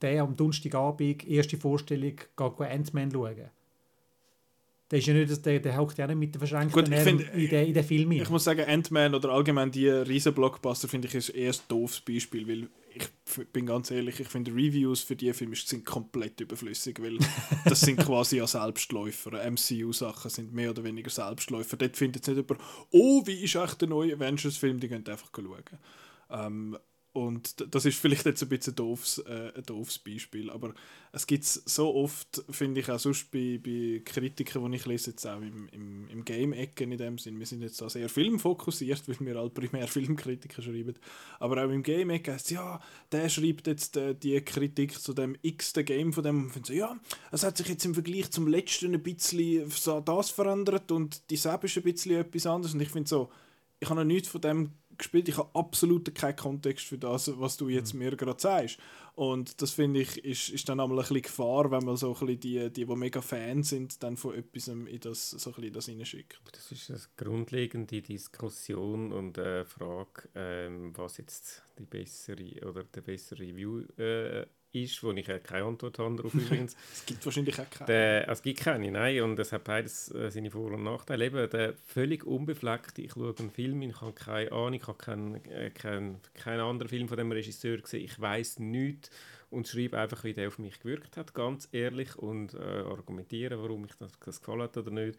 der 0.00 0.22
am 0.22 0.36
Donnerstagabend 0.36 1.26
erste 1.26 1.56
Vorstellung 1.56 2.14
geht 2.14 2.60
Ant-Man 2.60 3.10
schauen? 3.10 3.50
Der, 4.90 4.98
ist 4.98 5.06
ja 5.06 5.14
nicht, 5.14 5.46
der, 5.46 5.60
der 5.60 5.76
haucht 5.76 5.96
ja 5.98 6.06
nicht 6.06 6.16
mit 6.16 6.34
der 6.34 6.40
verschränkten 6.40 6.72
Gut, 6.72 6.88
in, 6.88 7.48
den, 7.48 7.66
in 7.66 7.74
den 7.74 7.84
Film 7.84 8.12
Ich 8.12 8.28
muss 8.28 8.44
sagen, 8.44 8.64
Ant-Man 8.68 9.14
oder 9.14 9.30
allgemein 9.30 9.70
die 9.70 9.88
riesen 9.88 10.34
Blockbuster 10.34 10.88
finde 10.88 11.08
ich 11.08 11.14
ist 11.14 11.30
eher 11.30 11.52
ein 11.52 11.58
doofes 11.68 12.00
Beispiel, 12.00 12.46
weil 12.46 12.68
ich 12.94 13.48
bin 13.48 13.66
ganz 13.66 13.90
ehrlich, 13.90 14.20
ich 14.20 14.28
finde 14.28 14.52
Reviews 14.52 15.00
für 15.00 15.16
diese 15.16 15.34
Filme 15.34 15.56
sind 15.56 15.84
komplett 15.84 16.40
überflüssig, 16.40 17.02
weil 17.02 17.18
das 17.64 17.80
sind 17.80 17.98
quasi 17.98 18.36
ja 18.36 18.46
Selbstläufer. 18.46 19.32
MCU-Sachen 19.50 20.30
sind 20.30 20.52
mehr 20.52 20.70
oder 20.70 20.84
weniger 20.84 21.10
Selbstläufer. 21.10 21.76
Dort 21.76 21.96
findet 21.96 22.26
jetzt 22.26 22.36
nicht 22.36 22.48
jemand, 22.48 22.64
oh, 22.90 23.26
wie 23.26 23.42
ist 23.42 23.56
echt 23.56 23.80
der 23.80 23.88
neue 23.88 24.14
Avengers-Film, 24.14 24.78
die 24.78 24.88
könnt 24.88 25.08
einfach 25.08 25.30
schauen. 25.34 25.64
Ähm, 26.30 26.78
und 27.14 27.72
das 27.72 27.84
ist 27.84 27.96
vielleicht 27.96 28.26
jetzt 28.26 28.42
ein 28.42 28.48
bisschen 28.48 28.74
doofes, 28.74 29.18
äh, 29.18 29.52
ein 29.54 29.62
doofes 29.62 30.00
Beispiel, 30.00 30.50
aber 30.50 30.74
es 31.12 31.28
gibt 31.28 31.44
es 31.44 31.62
so 31.64 31.94
oft, 31.94 32.42
finde 32.50 32.80
ich, 32.80 32.90
auch 32.90 32.98
sonst 32.98 33.30
bei, 33.30 33.60
bei 33.64 34.02
Kritikern, 34.04 34.68
die 34.68 34.78
ich 34.78 34.84
lese, 34.84 35.10
jetzt 35.10 35.24
auch 35.24 35.40
im, 35.40 35.68
im, 35.70 36.08
im 36.08 36.24
Game-Ecken 36.24 36.90
in 36.90 36.98
dem 36.98 37.18
Sinn. 37.18 37.38
Wir 37.38 37.46
sind 37.46 37.62
jetzt 37.62 37.80
da 37.80 37.88
sehr 37.88 38.08
filmfokussiert, 38.08 39.04
weil 39.06 39.16
wir 39.20 39.38
halt 39.38 39.54
primär 39.54 39.86
Filmkritiker 39.86 40.60
schreiben. 40.60 40.96
Aber 41.38 41.64
auch 41.64 41.70
im 41.70 41.84
Game-Ecken 41.84 42.34
heißt 42.34 42.46
es, 42.46 42.50
ja, 42.50 42.80
der 43.12 43.28
schreibt 43.28 43.68
jetzt 43.68 43.96
äh, 43.96 44.16
die 44.16 44.40
Kritik 44.40 45.00
zu 45.00 45.12
dem 45.12 45.36
x-ten 45.40 45.84
Game 45.84 46.12
von 46.12 46.24
dem 46.24 46.50
und 46.52 46.66
so, 46.66 46.72
ja, 46.72 46.98
es 47.30 47.44
hat 47.44 47.56
sich 47.58 47.68
jetzt 47.68 47.84
im 47.84 47.94
Vergleich 47.94 48.32
zum 48.32 48.48
letzten 48.48 48.92
ein 48.92 49.02
bisschen 49.04 49.70
so 49.70 50.00
das 50.00 50.30
verändert 50.30 50.90
und 50.90 51.30
die 51.30 51.36
Seb 51.36 51.62
ist 51.62 51.76
ein 51.76 51.84
bisschen 51.84 52.16
etwas 52.16 52.44
anderes. 52.44 52.74
Und 52.74 52.80
ich 52.80 52.90
finde 52.90 53.08
so, 53.08 53.30
ich 53.78 53.88
habe 53.88 54.00
noch 54.00 54.06
nichts 54.06 54.28
von 54.28 54.40
dem 54.40 54.70
gespielt. 54.96 55.28
Ich 55.28 55.38
habe 55.38 55.50
absolut 55.54 56.14
keinen 56.14 56.36
Kontext 56.36 56.86
für 56.86 56.98
das, 56.98 57.30
was 57.38 57.56
du 57.56 57.68
jetzt 57.68 57.94
mhm. 57.94 58.00
mir 58.00 58.16
gerade 58.16 58.40
sagst. 58.40 58.78
Und 59.14 59.62
das 59.62 59.70
finde 59.70 60.00
ich, 60.00 60.24
ist, 60.24 60.48
ist 60.48 60.68
dann 60.68 60.80
einmal 60.80 60.98
ein 60.98 61.02
bisschen 61.02 61.22
Gefahr, 61.22 61.70
wenn 61.70 61.84
man 61.84 61.96
so 61.96 62.08
ein 62.08 62.12
bisschen 62.14 62.40
die, 62.40 62.70
die, 62.70 62.84
die 62.84 62.96
mega 62.96 63.20
Fans 63.20 63.68
sind, 63.68 64.02
dann 64.02 64.16
von 64.16 64.34
etwas 64.34 64.68
in 64.68 64.88
das, 65.00 65.30
so 65.30 65.50
ein 65.50 65.54
bisschen 65.54 65.72
das 65.72 65.88
reinschickt. 65.88 66.40
Das 66.52 66.72
ist 66.72 66.90
eine 66.90 67.00
grundlegende 67.16 68.02
Diskussion 68.02 69.12
und 69.12 69.38
äh, 69.38 69.64
Frage, 69.64 70.28
ähm, 70.34 70.92
was 70.96 71.18
jetzt 71.18 71.62
die 71.78 71.84
bessere 71.84 72.68
oder 72.68 72.82
der 72.84 73.02
bessere 73.02 73.40
Review 73.40 73.82
äh, 73.98 74.46
ist, 74.74 75.02
wo 75.02 75.12
ich 75.12 75.26
keine 75.26 75.64
Antwort 75.64 75.98
habe 75.98 76.16
darauf 76.16 76.34
übrigens. 76.34 76.76
es 76.92 77.06
gibt 77.06 77.24
wahrscheinlich 77.24 77.58
auch 77.60 77.70
keine. 77.70 77.86
Der, 77.86 78.28
es 78.28 78.42
gibt 78.42 78.60
keine, 78.60 78.90
nein, 78.90 79.22
und 79.22 79.38
es 79.38 79.52
hat 79.52 79.64
beides 79.64 80.12
äh, 80.14 80.30
seine 80.30 80.50
Vor- 80.50 80.72
und 80.72 80.82
Nachteile. 80.82 81.26
Eben, 81.26 81.48
der 81.50 81.74
völlig 81.86 82.24
unbefleckte, 82.24 83.02
ich 83.02 83.12
schaue 83.12 83.34
einen 83.38 83.50
Film, 83.50 83.82
ich 83.82 84.00
habe 84.00 84.12
keine 84.12 84.52
Ahnung, 84.52 84.74
ich 84.74 84.86
habe 84.86 84.98
keinen 84.98 85.44
äh, 85.46 85.70
kein, 85.70 86.20
kein 86.34 86.60
anderen 86.60 86.88
Film 86.88 87.08
von 87.08 87.16
dem 87.16 87.32
Regisseur 87.32 87.78
gesehen, 87.78 88.04
ich 88.04 88.20
weiß 88.20 88.58
nichts 88.58 89.10
und 89.50 89.68
schreibe 89.68 89.98
einfach, 89.98 90.24
wie 90.24 90.34
der 90.34 90.48
auf 90.48 90.58
mich 90.58 90.80
gewirkt 90.80 91.16
hat, 91.16 91.34
ganz 91.34 91.68
ehrlich 91.72 92.16
und 92.16 92.54
äh, 92.54 92.58
argumentieren, 92.58 93.60
warum 93.60 93.84
ich 93.84 93.94
das, 93.98 94.12
das 94.24 94.40
gefallen 94.40 94.62
hat 94.62 94.76
oder 94.76 94.90
nicht. 94.90 95.18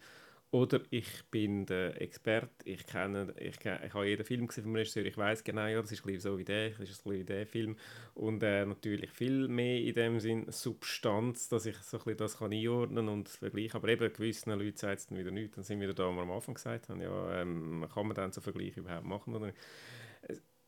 Oder 0.56 0.80
ich 0.88 1.06
bin 1.30 1.66
der 1.66 2.00
Experte, 2.00 2.48
ich 2.64 2.86
kenne, 2.86 3.34
ich, 3.38 3.56
ich 3.60 3.92
habe 3.92 4.08
jeden 4.08 4.24
Film 4.24 4.46
gesehen 4.46 4.64
vom 4.64 4.74
Regisseur, 4.74 5.04
ich 5.04 5.18
weiß 5.18 5.44
genau, 5.44 5.66
ja, 5.66 5.82
das 5.82 5.92
ist 5.92 6.02
so 6.22 6.38
wie 6.38 6.44
der, 6.44 6.70
das 6.70 6.88
ist 6.88 7.04
wie 7.04 7.24
der 7.24 7.46
Film. 7.46 7.76
Und 8.14 8.42
äh, 8.42 8.64
natürlich 8.64 9.10
viel 9.10 9.48
mehr 9.48 9.78
in 9.78 9.92
dem 9.92 10.18
Sinn 10.18 10.46
Substanz, 10.48 11.50
dass 11.50 11.66
ich 11.66 11.76
so 11.82 12.00
ein 12.02 12.16
das 12.16 12.38
kann 12.38 12.54
einordnen 12.54 13.10
und 13.10 13.28
vergleichen. 13.28 13.76
Aber 13.76 13.88
eben 13.88 14.10
gewissen 14.10 14.50
Leuten 14.52 14.78
sagt 14.78 15.00
es 15.00 15.06
dann 15.08 15.18
wieder 15.18 15.30
nichts. 15.30 15.56
Dann 15.56 15.64
sind 15.64 15.78
wir 15.78 15.92
da, 15.92 16.08
wo 16.08 16.12
wir 16.12 16.22
am 16.22 16.30
Anfang 16.30 16.54
gesagt 16.54 16.88
haben, 16.88 17.02
ja, 17.02 17.42
ähm, 17.42 17.86
kann 17.92 18.06
man 18.06 18.14
dann 18.14 18.32
so 18.32 18.40
Vergleiche 18.40 18.80
überhaupt 18.80 19.04
machen 19.04 19.34
oder 19.34 19.48
nicht? 19.48 19.58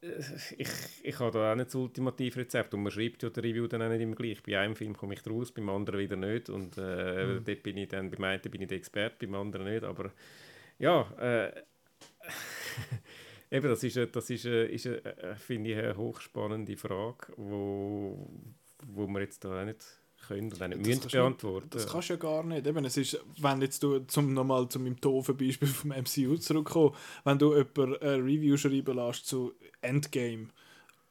Ich, 0.00 0.68
ich 1.02 1.18
habe 1.18 1.32
da 1.32 1.52
auch 1.52 1.56
nicht 1.56 1.68
das 1.68 1.74
ultimative 1.74 2.40
Rezept 2.40 2.72
und 2.74 2.82
man 2.82 2.92
schreibt 2.92 3.22
ja 3.22 3.30
der 3.30 3.42
Review 3.42 3.66
dann 3.66 3.82
auch 3.82 3.88
nicht 3.88 4.00
immer 4.00 4.14
gleich. 4.14 4.42
Bei 4.42 4.58
einem 4.58 4.76
Film 4.76 4.96
komme 4.96 5.14
ich 5.14 5.26
raus, 5.26 5.50
beim 5.50 5.68
anderen 5.68 5.98
wieder 5.98 6.16
nicht 6.16 6.50
und 6.50 6.78
äh, 6.78 7.26
mhm. 7.26 7.44
dort 7.44 7.62
bin 7.62 7.76
ich 7.76 7.88
dann, 7.88 8.10
beim 8.10 8.24
einen 8.24 8.40
bin 8.42 8.62
ich 8.62 8.68
der 8.68 8.78
Experte, 8.78 9.26
beim 9.26 9.34
anderen 9.34 9.66
nicht, 9.66 9.84
aber 9.84 10.12
ja, 10.78 11.02
äh, 11.18 11.62
eben, 13.50 13.68
das 13.68 13.82
ist, 13.82 13.96
das 13.96 14.30
ist, 14.30 14.44
ist, 14.44 14.86
ist 14.86 15.00
finde 15.38 15.70
ich, 15.70 15.76
eine 15.76 15.96
hochspannende 15.96 16.76
Frage, 16.76 17.32
wo, 17.36 18.30
wo 18.86 19.06
man 19.08 19.22
jetzt 19.22 19.44
da 19.44 19.60
auch 19.60 19.64
nicht 19.64 19.84
können 20.26 20.52
und 20.52 20.68
nicht 20.68 20.86
müssen 20.86 21.10
beantworten. 21.10 21.70
Das 21.70 21.86
kannst 21.86 22.10
du 22.10 22.14
ja 22.14 22.18
gar 22.18 22.44
nicht. 22.44 22.66
Eben, 22.66 22.84
es 22.84 22.96
ist, 22.96 23.20
wenn 23.40 23.62
jetzt 23.62 23.82
du, 23.82 24.00
zum 24.00 24.34
nochmal 24.34 24.68
zu 24.68 24.78
meinem 24.78 25.00
doofen 25.00 25.36
Beispiel 25.36 25.68
vom 25.68 25.90
MCU 25.90 26.36
zurückkommen, 26.36 26.94
wenn 27.24 27.38
du 27.38 27.54
jemand 27.54 28.02
ein 28.02 28.20
Review 28.22 28.56
schreiben 28.56 28.96
lässt 28.96 29.26
zu 29.26 29.54
Endgame 29.80 30.48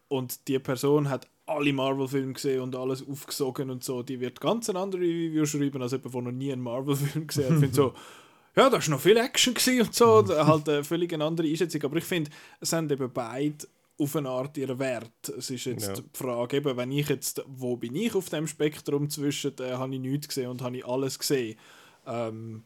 und 0.07 0.47
die 0.47 0.59
Person 0.59 1.09
hat 1.09 1.27
alle 1.45 1.73
Marvel-Filme 1.73 2.33
gesehen 2.33 2.61
und 2.61 2.75
alles 2.75 3.07
aufgesogen 3.07 3.69
und 3.69 3.83
so, 3.83 4.03
die 4.03 4.19
wird 4.19 4.41
ganz 4.41 4.69
eine 4.69 4.79
andere 4.79 5.01
Review 5.01 5.45
schreiben, 5.45 5.81
als 5.81 5.93
jemand, 5.93 6.13
der 6.13 6.21
noch 6.21 6.31
nie 6.31 6.51
einen 6.51 6.61
Marvel-Film 6.61 7.27
gesehen 7.27 7.45
hat. 7.45 7.53
Ich 7.53 7.59
finde 7.59 7.75
so, 7.75 7.93
ja, 8.55 8.69
da 8.69 8.73
war 8.73 8.89
noch 8.89 8.99
viel 8.99 9.17
Action 9.17 9.53
und 9.81 9.95
so, 9.95 10.27
halt 10.27 10.67
eine 10.67 10.83
völlig 10.83 11.13
andere 11.13 11.47
Einschätzung. 11.47 11.83
Aber 11.83 11.97
ich 11.97 12.03
finde, 12.03 12.31
es 12.59 12.69
sind 12.69 12.91
eben 12.91 13.09
beide 13.11 13.65
auf 13.99 14.15
eine 14.15 14.29
Art 14.29 14.57
ihren 14.57 14.77
Wert. 14.79 15.29
Es 15.37 15.49
ist 15.49 15.65
jetzt 15.65 15.87
ja. 15.87 15.93
die 15.93 16.03
Frage, 16.13 16.57
eben, 16.57 16.77
wenn 16.77 16.91
ich 16.91 17.09
jetzt, 17.09 17.43
wo 17.47 17.77
bin 17.77 17.95
ich 17.95 18.13
auf 18.13 18.29
dem 18.29 18.47
Spektrum 18.47 19.09
zwischen, 19.09 19.57
äh, 19.59 19.73
habe 19.73 19.93
ich 19.93 20.01
nichts 20.01 20.27
gesehen 20.27 20.49
und 20.49 20.61
habe 20.61 20.77
ich 20.77 20.85
alles 20.85 21.17
gesehen. 21.17 21.57
Ähm, 22.05 22.63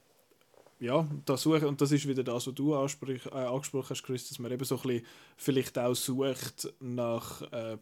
ja, 0.82 1.08
da 1.26 1.38
suche, 1.38 1.68
und 1.68 1.80
das 1.80 1.92
ist 1.92 2.08
wieder 2.08 2.24
das, 2.24 2.48
was 2.48 2.56
du 2.56 2.76
ansprich, 2.76 3.24
äh, 3.28 3.36
angesprochen 3.36 3.92
hast, 3.92 4.02
Chris, 4.02 4.28
dass 4.28 4.40
man 4.40 4.52
eben 4.52 4.66
so 4.66 4.76
ein 4.76 4.82
bisschen 4.82 5.06
vielleicht 5.38 5.78
auch 5.78 5.94
sucht 5.94 6.74
nach, 6.80 7.44
äh, 7.52 7.78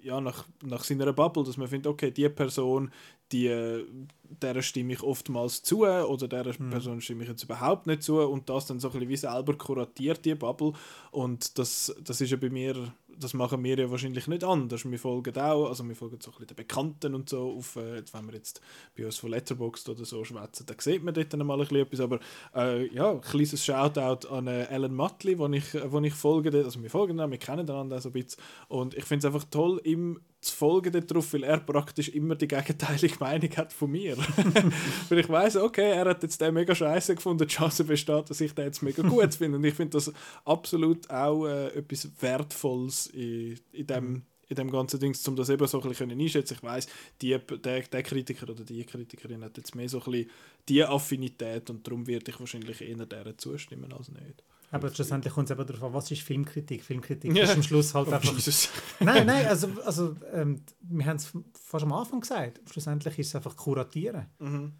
ja, 0.00 0.20
nach, 0.20 0.44
nach 0.62 0.84
seiner 0.84 1.12
Bubble, 1.12 1.42
dass 1.42 1.56
man 1.56 1.66
findet, 1.66 1.88
okay, 1.88 2.12
die 2.12 2.28
Person, 2.28 2.92
die, 3.32 3.84
der 4.22 4.62
stimme 4.62 4.92
ich 4.92 5.02
oftmals 5.02 5.64
zu 5.64 5.80
oder 5.80 6.28
der 6.28 6.54
mhm. 6.56 6.70
Person 6.70 7.00
stimme 7.00 7.24
ich 7.24 7.30
jetzt 7.30 7.42
überhaupt 7.42 7.88
nicht 7.88 8.04
zu 8.04 8.20
und 8.20 8.48
das 8.48 8.66
dann 8.66 8.78
so 8.78 8.88
ein 8.88 8.92
bisschen 8.92 9.08
wie 9.08 9.16
selber 9.16 9.58
kuratiert, 9.58 10.24
die 10.24 10.36
Bubble. 10.36 10.72
Und 11.10 11.58
das, 11.58 11.96
das 12.04 12.20
ist 12.20 12.30
ja 12.30 12.36
bei 12.36 12.50
mir, 12.50 12.94
das 13.18 13.34
machen 13.34 13.62
wir 13.64 13.78
ja 13.78 13.90
wahrscheinlich 13.90 14.26
nicht 14.26 14.44
anders. 14.44 14.88
Wir 14.88 14.98
folgen 14.98 15.36
auch, 15.38 15.68
also 15.68 15.86
wir 15.86 15.96
folgen 15.96 16.18
so 16.20 16.30
ein 16.30 16.32
bisschen 16.32 16.46
den 16.48 16.56
Bekannten 16.56 17.14
und 17.14 17.28
so, 17.28 17.56
auf, 17.56 17.76
äh, 17.76 18.02
wenn 18.12 18.26
wir 18.26 18.34
jetzt 18.34 18.60
bei 18.96 19.04
uns 19.04 19.16
von 19.16 19.30
Letterboxd 19.30 19.88
oder 19.88 20.04
so 20.04 20.24
schwätzen, 20.24 20.66
dann 20.66 20.78
sieht 20.78 21.02
man 21.02 21.14
dort 21.14 21.32
dann 21.32 21.46
mal 21.46 21.54
ein 21.54 21.60
bisschen 21.60 21.78
etwas, 21.78 22.00
aber 22.00 22.20
äh, 22.54 22.86
ja, 22.94 23.10
ein 23.12 23.20
kleines 23.20 23.64
Shoutout 23.64 24.28
an 24.28 24.46
äh, 24.46 24.66
Alan 24.70 24.94
Mutley, 24.94 25.38
wo 25.38 25.48
ich, 25.48 25.74
wo 25.90 26.00
ich 26.00 26.14
folge, 26.14 26.50
also 26.64 26.82
wir 26.82 26.90
folgen 26.90 27.16
dann, 27.16 27.30
wir 27.30 27.38
kennen 27.38 27.68
einander 27.68 28.00
so 28.00 28.10
ein 28.10 28.12
bisschen. 28.12 28.42
Und 28.68 28.94
ich 28.94 29.04
finde 29.04 29.26
es 29.26 29.34
einfach 29.34 29.48
toll, 29.50 29.80
ihm 29.84 30.20
zu 30.46 30.56
folgen 30.56 31.06
darauf, 31.06 31.32
weil 31.32 31.44
er 31.44 31.58
praktisch 31.58 32.08
immer 32.08 32.34
die 32.34 32.48
gegenteilige 32.48 33.16
Meinung 33.20 33.50
hat 33.56 33.72
von 33.72 33.90
mir. 33.90 34.16
weil 35.08 35.18
ich 35.18 35.28
weiß, 35.28 35.56
okay, 35.56 35.90
er 35.90 36.06
hat 36.06 36.22
jetzt 36.22 36.40
den 36.40 36.54
mega 36.54 36.74
scheiße 36.74 37.14
gefunden, 37.14 37.46
die 37.46 37.54
Chance 37.54 37.84
besteht, 37.84 38.30
dass 38.30 38.40
ich 38.40 38.54
den 38.54 38.66
jetzt 38.66 38.82
mega 38.82 39.02
gut 39.02 39.34
finde. 39.34 39.58
Und 39.58 39.64
ich 39.64 39.74
finde 39.74 39.92
das 39.92 40.12
absolut 40.44 41.08
auch 41.10 41.46
äh, 41.46 41.68
etwas 41.68 42.08
Wertvolles 42.20 43.08
in, 43.08 43.58
in 43.72 43.86
dem 43.86 44.04
mhm. 44.04 44.22
in 44.48 44.56
dem 44.56 44.70
ganzen 44.70 45.00
Ding, 45.00 45.16
um 45.26 45.36
das 45.36 45.48
eben 45.48 45.66
so 45.66 45.82
ein 45.82 45.88
bisschen 45.88 46.10
einschätzen 46.10 46.54
Ich 46.54 46.62
weiß, 46.62 46.86
der, 47.20 47.38
der 47.38 48.02
Kritiker 48.02 48.48
oder 48.48 48.64
die 48.64 48.84
Kritikerin 48.84 49.44
hat 49.44 49.56
jetzt 49.56 49.74
mehr 49.74 49.88
so 49.88 49.98
ein 49.98 50.10
bisschen 50.10 50.30
die 50.68 50.84
Affinität 50.84 51.68
und 51.70 51.86
darum 51.86 52.06
werde 52.06 52.30
ich 52.30 52.40
wahrscheinlich 52.40 52.80
eher 52.80 53.06
der 53.06 53.38
zustimmen 53.38 53.92
als 53.92 54.08
nicht. 54.08 54.42
Aber 54.70 54.92
schlussendlich 54.92 55.32
kommt 55.32 55.50
es 55.50 55.56
eben 55.56 55.66
darauf 55.66 55.82
an, 55.84 55.94
was 55.94 56.10
ist 56.10 56.22
Filmkritik? 56.22 56.84
Filmkritik 56.84 57.34
ja. 57.34 57.44
ist 57.44 57.54
am 57.54 57.62
Schluss 57.62 57.94
halt 57.94 58.08
oh, 58.08 58.12
einfach. 58.12 58.32
Jesus. 58.32 58.68
nein, 59.00 59.26
nein, 59.26 59.46
also, 59.46 59.68
also 59.84 60.16
ähm, 60.32 60.60
wir 60.80 61.06
haben 61.06 61.16
es 61.16 61.32
fast 61.60 61.84
am 61.84 61.92
Anfang 61.92 62.20
gesagt. 62.20 62.60
Schlussendlich 62.70 63.18
ist 63.18 63.28
es 63.28 63.36
einfach 63.36 63.56
kuratieren. 63.56 64.26
Mhm. 64.38 64.72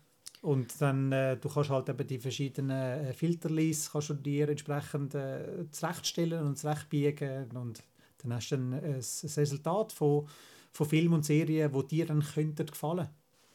Und 0.43 0.81
dann, 0.81 1.13
äh, 1.13 1.37
du 1.37 1.49
kannst 1.49 1.71
halt 1.71 1.89
eben 1.89 2.07
die 2.07 2.19
verschiedenen 2.19 2.71
äh, 2.71 3.13
Filterlis 3.13 3.91
kannst 3.91 4.11
du 4.11 4.15
dir 4.15 4.49
entsprechend 4.49 5.15
äh, 5.15 5.71
zurechtstellen 5.71 6.45
und 6.45 6.59
zurechtbiegen 6.59 7.51
und 7.53 7.83
dann 8.19 8.35
hast 8.35 8.51
du 8.51 8.57
ein, 8.57 8.73
ein, 8.75 8.95
ein 8.95 9.31
Resultat 9.37 9.93
von, 9.93 10.29
von 10.73 10.87
Filmen 10.87 11.15
und 11.15 11.25
Serien, 11.25 11.73
die 11.73 11.87
dir 11.87 12.07
dann 12.07 12.23
könnten 12.23 12.67
gefallen. 12.67 13.09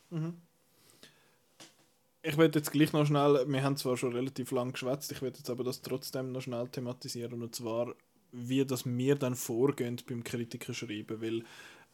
Mhm 0.10 0.34
ich 2.24 2.38
werde 2.38 2.60
jetzt 2.60 2.72
gleich 2.72 2.94
noch 2.94 3.06
schnell, 3.06 3.46
wir 3.48 3.64
haben 3.64 3.78
zwar 3.78 3.98
schon 3.98 4.14
relativ 4.14 4.52
lang 4.52 4.74
geschwätzt, 4.74 5.12
ich 5.12 5.22
werde 5.22 5.38
jetzt 5.38 5.50
aber 5.50 5.64
das 5.64 5.82
trotzdem 5.82 6.32
noch 6.32 6.42
schnell 6.42 6.68
thematisieren 6.68 7.42
und 7.42 7.56
zwar, 7.56 7.94
wie 8.32 8.66
das 8.66 8.86
wir 8.86 9.16
dann 9.16 9.36
vorgehen 9.36 9.98
beim 10.08 10.24
Kritiker 10.24 10.74
schreiben, 10.74 11.22
weil 11.22 11.44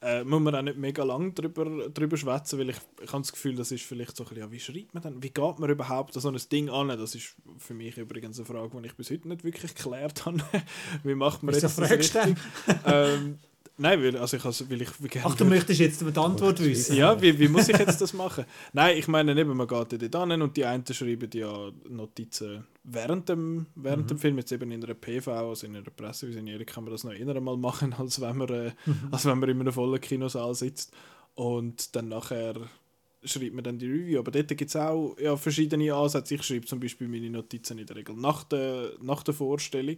äh, 0.01 0.23
muss 0.23 0.41
man 0.41 0.53
auch 0.53 0.61
nicht 0.61 0.77
mega 0.77 1.03
lang 1.03 1.33
drüber, 1.33 1.89
drüber 1.89 2.17
schwätzen, 2.17 2.59
weil 2.59 2.69
ich, 2.69 2.77
ich 3.01 3.11
habe 3.11 3.21
das 3.21 3.31
Gefühl, 3.31 3.55
das 3.55 3.71
ist 3.71 3.83
vielleicht 3.83 4.15
so 4.15 4.23
ein 4.23 4.29
bisschen, 4.29 4.43
ja, 4.43 4.51
wie 4.51 4.59
schreibt 4.59 4.93
man 4.93 5.01
denn, 5.01 5.23
wie 5.23 5.31
geht 5.31 5.59
man 5.59 5.69
überhaupt 5.69 6.15
an 6.15 6.21
so 6.21 6.29
ein 6.29 6.39
Ding 6.51 6.69
an? 6.69 6.89
Das 6.89 7.15
ist 7.15 7.35
für 7.57 7.73
mich 7.73 7.97
übrigens 7.97 8.37
eine 8.37 8.45
Frage, 8.45 8.79
die 8.79 8.87
ich 8.87 8.95
bis 8.95 9.09
heute 9.09 9.27
nicht 9.27 9.43
wirklich 9.43 9.73
geklärt 9.73 10.25
habe. 10.25 10.39
wie 11.03 11.15
macht 11.15 11.41
man 11.41 11.55
Wieso 11.55 11.65
jetzt 11.65 11.79
das 11.79 11.89
richtig? 11.89 12.37
ähm, 12.85 13.39
Nein, 13.79 14.01
weil, 14.01 14.17
also 14.17 14.37
ich, 14.37 14.43
also, 14.45 14.69
weil 14.71 14.81
ich 14.81 14.89
Ach, 15.23 15.35
du 15.35 15.45
möchtest 15.45 15.79
jetzt 15.79 16.01
die 16.01 16.19
Antwort 16.19 16.59
wissen? 16.63 16.95
Ja, 16.95 17.21
wie, 17.21 17.37
wie 17.37 17.47
muss 17.47 17.69
ich 17.69 17.77
jetzt 17.77 18.01
das 18.01 18.11
machen? 18.11 18.45
Nein, 18.73 18.97
ich 18.97 19.07
meine 19.07 19.39
eben, 19.39 19.55
man 19.55 19.67
geht 19.67 20.01
dort 20.01 20.15
an 20.15 20.41
und 20.41 20.57
die 20.57 20.65
einen 20.65 20.83
schreiben 20.91 21.29
ja 21.31 21.71
Notizen 21.87 22.65
während 22.83 23.29
dem, 23.29 23.67
während 23.75 24.03
mhm. 24.03 24.07
dem 24.07 24.17
Film, 24.17 24.37
jetzt 24.39 24.51
eben 24.51 24.71
in 24.71 24.83
einer 24.83 24.95
PV, 24.95 25.31
also 25.31 25.67
in 25.67 25.75
einer 25.75 25.91
Pressevisionierung 25.91 26.65
kann 26.65 26.85
man 26.85 26.93
das 26.93 27.03
noch 27.03 27.13
eher 27.13 27.39
mal 27.39 27.57
machen, 27.57 27.93
als 27.93 28.19
wenn 28.19 28.37
man, 28.37 28.49
äh, 28.49 28.71
mhm. 28.85 29.09
als 29.11 29.25
wenn 29.25 29.37
man 29.37 29.49
in 29.49 29.59
einem 29.59 29.73
vollen 29.73 30.01
Kinosaal 30.01 30.55
sitzt. 30.55 30.91
Und 31.35 31.95
dann 31.95 32.07
nachher 32.07 32.55
schreibt 33.23 33.53
man 33.53 33.63
dann 33.63 33.77
die 33.77 33.87
Review. 33.87 34.19
Aber 34.19 34.31
dort 34.31 34.47
gibt 34.47 34.69
es 34.69 34.75
auch 34.75 35.15
ja, 35.19 35.35
verschiedene 35.35 35.93
Ansätze. 35.93 36.35
Ich 36.35 36.43
schreibe 36.43 36.65
zum 36.65 36.79
Beispiel 36.79 37.07
meine 37.07 37.29
Notizen 37.29 37.77
in 37.77 37.85
der 37.85 37.95
Regel 37.95 38.15
nach 38.15 38.43
der, 38.43 38.93
nach 39.01 39.23
der 39.23 39.33
Vorstellung 39.33 39.97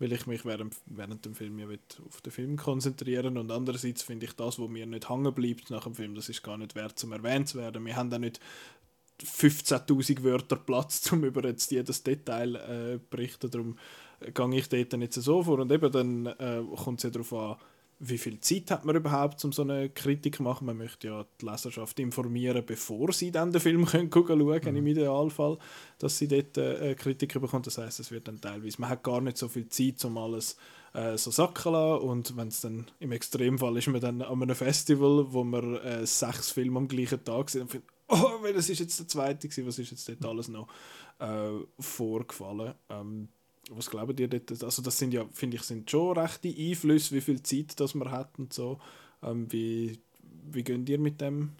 weil 0.00 0.12
ich 0.12 0.26
mich 0.26 0.44
während, 0.44 0.74
während 0.86 1.24
dem 1.26 1.34
Film 1.34 1.58
ja 1.58 1.68
auf 2.06 2.22
den 2.22 2.32
Film 2.32 2.56
konzentrieren 2.56 3.36
und 3.36 3.50
andererseits 3.52 4.02
finde 4.02 4.26
ich 4.26 4.32
das, 4.32 4.58
wo 4.58 4.66
mir 4.66 4.86
nicht 4.86 5.08
hängen 5.08 5.32
bleibt 5.32 5.70
nach 5.70 5.84
dem 5.84 5.94
Film, 5.94 6.14
das 6.14 6.30
ist 6.30 6.42
gar 6.42 6.56
nicht 6.56 6.74
wert 6.74 6.98
zum 6.98 7.12
erwähnt 7.12 7.48
zu 7.48 7.58
werden. 7.58 7.84
Wir 7.84 7.94
haben 7.94 8.10
da 8.10 8.18
nicht 8.18 8.40
15'000 9.22 10.24
Wörter 10.24 10.56
Platz, 10.56 11.12
um 11.12 11.22
über 11.22 11.44
jetzt 11.44 11.70
jedes 11.70 12.02
Detail 12.02 12.56
äh, 12.56 12.98
berichten, 13.10 13.50
darum 13.50 13.78
gehe 14.20 14.58
ich 14.58 14.68
dort 14.68 14.92
nicht 14.94 15.12
so 15.12 15.42
vor 15.42 15.58
und 15.60 15.70
eben 15.70 15.92
dann 15.92 16.26
äh, 16.26 16.62
kommt 16.76 17.00
es 17.00 17.04
ja 17.04 17.10
darauf 17.10 17.32
an, 17.34 17.56
wie 18.02 18.16
viel 18.16 18.40
Zeit 18.40 18.70
hat 18.70 18.86
man 18.86 18.96
überhaupt, 18.96 19.44
um 19.44 19.52
so 19.52 19.60
eine 19.60 19.90
Kritik 19.90 20.36
zu 20.36 20.42
machen? 20.42 20.66
Man 20.66 20.78
möchte 20.78 21.08
ja 21.08 21.26
die 21.38 21.44
Leserschaft 21.44 22.00
informieren, 22.00 22.64
bevor 22.64 23.12
sie 23.12 23.30
dann 23.30 23.52
den 23.52 23.60
Film 23.60 23.84
können 23.86 24.10
schauen 24.12 24.60
können, 24.60 24.72
mhm. 24.72 24.76
im 24.78 24.86
Idealfall, 24.86 25.58
dass 25.98 26.16
sie 26.16 26.26
dort 26.26 26.56
äh, 26.56 26.94
Kritik 26.94 27.34
bekommen. 27.34 27.62
Das 27.62 27.76
heißt, 27.76 28.00
es 28.00 28.10
wird 28.10 28.26
dann 28.26 28.40
teilweise, 28.40 28.80
man 28.80 28.88
hat 28.88 29.04
gar 29.04 29.20
nicht 29.20 29.36
so 29.36 29.48
viel 29.48 29.68
Zeit, 29.68 30.02
um 30.06 30.16
alles 30.16 30.56
äh, 30.94 31.18
so 31.18 31.30
sacken 31.30 31.62
zu 31.62 31.70
lassen. 31.70 32.02
Und 32.08 32.36
wenn 32.38 32.48
es 32.48 32.62
dann 32.62 32.90
im 33.00 33.12
Extremfall 33.12 33.76
ist, 33.76 33.88
man 33.88 34.00
dann 34.00 34.22
an 34.22 34.42
einem 34.42 34.56
Festival, 34.56 35.26
wo 35.28 35.44
man 35.44 35.76
äh, 35.76 36.06
sechs 36.06 36.50
Filme 36.50 36.78
am 36.78 36.88
gleichen 36.88 37.22
Tag 37.22 37.50
sieht 37.50 37.60
und 37.60 37.70
findet, 37.70 37.90
oh, 38.08 38.30
das 38.54 38.70
ist 38.70 38.78
jetzt 38.78 38.98
der 38.98 39.08
zweite 39.08 39.48
was 39.66 39.78
ist 39.78 39.90
jetzt 39.90 40.08
dort 40.08 40.24
alles 40.24 40.48
noch 40.48 40.68
äh, 41.18 41.50
vorgefallen. 41.78 42.72
Ähm, 42.88 43.28
was 43.70 43.90
glaubt 43.90 44.18
ihr 44.20 44.28
dort? 44.28 44.50
Also 44.62 44.82
das 44.82 44.98
sind 44.98 45.14
ja, 45.14 45.24
finde 45.32 45.56
ich, 45.56 45.62
sind 45.62 45.90
schon 45.90 46.18
rechte 46.18 46.48
Einflüsse, 46.48 47.14
wie 47.14 47.20
viel 47.20 47.42
Zeit 47.42 47.78
das 47.78 47.94
man 47.94 48.10
hat 48.10 48.38
und 48.38 48.52
so. 48.52 48.80
Ähm, 49.22 49.50
wie, 49.52 49.98
wie 50.50 50.62
geht 50.62 50.88
ihr 50.88 50.98
mit 50.98 51.20
dem 51.20 51.52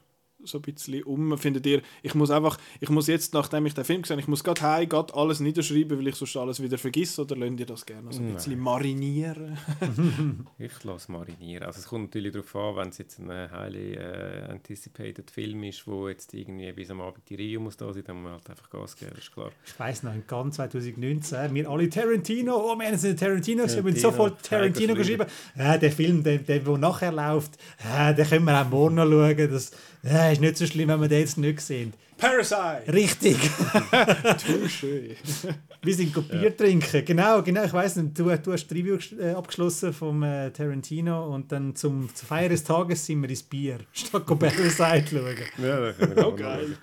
so 0.44 0.58
ein 0.58 0.62
bisschen 0.62 1.02
um? 1.04 1.36
Findet 1.38 1.66
ihr, 1.66 1.82
ich 2.02 2.14
muss 2.14 2.30
einfach, 2.30 2.58
ich 2.80 2.88
muss 2.90 3.06
jetzt, 3.06 3.34
nachdem 3.34 3.66
ich 3.66 3.74
den 3.74 3.84
Film 3.84 4.02
gesehen 4.02 4.14
habe, 4.14 4.22
ich 4.22 4.28
muss 4.28 4.44
gerade 4.44 4.62
heim, 4.62 4.88
gerade 4.88 5.14
alles 5.14 5.40
niederschreiben, 5.40 5.98
weil 5.98 6.08
ich 6.08 6.14
sonst 6.16 6.36
alles 6.36 6.62
wieder 6.62 6.78
vergesse, 6.78 7.22
oder 7.22 7.36
lasst 7.36 7.60
ihr 7.60 7.66
das 7.66 7.86
gerne 7.86 8.12
so 8.12 8.20
ein 8.20 8.34
bisschen 8.34 8.58
marinieren? 8.58 9.58
ich 10.58 10.84
lasse 10.84 11.10
marinieren. 11.10 11.64
Also 11.64 11.80
es 11.80 11.86
kommt 11.86 12.04
natürlich 12.04 12.32
darauf 12.32 12.56
an, 12.56 12.76
wenn 12.76 12.88
es 12.88 12.98
jetzt 12.98 13.18
ein 13.18 13.28
highly 13.28 13.94
äh, 13.94 14.46
anticipated 14.48 15.30
Film 15.30 15.62
ist, 15.64 15.86
wo 15.86 16.08
jetzt 16.08 16.34
irgendwie 16.34 16.72
bis 16.72 16.90
am 16.90 17.00
Abend 17.00 17.28
die 17.28 17.34
Rio 17.34 17.60
muss 17.60 17.76
da 17.76 17.92
sein, 17.92 18.04
dann 18.06 18.16
muss 18.16 18.24
man 18.24 18.32
halt 18.32 18.50
einfach 18.50 18.70
Gas 18.70 18.96
geben, 18.96 19.12
ist 19.18 19.32
klar. 19.32 19.50
Ich 19.66 19.78
weiss 19.78 20.02
noch, 20.02 20.14
in 20.14 20.26
Cannes 20.26 20.56
2019, 20.56 21.54
wir 21.54 21.68
alle 21.68 21.88
Tarantino, 21.88 22.56
oh 22.56 22.76
wir 22.78 22.86
haben 22.86 23.16
Tarantino, 23.16 23.66
wir 23.66 23.76
haben 23.76 23.96
sofort 23.96 24.42
Tarantino 24.42 24.94
geschrieben. 24.94 25.26
Ja, 25.56 25.78
der 25.78 25.92
Film, 25.92 26.22
der, 26.22 26.38
der, 26.38 26.60
der 26.60 26.78
nachher 26.78 27.12
läuft, 27.12 27.58
ja, 27.84 28.12
den 28.12 28.26
können 28.26 28.44
wir 28.44 28.60
auch 28.60 28.68
morgen 28.68 28.94
noch 28.96 29.08
schauen, 29.08 29.50
das, 29.50 29.72
ja, 30.02 30.29
der 30.30 30.32
ist 30.34 30.40
nicht 30.40 30.56
so 30.56 30.66
schlimm, 30.66 30.88
wenn 30.88 31.00
wir 31.00 31.08
den 31.08 31.20
jetzt 31.20 31.38
nicht 31.38 31.60
sehen. 31.60 31.92
Parasite! 32.16 32.92
Richtig. 32.92 33.36
Touché. 33.90 35.16
Wir 35.82 35.94
sind 35.94 36.14
ja. 36.14 36.20
Bier 36.20 36.54
trinken. 36.54 37.04
Genau, 37.06 37.42
genau. 37.42 37.64
Ich 37.64 37.72
weiß 37.72 37.96
nicht, 37.96 38.18
du, 38.18 38.24
du 38.36 38.52
hast 38.52 38.66
die 38.66 38.74
Review 38.74 38.98
äh, 39.18 39.30
abgeschlossen 39.30 39.94
vom 39.94 40.22
äh, 40.22 40.50
Tarantino 40.50 41.34
und 41.34 41.50
dann 41.50 41.74
zum, 41.74 42.14
zur 42.14 42.28
Feier 42.28 42.50
des 42.50 42.62
Tages 42.62 43.06
sind 43.06 43.22
wir 43.22 43.30
ins 43.30 43.42
Bier, 43.42 43.78
statt 43.92 44.26
Parasite 44.26 45.06
schauen. 45.08 45.36
Ja, 45.64 45.80
das 45.80 45.96
können 45.96 46.16
wir 46.16 46.26
Oh, 46.28 46.34
geil. 46.34 46.76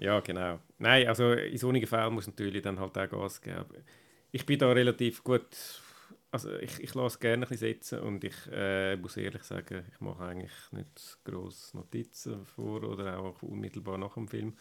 Ja, 0.00 0.18
genau. 0.18 0.58
Nein, 0.78 1.06
also 1.06 1.32
in 1.32 1.56
solchen 1.56 1.86
Fällen 1.86 2.14
muss 2.14 2.26
natürlich 2.26 2.62
dann 2.62 2.80
halt 2.80 2.98
auch 2.98 3.08
Gas 3.08 3.40
geben. 3.40 3.64
Ich 4.32 4.44
bin 4.44 4.58
da 4.58 4.72
relativ 4.72 5.22
gut, 5.22 5.46
also 6.30 6.54
ich, 6.58 6.80
ich 6.80 6.94
lasse 6.94 7.18
gerne 7.18 7.46
ein 7.46 7.48
bisschen 7.48 7.68
sitzen 7.68 8.00
und 8.00 8.24
ich 8.24 8.34
äh, 8.52 8.96
muss 8.96 9.16
ehrlich 9.16 9.42
sagen, 9.42 9.84
ich 9.92 10.00
mache 10.00 10.24
eigentlich 10.24 10.52
nicht 10.72 11.18
gross 11.24 11.74
Notizen 11.74 12.44
vor 12.46 12.84
oder 12.84 13.18
auch 13.18 13.42
unmittelbar 13.42 13.98
nach 13.98 14.14
dem 14.14 14.28
Film. 14.28 14.54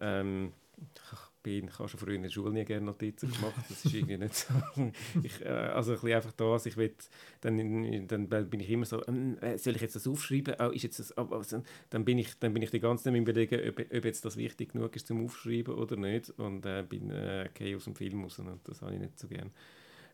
Ähm, 0.00 0.52
ich 0.80 1.42
bin, 1.42 1.68
ich 1.68 1.78
habe 1.78 1.88
schon 1.88 1.98
früher 1.98 2.14
in 2.14 2.22
der 2.22 2.30
Schule 2.30 2.52
nie 2.52 2.64
gerne 2.64 2.86
Notizen 2.86 3.32
gemacht, 3.32 3.54
das 3.68 3.84
ist 3.84 3.92
irgendwie 3.94 4.16
nicht 4.16 4.34
so. 4.34 4.54
Ich, 5.22 5.44
äh, 5.44 5.48
also 5.48 5.92
ein 5.92 6.00
bisschen 6.00 6.16
einfach 6.16 6.32
das, 6.32 6.66
ich 6.66 6.76
will, 6.76 6.94
dann, 7.40 8.06
dann 8.06 8.28
bin 8.28 8.60
ich 8.60 8.70
immer 8.70 8.84
so, 8.84 9.04
ähm, 9.06 9.38
äh, 9.40 9.58
soll 9.58 9.76
ich 9.76 9.82
jetzt 9.82 9.96
das 9.96 10.06
aufschreiben? 10.06 10.54
Oh, 10.60 10.70
ist 10.70 10.82
jetzt 10.82 11.00
das, 11.00 11.12
also, 11.12 11.62
dann, 11.90 12.04
bin 12.04 12.18
ich, 12.18 12.38
dann 12.38 12.54
bin 12.54 12.62
ich 12.62 12.70
die 12.70 12.80
ganze 12.80 13.04
Zeit 13.04 13.12
am 13.12 13.20
überlegen, 13.20 13.60
ob, 13.68 13.80
ob 13.80 14.04
jetzt 14.04 14.24
das 14.24 14.36
wichtig 14.36 14.72
genug 14.72 14.94
ist 14.94 15.06
zum 15.06 15.24
Aufschreiben 15.24 15.74
oder 15.74 15.96
nicht 15.96 16.30
und 16.38 16.64
äh, 16.64 16.84
bin 16.88 17.10
äh, 17.10 17.48
gehe 17.54 17.76
aus 17.76 17.84
dem 17.84 17.96
Film 17.96 18.22
raus 18.22 18.38
und 18.38 18.60
das 18.64 18.82
habe 18.82 18.94
ich 18.94 19.00
nicht 19.00 19.18
so 19.18 19.26
gerne. 19.28 19.50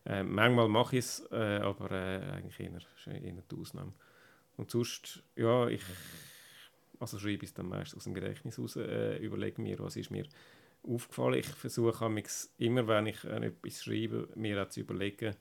Äh, 0.05 0.23
manchmal 0.23 0.67
mache 0.69 0.97
ich 0.97 1.05
es, 1.05 1.27
äh, 1.31 1.59
aber 1.61 1.91
äh, 1.91 2.31
eigentlich 2.31 2.59
eher, 2.59 2.79
eher 3.07 3.43
die 3.51 3.55
Ausnahme. 3.55 3.93
Und 4.57 4.71
sonst, 4.71 5.23
ja, 5.35 5.67
ich 5.67 5.83
also 6.99 7.19
schreibe 7.19 7.43
ich 7.43 7.49
es 7.49 7.53
dann 7.53 7.67
meist 7.67 7.95
aus 7.95 8.05
dem 8.05 8.13
Gedächtnis 8.13 8.57
raus, 8.59 8.75
äh, 8.77 9.17
überlege 9.17 9.61
mir, 9.61 9.79
was 9.79 9.95
ist 9.95 10.11
mir 10.11 10.25
aufgefallen. 10.83 11.39
Ich 11.39 11.47
versuche 11.47 12.23
immer, 12.57 12.87
wenn 12.87 13.07
ich 13.07 13.23
äh, 13.25 13.47
etwas 13.47 13.83
schreibe, 13.83 14.29
mir 14.35 14.61
auch 14.63 14.69
zu 14.69 14.81
überlegen, 14.81 15.35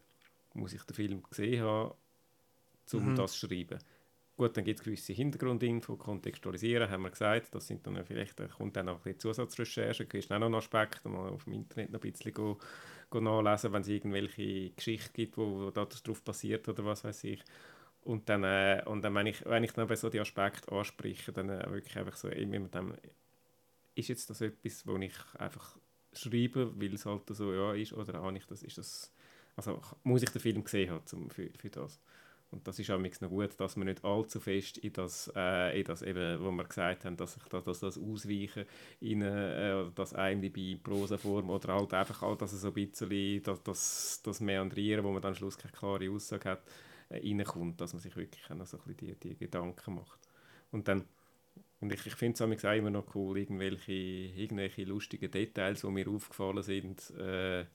muss 0.54 0.72
ich 0.72 0.82
den 0.84 0.94
Film 0.94 1.22
gesehen 1.22 1.62
haben, 1.62 1.94
um 2.92 3.12
Mhm. 3.12 3.14
das 3.14 3.32
zu 3.32 3.46
schreiben. 3.46 3.78
Gut, 4.36 4.56
dann 4.56 4.64
gibt 4.64 4.80
es 4.80 4.84
gewisse 4.84 5.12
Hintergrundinfo, 5.12 5.96
kontextualisieren, 5.96 6.90
haben 6.90 7.02
wir 7.02 7.10
gesagt. 7.10 7.54
Das 7.54 7.68
sind 7.68 7.86
dann 7.86 7.96
äh, 7.96 8.04
vielleicht, 8.04 8.38
da 8.40 8.48
kommt 8.48 8.76
dann 8.76 8.88
auch 8.88 8.96
ein 8.96 9.02
bisschen 9.02 9.20
Zusatzrecherche, 9.20 10.04
du 10.04 10.08
kannst 10.08 10.32
auch 10.32 10.38
noch 10.38 10.46
einen 10.46 10.56
Aspekt 10.56 11.04
mal 11.04 11.28
auf 11.28 11.44
dem 11.44 11.52
Internet 11.52 11.90
noch 11.92 12.02
ein 12.02 12.10
bisschen 12.12 12.34
go 12.34 12.58
nachlesen, 13.20 13.72
wenn 13.72 13.82
es 13.82 13.88
irgendwelche 13.88 14.70
Geschichten 14.70 15.12
gibt, 15.14 15.36
wo, 15.38 15.66
wo 15.66 15.70
da 15.70 15.84
drauf 15.84 16.24
passiert 16.24 16.68
oder 16.68 16.84
was 16.84 17.04
weiß 17.04 17.24
ich. 17.24 17.42
Und 18.02 18.28
dann, 18.28 18.44
äh, 18.44 18.82
und 18.86 19.02
dann 19.02 19.14
wenn, 19.14 19.26
ich, 19.26 19.44
wenn 19.46 19.64
ich 19.64 19.72
dann 19.72 19.88
bei 19.88 19.96
so 19.96 20.10
die 20.10 20.20
Aspekte 20.20 20.70
anspreche, 20.72 21.32
dann 21.32 21.48
äh, 21.48 21.70
wirklich 21.70 21.96
einfach 21.98 22.16
so 22.16 22.28
immer 22.28 22.58
mit 22.60 22.74
dem, 22.74 22.94
ist 23.94 24.08
jetzt 24.08 24.30
das 24.30 24.40
etwas, 24.40 24.86
wo 24.86 24.96
ich 24.96 25.14
einfach 25.38 25.76
schreibe, 26.12 26.72
weil 26.80 26.94
es 26.94 27.06
halt 27.06 27.22
so 27.28 27.52
ja 27.52 27.72
ist, 27.74 27.92
oder 27.92 28.22
habe 28.22 28.36
ich 28.36 28.46
das, 28.46 28.62
ist 28.62 28.78
das, 28.78 29.12
also 29.56 29.80
muss 30.02 30.22
ich 30.22 30.30
den 30.30 30.40
Film 30.40 30.64
gesehen 30.64 30.90
haben 30.90 31.06
zum, 31.06 31.30
für, 31.30 31.50
für 31.58 31.70
das. 31.70 32.00
Und 32.54 32.66
das 32.68 32.78
ist 32.78 32.90
auch 32.90 32.98
noch 32.98 33.28
gut, 33.28 33.58
dass 33.58 33.74
man 33.76 33.88
nicht 33.88 34.04
allzu 34.04 34.38
fest 34.38 34.78
in 34.78 34.92
das, 34.92 35.30
äh, 35.34 35.78
in 35.78 35.84
das 35.84 36.02
eben, 36.02 36.40
wo 36.40 36.52
wir 36.52 36.64
gesagt 36.64 37.04
haben, 37.04 37.16
dass 37.16 37.36
ich 37.36 37.42
da, 37.44 37.60
dass 37.60 37.80
das 37.80 37.98
Ausweichen 37.98 38.64
in 39.00 39.22
äh, 39.22 39.84
das 39.94 40.12
IMDb 40.12 40.80
Prosaform 40.80 41.50
oder 41.50 41.74
halt 41.74 41.92
einfach 41.92 42.22
halt, 42.22 42.40
dass 42.40 42.52
so 42.52 42.68
ein 42.68 42.74
bisschen 42.74 43.42
das, 43.42 43.62
das, 43.64 44.20
das 44.22 44.40
Meandrieren, 44.40 45.04
wo 45.04 45.10
man 45.10 45.20
dann 45.20 45.34
schlussendlich 45.34 45.72
keine 45.72 45.98
klare 45.98 46.14
Aussage 46.14 46.48
hat, 46.48 46.62
äh, 47.08 47.18
reinkommt, 47.18 47.80
dass 47.80 47.92
man 47.92 48.00
sich 48.00 48.16
wirklich 48.16 48.44
auch 48.48 48.66
so 48.66 48.78
ein 48.78 48.94
bisschen 48.94 49.18
die, 49.20 49.28
die 49.30 49.36
Gedanken 49.36 49.96
macht. 49.96 50.20
Und 50.70 50.86
dann 50.86 51.04
und 51.80 51.92
ich, 51.92 52.06
ich 52.06 52.14
finde 52.14 52.46
es 52.46 52.64
auch 52.64 52.72
immer 52.72 52.90
noch 52.90 53.14
cool, 53.14 53.36
irgendwelche, 53.36 53.92
irgendwelche 53.92 54.84
lustigen 54.84 55.30
Details, 55.30 55.82
die 55.82 55.88
mir 55.88 56.08
aufgefallen 56.08 56.62
sind, 56.62 57.10
äh, 57.18 57.60
äh, 57.62 57.66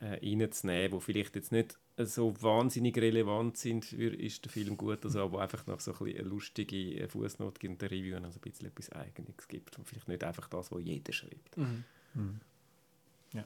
reinzunehmen, 0.00 0.98
die 0.98 1.04
vielleicht 1.04 1.36
jetzt 1.36 1.52
nicht 1.52 1.78
so 1.98 2.34
wahnsinnig 2.42 2.96
relevant 2.98 3.56
sind, 3.56 3.84
für 3.84 4.14
ist 4.14 4.44
der 4.44 4.50
Film 4.50 4.76
gut, 4.76 5.04
also, 5.04 5.20
aber 5.20 5.42
einfach 5.42 5.66
noch 5.66 5.80
so 5.80 5.92
ein 5.92 5.98
bisschen 5.98 6.18
eine 6.20 6.28
lustige 6.28 7.08
Fußnote 7.08 7.60
gibt 7.60 7.72
in 7.72 7.78
der 7.78 7.90
Review 7.90 8.16
und 8.16 8.24
also 8.24 8.38
ein 8.38 8.50
bisschen 8.50 8.66
etwas 8.66 8.90
Eigenes 8.92 9.46
gibt 9.48 9.78
und 9.78 9.86
vielleicht 9.86 10.08
nicht 10.08 10.24
einfach 10.24 10.48
das, 10.48 10.72
was 10.72 10.82
jeder 10.82 11.12
schreibt. 11.12 11.56
Mhm. 11.56 11.84
Ja. 13.32 13.44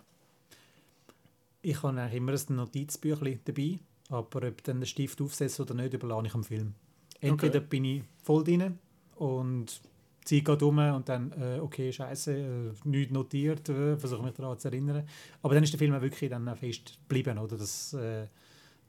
Ich 1.61 1.83
habe 1.83 2.01
eigentlich 2.01 2.15
immer 2.15 2.33
ein 2.33 2.57
Notizbüchlein 2.57 3.41
dabei, 3.45 3.79
aber 4.09 4.49
ob 4.49 4.65
dann 4.65 4.81
der 4.81 4.87
Stift 4.87 5.21
aufsetzt 5.21 5.61
oder 5.61 5.75
nicht, 5.75 5.93
überlasse 5.93 6.27
ich 6.29 6.35
am 6.35 6.45
Film. 6.45 6.75
Entweder 7.21 7.59
Okay. 7.59 7.67
bin 7.69 7.85
ich 7.85 8.03
voll 8.23 8.45
drin 8.45 8.79
und 9.17 9.81
Zeit 10.29 10.45
geht 10.45 10.63
um 10.63 10.79
und 10.79 11.09
dann, 11.09 11.33
äh, 11.33 11.59
okay, 11.61 11.93
scheiße, 11.93 12.33
äh, 12.33 12.73
nichts 12.85 13.13
notiert, 13.13 13.69
äh, 13.69 13.97
versuche 13.97 14.23
mich 14.23 14.35
daran 14.35 14.59
zu 14.59 14.69
erinnern. 14.69 15.07
Aber 15.43 15.55
dann 15.55 15.65
ist 15.65 15.73
der 15.73 15.79
Film 15.79 15.95
auch 15.95 16.01
wirklich 16.01 16.31
dann 16.31 16.55
fest 16.57 16.99
geblieben, 17.09 17.39
oder? 17.39 17.57
Dass, 17.57 17.93
äh, 17.95 18.27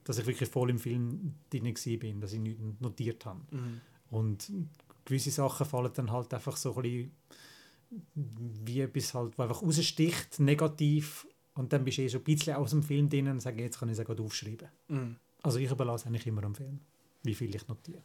dass 0.04 0.18
ich 0.18 0.26
wirklich 0.26 0.50
voll 0.50 0.70
im 0.70 0.80
Film 0.80 1.36
drin 1.50 1.66
war, 1.66 2.22
dass 2.22 2.34
ich 2.34 2.40
nichts 2.40 2.62
notiert 2.80 3.26
habe. 3.26 3.40
Mhm. 3.52 3.82
Und 4.12 4.52
gewisse 5.06 5.32
Sachen 5.32 5.66
fallen 5.66 5.92
dann 5.94 6.12
halt 6.12 6.34
einfach 6.34 6.58
so 6.58 6.76
ein 6.76 6.82
bisschen 6.82 7.12
wie 8.14 8.82
etwas 8.82 9.14
halt, 9.14 9.38
wo 9.38 9.44
einfach 9.44 9.62
raussticht, 9.62 10.40
negativ. 10.40 11.28
Und 11.56 11.74
dann 11.74 11.84
bist 11.84 11.98
du 11.98 12.04
eh 12.04 12.10
schon 12.10 12.22
ein 12.22 12.24
bisschen 12.26 12.56
aus 12.56 12.72
dem 12.72 12.84
Film 12.84 13.10
drin 13.10 13.28
und 13.28 13.40
sagst, 13.40 13.60
jetzt 13.60 13.80
kann 13.80 13.90
ich 13.90 13.98
es 13.98 14.06
auch 14.06 14.20
aufschreiben. 14.20 14.70
Mhm. 14.88 15.16
Also 15.42 15.60
ich 15.60 15.72
überlasse 15.72 16.08
eigentlich 16.08 16.28
immer 16.28 16.44
am 16.44 16.56
Film, 16.56 16.80
wie 17.24 17.34
viel 17.34 17.54
ich 17.54 17.68
notiere. 17.68 18.04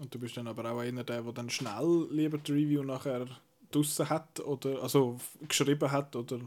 Und 0.00 0.14
du 0.14 0.18
bist 0.18 0.36
dann 0.36 0.46
aber 0.48 0.70
auch 0.72 0.78
einer, 0.80 1.04
der, 1.04 1.22
der 1.22 1.32
dann 1.32 1.50
schnell 1.50 2.06
lieber 2.10 2.38
die 2.38 2.52
Review 2.52 2.82
nachher 2.82 3.26
draussen 3.70 4.08
hat 4.08 4.40
oder 4.40 4.82
also 4.82 5.18
geschrieben 5.48 5.90
hat 5.90 6.14
oder 6.16 6.38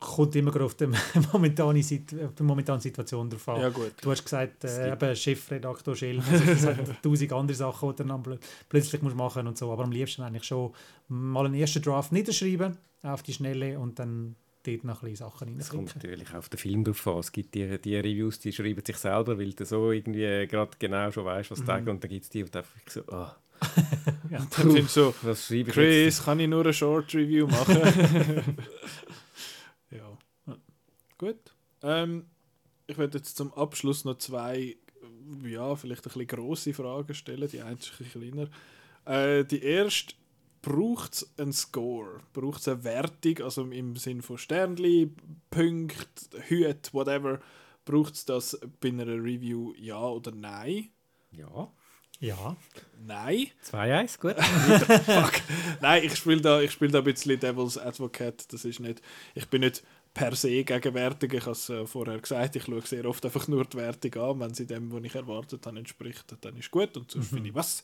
Kommt 0.00 0.34
immer 0.34 0.50
gerade 0.50 0.64
auf 0.64 0.74
die 0.74 0.88
momentane, 1.32 1.80
Sit 1.80 2.12
auf 2.24 2.34
die 2.34 2.42
momentane 2.42 2.80
Situation 2.80 3.30
drauf 3.30 3.48
an. 3.50 3.60
ja 3.60 3.68
gut 3.68 3.92
Du 4.00 4.10
hast 4.10 4.24
gesagt, 4.24 4.64
äh, 4.64 4.92
eben 4.92 5.14
Chefredaktor 5.14 5.94
Schell, 5.94 6.20
also 6.20 6.68
hat 6.70 6.78
tausend 7.02 7.32
andere 7.32 7.56
Sachen, 7.56 7.90
die 7.90 7.96
du 8.02 8.08
dann 8.08 8.22
plö- 8.22 8.38
plötzlich 8.68 9.00
musst 9.00 9.14
machen 9.16 9.46
und 9.46 9.56
so. 9.56 9.70
Aber 9.72 9.84
am 9.84 9.92
liebsten 9.92 10.22
eigentlich 10.22 10.42
schon 10.42 10.72
mal 11.06 11.46
einen 11.46 11.54
ersten 11.54 11.80
Draft 11.82 12.10
niederschreiben, 12.10 12.76
auf 13.04 13.22
die 13.22 13.32
Schnelle 13.32 13.78
und 13.78 14.00
dann 14.00 14.34
dort 14.66 14.84
noch 14.84 15.02
ein 15.02 15.10
bisschen 15.10 15.28
Sachen 15.28 15.58
Es 15.58 15.70
kommt 15.70 15.94
natürlich 15.96 16.32
auf 16.34 16.48
den 16.48 16.58
Film 16.58 16.84
drauf 16.84 17.06
an. 17.06 17.18
Es 17.18 17.32
gibt 17.32 17.54
die, 17.54 17.78
die 17.78 17.96
Reviews, 17.96 18.38
die 18.38 18.52
schreiben 18.52 18.84
sich 18.84 18.96
selber, 18.96 19.38
weil 19.38 19.52
du 19.52 19.64
so 19.64 19.90
irgendwie 19.92 20.46
gerade 20.46 20.70
genau 20.78 21.10
schon 21.10 21.24
weißt, 21.24 21.50
was 21.50 21.60
Mhm. 21.60 21.66
sagen. 21.66 21.88
Und 21.88 22.02
dann 22.04 22.10
gibt 22.10 22.24
es 22.24 22.30
die, 22.30 22.44
die 22.44 22.58
einfach 22.58 22.70
so, 22.88 23.02
ah, 23.08 23.36
dann 24.30 24.48
findest 24.50 24.96
du 24.96 25.00
so 25.02 25.14
was 25.22 25.46
schreibe 25.46 25.60
ich 25.60 25.66
jetzt? 25.66 25.74
Chris 25.74 26.24
kann 26.24 26.40
ich 26.40 26.48
nur 26.48 26.62
eine 26.62 26.72
Short 26.72 27.14
Review 27.14 27.46
machen? 27.46 28.56
Ja. 29.90 30.18
Gut. 31.18 31.54
Ähm, 31.82 32.24
ich 32.86 32.96
werde 32.96 33.18
jetzt 33.18 33.36
zum 33.36 33.52
Abschluss 33.54 34.04
noch 34.04 34.18
zwei 34.18 34.76
ja 35.44 35.76
vielleicht 35.76 36.00
ein 36.02 36.04
bisschen 36.04 36.26
grosse 36.26 36.72
Fragen 36.74 37.14
stellen 37.14 37.48
die 37.48 37.60
eine 37.60 37.76
ist 37.76 37.92
ein 37.92 38.04
bisschen 38.06 38.32
kleiner. 38.32 38.48
Äh, 39.04 39.44
die 39.44 39.62
erste 39.62 40.14
braucht 40.62 41.14
es 41.14 41.34
einen 41.38 41.52
Score? 41.52 42.20
Braucht 42.32 42.60
es 42.60 42.68
eine 42.68 42.84
Wertung, 42.84 43.40
also 43.42 43.64
im 43.64 43.96
Sinn 43.96 44.22
von 44.22 44.38
Sternli, 44.38 45.12
Punkte, 45.50 46.40
Hüte, 46.48 46.92
whatever? 46.92 47.40
Braucht 47.84 48.14
es 48.14 48.24
das 48.24 48.58
bei 48.80 48.88
einer 48.88 49.06
Review 49.06 49.74
ja 49.76 50.00
oder 50.00 50.30
nein? 50.30 50.88
Ja, 51.32 51.72
Ja, 52.20 52.56
Nein. 53.04 53.48
2-1, 53.68 54.20
gut. 54.20 54.36
Fuck. 55.04 55.32
Nein, 55.80 56.04
ich 56.04 56.14
spiele 56.14 56.40
da, 56.40 56.60
ich 56.60 56.70
spiel 56.70 56.90
da 56.90 56.98
ein 56.98 57.04
bisschen 57.04 57.40
Devil's 57.40 57.76
Advocate. 57.76 58.52
Das 58.52 58.64
ist 58.64 58.78
nicht, 58.78 59.02
ich 59.34 59.48
bin 59.48 59.62
nicht 59.62 59.82
per 60.14 60.36
se 60.36 60.62
gegen 60.62 60.94
Wertungen. 60.94 61.36
Ich 61.36 61.42
habe 61.42 61.52
es 61.52 61.68
äh, 61.68 61.84
vorher 61.84 62.20
gesagt, 62.20 62.54
ich 62.54 62.64
schaue 62.64 62.82
sehr 62.82 63.06
oft 63.06 63.24
einfach 63.24 63.48
nur 63.48 63.64
die 63.64 63.78
Wertung 63.78 64.14
an. 64.22 64.40
Wenn 64.40 64.54
sie 64.54 64.66
dem, 64.66 64.92
was 64.92 65.02
ich 65.02 65.14
erwartet 65.16 65.66
habe, 65.66 65.78
entspricht, 65.78 66.36
dann 66.40 66.56
ist 66.56 66.70
gut. 66.70 66.96
Und 66.96 67.10
sonst 67.10 67.30
finde 67.30 67.48
ich 67.48 67.54
was. 67.56 67.82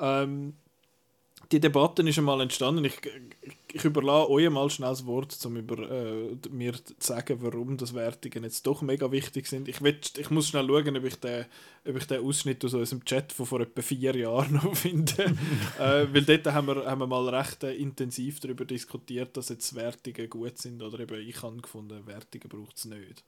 Ähm, 0.00 0.54
die 1.52 1.60
Debatte 1.60 2.02
ist 2.02 2.18
einmal 2.18 2.40
entstanden. 2.40 2.84
Ich, 2.84 2.98
ich, 3.72 3.84
überlasse 3.84 4.30
euch 4.30 4.50
mal 4.50 4.68
schnell 4.70 4.90
das 4.90 5.06
Wort, 5.06 5.38
um 5.44 5.56
über, 5.56 5.90
äh, 5.90 6.36
mir 6.50 6.74
zu 6.74 6.94
sagen, 6.98 7.38
warum 7.40 7.76
das 7.76 7.94
Wertungen 7.94 8.44
jetzt 8.44 8.66
doch 8.66 8.82
mega 8.82 9.10
wichtig 9.12 9.46
sind. 9.46 9.68
Ich, 9.68 9.80
will, 9.82 9.98
ich 10.16 10.30
muss 10.30 10.48
schnell 10.48 10.66
schauen, 10.66 10.96
ob 10.96 11.04
ich 11.04 11.16
den, 11.16 11.46
ob 11.86 11.96
ich 11.96 12.06
den 12.06 12.24
Ausschnitt 12.24 12.64
aus 12.64 12.74
unserem 12.74 13.04
Chat 13.04 13.32
von 13.32 13.46
vor 13.46 13.60
etwa 13.60 13.82
vier 13.82 14.16
Jahren 14.16 14.54
noch 14.54 14.74
finde. 14.76 15.24
äh, 15.78 16.06
weil 16.12 16.22
dort 16.22 16.46
haben 16.46 16.66
wir, 16.66 16.84
haben 16.86 17.00
wir 17.00 17.06
mal 17.06 17.28
recht 17.28 17.62
äh, 17.62 17.74
intensiv 17.74 18.40
darüber 18.40 18.64
diskutiert, 18.64 19.36
dass 19.36 19.48
jetzt 19.48 19.74
Wertungen 19.74 20.28
gut 20.28 20.58
sind. 20.58 20.82
Oder 20.82 21.00
eben 21.00 21.28
ich 21.28 21.42
habe 21.42 21.56
gefunden, 21.56 22.06
Wertungen 22.06 22.48
braucht 22.48 22.76
es 22.76 22.86
nicht. 22.86 23.24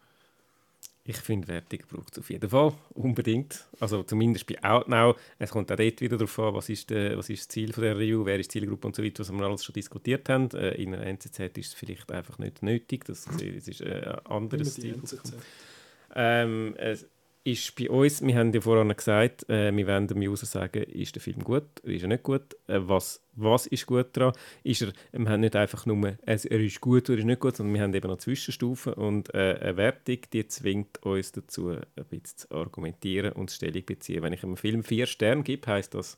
Ich 1.08 1.16
finde, 1.16 1.48
Wertung 1.48 1.78
braucht 1.88 2.12
es 2.12 2.18
auf 2.18 2.28
jeden 2.28 2.50
Fall, 2.50 2.74
unbedingt. 2.90 3.66
Also 3.80 4.02
zumindest 4.02 4.46
bei 4.46 4.62
Outnow. 4.62 5.18
Es 5.38 5.48
kommt 5.48 5.72
auch 5.72 5.76
dort 5.76 6.02
wieder 6.02 6.18
darauf 6.18 6.38
an, 6.38 6.52
was 6.52 6.68
ist, 6.68 6.90
äh, 6.90 7.16
was 7.16 7.30
ist 7.30 7.40
das 7.40 7.48
Ziel 7.48 7.72
von 7.72 7.82
der 7.82 7.96
Review, 7.96 8.26
wer 8.26 8.38
ist 8.38 8.52
die 8.52 8.60
Zielgruppe 8.60 8.88
und 8.88 8.94
so 8.94 9.02
weiter, 9.02 9.20
was 9.20 9.32
wir 9.32 9.40
alles 9.42 9.64
schon 9.64 9.72
diskutiert 9.72 10.28
haben. 10.28 10.50
Äh, 10.50 10.74
in 10.74 10.90
der 10.90 11.06
NZZ 11.06 11.38
ist 11.56 11.68
es 11.68 11.72
vielleicht 11.72 12.12
einfach 12.12 12.38
nicht 12.38 12.62
nötig, 12.62 13.06
das, 13.06 13.24
das 13.24 13.40
ist 13.40 13.80
äh, 13.80 14.18
ein 14.18 14.26
anderes 14.26 14.74
Ziel. 14.74 15.00
Ähm, 16.14 16.74
es, 16.76 17.06
ist 17.52 17.74
bei 17.76 17.88
uns, 17.88 18.22
wir 18.22 18.36
haben 18.36 18.52
ja 18.52 18.60
vorhin 18.60 18.94
gesagt, 18.94 19.48
äh, 19.48 19.74
wir 19.74 19.86
werden 19.86 20.06
dem 20.06 20.18
User 20.18 20.46
sagen, 20.46 20.82
ist 20.82 21.14
der 21.14 21.22
Film 21.22 21.42
gut 21.42 21.64
oder 21.82 21.92
ist 21.92 22.02
er 22.02 22.08
nicht 22.08 22.22
gut? 22.22 22.54
Äh, 22.66 22.80
was, 22.80 23.22
was 23.34 23.66
ist 23.66 23.86
gut 23.86 24.08
daran? 24.12 24.34
Ist 24.62 24.82
er, 24.82 24.92
wir 25.12 25.30
haben 25.30 25.40
nicht 25.40 25.56
einfach 25.56 25.86
nur, 25.86 26.18
er 26.20 26.34
ist 26.34 26.80
gut 26.80 27.08
oder 27.08 27.18
ist 27.18 27.24
nicht 27.24 27.40
gut, 27.40 27.56
sondern 27.56 27.74
wir 27.74 27.82
haben 27.82 27.94
eben 27.94 28.08
noch 28.08 28.18
Zwischenstufen 28.18 28.92
und 28.92 29.34
äh, 29.34 29.58
eine 29.60 29.76
Wertung, 29.76 30.18
die 30.32 30.46
zwingt 30.46 31.02
uns 31.02 31.32
dazu, 31.32 31.70
ein 31.70 31.84
bisschen 32.10 32.36
zu 32.36 32.50
argumentieren 32.50 33.32
und 33.32 33.50
Stellung 33.50 33.84
beziehen. 33.86 34.22
Wenn 34.22 34.34
ich 34.34 34.44
einem 34.44 34.56
Film 34.56 34.82
vier 34.82 35.06
Sterne 35.06 35.42
gebe, 35.42 35.66
heisst 35.66 35.94
das, 35.94 36.16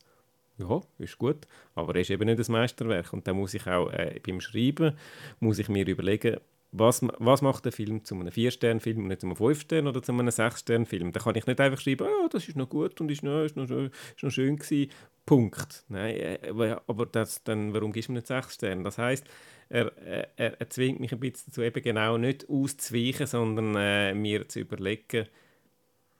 ja, 0.57 0.81
ist 0.99 1.17
gut, 1.17 1.47
aber 1.75 1.95
er 1.95 2.01
ist 2.01 2.09
eben 2.09 2.25
nicht 2.25 2.39
das 2.39 2.49
Meisterwerk. 2.49 3.13
Und 3.13 3.25
dann 3.25 3.37
muss 3.37 3.53
ich 3.53 3.65
auch 3.67 3.89
äh, 3.91 4.19
beim 4.25 4.41
Schreiben, 4.41 4.97
muss 5.39 5.59
ich 5.59 5.69
mir 5.69 5.87
überlegen, 5.87 6.37
was, 6.71 7.01
was 7.19 7.41
macht 7.41 7.65
der 7.65 7.71
Film 7.71 8.05
zu 8.05 8.15
einem 8.15 8.29
4-Stern-Film 8.29 8.99
und 8.99 9.07
nicht 9.07 9.21
zu 9.21 9.27
einem 9.27 9.35
5-Stern- 9.35 9.87
oder 9.87 10.01
zu 10.01 10.13
einem 10.13 10.27
6-Stern-Film? 10.27 11.11
Da 11.11 11.19
kann 11.19 11.35
ich 11.35 11.45
nicht 11.45 11.59
einfach 11.59 11.81
schreiben, 11.81 12.07
oh, 12.07 12.27
das 12.29 12.47
ist 12.47 12.55
noch 12.55 12.69
gut 12.69 12.99
und 13.01 13.11
ist 13.11 13.23
noch, 13.23 13.43
ist 13.43 13.57
noch, 13.57 13.69
ist 13.69 14.23
noch 14.23 14.31
schön 14.31 14.55
gewesen. 14.55 14.91
Punkt. 15.25 15.83
Nein, 15.89 16.15
äh, 16.15 16.75
aber 16.87 17.05
das, 17.05 17.43
dann, 17.43 17.73
warum 17.73 17.91
gibst 17.91 18.07
du 18.07 18.13
mir 18.13 18.19
nicht 18.19 18.27
6 18.27 18.55
Sterne? 18.55 18.83
Das 18.83 18.97
heisst, 18.97 19.25
er, 19.69 19.91
er, 19.97 20.59
er, 20.59 20.69
zwingt 20.69 20.99
mich 20.99 21.11
ein 21.11 21.19
bisschen 21.19 21.45
dazu, 21.47 21.61
eben 21.61 21.81
genau 21.81 22.17
nicht 22.17 22.49
auszuweichen, 22.49 23.27
sondern 23.27 23.75
äh, 23.75 24.13
mir 24.13 24.47
zu 24.47 24.61
überlegen, 24.61 25.27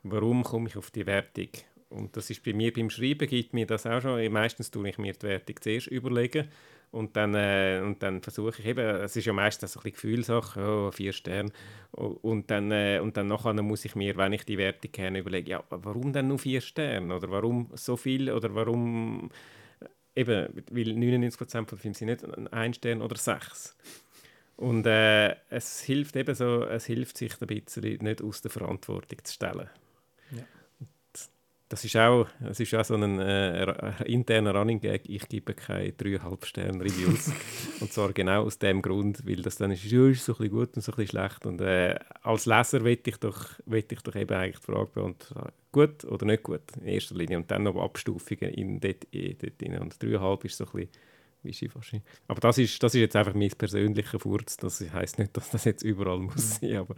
warum 0.03 0.43
komme 0.43 0.67
ich 0.67 0.77
auf 0.77 0.91
die 0.91 1.05
Wertung. 1.05 1.49
Und 1.89 2.15
das 2.15 2.29
ist 2.29 2.43
bei 2.43 2.53
mir 2.53 2.71
beim 2.71 2.89
Schreiben, 2.89 3.27
gibt 3.27 3.53
mir 3.53 3.65
das 3.65 3.85
auch 3.85 4.01
schon. 4.01 4.31
Meistens 4.31 4.71
tue 4.71 4.87
ich 4.87 4.97
mir 4.97 5.13
die 5.13 5.23
Wertung 5.23 5.55
zuerst 5.59 5.87
überlegen 5.87 6.47
und 6.91 7.15
dann, 7.15 7.33
äh, 7.35 7.81
und 7.83 8.03
dann 8.03 8.21
versuche 8.21 8.61
ich 8.61 8.65
eben, 8.65 8.85
es 8.85 9.15
ist 9.15 9.25
ja 9.25 9.31
meistens 9.31 9.73
so 9.73 9.79
ein 9.79 9.83
bisschen 9.83 9.93
Gefühlsache, 9.93 10.61
oh, 10.61 10.91
vier 10.91 11.13
Sterne. 11.13 11.51
Und 11.91 12.51
dann, 12.51 12.69
äh, 12.71 12.99
und 13.01 13.15
dann 13.15 13.27
nachher 13.27 13.53
muss 13.53 13.85
ich 13.85 13.95
mir, 13.95 14.17
wenn 14.17 14.33
ich 14.33 14.43
die 14.43 14.57
Wertung 14.57 14.91
kenne, 14.91 15.19
überlegen, 15.19 15.49
ja, 15.49 15.63
warum 15.69 16.11
denn 16.11 16.27
nur 16.27 16.39
vier 16.39 16.59
Sterne? 16.59 17.15
Oder 17.15 17.31
warum 17.31 17.69
so 17.75 17.95
viel? 17.95 18.29
Oder 18.29 18.53
warum, 18.53 19.31
eben, 20.15 20.63
weil 20.69 20.89
99% 20.89 21.67
von 21.67 21.77
Filmen 21.77 21.93
sind 21.95 22.07
nicht 22.07 22.53
ein 22.53 22.73
Stern 22.73 23.01
oder 23.01 23.15
sechs. 23.15 23.77
Und 24.57 24.85
äh, 24.85 25.35
es 25.49 25.81
hilft 25.81 26.17
eben 26.17 26.35
so, 26.35 26.65
es 26.65 26.85
hilft 26.85 27.17
sich 27.17 27.41
ein 27.41 27.47
bisschen 27.47 28.03
nicht 28.03 28.21
aus 28.21 28.41
der 28.41 28.51
Verantwortung 28.51 29.17
zu 29.23 29.33
stellen. 29.33 29.69
Das 31.71 31.85
ist 31.85 31.95
auch, 31.95 32.27
das 32.41 32.59
ist 32.59 32.75
auch 32.75 32.83
so 32.83 32.95
ein 32.95 33.17
äh, 33.17 34.03
interner 34.03 34.53
Running 34.53 34.81
Gag. 34.81 35.03
Ich 35.07 35.25
gebe 35.29 35.53
keine 35.53 35.91
3,5 35.91 36.45
Sterne 36.45 36.83
Reviews. 36.83 37.31
und 37.79 37.93
zwar 37.93 38.11
genau 38.11 38.43
aus 38.43 38.59
dem 38.59 38.81
Grund, 38.81 39.25
weil 39.25 39.41
das 39.41 39.55
dann 39.55 39.71
ist, 39.71 39.85
ja, 39.85 40.05
ist 40.09 40.25
so 40.25 40.33
ein 40.33 40.37
bisschen 40.39 40.51
gut 40.51 40.75
und 40.75 40.81
so 40.81 40.91
ein 40.91 40.97
bisschen 40.97 41.17
schlecht. 41.17 41.45
Und 41.45 41.61
äh, 41.61 41.97
als 42.23 42.45
Leser 42.45 42.83
will 42.83 42.99
ich, 43.01 43.17
doch, 43.17 43.51
will 43.65 43.85
ich 43.89 44.01
doch 44.01 44.15
eben 44.17 44.35
eigentlich 44.35 44.59
die 44.59 44.65
Frage 44.69 44.89
beantworten, 44.93 45.53
gut 45.71 46.03
oder 46.03 46.25
nicht 46.25 46.43
gut 46.43 46.59
in 46.77 46.87
erster 46.87 47.15
Linie. 47.15 47.37
Und 47.37 47.49
dann 47.49 47.63
noch 47.63 47.81
Abstufungen 47.81 48.53
in 48.53 48.81
dort, 48.81 49.07
dort 49.13 49.63
rein. 49.63 49.79
Und 49.79 49.93
3,5 49.95 50.43
ist 50.43 50.57
so 50.57 50.65
ein 50.73 50.89
bisschen. 51.41 52.01
Aber 52.27 52.41
das 52.41 52.57
ist, 52.57 52.83
das 52.83 52.95
ist 52.95 52.99
jetzt 52.99 53.15
einfach 53.15 53.33
mein 53.33 53.49
persönlicher 53.49 54.19
Furz. 54.19 54.57
Das 54.57 54.81
heisst 54.91 55.19
nicht, 55.19 55.37
dass 55.37 55.51
das 55.51 55.63
jetzt 55.63 55.83
überall 55.83 56.19
muss 56.19 56.57
sein. 56.59 56.75
Aber 56.75 56.95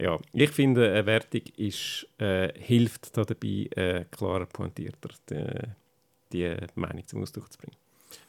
ja, 0.00 0.18
ich 0.32 0.50
finde, 0.50 0.90
eine 0.90 1.06
Wertung 1.06 1.42
ist, 1.56 2.06
äh, 2.18 2.52
hilft 2.58 3.16
da 3.16 3.24
dabei, 3.24 3.68
äh, 3.74 4.04
klarer, 4.10 4.46
pointierter 4.46 5.10
die, 5.28 5.66
die 6.32 6.56
Meinung 6.76 7.06
zum 7.06 7.22
Ausdruck 7.22 7.52
zu 7.52 7.58
bringen. 7.58 7.76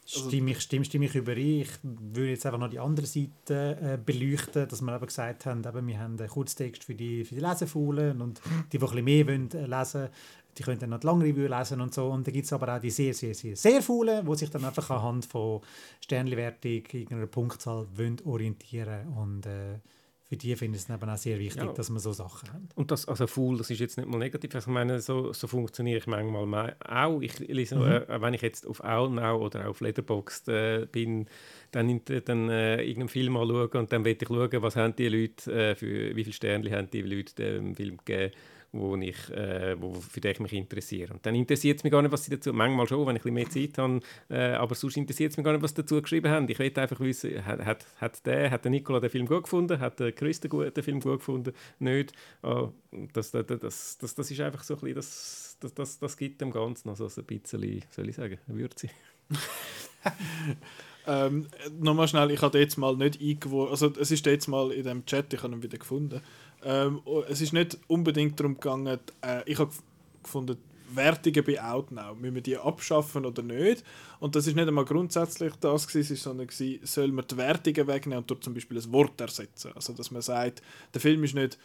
Stimme 0.06 0.52
ich, 0.52 0.62
stimme, 0.62 0.84
stimme 0.84 1.06
ich 1.06 1.14
überein. 1.14 1.62
Ich 1.62 1.70
würde 1.84 2.32
jetzt 2.32 2.46
einfach 2.46 2.60
noch 2.60 2.70
die 2.70 2.80
andere 2.80 3.06
Seite 3.06 3.78
äh, 3.80 3.98
beleuchten, 4.04 4.68
dass 4.68 4.82
wir 4.82 4.96
eben 4.96 5.06
gesagt 5.06 5.46
haben, 5.46 5.64
eben, 5.64 5.88
wir 5.88 6.00
haben 6.00 6.20
einen 6.20 6.28
Kurztext 6.28 6.84
für 6.84 6.96
die, 6.96 7.24
für 7.24 7.36
die 7.36 7.42
Lesefaulen 7.42 8.20
und 8.20 8.42
die, 8.74 8.78
die 8.78 8.78
ein 8.78 8.82
bisschen 8.82 9.06
mehr 9.06 9.28
wollen, 9.28 9.52
äh, 9.52 9.66
lesen 9.68 10.10
die 10.58 10.64
können 10.64 10.80
dann 10.80 10.90
noch 10.90 11.00
die 11.00 11.08
Langrevue 11.08 11.48
lesen 11.48 11.80
und 11.80 11.94
so. 11.94 12.08
Und 12.08 12.28
dann 12.28 12.34
gibt 12.34 12.46
es 12.46 12.54
aber 12.54 12.76
auch 12.76 12.82
die 12.82 12.90
sehr, 12.90 13.14
sehr, 13.14 13.34
sehr, 13.34 13.56
sehr 13.56 13.82
faulen, 13.82 14.26
die 14.26 14.36
sich 14.36 14.50
dann 14.50 14.66
einfach 14.66 14.90
anhand 14.90 15.26
von 15.26 15.62
Sternliwertung, 16.02 16.84
irgendeiner 16.92 17.28
Punktzahl 17.28 17.88
orientieren 18.26 19.08
und 19.16 19.46
äh, 19.46 19.80
für 20.30 20.38
die 20.38 20.56
finde 20.56 20.78
ich 20.78 20.84
es 20.84 20.90
eben 20.90 21.10
auch 21.10 21.18
sehr 21.18 21.40
wichtig, 21.40 21.64
ja. 21.64 21.74
dass 21.74 21.90
man 21.90 22.00
so 22.00 22.14
Sachen 22.14 22.54
hat. 22.54 22.62
Und 22.76 22.92
das, 22.92 23.08
also 23.08 23.26
faul, 23.26 23.58
das 23.58 23.72
ist 23.72 23.80
jetzt 23.80 23.98
nicht 23.98 24.08
mal 24.08 24.20
negativ. 24.20 24.54
Also 24.54 24.70
ich 24.70 24.74
meine, 24.76 25.02
so, 25.02 25.34
so 25.34 25.48
funktioniere 25.48 25.98
ich 25.98 26.06
manchmal 26.06 26.76
auch. 26.88 27.20
Ich 27.22 27.40
lese, 27.40 27.78
mhm. 27.78 27.84
äh, 27.84 28.22
wenn 28.22 28.36
ich 28.36 28.44
jetzt 28.44 28.68
auf 28.68 28.84
Aulnau 28.84 29.42
oder 29.42 29.68
auf 29.68 29.82
Letterboxd 29.82 30.48
äh, 30.50 30.88
bin, 30.92 31.26
dann, 31.72 32.02
dann 32.26 32.50
äh, 32.50 32.84
irgendeinen 32.84 33.10
Film 33.10 33.38
anschaue 33.38 33.70
und 33.70 33.92
dann 33.92 34.06
will 34.06 34.18
ich 34.22 34.28
schauen, 34.28 34.62
was 34.62 34.76
haben 34.76 34.96
die 34.96 35.10
Leute, 35.10 35.52
äh, 35.52 35.76
für 35.76 36.16
wie 36.16 36.24
viele 36.24 36.34
Sterne 36.34 36.72
haben 36.72 36.92
die 36.92 37.02
Leute 37.02 37.34
dem 37.34 37.76
Film 37.76 37.98
gegeben 37.98 38.32
wo 38.72 38.96
ich, 38.98 39.30
äh, 39.32 39.76
wo, 39.80 39.94
für 39.94 40.22
den 40.22 40.32
ich 40.32 40.40
mich 40.40 40.54
interessiere. 40.54 41.14
Und 41.14 41.26
dann 41.26 41.36
interessiert 41.36 41.78
es 41.78 41.84
mich 41.84 41.92
gar 41.92 42.02
nicht, 42.02 42.12
was 42.12 42.26
sie 42.26 42.32
dazu, 42.32 42.54
manchmal 42.54 42.88
schon, 42.88 43.06
wenn 43.08 43.16
ich 43.16 43.26
ein 43.26 43.34
bisschen 43.34 43.62
mehr 43.62 43.72
Zeit 43.72 43.78
habe, 43.78 44.00
äh, 44.30 44.56
aber 44.56 44.76
sonst 44.76 44.98
interessiert 44.98 45.32
es 45.32 45.38
mich 45.38 45.44
gar 45.44 45.54
nicht, 45.54 45.62
was 45.62 45.72
sie 45.72 45.82
dazu 45.82 46.02
geschrieben 46.02 46.32
haben. 46.32 46.48
Ich 46.50 46.60
will 46.60 46.72
einfach 46.76 47.00
wissen, 47.00 47.46
hat, 47.46 47.66
hat, 47.66 47.86
hat, 47.98 48.26
der, 48.26 48.52
hat 48.52 48.64
der 48.64 48.72
Nicola 48.72 49.00
den 49.00 49.10
Film 49.10 49.26
gut 49.26 49.44
gefunden, 49.44 49.80
hat 49.80 50.00
der 50.00 50.12
Chris 50.12 50.40
den, 50.40 50.52
den 50.52 50.84
Film 50.84 51.00
gut 51.00 51.20
gefunden, 51.20 51.54
nicht. 51.80 52.14
Oh, 52.44 52.70
das, 53.14 53.32
das, 53.32 53.46
das, 53.48 53.98
das, 53.98 54.16
das 54.16 54.32
ist 54.32 54.42
einfach 54.42 54.64
so 54.64 54.76
ein 54.76 54.80
bisschen, 54.80 54.96
das, 54.96 55.58
das, 55.60 55.74
das, 55.74 56.00
das 56.00 56.18
gibt 56.18 56.42
dem 56.42 56.52
Ganzen 56.52 56.90
noch 56.90 56.98
so 56.98 57.06
ein 57.06 57.26
bisschen, 57.26 57.84
soll 57.90 58.10
ich 58.10 58.16
sagen, 58.16 58.38
Würze. 58.48 58.90
ähm, 61.08 61.48
Nochmal 61.80 62.08
schnell, 62.08 62.32
ich 62.32 62.42
habe 62.42 62.60
jetzt 62.60 62.78
mal 62.78 62.96
nicht 62.96 63.22
eingeworfen, 63.22 63.72
also 63.72 63.94
es 64.00 64.12
ist 64.12 64.26
jetzt 64.26 64.48
mal 64.48 64.72
in 64.72 64.84
dem 64.84 65.06
Chat, 65.06 65.34
ich 65.34 65.44
habe 65.44 65.54
ihn 65.54 65.64
wieder 65.64 65.78
gefunden, 65.78 66.22
ähm, 66.64 67.02
oh, 67.06 67.24
es 67.30 67.42
ist 67.42 67.54
nicht 67.54 67.78
unbedingt 67.88 68.40
darum 68.40 68.56
gegangen, 68.56 69.00
äh, 69.22 69.44
ich 69.46 69.60
habe 69.60 69.72
gefunden, 70.24 70.58
Wertungen 70.92 71.44
bei 71.44 71.62
Outnow, 71.62 72.16
müssen 72.16 72.36
wir 72.36 72.42
die 72.42 72.58
abschaffen 72.58 73.26
oder 73.26 73.44
nicht? 73.44 73.84
Und 74.20 74.36
das 74.36 74.48
ist 74.48 74.56
nicht 74.56 74.68
einmal 74.68 74.86
grundsätzlich 74.86 75.54
das 75.60 75.88
gewesen, 75.88 76.16
sondern 76.16 76.48
gewesen, 76.48 76.80
soll 76.84 77.10
man 77.10 77.26
die 77.28 77.38
Wertungen 77.38 77.88
wegnehmen 77.88 78.24
und 78.24 78.32
dort 78.32 78.44
zum 78.44 78.54
Beispiel 78.54 78.78
ein 78.78 78.92
Wort 78.92 79.20
ersetzen. 79.22 79.72
Also 79.76 79.94
dass 79.94 80.12
man 80.12 80.22
sagt, 80.22 80.62
der 80.94 81.02
Film 81.02 81.24
ist 81.24 81.36
nicht 81.36 81.60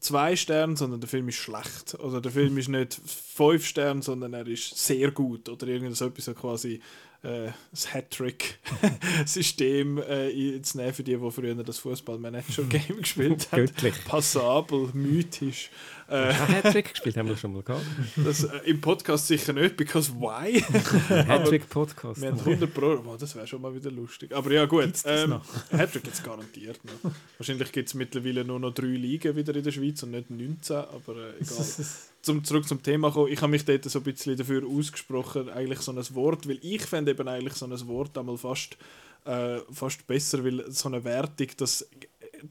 zwei 0.00 0.34
Sterne, 0.34 0.76
sondern 0.76 1.00
der 1.00 1.08
Film 1.08 1.28
ist 1.28 1.36
schlecht. 1.36 1.94
Oder 2.00 2.20
der 2.20 2.32
Film 2.32 2.56
ist 2.58 2.68
nicht 2.68 2.94
fünf 2.94 3.66
Sterne, 3.66 4.02
sondern 4.02 4.32
er 4.32 4.46
ist 4.46 4.76
sehr 4.76 5.10
gut. 5.10 5.48
Oder 5.48 5.68
irgendwas 5.68 5.98
so 5.98 6.06
etwas 6.06 6.24
so 6.24 6.34
quasi 6.34 6.80
äh, 7.22 7.50
das 7.70 7.92
Hattrick-System 7.92 9.98
äh, 10.08 10.62
zu 10.62 10.78
nehmen 10.78 10.94
für 10.94 11.02
die, 11.02 11.16
die 11.16 11.30
früher 11.30 11.54
das 11.54 11.78
Fußballmanager-Game 11.78 12.96
gespielt 12.98 13.48
haben. 13.52 13.70
Passabel, 14.06 14.88
mythisch. 14.94 15.70
Äh, 16.08 16.32
Hattrick 16.32 16.88
gespielt 16.90 17.16
haben 17.16 17.28
wir 17.28 17.36
schon 17.36 17.52
mal 17.52 17.62
gehabt. 17.62 17.84
Das, 18.16 18.42
äh, 18.44 18.58
Im 18.64 18.80
Podcast 18.80 19.28
sicher 19.28 19.52
nicht, 19.52 19.76
because 19.76 20.10
why? 20.12 20.60
Hattrick-Podcast. 21.08 22.20
Wir 22.20 22.30
haben 22.30 22.40
100 22.40 22.74
Pro. 22.74 23.00
Oh, 23.06 23.16
das 23.16 23.36
wäre 23.36 23.46
schon 23.46 23.62
mal 23.62 23.72
wieder 23.74 23.92
lustig. 23.92 24.34
Aber 24.34 24.50
ja, 24.50 24.66
gut. 24.66 24.90
Ähm, 25.04 25.40
Hattrick 25.70 26.08
es 26.10 26.20
garantiert 26.22 26.80
noch. 26.84 27.12
Wahrscheinlich 27.38 27.70
gibt 27.70 27.88
es 27.88 27.94
mittlerweile 27.94 28.44
nur 28.44 28.58
noch 28.58 28.74
drei 28.74 28.86
Ligen 28.86 29.36
wieder 29.36 29.54
in 29.54 29.62
der 29.62 29.70
Schweiz 29.70 30.02
und 30.02 30.10
nicht 30.10 30.30
19, 30.30 30.76
aber 30.76 31.16
äh, 31.16 31.34
egal. 31.40 31.64
Zum, 32.22 32.44
zurück 32.44 32.66
zum 32.66 32.82
Thema 32.82 33.10
kommen, 33.10 33.32
ich 33.32 33.40
habe 33.40 33.50
mich 33.50 33.64
dort 33.64 33.84
so 33.84 33.98
ein 33.98 34.04
bisschen 34.04 34.36
dafür 34.36 34.66
ausgesprochen, 34.66 35.48
eigentlich 35.48 35.80
so 35.80 35.92
ein 35.92 36.14
Wort, 36.14 36.48
weil 36.48 36.58
ich 36.62 36.82
fände 36.82 37.12
eben 37.12 37.28
eigentlich 37.28 37.54
so 37.54 37.66
ein 37.66 37.88
Wort 37.88 38.16
einmal 38.18 38.36
fast, 38.36 38.76
äh, 39.24 39.58
fast 39.70 40.06
besser, 40.06 40.44
weil 40.44 40.70
so 40.70 40.88
eine 40.88 41.02
Wertung, 41.04 41.48
das, 41.56 41.88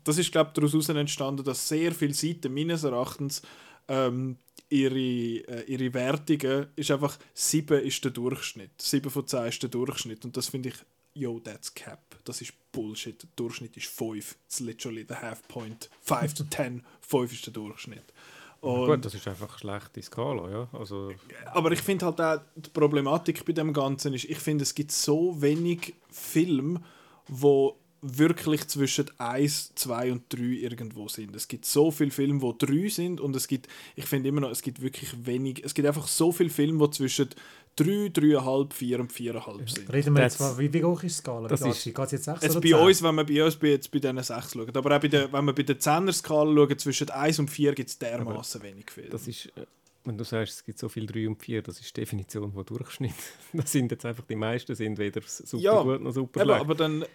das 0.03 0.17
ist 0.17 0.31
glaube 0.31 0.51
ich 0.53 0.61
daraus 0.61 0.89
entstanden, 0.89 1.43
dass 1.43 1.67
sehr 1.67 1.93
viele 1.93 2.13
Seiten 2.13 2.53
meines 2.53 2.83
Erachtens 2.83 3.41
ähm, 3.87 4.37
ihre, 4.69 4.97
äh, 4.97 5.63
ihre 5.67 5.93
Wertungen 5.93 6.67
ist 6.75 6.91
einfach 6.91 7.17
7 7.33 7.79
ist 7.81 8.03
der 8.03 8.11
Durchschnitt, 8.11 8.81
7 8.81 9.09
von 9.09 9.27
10 9.27 9.45
ist 9.45 9.63
der 9.63 9.69
Durchschnitt 9.69 10.25
und 10.25 10.35
das 10.35 10.47
finde 10.47 10.69
ich 10.69 10.75
yo, 11.13 11.39
that's 11.39 11.73
cap. 11.73 12.15
Das 12.23 12.41
ist 12.41 12.53
Bullshit. 12.71 13.21
Der 13.21 13.29
Durchschnitt 13.35 13.75
ist 13.77 13.87
5. 13.87 14.37
It's 14.45 14.59
literally 14.59 15.05
the 15.07 15.15
half 15.15 15.45
point. 15.47 15.89
5 16.01 16.33
to 16.33 16.43
10. 16.45 16.83
5 17.01 17.33
ist 17.33 17.45
der 17.45 17.53
Durchschnitt. 17.53 18.13
Und, 18.61 18.87
gut, 18.87 19.05
das 19.05 19.13
ist 19.13 19.27
einfach 19.27 19.57
schlechte 19.57 20.01
Skala, 20.01 20.49
ja. 20.49 20.67
Also, 20.73 21.11
aber 21.53 21.71
ich 21.71 21.81
finde 21.81 22.05
halt 22.05 22.19
auch, 22.19 22.41
die 22.55 22.69
Problematik 22.69 23.45
bei 23.45 23.53
dem 23.53 23.71
Ganzen 23.71 24.13
ist, 24.13 24.25
ich 24.25 24.39
finde, 24.39 24.63
es 24.63 24.75
gibt 24.75 24.91
so 24.91 25.41
wenig 25.41 25.95
Filme, 26.11 26.81
wo 27.27 27.77
wirklich 28.01 28.67
zwischen 28.67 29.05
1, 29.17 29.75
2 29.75 30.11
und 30.13 30.23
3 30.29 30.39
irgendwo 30.39 31.07
sind. 31.07 31.35
Es 31.35 31.47
gibt 31.47 31.65
so 31.65 31.91
viele 31.91 32.11
Filme, 32.11 32.41
wo 32.41 32.53
3 32.53 32.87
sind 32.89 33.19
und 33.19 33.35
es 33.35 33.47
gibt, 33.47 33.67
ich 33.95 34.05
finde 34.05 34.29
immer 34.29 34.41
noch, 34.41 34.51
es 34.51 34.61
gibt 34.61 34.81
wirklich 34.81 35.25
wenig, 35.25 35.63
es 35.63 35.73
gibt 35.73 35.87
einfach 35.87 36.07
so 36.07 36.31
viele 36.31 36.49
Filme, 36.49 36.87
die 36.87 36.95
zwischen 36.95 37.29
3, 37.79 37.85
3,5, 38.07 38.73
4 38.73 38.99
und 38.99 39.13
4,5 39.13 39.75
sind. 39.75 39.93
Reden 39.93 40.15
wir 40.15 40.23
jetzt 40.23 40.39
mal, 40.39 40.57
wie, 40.57 40.73
wie 40.73 40.83
hoch 40.83 41.01
ist 41.03 41.17
die 41.17 41.21
Skala? 41.21 41.47
Das 41.47 41.61
ist, 41.61 41.83
geht 41.83 41.97
es 41.97 42.11
jetzt 42.11 42.25
6 42.25 42.41
jetzt 42.43 42.51
oder 42.51 42.61
bei 42.61 42.69
10? 42.69 42.77
uns, 42.77 43.03
wenn 43.03 43.15
man 43.15 43.25
bei 43.25 43.43
uns 43.43 43.57
jetzt 43.61 43.91
bei 43.91 43.99
diesen 43.99 44.21
6 44.21 44.53
schaut, 44.53 44.77
aber 44.77 44.95
auch 44.95 45.01
bei 45.01 45.07
der, 45.07 45.31
wenn 45.31 45.45
man 45.45 45.55
bei 45.55 45.63
der 45.63 45.79
10er 45.79 46.11
Skala 46.11 46.53
schaut, 46.53 46.81
zwischen 46.81 47.09
1 47.09 47.39
und 47.39 47.49
4 47.49 47.73
gibt 47.73 47.89
es 47.89 47.97
dermaßen 47.97 48.61
wenig 48.61 48.91
Filme. 48.91 49.09
Das 49.09 49.27
ist, 49.27 49.45
äh, 49.55 49.65
wenn 50.03 50.17
du 50.17 50.23
sagst, 50.23 50.55
es 50.55 50.65
gibt 50.65 50.77
so 50.77 50.89
viel 50.89 51.05
3 51.05 51.27
und 51.27 51.41
4, 51.41 51.61
das 51.61 51.79
ist 51.79 51.95
die 51.95 52.01
Definition 52.01 52.51
von 52.51 52.65
Durchschnitt. 52.65 53.13
das 53.53 53.71
sind 53.71 53.91
jetzt 53.91 54.05
einfach 54.05 54.25
die 54.25 54.35
meisten, 54.35 54.75
sind 54.75 54.97
weder 54.97 55.21
super 55.25 55.63
ja, 55.63 55.81
gut 55.81 56.01
noch 56.01 56.11
super 56.11 56.41
schlecht. 56.41 56.59
aber 56.59 56.75
dann 56.75 57.05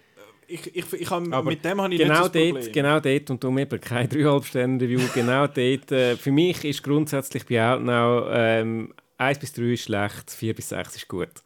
ich, 0.46 0.76
ich, 0.76 0.92
ich 0.92 1.10
hab, 1.10 1.22
Aber 1.32 1.50
mit 1.50 1.64
dem 1.64 1.80
habe 1.80 1.94
ich 1.94 2.00
genau 2.00 2.22
nicht 2.22 2.34
das 2.34 2.42
Problem. 2.42 2.54
dort, 2.54 2.72
genau 2.72 3.00
dort, 3.00 3.30
und 3.30 3.44
darum 3.44 3.58
eben 3.58 3.80
kein 3.80 4.08
3,5 4.08 4.44
Sterne 4.44 4.80
Review, 4.80 5.00
genau 5.14 5.46
dort, 5.46 5.92
äh, 5.92 6.16
für 6.16 6.32
mich 6.32 6.64
ist 6.64 6.82
grundsätzlich 6.82 7.46
bei 7.46 7.64
Outnow 7.64 8.26
ähm, 8.30 8.92
1 9.18 9.38
bis 9.38 9.52
3 9.52 9.72
ist 9.72 9.84
schlecht, 9.84 10.30
4 10.30 10.54
bis 10.54 10.68
6 10.70 10.96
ist 10.96 11.08
gut. 11.08 11.42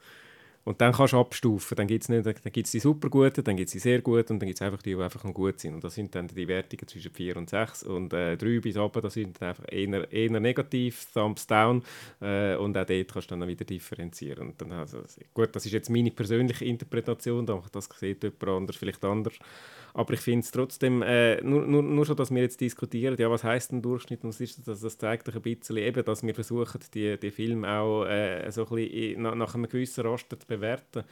Und 0.68 0.82
dann 0.82 0.92
kannst 0.92 1.14
du 1.14 1.18
abstufen. 1.18 1.76
Dann 1.76 1.86
gibt 1.86 2.10
es 2.10 2.70
die 2.70 2.78
super 2.78 3.08
guten, 3.08 3.42
dann 3.42 3.56
gibt 3.56 3.68
es 3.68 3.72
die 3.72 3.78
sehr 3.78 4.02
guten 4.02 4.34
und 4.34 4.40
dann 4.40 4.46
gibt 4.46 4.60
es 4.60 4.62
einfach 4.62 4.82
die, 4.82 4.94
die 4.94 5.00
einfach 5.00 5.22
gut 5.32 5.58
sind. 5.58 5.72
Und 5.72 5.82
das 5.82 5.94
sind 5.94 6.14
dann 6.14 6.28
die 6.28 6.46
Wertungen 6.46 6.86
zwischen 6.86 7.10
4 7.10 7.38
und 7.38 7.48
6. 7.48 7.84
Und 7.84 8.12
äh, 8.12 8.36
3 8.36 8.60
bis 8.60 8.76
oben, 8.76 9.00
das 9.00 9.14
sind 9.14 9.40
dann 9.40 9.48
einfach 9.48 9.64
eher, 9.70 10.12
eher 10.12 10.40
negativ, 10.40 11.06
Thumbs 11.14 11.46
down. 11.46 11.82
Äh, 12.20 12.56
und 12.56 12.76
auch 12.76 12.84
dort 12.84 13.10
kannst 13.10 13.30
du 13.30 13.36
dann 13.36 13.48
wieder 13.48 13.64
differenzieren. 13.64 14.48
Und 14.48 14.60
dann, 14.60 14.72
also, 14.72 14.98
gut, 15.32 15.56
das 15.56 15.64
ist 15.64 15.72
jetzt 15.72 15.88
meine 15.88 16.10
persönliche 16.10 16.66
Interpretation, 16.66 17.46
das 17.46 17.88
sieht 17.98 18.22
jemand 18.22 18.44
anders 18.44 18.76
vielleicht 18.76 19.02
anders. 19.06 19.38
Aber 19.98 20.14
ich 20.14 20.20
finde 20.20 20.44
es 20.44 20.52
trotzdem, 20.52 21.02
äh, 21.02 21.40
nur, 21.42 21.66
nur, 21.66 21.82
nur 21.82 22.06
schon, 22.06 22.14
dass 22.14 22.30
wir 22.30 22.40
jetzt 22.40 22.60
diskutieren, 22.60 23.16
ja, 23.18 23.28
was 23.32 23.42
heißt 23.42 23.72
ein 23.72 23.82
Durchschnitt 23.82 24.22
und 24.22 24.28
was 24.28 24.40
ist 24.40 24.68
das, 24.68 24.80
das 24.80 24.96
zeigt 24.96 25.26
doch 25.26 25.34
ein 25.34 25.42
bisschen 25.42 25.76
eben, 25.76 26.04
dass 26.04 26.22
wir 26.22 26.36
versuchen, 26.36 26.78
die, 26.94 27.18
die 27.18 27.32
Filme 27.32 27.68
auch 27.68 28.04
äh, 28.04 28.48
so 28.52 28.62
ein 28.62 28.76
bisschen 28.76 29.22
nach, 29.22 29.34
nach 29.34 29.54
einem 29.56 29.68
gewissen 29.68 30.06
Raster 30.06 30.38
zu 30.38 30.46
bewerten. 30.46 31.02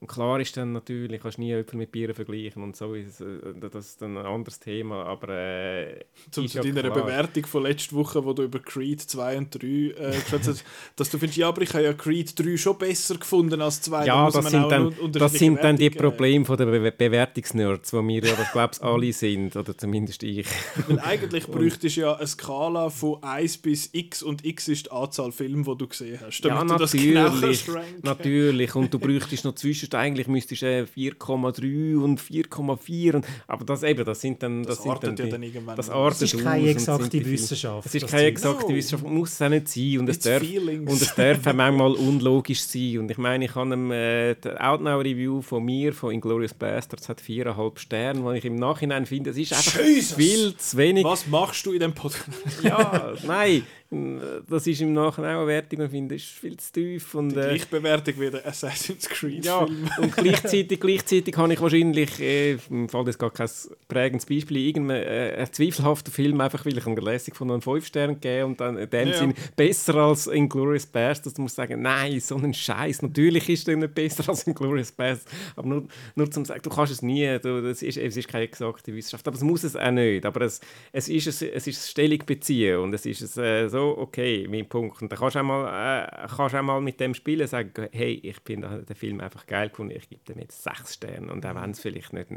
Und 0.00 0.06
klar 0.06 0.38
ist 0.38 0.56
dann 0.56 0.72
natürlich, 0.72 1.20
kannst 1.20 1.38
nie 1.38 1.52
Äpfel 1.52 1.76
mit 1.76 1.90
Bieren 1.90 2.14
vergleichen 2.14 2.62
und 2.62 2.76
so, 2.76 2.94
ist, 2.94 3.20
äh, 3.20 3.24
das 3.72 3.86
ist 3.86 4.02
dann 4.02 4.16
ein 4.16 4.26
anderes 4.26 4.60
Thema, 4.60 5.04
aber 5.04 5.28
äh, 5.30 6.04
Zum, 6.30 6.46
zu 6.46 6.60
deiner 6.60 6.82
klar. 6.82 7.04
Bewertung 7.04 7.46
von 7.46 7.64
letzter 7.64 7.96
Woche, 7.96 8.24
wo 8.24 8.32
du 8.32 8.44
über 8.44 8.60
Creed 8.60 9.00
2 9.00 9.38
und 9.38 9.60
3 9.60 9.66
äh, 9.66 10.12
hast, 10.30 10.64
dass 10.96 11.10
du 11.10 11.18
findest, 11.18 11.38
ja, 11.38 11.48
aber 11.48 11.62
ich 11.62 11.74
habe 11.74 11.82
ja 11.82 11.92
Creed 11.94 12.38
3 12.38 12.56
schon 12.56 12.78
besser 12.78 13.16
gefunden 13.16 13.60
als 13.60 13.82
2. 13.82 14.06
Ja, 14.06 14.30
da 14.30 14.40
das 14.40 14.50
sind, 14.50 14.70
dann, 14.70 14.94
das 15.10 15.32
sind 15.32 15.64
dann 15.64 15.76
die 15.76 15.90
Probleme 15.90 16.44
von 16.44 16.56
der 16.56 16.66
Be 16.66 16.92
Bewertungsnerds, 16.92 17.92
wo 17.92 18.00
wir 18.06 18.24
ja, 18.24 18.34
glaube 18.52 18.70
ich, 18.74 18.82
alle 18.82 19.12
sind, 19.12 19.56
oder 19.56 19.76
zumindest 19.76 20.22
ich. 20.22 20.46
Weil 20.86 21.00
eigentlich 21.00 21.46
bräuchtest 21.48 21.96
du 21.96 22.02
ja 22.02 22.14
eine 22.14 22.26
Skala 22.26 22.88
von 22.90 23.20
1 23.22 23.58
bis 23.58 23.90
x 23.92 24.22
und 24.22 24.44
x 24.44 24.68
ist 24.68 24.86
die 24.86 24.90
Anzahl 24.92 25.32
Filme, 25.32 25.64
die 25.64 25.76
du 25.76 25.88
gesehen 25.88 26.20
hast, 26.24 26.40
damit 26.42 26.56
ja, 26.56 26.64
du 26.64 26.82
das 26.82 26.94
natürlich, 26.94 27.68
natürlich, 28.02 28.74
und 28.76 28.94
du 28.94 29.00
bräuchtest 29.00 29.44
noch 29.44 29.56
zwischen 29.56 29.87
müsstest 29.88 29.94
eigentlich 29.94 30.28
müsstest 30.28 30.62
äh, 30.62 30.84
4,3 30.84 31.96
und 31.96 32.20
4,4 32.20 33.22
aber 33.46 33.64
das 33.64 33.82
eben, 33.82 34.04
das 34.04 34.20
sind 34.20 34.42
dann 34.42 34.62
das, 34.62 34.76
das 34.76 34.84
sind 34.84 35.02
dann, 35.02 35.16
die, 35.16 35.22
ja 35.22 35.28
dann 35.28 35.42
irgendwann 35.42 35.76
das 35.76 35.90
artet 35.90 36.22
ist 36.22 36.42
keine 36.42 36.68
exakte 36.68 37.24
Wissenschaft. 37.24 37.86
Es 37.86 37.94
ist 37.94 38.06
keine 38.08 38.24
exakte 38.24 38.66
no. 38.68 38.74
Wissenschaft, 38.74 39.10
muss 39.10 39.32
es 39.32 39.42
auch 39.42 39.48
nicht 39.48 39.68
sein 39.68 39.98
und 39.98 40.08
es, 40.08 40.18
darf, 40.18 40.42
und 40.42 41.02
es 41.02 41.14
darf 41.14 41.44
manchmal 41.54 41.92
unlogisch 41.92 42.62
sein 42.62 42.98
und 42.98 43.10
ich 43.10 43.18
meine, 43.18 43.44
ich 43.44 43.54
habe 43.54 43.72
einem, 43.72 43.90
äh, 43.90 44.36
Outnow 44.58 45.00
Review 45.00 45.42
von 45.42 45.64
mir 45.64 45.92
von 45.92 46.12
Inglourious 46.12 46.54
Bastards 46.54 47.08
hat 47.08 47.20
4,5 47.20 47.78
Sterne, 47.78 48.22
wo 48.22 48.32
ich 48.32 48.44
im 48.44 48.56
Nachhinein 48.56 49.06
finde, 49.06 49.30
es 49.30 49.38
ist 49.38 49.52
einfach 49.52 49.80
Jesus. 49.80 50.16
viel 50.16 50.56
zu 50.56 50.76
wenig. 50.76 51.04
Was 51.04 51.26
machst 51.26 51.64
du 51.66 51.72
in 51.72 51.80
dem 51.80 51.94
Podcast? 51.94 52.28
ja, 52.62 53.14
nein, 53.26 53.62
das 53.90 54.66
ist 54.66 54.82
im 54.82 54.92
Nachhinein 54.92 55.36
auch 55.36 55.40
eine 55.40 55.48
Wertung 55.48 55.80
und 55.80 55.88
finde, 55.88 56.14
ist 56.14 56.26
viel 56.26 56.58
zu 56.58 56.72
tief. 56.72 57.14
Und, 57.14 57.30
Die 57.30 57.38
äh, 57.38 57.60
Bewertung 57.70 58.14
wie 58.18 58.30
der 58.30 58.46
Assassin's 58.46 59.08
Creed 59.08 59.46
ja, 59.46 59.60
und 59.60 60.14
gleichzeitig, 60.14 60.78
gleichzeitig 60.78 61.34
habe 61.38 61.54
ich 61.54 61.60
wahrscheinlich, 61.60 62.20
äh, 62.20 62.58
im 62.68 62.90
Fall 62.90 63.04
das 63.04 63.16
gar 63.16 63.30
kein 63.30 63.48
prägendes 63.88 64.26
Beispiel, 64.26 64.58
irgendeinen 64.58 65.02
äh, 65.02 65.46
zweifelhaften 65.50 66.12
Film, 66.12 66.38
einfach 66.42 66.66
weil 66.66 66.76
ich 66.76 66.86
einen 66.86 66.96
lässig 66.98 67.34
von 67.34 67.50
einem 67.50 67.62
5 67.62 67.86
Sterne 67.86 68.14
gegeben 68.14 68.50
und 68.50 68.60
dann 68.60 68.76
in 68.76 68.90
dem 68.90 69.08
ja. 69.08 69.14
Sinn 69.14 69.34
besser 69.56 69.94
als 69.94 70.26
Inglourious 70.26 70.84
Basterds, 70.84 71.34
du 71.34 71.42
musst 71.42 71.56
sagen, 71.56 71.80
nein, 71.80 72.20
so 72.20 72.36
ein 72.36 72.52
Scheiß. 72.52 73.00
Natürlich 73.00 73.48
ist 73.48 73.68
der 73.68 73.78
nicht 73.78 73.94
besser 73.94 74.28
als 74.28 74.46
Inglourious 74.46 74.92
Basterds, 74.92 75.32
aber 75.56 75.66
nur, 75.66 75.88
nur 76.14 76.30
zum 76.30 76.44
sagen, 76.44 76.60
du 76.62 76.68
kannst 76.68 76.92
es 76.92 77.00
nie, 77.00 77.38
du, 77.38 77.62
das 77.62 77.80
ist, 77.80 77.96
es 77.96 78.18
ist 78.18 78.28
keine 78.28 78.44
exakte 78.44 78.94
Wissenschaft, 78.94 79.26
aber 79.26 79.36
es 79.36 79.42
muss 79.42 79.64
es 79.64 79.76
auch 79.76 79.90
nicht, 79.90 80.26
aber 80.26 80.42
es, 80.42 80.60
es 80.92 81.08
ist 81.08 81.26
es, 81.26 81.40
es 81.40 81.66
ist 81.66 81.88
Stellung 81.88 82.18
beziehen 82.26 82.80
und 82.80 82.92
es 82.92 83.06
ist 83.06 83.22
es, 83.22 83.38
äh, 83.38 83.77
so, 83.78 83.98
okay, 83.98 84.46
mein 84.48 84.68
Punkt. 84.68 85.00
Und 85.02 85.12
dann 85.12 85.18
kannst 85.18 85.36
du 85.36 85.40
auch 85.40 85.44
mal, 85.44 86.02
äh, 86.02 86.26
kannst 86.28 86.54
auch 86.54 86.62
mal 86.62 86.80
mit 86.80 86.98
dem 86.98 87.14
spielen 87.14 87.46
sagen, 87.46 87.88
hey, 87.92 88.14
ich 88.22 88.36
finde 88.44 88.84
den 88.84 88.96
Film 88.96 89.20
einfach 89.20 89.46
geil 89.46 89.68
gefunden, 89.68 89.94
ich 89.96 90.08
gebe 90.08 90.22
dem 90.24 90.40
jetzt 90.40 90.62
sechs 90.62 90.94
Sterne. 90.94 91.32
Und 91.32 91.46
auch 91.46 91.54
wenn 91.54 91.70
es 91.70 91.80
vielleicht 91.80 92.12
nicht, 92.12 92.28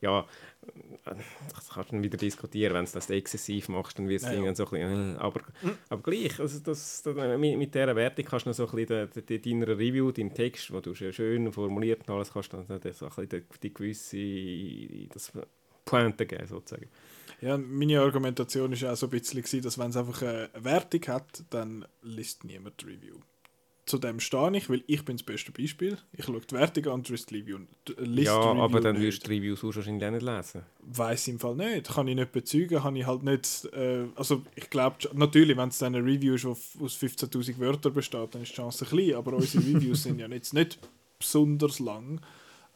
ja, 0.00 0.26
das 1.04 1.70
kannst 1.72 1.90
du 1.90 1.96
dann 1.96 2.02
wieder 2.02 2.18
diskutieren, 2.18 2.74
wenn 2.74 2.84
du 2.84 2.90
das 2.92 3.08
exzessiv 3.08 3.68
machst, 3.68 3.98
dann 3.98 4.08
wird 4.08 4.22
es 4.22 4.28
ja, 4.28 4.34
ja. 4.34 4.54
so 4.54 4.64
ein 4.64 4.70
bisschen, 4.70 5.16
äh, 5.16 5.18
aber, 5.18 5.40
mhm. 5.62 5.78
aber 5.88 6.02
gleich, 6.02 6.38
also 6.38 6.58
das, 6.60 7.02
das, 7.02 7.38
mit, 7.38 7.58
mit 7.58 7.74
dieser 7.74 7.96
Wertung 7.96 8.24
kannst 8.24 8.46
du 8.46 8.50
noch 8.50 8.56
so 8.56 8.68
ein 8.68 8.76
bisschen 8.76 9.10
die, 9.14 9.38
die, 9.38 9.50
deiner 9.50 9.68
Review, 9.68 10.12
deinen 10.12 10.34
Text, 10.34 10.72
wo 10.72 10.80
du 10.80 10.94
schön 10.94 11.52
formuliert 11.52 12.06
und 12.06 12.14
alles, 12.14 12.32
kannst 12.32 12.52
du 12.52 12.58
dann 12.58 12.66
so 12.66 12.74
ein 12.74 12.80
bisschen 12.80 13.28
die, 13.28 13.42
die 13.62 13.74
gewisse 13.74 15.08
das 15.12 15.32
Pointe 15.84 16.26
geben, 16.26 16.46
sozusagen. 16.46 16.88
Ja, 17.40 17.58
meine 17.58 18.00
Argumentation 18.00 18.80
war 18.80 18.92
auch 18.92 18.96
so 18.96 19.06
ein 19.06 19.10
bisschen, 19.10 19.62
dass 19.62 19.78
wenn 19.78 19.90
es 19.90 19.96
einfach 19.96 20.22
eine 20.22 20.50
Wertung 20.54 21.02
hat, 21.08 21.44
dann 21.50 21.84
liest 22.02 22.44
niemand 22.44 22.80
die 22.80 22.86
Review. 22.86 23.16
Zu 23.84 23.98
dem 23.98 24.18
stehe 24.18 24.56
ich, 24.56 24.68
weil 24.68 24.82
ich 24.88 25.04
bin 25.04 25.16
das 25.16 25.24
beste 25.24 25.52
Beispiel. 25.52 25.96
Ich 26.12 26.24
schaue 26.24 26.40
die 26.40 26.54
Wertung 26.56 26.86
an 26.86 26.92
und 26.94 27.08
lese 27.08 27.26
die 27.26 27.36
Review. 27.36 27.58
List 27.98 28.26
ja, 28.26 28.36
Review 28.36 28.62
aber 28.62 28.80
dann 28.80 29.00
wirst 29.00 29.24
du 29.24 29.30
die 29.30 29.36
Reviews 29.36 29.62
wahrscheinlich 29.62 30.04
auch 30.04 30.10
nicht 30.10 30.22
lesen. 30.22 30.62
Weiß 30.80 31.28
im 31.28 31.38
Fall 31.38 31.54
nicht. 31.54 31.88
Kann 31.88 32.08
ich 32.08 32.16
nicht 32.16 32.32
bezeugen. 32.32 32.80
Kann 32.80 32.96
ich 32.96 33.06
halt 33.06 33.22
nicht... 33.22 33.64
Äh, 33.72 34.06
also 34.16 34.42
ich 34.56 34.70
glaube, 34.70 34.96
natürlich, 35.12 35.56
wenn 35.56 35.68
es 35.68 35.78
dann 35.78 35.94
eine 35.94 36.04
Review 36.04 36.34
ist, 36.34 36.42
die 36.42 36.48
aus 36.48 37.00
15'000 37.00 37.60
Wörtern 37.60 37.92
besteht, 37.92 38.34
dann 38.34 38.42
ist 38.42 38.50
die 38.50 38.56
Chance 38.56 38.86
klein. 38.86 39.14
Aber 39.14 39.34
unsere 39.34 39.64
Reviews 39.64 40.02
sind 40.02 40.18
ja 40.18 40.26
jetzt 40.26 40.52
nicht 40.52 40.80
besonders 41.20 41.78
lang. 41.78 42.20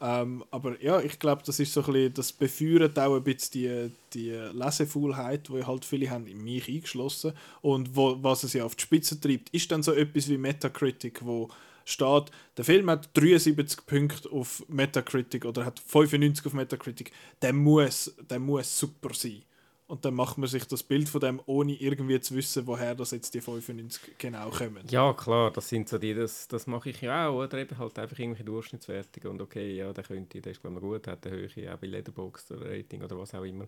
Ähm, 0.01 0.43
aber 0.49 0.81
ja, 0.81 0.99
ich 0.99 1.19
glaube, 1.19 1.43
das 1.45 1.59
ist 1.59 1.73
so 1.73 1.83
ein 1.83 2.13
das 2.13 2.33
befeuert 2.33 2.97
auch 2.97 3.15
ein 3.15 3.23
bisschen 3.23 3.51
die, 3.53 3.91
die 4.13 4.31
Lesefaulheit, 4.31 5.47
die 5.49 5.63
halt 5.63 5.85
viele 5.85 6.09
haben, 6.09 6.25
in 6.25 6.43
mich 6.43 6.67
eingeschlossen. 6.67 7.33
Und 7.61 7.95
wo, 7.95 8.17
was 8.21 8.43
es 8.43 8.53
ja 8.53 8.65
auf 8.65 8.75
die 8.75 8.81
Spitze 8.81 9.21
treibt, 9.21 9.49
ist 9.49 9.71
dann 9.71 9.83
so 9.83 9.93
etwas 9.93 10.27
wie 10.27 10.39
Metacritic, 10.39 11.23
wo 11.23 11.49
steht, 11.85 12.31
der 12.57 12.65
Film 12.65 12.89
hat 12.89 13.09
73 13.13 13.85
Punkte 13.85 14.31
auf 14.31 14.63
Metacritic 14.67 15.45
oder 15.45 15.65
hat 15.65 15.79
95 15.79 16.45
auf 16.47 16.53
Metacritic, 16.53 17.11
der 17.41 17.53
muss, 17.53 18.15
der 18.29 18.39
muss 18.39 18.79
super 18.79 19.13
sein. 19.13 19.43
Und 19.91 20.05
dann 20.05 20.13
macht 20.13 20.37
man 20.37 20.47
sich 20.47 20.63
das 20.63 20.83
Bild 20.83 21.09
von 21.09 21.19
dem, 21.19 21.41
ohne 21.47 21.73
irgendwie 21.73 22.17
zu 22.21 22.33
wissen, 22.33 22.65
woher 22.65 22.95
das 22.95 23.11
jetzt 23.11 23.33
die 23.33 23.41
95 23.41 24.17
genau 24.17 24.49
kommen. 24.49 24.85
Ja, 24.89 25.11
klar, 25.11 25.51
das 25.51 25.67
sind 25.67 25.89
so 25.89 25.97
die, 25.97 26.13
das, 26.13 26.47
das 26.47 26.65
mache 26.65 26.91
ich 26.91 27.01
ja 27.01 27.27
auch, 27.27 27.43
oder 27.43 27.57
eben 27.57 27.77
halt 27.77 27.99
einfach 27.99 28.17
irgendwelche 28.17 28.45
Durchschnittswertungen 28.45 29.31
und 29.31 29.41
okay, 29.41 29.75
ja, 29.75 29.91
der 29.91 30.05
könnte, 30.05 30.39
der 30.39 30.53
ist 30.53 30.61
glaube 30.61 30.77
ich 30.77 30.81
gut, 30.81 31.07
hat 31.07 31.27
eine 31.27 31.35
Höhe, 31.35 31.73
auch 31.73 31.77
bei 31.77 31.87
Letterboxd 31.87 32.51
oder 32.51 32.71
Rating 32.71 33.03
oder 33.03 33.19
was 33.19 33.35
auch 33.35 33.43
immer. 33.43 33.65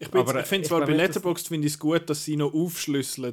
Ich, 0.00 0.12
ich 0.12 0.46
finde 0.46 0.66
zwar 0.66 0.84
bei 0.84 0.94
Letterboxd 0.94 1.46
finde 1.46 1.68
ich 1.68 1.74
es 1.74 1.78
gut, 1.78 2.10
dass 2.10 2.24
sie 2.24 2.34
noch 2.34 2.52
aufschlüsseln, 2.52 3.32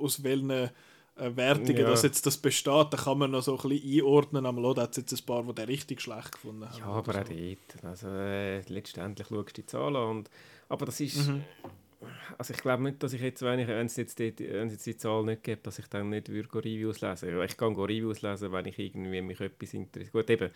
aus 0.00 0.22
welchen 0.22 0.50
äh, 0.50 0.70
Wertungen 1.16 1.76
ja. 1.76 1.90
das 1.90 2.02
jetzt 2.04 2.24
das 2.24 2.36
besteht, 2.36 2.86
da 2.92 2.96
kann 2.96 3.18
man 3.18 3.32
noch 3.32 3.42
so 3.42 3.58
ein 3.58 3.68
bisschen 3.68 3.98
einordnen, 3.98 4.46
oh, 4.46 4.74
da 4.74 4.82
hat 4.82 4.92
es 4.92 4.98
jetzt 4.98 5.12
ein 5.12 5.26
paar, 5.26 5.42
die 5.42 5.54
den 5.54 5.64
richtig 5.64 6.02
schlecht 6.02 6.30
gefunden 6.30 6.68
haben. 6.68 6.78
Ja, 6.78 6.86
aber 6.86 7.20
auch 7.20 7.26
so. 7.26 7.34
dort, 7.34 7.84
also 7.84 8.06
äh, 8.06 8.60
letztendlich 8.68 9.26
schaust 9.26 9.58
du 9.58 9.60
die 9.60 9.66
Zahlen 9.66 9.96
an 9.96 10.24
aber 10.72 10.86
das 10.86 11.00
ist. 11.00 11.28
Mhm. 11.28 11.44
Also 12.38 12.54
ich 12.54 12.60
glaube 12.60 12.82
nicht, 12.82 13.02
dass 13.02 13.12
ich 13.12 13.20
jetzt, 13.20 13.42
wenn, 13.42 13.58
ich, 13.58 13.68
wenn, 13.68 13.86
es 13.86 13.96
jetzt 13.96 14.18
die, 14.18 14.34
wenn 14.38 14.68
es 14.68 14.72
jetzt 14.72 14.86
die 14.86 14.96
Zahl 14.96 15.22
nicht 15.22 15.44
gibt, 15.44 15.66
dass 15.66 15.78
ich 15.78 15.86
dann 15.86 16.08
nicht 16.08 16.30
würde 16.30 16.48
Reviews 16.54 17.02
lesen 17.02 17.40
Ich 17.42 17.56
kann 17.56 17.76
Reviews 17.76 18.22
lesen, 18.22 18.50
wenn 18.52 18.64
ich 18.64 18.78
irgendwie 18.78 19.20
mich 19.20 19.38
etwas 19.38 19.74
interessiert. 19.74 20.12
Gut, 20.12 20.30
eben, 20.30 20.50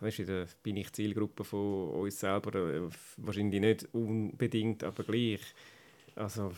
da 0.00 0.46
bin 0.62 0.76
ich 0.76 0.92
Zielgruppe 0.92 1.44
von 1.44 1.90
uns 1.90 2.18
selber, 2.18 2.54
äh, 2.58 2.82
wahrscheinlich 3.16 3.60
nicht 3.60 3.88
unbedingt, 3.92 4.82
aber 4.82 5.04
gleich. 5.04 5.40
Also, 6.16 6.52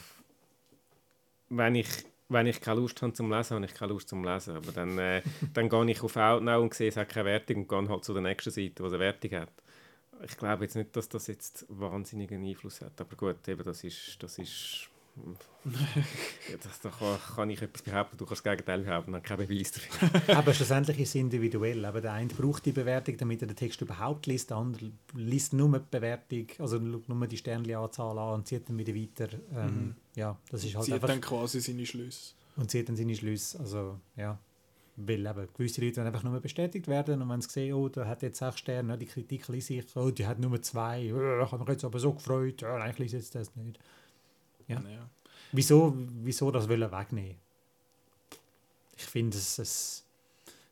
wenn 1.50 1.74
ich, 1.74 1.88
wenn 2.30 2.46
ich 2.46 2.60
keine 2.60 2.80
Lust 2.80 3.00
habe 3.02 3.12
zum 3.12 3.30
Lesen, 3.30 3.56
habe 3.56 3.66
ich 3.66 3.74
keine 3.74 3.92
Lust 3.92 4.08
zum 4.08 4.24
Lesen. 4.24 4.56
Aber 4.56 4.72
dann, 4.72 4.98
äh, 4.98 5.22
dann 5.52 5.68
gehe 5.68 5.90
ich 5.90 6.02
auf 6.02 6.16
Outnow 6.16 6.62
und 6.62 6.74
sehe, 6.74 6.88
es 6.88 6.96
hat 6.96 7.10
keine 7.10 7.26
Wertung 7.26 7.58
und 7.58 7.68
gehe 7.68 7.88
halt 7.88 8.04
zu 8.04 8.14
der 8.14 8.22
nächsten 8.22 8.50
Seite, 8.50 8.70
die 8.70 8.82
eine 8.82 8.98
Wertung 8.98 9.30
hat 9.32 9.52
ich 10.24 10.36
glaube 10.36 10.64
jetzt 10.64 10.76
nicht, 10.76 10.94
dass 10.96 11.08
das 11.08 11.26
jetzt 11.26 11.66
wahnsinnigen 11.68 12.44
Einfluss 12.44 12.80
hat. 12.80 13.00
Aber 13.00 13.16
gut, 13.16 13.46
eben, 13.48 13.64
das 13.64 13.84
ist, 13.84 14.22
das 14.22 14.38
ist 14.38 14.88
ja, 15.64 16.56
das, 16.62 16.80
da 16.80 16.90
kann, 16.90 17.18
kann, 17.34 17.50
ich 17.50 17.60
etwas 17.62 17.82
behaupten, 17.82 18.18
du 18.18 18.26
kannst 18.26 18.44
das 18.44 18.52
Gegenteil 18.52 18.82
behaupten, 18.82 19.12
dann 19.12 19.22
kein 19.22 19.38
Beweis 19.38 19.72
dafür. 19.72 20.36
aber 20.36 20.52
schlussendlich 20.52 20.98
ist 21.00 21.08
es 21.10 21.14
individuell. 21.14 21.84
Aber 21.84 22.00
der 22.00 22.12
eine 22.12 22.28
braucht 22.28 22.66
die 22.66 22.72
Bewertung, 22.72 23.16
damit 23.16 23.42
er 23.42 23.48
den 23.48 23.56
Text 23.56 23.80
überhaupt 23.80 24.26
liest, 24.26 24.50
der 24.50 24.58
andere 24.58 24.92
liest 25.14 25.54
nur 25.54 25.78
die 25.78 25.84
Bewertung, 25.90 26.46
also 26.58 26.78
nur 26.78 27.26
die 27.26 27.36
Sternenanzahl 27.36 28.18
an 28.18 28.34
und 28.34 28.46
zieht 28.46 28.68
dann 28.68 28.78
wieder 28.78 28.94
weiter. 28.94 29.28
Ähm, 29.54 29.66
mhm. 29.66 29.94
Ja, 30.14 30.38
das 30.50 30.64
ist 30.64 30.74
halt 30.74 30.84
zieht 30.84 30.94
einfach, 30.94 31.08
dann 31.08 31.20
quasi 31.20 31.60
seine 31.60 31.86
Schlüsse. 31.86 32.34
Und 32.56 32.70
zieht 32.70 32.88
dann 32.88 32.96
seine 32.96 33.14
Schlüsse, 33.14 33.58
also 33.58 33.98
ja. 34.16 34.38
Weil 34.96 35.26
eben 35.26 35.48
gewisse 35.52 35.84
Leute 35.84 36.02
einfach 36.02 36.22
nur 36.22 36.40
bestätigt 36.40 36.88
werden 36.88 37.20
und 37.20 37.28
wenn 37.28 37.42
sie 37.42 37.50
sehen, 37.50 37.74
oh, 37.74 37.88
der 37.88 38.06
hat 38.06 38.22
jetzt 38.22 38.38
sechs 38.38 38.58
Sterne, 38.58 38.96
die 38.96 39.06
Kritik 39.06 39.46
lese 39.48 39.74
ich, 39.74 39.96
oh, 39.96 40.10
die 40.10 40.26
hat 40.26 40.38
nur 40.38 40.60
zwei, 40.62 41.12
oh, 41.12 41.44
ich 41.44 41.52
habe 41.52 41.58
mich 41.58 41.68
jetzt 41.68 41.84
aber 41.84 41.98
so 41.98 42.14
gefreut, 42.14 42.62
oh, 42.62 42.66
eigentlich 42.66 42.98
lese 42.98 43.16
ich 43.18 43.22
jetzt 43.24 43.34
das 43.34 43.54
nicht. 43.56 43.78
Ja. 44.68 44.80
ja. 44.80 45.08
Wieso, 45.52 45.94
wieso 46.22 46.50
das 46.50 46.68
wollen 46.68 46.90
wegnehmen? 46.90 47.36
Ich 48.96 49.04
finde, 49.04 49.36
es, 49.36 49.58
es 49.58 50.04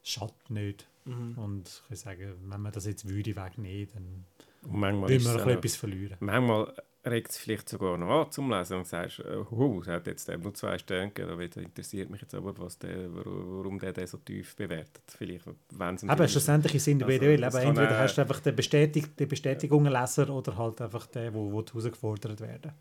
schadet 0.02 0.50
nicht. 0.50 0.86
Mhm. 1.04 1.36
Und 1.36 1.68
ich 1.68 1.88
kann 1.88 1.96
sagen, 1.96 2.34
wenn 2.46 2.60
man 2.60 2.72
das 2.72 2.86
jetzt 2.86 3.08
würde 3.08 3.36
wegnehmen, 3.36 3.88
dann 3.92 4.24
manchmal 4.72 5.10
Will 5.10 5.16
ist 5.16 5.24
man 5.24 5.48
etwas 5.48 5.76
verlieren. 5.76 6.16
Manchmal 6.20 6.74
regt 7.06 7.30
es 7.30 7.38
vielleicht 7.38 7.68
sogar 7.68 7.98
noch 7.98 8.08
an 8.08 8.30
zum 8.30 8.50
Lesen 8.50 8.78
und 8.78 8.86
sagst, 8.86 9.22
oh, 9.50 9.80
es 9.82 9.88
hat 9.88 10.06
jetzt 10.06 10.28
nur 10.28 10.54
zwei 10.54 10.78
Sterne 10.78 11.10
gegeben, 11.10 11.32
aber 11.32 11.42
interessiert 11.42 12.10
mich 12.10 12.20
jetzt 12.22 12.34
aber, 12.34 12.56
was 12.58 12.78
der, 12.78 13.08
warum 13.14 13.78
der 13.78 13.92
den 13.92 14.06
so 14.06 14.18
tief 14.18 14.56
bewertet. 14.56 15.02
Vielleicht, 15.08 15.44
wenn 15.70 15.94
es 15.94 16.08
Aber 16.08 16.28
schlussendlich 16.28 16.74
ist 16.76 16.82
es 16.82 16.88
individuell. 16.88 17.44
Also, 17.44 17.58
aber 17.58 17.66
entweder 17.66 17.90
äh, 17.90 18.02
hast 18.02 18.16
du 18.16 18.22
einfach 18.22 18.40
den, 18.40 18.56
Bestätig 18.56 19.16
den 19.16 19.28
Bestätigungen-Leser 19.28 20.30
oder 20.30 20.56
halt 20.56 20.80
einfach 20.80 21.06
den, 21.06 21.34
wo, 21.34 21.52
wo 21.52 21.62
die 21.62 21.72
herausgefordert 21.72 22.40
werden. 22.40 22.72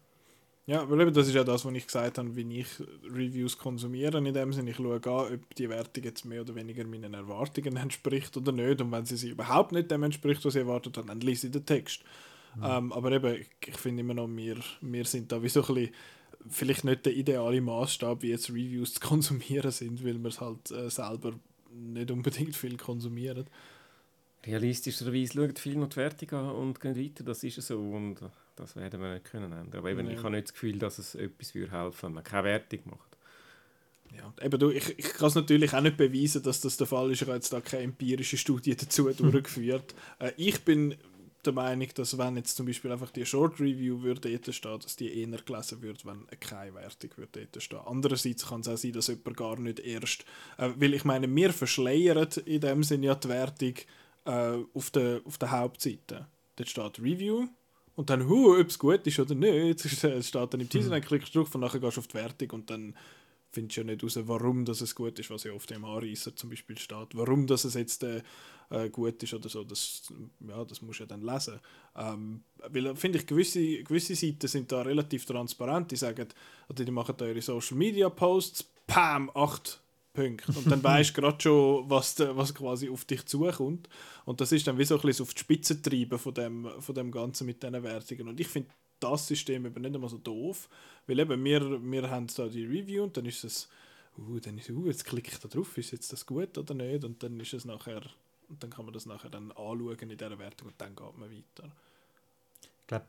Ja, 0.66 0.90
weil 0.90 1.02
eben 1.02 1.14
das 1.14 1.28
ist 1.28 1.34
ja 1.34 1.44
das, 1.44 1.66
was 1.66 1.74
ich 1.74 1.86
gesagt 1.86 2.18
habe, 2.18 2.36
wie 2.38 2.60
ich 2.60 2.68
Reviews 3.04 3.58
konsumiere. 3.58 4.18
In 4.18 4.34
dem 4.34 4.54
Sinne, 4.54 4.70
ich 4.70 4.78
schaue 4.78 4.96
an, 4.96 5.34
ob 5.34 5.56
die 5.56 5.70
Wertung 5.70 6.04
jetzt 6.06 6.24
mehr 6.24 6.42
oder 6.42 6.56
weniger 6.56 6.86
meinen 6.86 7.14
Erwartungen 7.14 7.76
entspricht 7.76 8.38
oder 8.38 8.54
nicht. 8.54 8.80
Und 8.80 8.92
wenn 8.94 9.06
sie 9.06 9.18
sich 9.18 9.32
überhaupt 9.32 9.74
nicht 9.74 9.92
dem 9.92 10.04
entspricht, 10.04 10.46
was 10.46 10.56
ich 10.56 10.62
erwartet 10.62 10.96
habe, 10.98 11.08
dann 11.08 11.20
lese 11.20 11.48
ich 11.48 11.52
den 11.52 11.66
Text. 11.66 12.04
Ähm, 12.62 12.92
aber 12.94 13.12
eben, 13.12 13.36
ich, 13.36 13.50
ich 13.68 13.78
finde 13.78 14.02
immer 14.02 14.14
noch, 14.14 14.28
wir, 14.28 14.58
wir 14.82 15.06
sind 15.06 15.32
da 15.32 15.42
wie 15.42 15.50
so 15.50 15.62
ein 15.66 15.74
bisschen, 15.74 15.94
vielleicht 16.50 16.84
nicht 16.84 17.06
der 17.06 17.14
ideale 17.16 17.62
Maßstab, 17.62 18.22
wie 18.22 18.30
jetzt 18.30 18.50
Reviews 18.50 18.96
zu 18.96 19.00
konsumieren 19.08 19.72
sind, 19.72 20.04
weil 20.06 20.20
wir 20.20 20.30
es 20.30 20.42
halt 20.42 20.70
äh, 20.72 20.90
selber 20.90 21.34
nicht 21.72 22.12
unbedingt 22.12 22.56
viel 22.56 22.78
konsumieren. 22.78 23.48
Realistischerweise 24.46 25.34
schaut 25.34 25.58
viel 25.60 25.76
noch 25.78 25.90
die 25.90 25.96
Wertung 25.96 26.30
an 26.32 26.50
und 26.56 26.80
geht 26.82 26.98
weiter, 26.98 27.24
das 27.24 27.44
ist 27.44 27.62
so 27.62 27.80
und 27.80 28.18
das 28.58 28.76
werden 28.76 29.02
wir 29.02 29.14
nicht 29.14 29.26
können 29.26 29.52
ändern. 29.54 29.80
Aber 29.80 29.90
eben, 29.90 30.06
Ja. 30.06 30.12
ich 30.12 30.20
habe 30.20 30.32
nicht 30.32 30.48
das 30.48 30.54
Gefühl, 30.54 30.78
dass 30.78 31.00
es 31.00 31.16
etwas 31.16 31.56
würde 31.56 31.72
helfen, 31.72 32.08
wenn 32.08 32.14
man 32.14 32.24
keine 32.24 32.44
Wertung 32.44 32.80
macht. 32.86 33.18
Ja, 34.16 34.32
eben 34.46 34.60
du, 34.60 34.70
ich, 34.70 35.00
ich 35.00 35.14
kann 35.14 35.30
es 35.30 35.36
natürlich 35.36 35.74
auch 35.74 35.82
nicht 35.82 35.98
beweisen, 35.98 36.44
dass 36.44 36.62
das 36.62 36.78
der 36.78 36.86
Fall 36.86 37.10
ist. 37.12 37.22
Ich 37.22 37.28
habe 37.28 37.36
jetzt 37.36 37.52
da 37.52 37.62
keine 37.62 37.84
empirische 37.84 38.38
Studie 38.38 38.76
dazu 38.76 39.10
durchgeführt. 39.18 39.96
Äh, 40.20 40.34
ich 40.38 40.62
bin 40.64 40.96
der 41.46 41.54
Meinung, 41.54 41.88
dass 41.96 42.18
wenn 42.18 42.38
jetzt 42.38 42.56
zum 42.56 42.66
Beispiel 42.66 42.92
einfach 42.92 43.12
die 43.12 43.26
Short 43.26 43.60
Review 43.60 44.02
würde 44.02 44.30
dort 44.30 44.56
stehen, 44.56 44.80
dass 44.80 44.96
die 44.96 45.22
eher 45.22 45.38
gelesen 45.38 45.82
wird, 45.82 46.06
wenn 46.06 46.28
keine 46.40 46.76
Wertung 46.76 47.12
würde 47.16 47.48
dort 47.48 47.64
stehen. 47.64 47.80
Andererseits 47.86 48.48
kann 48.48 48.62
es 48.62 48.68
auch 48.68 48.78
sein, 48.78 48.94
dass 48.94 49.08
jemand 49.08 49.38
gar 49.38 49.60
nicht 49.60 49.80
erst, 49.80 50.26
äh, 50.58 50.70
weil 50.78 50.94
ich 50.94 51.06
meine, 51.06 51.34
wir 51.34 51.54
verschleiern 51.54 52.28
in 52.46 52.62
dem 52.62 52.84
Sinne 52.84 53.08
ja 53.08 53.16
die 53.16 53.30
Wertung 53.30 53.74
äh, 54.26 54.58
auf 54.74 54.92
der, 54.92 55.22
auf 55.26 55.38
der 55.38 55.52
Hauptseite. 55.52 56.28
Dort 56.56 56.70
steht 56.70 57.00
Review 57.00 57.48
und 57.96 58.10
dann, 58.10 58.28
huh, 58.28 58.60
ob 58.60 58.68
es 58.68 58.80
gut 58.80 59.06
ist 59.06 59.20
oder 59.20 59.36
nicht, 59.36 59.86
es 60.04 60.28
steht 60.28 60.54
dann 60.54 60.62
im 60.62 60.70
Teaser, 60.70 60.90
dann 60.90 61.02
klickst 61.02 61.34
du 61.36 61.40
drauf 61.40 61.54
und 61.56 61.62
nachher 61.62 61.80
gehst 61.80 61.98
du 61.98 62.02
auf 62.02 62.08
die 62.08 62.16
Wertung 62.16 62.50
und 62.52 62.70
dann 62.70 62.96
findest 63.54 63.78
du 63.78 63.82
ja 63.82 63.86
nicht 63.88 64.04
raus, 64.04 64.20
warum 64.24 64.66
das 64.66 64.82
es 64.82 64.96
gut 64.96 65.18
ist, 65.20 65.30
was 65.30 65.44
ja 65.44 65.54
auf 65.54 65.66
dem 65.68 65.86
Anreißer 65.86 66.36
zum 66.36 66.50
Beispiel 66.50 66.78
steht. 66.78 67.10
Warum 67.14 67.48
das 67.48 67.66
es 67.66 67.76
jetzt 67.76 68.04
äh, 68.04 68.22
äh, 68.74 68.90
gut 68.90 69.22
ist 69.22 69.34
oder 69.34 69.50
so, 69.50 69.64
das, 69.64 70.12
ja, 70.48 70.66
das 70.66 70.82
musst 70.82 71.00
du 71.00 71.04
ja 71.04 71.08
dann 71.08 71.22
lesen. 71.22 71.60
Ähm, 71.96 72.44
weil, 72.70 72.96
finde 72.96 73.20
ich, 73.20 73.28
gewisse, 73.28 73.84
gewisse 73.84 74.16
Seiten 74.16 74.48
sind 74.48 74.72
da 74.72 74.82
relativ 74.82 75.26
transparent. 75.26 75.92
Die 75.92 75.96
sagen, 75.96 76.28
oder 76.68 76.84
die 76.84 76.92
machen 76.92 77.16
da 77.18 77.28
ihre 77.28 77.42
Social 77.42 77.78
Media 77.78 78.10
Posts, 78.10 78.66
pam, 78.88 79.30
acht 79.36 79.80
Punkte. 80.14 80.52
Und 80.58 80.70
dann 80.72 80.84
weißt 80.84 81.16
du 81.16 81.22
gerade 81.22 81.42
schon, 81.42 81.90
was, 81.90 82.16
de, 82.16 82.36
was 82.36 82.54
quasi 82.54 82.90
auf 82.90 83.06
dich 83.06 83.26
zukommt. 83.26 83.88
Und 84.26 84.42
das 84.42 84.52
ist 84.52 84.66
dann 84.68 84.78
wie 84.78 84.86
so 84.86 84.96
ein 84.96 85.02
bisschen 85.02 85.24
auf 85.24 85.34
die 85.34 85.40
Spitze 85.40 85.82
treiben 85.82 86.18
von 86.18 86.34
dem, 86.34 86.70
von 86.80 86.96
dem 86.96 87.12
Ganzen 87.12 87.46
mit 87.46 87.62
diesen 87.62 87.84
Wertungen. 87.84 88.28
Und 88.28 88.40
ich 88.40 88.48
finde 88.48 88.70
das 89.00 89.28
System 89.28 89.66
eben 89.66 89.82
nicht 89.82 89.94
einmal 89.94 90.10
so 90.10 90.18
doof, 90.18 90.70
weil 91.08 91.20
eben 91.20 91.44
wir, 91.44 91.84
wir 91.84 92.10
haben 92.10 92.28
da 92.36 92.48
die 92.48 92.66
Review 92.66 93.04
und 93.04 93.18
dann 93.18 93.26
ist 93.26 93.44
es, 93.44 93.70
uh, 94.18 94.40
dann 94.40 94.58
ist, 94.58 94.70
uh, 94.70 94.88
jetzt 94.88 95.06
klicke 95.06 95.30
ich 95.32 95.38
da 95.40 95.50
drauf, 95.50 95.78
ist 95.78 95.92
jetzt 95.92 96.14
das 96.14 96.26
gut 96.26 96.58
oder 96.58 96.74
nicht? 96.74 97.04
Und 97.04 97.22
dann 97.22 97.40
ist 97.40 97.54
es 97.54 97.66
nachher, 97.66 98.02
und 98.54 98.64
dann 98.64 98.70
kann 98.70 98.86
man 98.86 98.94
das 98.94 99.06
nachher 99.06 99.30
dann 99.30 99.52
anschauen 99.52 99.98
in 100.00 100.10
dieser 100.10 100.38
Wertung 100.38 100.68
und 100.68 100.80
dann 100.80 100.96
geht 100.96 101.18
man 101.18 101.30
weiter. 101.30 101.72
Ich 102.62 102.88
glaube, 102.88 103.06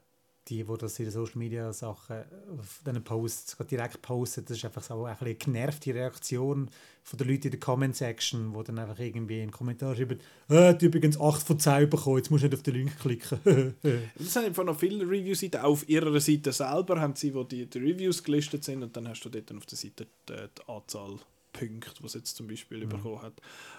die, 0.48 0.64
die 0.64 0.78
das 0.78 0.98
in 0.98 1.04
den 1.06 1.12
Social 1.12 1.38
Media 1.38 1.72
Sachen 1.72 2.24
auf 2.58 2.80
diesen 2.86 3.04
Posts 3.04 3.56
direkt 3.70 4.00
posten, 4.02 4.44
das 4.46 4.56
ist 4.56 4.64
einfach 4.64 4.82
so 4.82 5.04
ein 5.04 5.16
bisschen 5.16 5.38
genervte 5.38 5.94
Reaktion 5.94 6.70
von 7.02 7.18
den 7.18 7.28
Leuten 7.28 7.44
in 7.44 7.50
der 7.50 7.60
Comment 7.60 7.94
Section, 7.94 8.54
wo 8.54 8.62
dann 8.62 8.78
einfach 8.78 8.98
irgendwie 8.98 9.42
einen 9.42 9.50
Kommentar 9.50 9.94
schreiben, 9.94 10.18
äh, 10.48 10.54
du 10.54 10.56
hast 10.56 10.82
übrigens 10.82 11.20
8 11.20 11.42
von 11.46 11.58
10 11.58 11.90
bekommen, 11.90 12.16
jetzt 12.18 12.30
musst 12.30 12.44
du 12.44 12.48
nicht 12.48 12.56
auf 12.56 12.62
den 12.62 12.74
Link 12.74 12.98
klicken. 12.98 13.74
Das 14.18 14.36
haben 14.36 14.46
einfach 14.46 14.64
noch 14.64 14.78
viele 14.78 15.04
Review-Seiten, 15.04 15.60
auf 15.60 15.86
ihrer 15.88 16.18
Seite 16.20 16.52
selber 16.52 17.00
haben 17.00 17.16
sie, 17.16 17.34
wo 17.34 17.44
die, 17.44 17.66
die 17.66 17.78
Reviews 17.78 18.22
gelistet 18.22 18.64
sind 18.64 18.82
und 18.82 18.96
dann 18.96 19.08
hast 19.08 19.22
du 19.22 19.28
dort 19.28 19.52
auf 19.52 19.66
der 19.66 19.76
Seite 19.76 20.06
die, 20.28 20.32
die 20.34 20.68
Anzahl 20.72 21.18
Punkte, 21.55 22.02
was 22.02 22.14
jetzt 22.14 22.36
zum 22.36 22.48
Beispiel 22.48 22.86
bekommen 22.86 23.22
hat. 23.22 23.32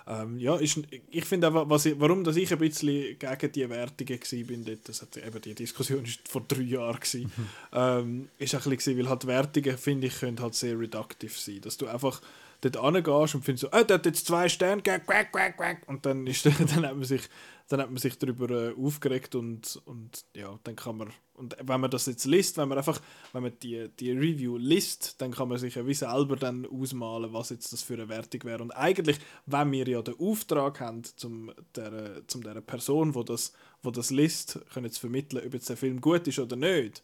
Ähm, 0.07 0.39
ja, 0.39 0.55
ist, 0.55 0.79
ich 1.11 1.25
finde 1.25 1.47
einfach, 1.47 1.69
was 1.69 1.85
ich, 1.85 1.99
warum 1.99 2.23
dass 2.23 2.37
ich 2.37 2.51
ein 2.51 2.57
bisschen 2.57 3.19
gegen 3.19 3.51
die 3.51 3.69
Wertungen 3.69 4.19
war, 4.19 4.43
bin 4.47 4.65
dort, 4.65 4.89
das 4.89 5.01
hat, 5.01 5.17
eben 5.17 5.41
die 5.41 5.53
Diskussion 5.53 6.03
ist 6.05 6.27
vor 6.27 6.43
drei 6.47 6.61
Jahren 6.61 6.99
gewesen, 6.99 7.31
ähm, 7.73 8.29
ist 8.39 8.55
auch 8.55 8.65
ein 8.65 8.75
bisschen, 8.75 8.97
weil 8.97 9.09
halt 9.09 9.27
Wertungen, 9.27 9.77
finde 9.77 10.07
ich, 10.07 10.19
können 10.19 10.39
halt 10.39 10.55
sehr 10.55 10.79
reduktiv 10.79 11.37
sein, 11.37 11.61
dass 11.61 11.77
du 11.77 11.87
einfach 11.87 12.21
dort 12.61 12.77
angehst 12.77 13.35
und 13.35 13.43
findest 13.43 13.61
so, 13.61 13.77
äh, 13.77 13.85
der 13.85 13.95
hat 13.95 14.05
jetzt 14.05 14.25
zwei 14.25 14.49
Sterne 14.49 14.81
quack, 14.81 15.05
quack, 15.05 15.57
quack. 15.57 15.81
und 15.87 16.05
dann, 16.05 16.25
ist, 16.25 16.45
dann, 16.45 16.85
hat 16.85 16.95
man 16.95 17.03
sich, 17.03 17.21
dann 17.67 17.81
hat 17.81 17.89
man 17.89 17.97
sich 17.97 18.17
darüber 18.17 18.49
äh, 18.49 18.73
aufgeregt 18.75 19.33
und, 19.33 19.81
und 19.85 20.25
ja, 20.35 20.59
dann 20.63 20.75
kann 20.75 20.97
man, 20.97 21.11
und 21.33 21.55
wenn 21.61 21.81
man 21.81 21.89
das 21.89 22.05
jetzt 22.05 22.25
liest, 22.25 22.57
wenn 22.57 22.69
man 22.69 22.77
einfach, 22.77 23.01
wenn 23.33 23.41
man 23.41 23.53
die, 23.61 23.89
die 23.99 24.11
Review 24.11 24.57
liest, 24.57 25.19
dann 25.19 25.31
kann 25.31 25.49
man 25.49 25.57
sich 25.57 25.75
ja 25.75 25.85
wie 25.85 25.93
selber 25.95 26.35
dann 26.35 26.67
ausmalen, 26.67 27.33
was 27.33 27.49
jetzt 27.49 27.73
das 27.73 27.81
für 27.81 27.95
eine 27.95 28.07
Wertung 28.07 28.43
wäre. 28.43 28.61
Und 28.61 28.71
eigentlich, 28.71 29.17
wenn 29.47 29.71
wir 29.71 29.87
ja 29.87 30.01
den 30.01 30.19
Auftrag 30.19 30.79
haben, 30.79 31.03
zum 31.03 31.51
der, 31.75 32.27
zum 32.27 32.43
der 32.43 32.61
Person, 32.61 33.15
wo 33.15 33.23
das, 33.23 33.53
wo 33.81 33.89
das 33.89 34.11
liest, 34.11 34.59
können 34.73 34.91
zu 34.91 34.99
vermitteln, 34.99 35.43
ob 35.45 35.53
jetzt 35.53 35.69
der 35.69 35.77
Film 35.77 35.99
gut 36.01 36.27
ist 36.27 36.39
oder 36.39 36.55
nicht, 36.55 37.01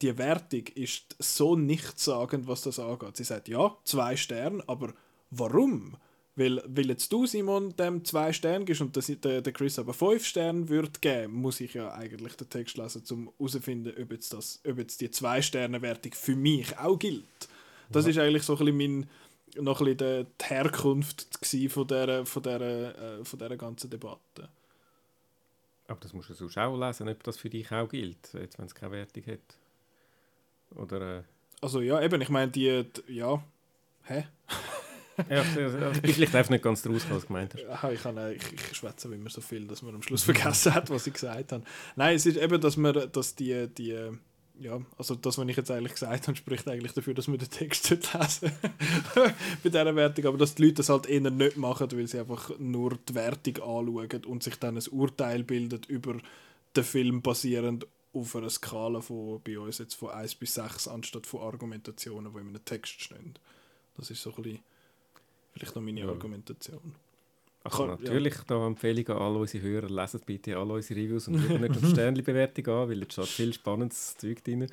die 0.00 0.16
Wertung 0.16 0.66
ist 0.74 1.16
so 1.18 1.56
nichtssagend, 1.56 2.46
was 2.46 2.62
das 2.62 2.78
angeht. 2.78 3.16
Sie 3.16 3.24
sagt, 3.24 3.48
ja, 3.48 3.76
zwei 3.84 4.16
Sterne, 4.16 4.62
aber 4.66 4.94
warum? 5.30 5.96
Weil, 6.38 6.62
weil 6.66 6.88
jetzt 6.88 7.12
du, 7.12 7.26
Simon, 7.26 7.74
dem 7.76 8.04
zwei 8.04 8.32
Sterne 8.32 8.64
gibst 8.64 8.80
und 8.80 8.94
der, 9.24 9.42
der 9.42 9.52
Chris 9.52 9.76
aber 9.76 9.92
fünf 9.92 10.24
Sterne 10.24 10.68
würde 10.68 10.92
geben, 11.00 11.32
muss 11.34 11.60
ich 11.60 11.74
ja 11.74 11.92
eigentlich 11.92 12.34
den 12.36 12.48
Text 12.48 12.76
lesen, 12.76 13.02
um 13.10 13.32
herauszufinden, 13.38 13.92
ob 14.00 14.12
jetzt, 14.12 14.32
das, 14.32 14.60
ob 14.64 14.78
jetzt 14.78 15.00
die 15.00 15.10
zwei 15.10 15.42
Sterne 15.42 15.82
Wertung 15.82 16.12
für 16.12 16.36
mich 16.36 16.78
auch 16.78 16.96
gilt. 16.96 17.24
Das 17.90 18.04
Ja. 18.04 18.10
ist 18.10 18.18
eigentlich 18.18 18.44
so 18.44 18.56
ein 18.56 18.64
bisschen 18.64 18.76
mein, 18.76 19.64
noch 19.64 19.80
ein 19.80 19.96
bisschen 19.96 20.26
die, 20.40 20.44
Herkunft 20.44 21.26
von 21.70 21.86
dieser, 21.88 22.24
von, 22.24 22.42
dieser, 22.44 23.18
äh, 23.20 23.24
von 23.24 23.38
dieser 23.38 23.56
ganzen 23.56 23.90
Debatte. 23.90 24.48
Aber 25.88 25.98
das 26.00 26.12
musst 26.12 26.30
du 26.30 26.34
sonst 26.34 26.56
auch 26.58 26.78
lesen, 26.78 27.08
ob 27.08 27.20
das 27.24 27.36
für 27.36 27.50
dich 27.50 27.72
auch 27.72 27.88
gilt, 27.88 28.32
jetzt, 28.34 28.58
wenn 28.58 28.66
es 28.66 28.74
keine 28.76 28.92
Wertung 28.92 29.26
hat. 29.26 29.56
Oder... 30.76 31.18
Äh, 31.18 31.22
Also 31.62 31.80
ja, 31.80 32.00
eben, 32.00 32.20
ich 32.20 32.28
meine, 32.28 32.52
die, 32.52 32.84
die 33.08 33.14
ja, 33.14 33.42
hä? 34.04 34.24
ja, 35.30 35.42
ich, 35.42 35.56
ich 35.56 36.02
bin 36.02 36.14
vielleicht 36.14 36.34
einfach 36.34 36.50
nicht 36.50 36.64
ganz 36.64 36.82
draus, 36.82 37.06
was 37.10 37.22
du 37.22 37.26
gemeint 37.26 37.54
hast. 37.54 37.92
Ich, 37.92 38.02
kann, 38.02 38.16
äh, 38.16 38.32
ich, 38.32 38.42
ich 38.52 38.76
schwätze 38.76 39.12
immer 39.12 39.30
so 39.30 39.40
viel, 39.40 39.66
dass 39.66 39.82
man 39.82 39.94
am 39.94 40.02
Schluss 40.02 40.22
vergessen 40.22 40.74
hat, 40.74 40.90
was 40.90 41.06
ich 41.06 41.12
gesagt 41.12 41.52
habe. 41.52 41.64
Nein, 41.96 42.16
es 42.16 42.26
ist 42.26 42.36
eben, 42.36 42.60
dass 42.60 42.76
man, 42.76 43.10
dass 43.12 43.34
die, 43.34 43.68
die, 43.68 43.96
ja, 44.60 44.80
also 44.96 45.14
das, 45.14 45.38
was 45.38 45.48
ich 45.48 45.56
jetzt 45.56 45.70
eigentlich 45.70 45.94
gesagt 45.94 46.26
habe, 46.26 46.36
spricht 46.36 46.68
eigentlich 46.68 46.92
dafür, 46.92 47.14
dass 47.14 47.28
man 47.28 47.38
den 47.38 47.50
Text 47.50 47.90
nicht 47.90 48.12
lesen 48.12 48.52
bei 49.14 49.32
dieser 49.64 49.96
Wertung, 49.96 50.26
aber 50.26 50.38
dass 50.38 50.54
die 50.54 50.62
Leute 50.62 50.74
das 50.74 50.88
halt 50.88 51.06
eher 51.06 51.30
nicht 51.30 51.56
machen, 51.56 51.90
weil 51.92 52.06
sie 52.06 52.18
einfach 52.18 52.50
nur 52.58 52.98
die 53.08 53.14
Wertung 53.14 53.56
anschauen 53.56 54.24
und 54.26 54.42
sich 54.42 54.56
dann 54.56 54.76
ein 54.76 54.88
Urteil 54.90 55.44
bilden 55.44 55.80
über 55.88 56.16
den 56.76 56.84
Film 56.84 57.22
basierend 57.22 57.86
auf 58.12 58.34
einer 58.34 58.50
Skala 58.50 59.00
von, 59.00 59.40
bei 59.42 59.58
uns 59.58 59.78
jetzt 59.78 59.94
von 59.94 60.10
1 60.10 60.34
bis 60.36 60.54
6, 60.54 60.88
anstatt 60.88 61.26
von 61.26 61.42
Argumentationen, 61.42 62.32
die 62.32 62.40
in 62.40 62.48
einem 62.48 62.64
Text 62.64 63.00
stehen. 63.00 63.34
Das 63.96 64.10
ist 64.10 64.22
so 64.22 64.34
ein 64.34 64.42
bisschen, 64.42 64.60
vielleicht 65.58 65.74
noch 65.76 65.82
meine 65.82 66.00
Ja. 66.00 66.08
Argumentation. 66.08 66.94
Also 67.64 67.78
Kann- 67.86 67.88
natürlich, 68.02 68.34
da 68.46 68.66
Empfehlung 68.66 69.08
an 69.08 69.18
alle 69.18 69.38
unsere 69.40 69.62
Hörer, 69.64 69.88
lesen 69.90 70.20
bitte 70.24 70.56
alle 70.56 70.74
unsere 70.74 71.00
Reviews 71.00 71.28
und 71.28 71.38
schaut 71.40 71.60
nicht 71.60 71.76
auf 71.76 71.82
Sternli-Bewertung 71.90 72.66
an, 72.68 72.88
weil 72.88 73.00
da 73.00 73.10
steht 73.10 73.26
viel 73.26 73.52
spannendes 73.52 74.16
Zeug 74.16 74.42
drin. 74.44 74.66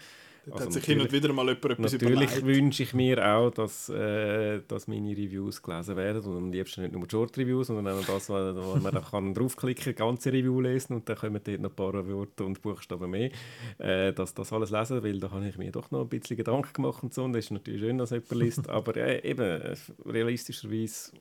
Da 0.48 0.52
Also 0.54 0.66
hat 0.66 0.74
sich 0.74 0.86
hin 0.86 1.00
und 1.00 1.06
natürlich- 1.06 1.24
wieder 1.24 1.34
mal 1.34 1.46
jemand 1.48 1.66
etwas 1.66 1.92
Natürlich 1.94 2.12
überlegt. 2.32 2.46
wünsche 2.46 2.84
ich 2.84 2.94
mir 2.94 3.26
auch, 3.36 3.50
dass, 3.50 3.90
äh, 3.90 4.62
dass 4.68 4.88
meine 4.88 5.10
Reviews 5.18 5.62
gelesen 5.64 5.96
werden 5.98 6.22
und 6.24 6.38
am 6.38 6.52
liebsten 6.52 6.82
nicht 6.84 6.94
nur 6.94 7.08
die 7.08 7.10
Short-Reviews, 7.12 7.68
sondern 7.68 7.98
auch 8.00 8.06
das, 8.06 8.30
wo 8.30 8.76
man 8.80 9.04
kann 9.04 9.34
draufklicken 9.34 9.96
kann, 9.96 10.08
ganze 10.10 10.32
Review 10.32 10.62
lesen 10.62 10.94
und 10.98 11.10
dann 11.10 11.16
kommen 11.18 11.42
dort 11.44 11.60
noch 11.62 11.72
ein 11.72 11.76
paar 11.76 12.08
Worte 12.08 12.44
und 12.44 12.62
Buchstaben 12.62 13.10
mehr, 13.10 13.32
äh, 13.80 14.14
dass 14.14 14.36
das 14.36 14.54
alles 14.54 14.70
lesen, 14.70 15.02
weil 15.04 15.20
da 15.20 15.32
habe 15.32 15.48
ich 15.48 15.58
mir 15.58 15.72
doch 15.72 15.90
noch 15.90 16.02
ein 16.02 16.10
bisschen 16.10 16.38
Gedanken 16.38 16.74
gemacht 16.74 17.02
und 17.02 17.12
so 17.14 17.24
und 17.24 17.34
das 17.34 17.46
ist 17.46 17.52
natürlich 17.52 17.82
schön, 17.82 17.98
dass 17.98 18.12
jemand 18.12 18.32
liest, 18.34 18.70
aber 18.70 18.96
äh, 18.98 19.28
eben, 19.28 19.76
realistischerweise, 20.06 21.12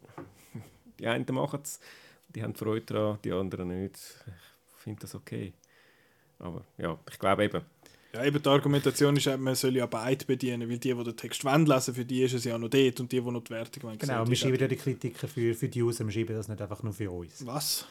die 1.00 1.06
einen 1.06 1.24
machen 1.30 1.60
es, 1.62 1.80
die 2.28 2.42
haben 2.42 2.54
Freude 2.54 2.84
daran, 2.86 3.18
die 3.24 3.32
anderen 3.32 3.68
nicht. 3.68 3.96
Ich 3.96 4.82
finde 4.82 5.00
das 5.00 5.14
okay. 5.14 5.54
Aber 6.38 6.62
ja, 6.78 6.98
ich 7.10 7.18
glaube 7.18 7.44
eben, 7.44 7.62
Ja, 8.14 8.24
eben 8.24 8.40
die 8.40 8.48
Argumentation 8.48 9.16
ist, 9.16 9.26
man 9.38 9.56
soll 9.56 9.74
ja 9.74 9.86
beide 9.86 10.24
bedienen, 10.24 10.70
weil 10.70 10.78
die, 10.78 10.94
die 10.94 11.04
den 11.04 11.16
Text 11.16 11.44
wollen 11.44 11.66
lesen, 11.66 11.94
für 11.94 12.04
die 12.04 12.22
ist 12.22 12.34
es 12.34 12.44
ja 12.44 12.56
noch 12.56 12.68
dort 12.68 13.00
und 13.00 13.10
die, 13.10 13.20
die 13.20 13.30
noch 13.30 13.42
die 13.42 13.50
Wertung 13.50 13.82
wollen. 13.82 13.98
Genau, 13.98 14.22
sehen, 14.22 14.30
wir 14.30 14.36
schreiben 14.36 14.60
ja 14.60 14.68
die 14.68 14.76
Kritiken 14.76 15.28
für, 15.28 15.52
für 15.52 15.68
die 15.68 15.82
User, 15.82 16.04
wir 16.04 16.12
schreiben 16.12 16.36
das 16.36 16.46
nicht 16.46 16.62
einfach 16.62 16.80
nur 16.84 16.92
für 16.92 17.10
uns. 17.10 17.44
Was? 17.44 17.86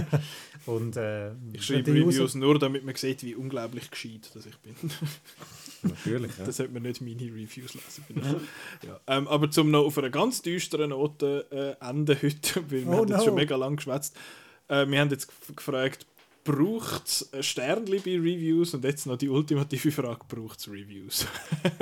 und, 0.66 0.96
äh, 0.96 1.32
ich 1.52 1.62
schreibe 1.62 1.92
Reviews 1.92 2.18
User... 2.18 2.38
nur, 2.38 2.58
damit 2.58 2.86
man 2.86 2.94
sieht, 2.94 3.22
wie 3.22 3.34
unglaublich 3.34 3.90
gescheit 3.90 4.30
dass 4.34 4.46
ich 4.46 4.56
bin. 4.58 4.74
Natürlich, 5.82 6.38
ja. 6.38 6.44
Das 6.46 6.56
sollte 6.56 6.72
man 6.72 6.82
nicht 6.82 7.02
meine 7.02 7.20
Reviews 7.20 7.74
lesen. 7.74 8.04
ja. 8.86 9.00
Ähm, 9.08 9.28
aber 9.28 9.50
zum 9.50 9.70
noch 9.70 9.84
auf 9.84 9.98
einer 9.98 10.10
ganz 10.10 10.40
düsteren 10.40 10.90
Note 10.90 11.76
äh, 11.80 11.86
enden 11.86 12.16
heute, 12.22 12.62
weil 12.70 12.86
wir 12.86 12.88
oh, 12.88 12.96
haben 12.96 13.08
no. 13.08 13.14
jetzt 13.14 13.24
schon 13.26 13.34
mega 13.34 13.56
lang 13.56 13.76
geschwätzt. 13.76 14.16
Äh, 14.68 14.86
wir 14.88 15.00
haben 15.00 15.10
jetzt 15.10 15.30
gefragt, 15.54 16.06
braucht 16.44 17.06
es 17.06 17.30
Sternli 17.40 17.98
bei 17.98 18.16
Reviews? 18.16 18.74
Und 18.74 18.84
jetzt 18.84 19.06
noch 19.06 19.16
die 19.16 19.28
ultimative 19.28 19.90
Frage, 19.92 20.20
braucht 20.28 20.58
es 20.58 20.68
Reviews? 20.68 21.26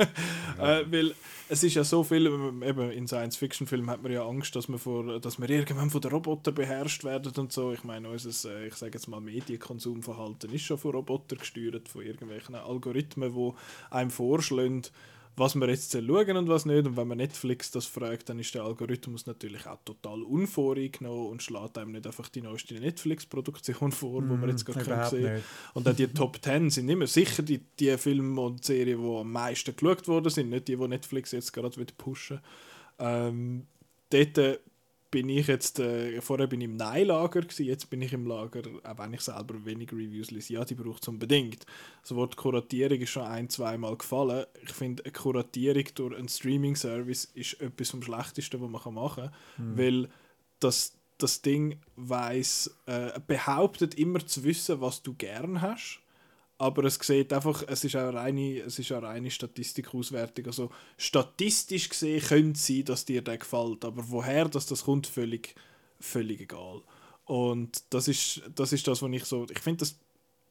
ja. 0.57 0.79
äh, 0.79 0.91
weil 0.91 1.15
es 1.47 1.63
ist 1.63 1.73
ja 1.73 1.83
so 1.83 2.03
viel, 2.03 2.27
eben 2.27 2.91
in 2.91 3.07
Science-Fiction-Filmen 3.07 3.89
hat 3.89 4.03
man 4.03 4.11
ja 4.11 4.25
Angst, 4.25 4.55
dass, 4.55 4.67
man 4.67 4.79
vor, 4.79 5.19
dass 5.19 5.39
wir 5.39 5.49
irgendwann 5.49 5.89
von 5.89 6.01
den 6.01 6.11
Robotern 6.11 6.53
beherrscht 6.53 7.03
werden 7.03 7.31
und 7.37 7.51
so. 7.51 7.71
Ich 7.71 7.83
meine, 7.83 8.09
unser, 8.09 8.49
äh, 8.49 8.67
ich 8.67 8.75
sage 8.75 8.93
jetzt 8.93 9.07
mal, 9.07 9.21
Medienkonsumverhalten 9.21 10.53
ist 10.53 10.63
schon 10.63 10.77
von 10.77 10.91
Robotern 10.91 11.39
gesteuert, 11.39 11.87
von 11.87 12.03
irgendwelchen 12.03 12.55
Algorithmen, 12.55 13.33
die 13.33 13.53
einem 13.89 14.11
vorschlagen, 14.11 14.83
was 15.35 15.55
man 15.55 15.69
jetzt 15.69 15.91
schauen 15.91 16.37
und 16.37 16.49
was 16.49 16.65
nicht. 16.65 16.85
Und 16.85 16.97
wenn 16.97 17.07
man 17.07 17.17
Netflix 17.17 17.71
das 17.71 17.85
fragt, 17.85 18.29
dann 18.29 18.39
ist 18.39 18.53
der 18.53 18.63
Algorithmus 18.63 19.25
natürlich 19.25 19.65
auch 19.67 19.79
total 19.85 20.21
unvoreingenommen 20.23 21.27
und 21.27 21.43
schlägt 21.43 21.77
einem 21.77 21.93
nicht 21.93 22.05
einfach 22.05 22.29
die 22.29 22.41
neueste 22.41 22.73
Netflix-Produktion 22.75 23.91
vor, 23.93 24.21
mm, 24.21 24.29
wo 24.29 24.35
man 24.35 24.49
jetzt 24.49 24.65
gerade 24.65 24.85
kann 24.85 25.09
sehen 25.09 25.41
Und 25.73 25.87
auch 25.87 25.95
die 25.95 26.07
Top 26.07 26.37
10 26.41 26.69
sind 26.69 26.89
immer 26.89 27.07
sicher 27.07 27.41
die, 27.41 27.59
die 27.79 27.97
Filme 27.97 28.41
und 28.41 28.65
Serien, 28.65 29.01
die 29.01 29.17
am 29.17 29.31
meisten 29.31 29.75
geschaut 29.75 30.07
worden 30.07 30.29
sind, 30.29 30.49
nicht 30.49 30.67
die, 30.67 30.75
die 30.75 30.87
Netflix 30.87 31.31
jetzt 31.31 31.53
gerade 31.53 31.85
pushen. 31.97 32.39
Ähm, 32.99 33.65
dort 34.09 34.59
bin 35.11 35.29
ich 35.29 35.47
jetzt, 35.47 35.79
äh, 35.79 36.21
vorher 36.21 36.47
bin 36.47 36.61
ich 36.61 36.65
im 36.65 36.75
Nein-Lager 36.75 37.41
jetzt 37.57 37.89
bin 37.89 38.01
ich 38.01 38.13
im 38.13 38.27
Lager, 38.27 38.61
auch 38.83 38.97
wenn 38.97 39.13
ich 39.13 39.21
selber 39.21 39.65
wenig 39.65 39.91
Reviews 39.91 40.31
lese, 40.31 40.53
ja, 40.53 40.65
die 40.65 40.75
braucht 40.75 41.01
es 41.01 41.07
unbedingt. 41.07 41.65
Das 42.01 42.15
Wort 42.15 42.35
Kuratierung 42.35 42.99
ist 42.99 43.09
schon 43.09 43.23
ein, 43.23 43.49
zweimal 43.49 43.97
gefallen. 43.97 44.45
Ich 44.61 44.71
finde, 44.71 45.03
eine 45.03 45.11
Kuratierung 45.13 45.85
durch 45.95 46.15
einen 46.15 46.29
Streaming-Service 46.29 47.31
ist 47.33 47.59
etwas 47.61 47.89
vom 47.89 48.03
Schlechtesten, 48.03 48.61
was 48.61 48.69
man 48.69 48.93
machen 48.93 49.31
kann, 49.57 49.65
mhm. 49.65 49.77
weil 49.77 50.09
das, 50.59 50.93
das 51.17 51.41
Ding 51.41 51.79
weiss, 51.95 52.75
äh, 52.85 53.19
behauptet 53.25 53.95
immer 53.95 54.25
zu 54.25 54.43
wissen, 54.43 54.81
was 54.81 55.01
du 55.01 55.13
gern 55.13 55.61
hast 55.61 56.01
aber 56.59 56.83
es 56.83 56.99
sieht 57.01 57.31
einfach, 57.31 57.63
es 57.67 57.85
ist 57.85 57.95
eine 57.95 58.13
reine, 58.13 58.59
es 58.59 58.77
ist 58.77 58.91
eine 58.91 59.07
reine 59.07 59.31
Statistikauswertung. 59.31 60.45
Also 60.45 60.69
statistisch 60.97 61.87
gesehen 61.87 62.21
könnte 62.21 62.51
es 62.59 62.67
sein, 62.67 62.83
dass 62.83 63.05
dir 63.05 63.21
der 63.21 63.37
gefällt, 63.37 63.85
aber 63.85 64.03
woher 64.09 64.49
dass 64.49 64.65
das 64.65 64.83
kommt, 64.83 65.07
völlig, 65.07 65.55
völlig 66.01 66.41
egal. 66.41 66.81
Und 67.23 67.83
das 67.91 68.09
ist, 68.09 68.41
das 68.55 68.73
ist 68.73 68.85
das, 68.87 69.01
was 69.01 69.11
ich 69.11 69.23
so, 69.23 69.47
ich 69.49 69.59
finde 69.59 69.79
das, 69.79 69.97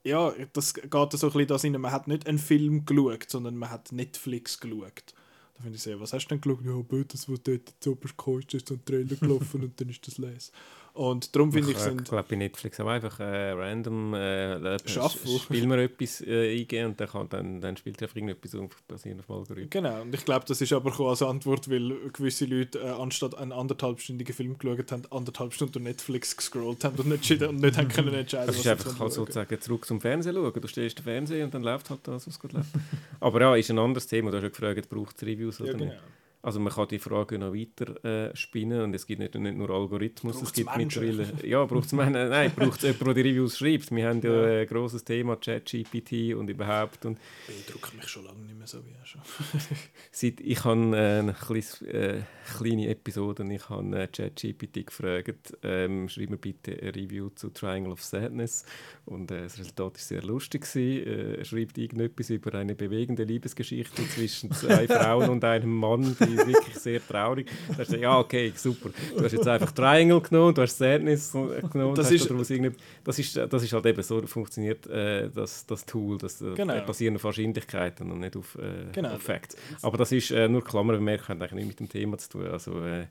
ja, 0.02 0.32
das 0.54 0.72
geht 0.72 0.90
so 0.90 0.98
ein 0.98 1.10
bisschen 1.10 1.46
das 1.46 1.64
in, 1.64 1.78
man 1.78 1.92
hat 1.92 2.08
nicht 2.08 2.26
einen 2.26 2.38
Film 2.38 2.86
geschaut, 2.86 3.28
sondern 3.28 3.56
man 3.56 3.70
hat 3.70 3.92
Netflix 3.92 4.58
geschaut. 4.58 5.14
Da 5.56 5.62
finde 5.62 5.76
ich 5.76 5.82
sehr, 5.82 6.00
was 6.00 6.14
hast 6.14 6.26
du 6.26 6.28
denn 6.36 6.40
geschaut? 6.40 6.64
Ja, 6.64 7.02
das, 7.06 7.28
was 7.28 7.42
dort 7.42 7.74
zu 7.80 7.92
oberst 7.92 8.16
kostet, 8.16 8.54
ist 8.54 8.68
so 8.68 8.74
ein 8.74 8.84
Trailer 8.86 9.16
gelaufen 9.16 9.62
und 9.62 9.78
dann 9.78 9.90
ist 9.90 10.06
das 10.06 10.16
les. 10.16 10.52
Und 10.98 11.36
darum 11.36 11.52
finde 11.52 11.70
ich, 11.70 11.78
sind... 11.78 12.00
Ich 12.00 12.08
glaube, 12.08 12.26
bei 12.28 12.34
Netflix 12.34 12.80
auch 12.80 12.88
einfach 12.88 13.20
äh, 13.20 13.52
random 13.52 14.14
äh, 14.14 14.78
spielen 14.88 15.70
wir 15.70 15.78
etwas 15.78 16.20
äh, 16.22 16.58
eingeben 16.58 16.86
und 16.86 17.00
dann, 17.00 17.08
kann, 17.08 17.28
dann, 17.28 17.60
dann 17.60 17.76
spielt 17.76 18.02
er 18.02 18.08
auf 18.08 18.16
irgendetwas 18.16 18.56
auf, 18.56 18.82
basierend 18.88 19.20
auf 19.20 19.30
Algorithmen. 19.30 19.70
Genau, 19.70 20.02
und 20.02 20.12
ich 20.12 20.24
glaube, 20.24 20.44
das 20.48 20.60
ist 20.60 20.72
aber 20.72 20.98
als 21.08 21.22
Antwort, 21.22 21.70
weil 21.70 22.10
gewisse 22.12 22.46
Leute 22.46 22.80
äh, 22.80 22.88
anstatt 22.88 23.38
einen 23.38 23.52
anderthalbstündigen 23.52 24.34
Film 24.34 24.58
geschaut 24.58 24.90
haben, 24.90 25.02
anderthalb 25.12 25.54
Stunden 25.54 25.74
durch 25.74 25.84
Netflix 25.84 26.36
gescrollt 26.36 26.82
haben 26.82 26.98
und 26.98 27.06
nicht, 27.06 27.42
und 27.42 27.60
nicht 27.60 27.78
haben 27.78 27.88
können 27.88 28.14
entscheiden, 28.14 28.48
Das 28.48 28.56
ist 28.56 28.66
einfach 28.66 28.98
halt 28.98 29.12
sozusagen 29.12 29.60
zurück 29.60 29.84
zum 29.84 30.00
Fernsehen 30.00 30.34
schauen. 30.34 30.60
Du 30.60 30.66
stellst 30.66 30.98
den 30.98 31.04
Fernseher 31.04 31.44
und 31.44 31.54
dann 31.54 31.62
läuft 31.62 31.90
halt 31.90 32.00
das, 32.02 32.26
was 32.26 32.40
gerade 32.40 32.56
läuft. 32.56 32.70
aber 33.20 33.40
ja, 33.40 33.54
ist 33.54 33.70
ein 33.70 33.78
anderes 33.78 34.08
Thema. 34.08 34.32
Du 34.32 34.38
hast 34.38 34.42
ja 34.42 34.48
gefragt, 34.48 34.90
braucht 34.90 35.14
es 35.14 35.22
Reviews 35.22 35.60
oder 35.60 35.70
ja, 35.70 35.78
genau. 35.78 35.92
nicht? 35.92 36.02
Also 36.40 36.60
man 36.60 36.72
kann 36.72 36.86
die 36.86 37.00
Frage 37.00 37.36
noch 37.36 37.52
weiter 37.52 38.04
äh, 38.04 38.36
spinnen 38.36 38.82
und 38.82 38.94
es 38.94 39.06
gibt 39.06 39.18
nicht, 39.18 39.34
nicht 39.34 39.56
nur 39.56 39.70
Algorithmus, 39.70 40.36
braucht's 40.36 40.50
es 40.50 40.54
gibt 40.54 40.76
mittlerweile... 40.76 41.26
Ja, 41.44 41.64
braucht 41.64 41.86
es 41.86 41.92
Nein, 41.92 42.52
braucht 42.56 42.76
es 42.76 42.82
jemanden, 42.82 43.04
der 43.06 43.14
die 43.14 43.28
Reviews 43.30 43.58
schreibt. 43.58 43.90
Wir 43.90 44.08
haben 44.08 44.20
ja, 44.22 44.48
ja. 44.48 44.60
ein 44.60 44.66
grosses 44.68 45.02
Thema, 45.02 45.34
ChatGPT 45.36 46.34
und 46.34 46.48
überhaupt. 46.48 47.04
Und 47.06 47.18
ich 47.48 47.66
drücke 47.66 47.96
mich 47.96 48.06
schon 48.06 48.24
lange 48.24 48.38
nicht 48.42 48.56
mehr 48.56 48.68
so 48.68 48.78
wie 48.86 48.92
er 48.92 49.04
schon. 49.04 49.20
Seit, 50.12 50.40
ich 50.40 50.64
habe 50.64 50.96
äh, 50.96 51.18
eine 51.18 51.32
äh, 51.32 52.22
kleine 52.56 52.88
Episode, 52.88 53.44
ich 53.52 53.68
habe 53.68 53.98
äh, 53.98 54.06
ChatGPT 54.06 54.86
gefragt, 54.86 55.56
ähm, 55.64 56.08
schreib 56.08 56.30
mir 56.30 56.38
bitte 56.38 56.72
ein 56.80 56.90
Review 56.90 57.30
zu 57.30 57.50
Triangle 57.50 57.92
of 57.92 58.02
Sadness 58.04 58.64
und 59.06 59.32
äh, 59.32 59.42
das 59.42 59.58
Resultat 59.58 59.94
war 59.94 60.00
sehr 60.00 60.22
lustig. 60.22 60.62
Gewesen. 60.62 61.38
er 61.38 61.44
schreibt 61.44 61.78
irgendetwas 61.78 62.30
über 62.30 62.54
eine 62.54 62.76
bewegende 62.76 63.24
Liebesgeschichte 63.24 64.08
zwischen 64.08 64.52
zwei 64.52 64.86
Frauen 64.88 65.30
und 65.30 65.44
einem 65.44 65.74
Mann, 65.74 66.16
die 66.28 66.36
wirklich 66.36 66.76
sehr 66.76 67.06
traurig. 67.06 67.50
Da 67.68 67.78
hast 67.78 67.92
du 67.92 67.98
ja, 67.98 68.18
okay, 68.18 68.52
super. 68.54 68.90
Du 69.16 69.24
hast 69.24 69.32
jetzt 69.32 69.48
einfach 69.48 69.72
Triangle 69.72 70.20
genommen, 70.20 70.54
du 70.54 70.62
hast 70.62 70.78
Sadness 70.78 71.32
genommen. 71.32 71.94
Das, 71.94 72.10
ist, 72.10 72.30
das, 72.30 73.18
ist, 73.18 73.36
das 73.36 73.62
ist 73.62 73.72
halt 73.72 73.86
eben 73.86 74.02
so, 74.02 74.26
funktioniert 74.26 74.86
äh, 74.86 75.28
das, 75.30 75.66
das 75.66 75.84
Tool. 75.84 76.18
Das 76.18 76.40
äh, 76.40 76.54
genau. 76.54 76.80
basiert 76.84 77.14
auf 77.14 77.24
Wahrscheinlichkeiten 77.24 78.10
und 78.10 78.20
nicht 78.20 78.36
auf, 78.36 78.56
äh, 78.56 78.92
genau. 78.92 79.14
auf 79.14 79.22
Facts. 79.22 79.56
Aber 79.82 79.96
das 79.96 80.12
ist 80.12 80.30
äh, 80.30 80.48
nur 80.48 80.62
Klammerbemerkung, 80.62 81.28
hat 81.28 81.42
eigentlich 81.42 81.52
nicht 81.52 81.68
mit 81.68 81.80
dem 81.80 81.88
Thema 81.88 82.18
zu 82.18 82.30
tun. 82.30 82.46
Also, 82.46 82.82
äh, 82.84 83.06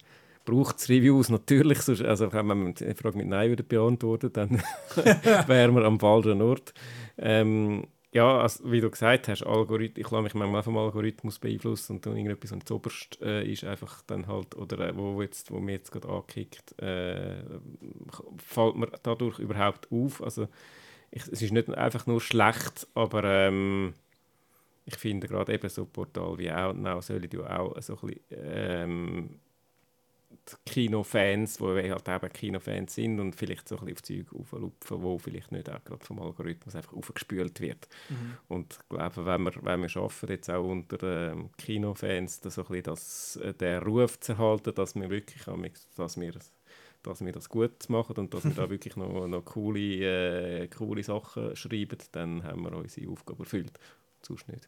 braucht 0.48 0.78
es 0.78 0.90
Reviews 0.90 1.30
natürlich, 1.30 1.82
sonst, 1.82 2.02
also 2.02 2.32
wenn 2.32 2.48
man 2.48 2.74
die 2.74 2.94
Frage 2.94 3.18
mit 3.18 3.28
Nein 3.28 3.50
würde 3.50 3.64
beantworten, 3.64 4.32
dann 4.32 4.64
wären 5.48 5.76
wir 5.76 5.84
am 5.84 6.00
falschen 6.00 6.42
Ort. 6.42 6.74
Ähm, 7.18 7.86
ja, 8.18 8.40
also, 8.40 8.72
wie 8.72 8.82
du 8.82 8.90
gesagt 8.90 9.28
hast, 9.28 9.44
Algorith 9.44 9.96
ich 9.96 10.10
lasse 10.10 10.24
mich 10.24 10.34
manchmal 10.34 10.64
vom 10.64 10.76
Algorithmus 10.76 11.38
beeinflussen 11.38 11.98
und 11.98 12.06
dann 12.06 12.18
irgendetwas 12.18 12.52
an 12.52 12.66
zuoberst 12.66 13.22
äh, 13.22 13.46
ist 13.46 13.64
einfach 13.64 14.02
dann 14.08 14.26
halt, 14.26 14.56
oder 14.56 14.90
äh, 14.90 14.98
wo, 14.98 15.22
jetzt, 15.22 15.52
wo 15.52 15.60
mir 15.60 15.74
jetzt 15.74 15.92
gerade 15.92 16.10
ankickt, 16.10 16.74
äh, 16.82 17.44
fällt 18.38 18.76
mir 18.76 18.88
dadurch 19.04 19.38
überhaupt 19.38 19.92
auf. 19.92 20.24
Also 20.24 20.48
ich, 21.12 21.28
es 21.28 21.44
ist 21.44 21.52
nicht 21.52 21.70
einfach 21.70 22.08
nur 22.08 22.20
schlecht, 22.20 22.88
aber 22.96 23.24
ähm, 23.24 23.94
ich 24.86 24.96
finde 24.96 25.28
gerade 25.28 25.54
eben 25.54 25.70
so 25.70 25.86
Portal 25.86 26.40
wie 26.40 26.52
Outnow 26.52 27.04
sollen 27.04 27.30
ja 27.32 27.60
auch 27.60 27.80
so 27.82 28.00
ein 28.02 28.08
bisschen 28.08 28.22
ähm, 28.32 29.40
Kinofans, 30.66 31.58
die 31.58 31.92
halt 31.92 32.08
eben 32.08 32.34
Kinofans 32.34 32.96
sind 32.96 33.20
und 33.20 33.36
vielleicht 33.36 33.68
so 33.68 33.78
ein 33.78 33.86
bisschen 33.86 34.26
auf 34.26 34.30
Zeug 34.30 34.40
auflupfen, 34.40 35.02
wo 35.02 35.18
vielleicht 35.18 35.52
nicht 35.52 35.70
auch 35.70 35.84
gerade 35.84 36.06
vom 36.06 36.20
Algorithmus 36.20 36.76
einfach 36.76 36.94
aufgespült 36.94 37.60
wird. 37.60 37.88
Mhm. 38.10 38.38
Und 38.48 38.74
ich 38.74 38.90
glaube, 38.90 39.26
wenn 39.26 39.44
wir, 39.44 39.54
wenn 39.62 39.82
wir 39.82 39.90
schaffen, 39.90 40.30
jetzt 40.30 40.50
auch 40.50 40.66
unter 40.66 41.32
ähm, 41.32 41.50
Kinofans 41.58 42.42
das 42.42 42.56
so 42.56 42.62
ein 42.62 42.68
bisschen 42.68 42.84
das, 42.84 43.36
äh, 43.38 43.54
den 43.54 43.84
Ruf 43.84 44.20
zu 44.20 44.34
erhalten, 44.34 44.74
dass 44.74 44.96
wir 44.96 45.10
wirklich 45.10 45.44
dass 45.96 46.20
wir, 46.20 46.34
dass 47.04 47.26
wir 47.26 47.32
das 47.32 47.50
gut 47.50 47.90
machen 47.90 48.18
und 48.18 48.34
dass 48.34 48.44
wir 48.44 48.52
da 48.52 48.70
wirklich 48.70 48.96
noch, 48.96 49.28
noch 49.28 49.46
coole, 49.46 50.62
äh, 50.64 50.68
coole 50.68 51.04
Sachen 51.04 51.56
schreiben, 51.56 52.00
dann 52.12 52.44
haben 52.44 52.64
wir 52.64 52.74
unsere 52.74 53.10
Aufgabe 53.12 53.44
erfüllt. 53.44 53.80
Sonst 54.22 54.48
nicht. 54.48 54.68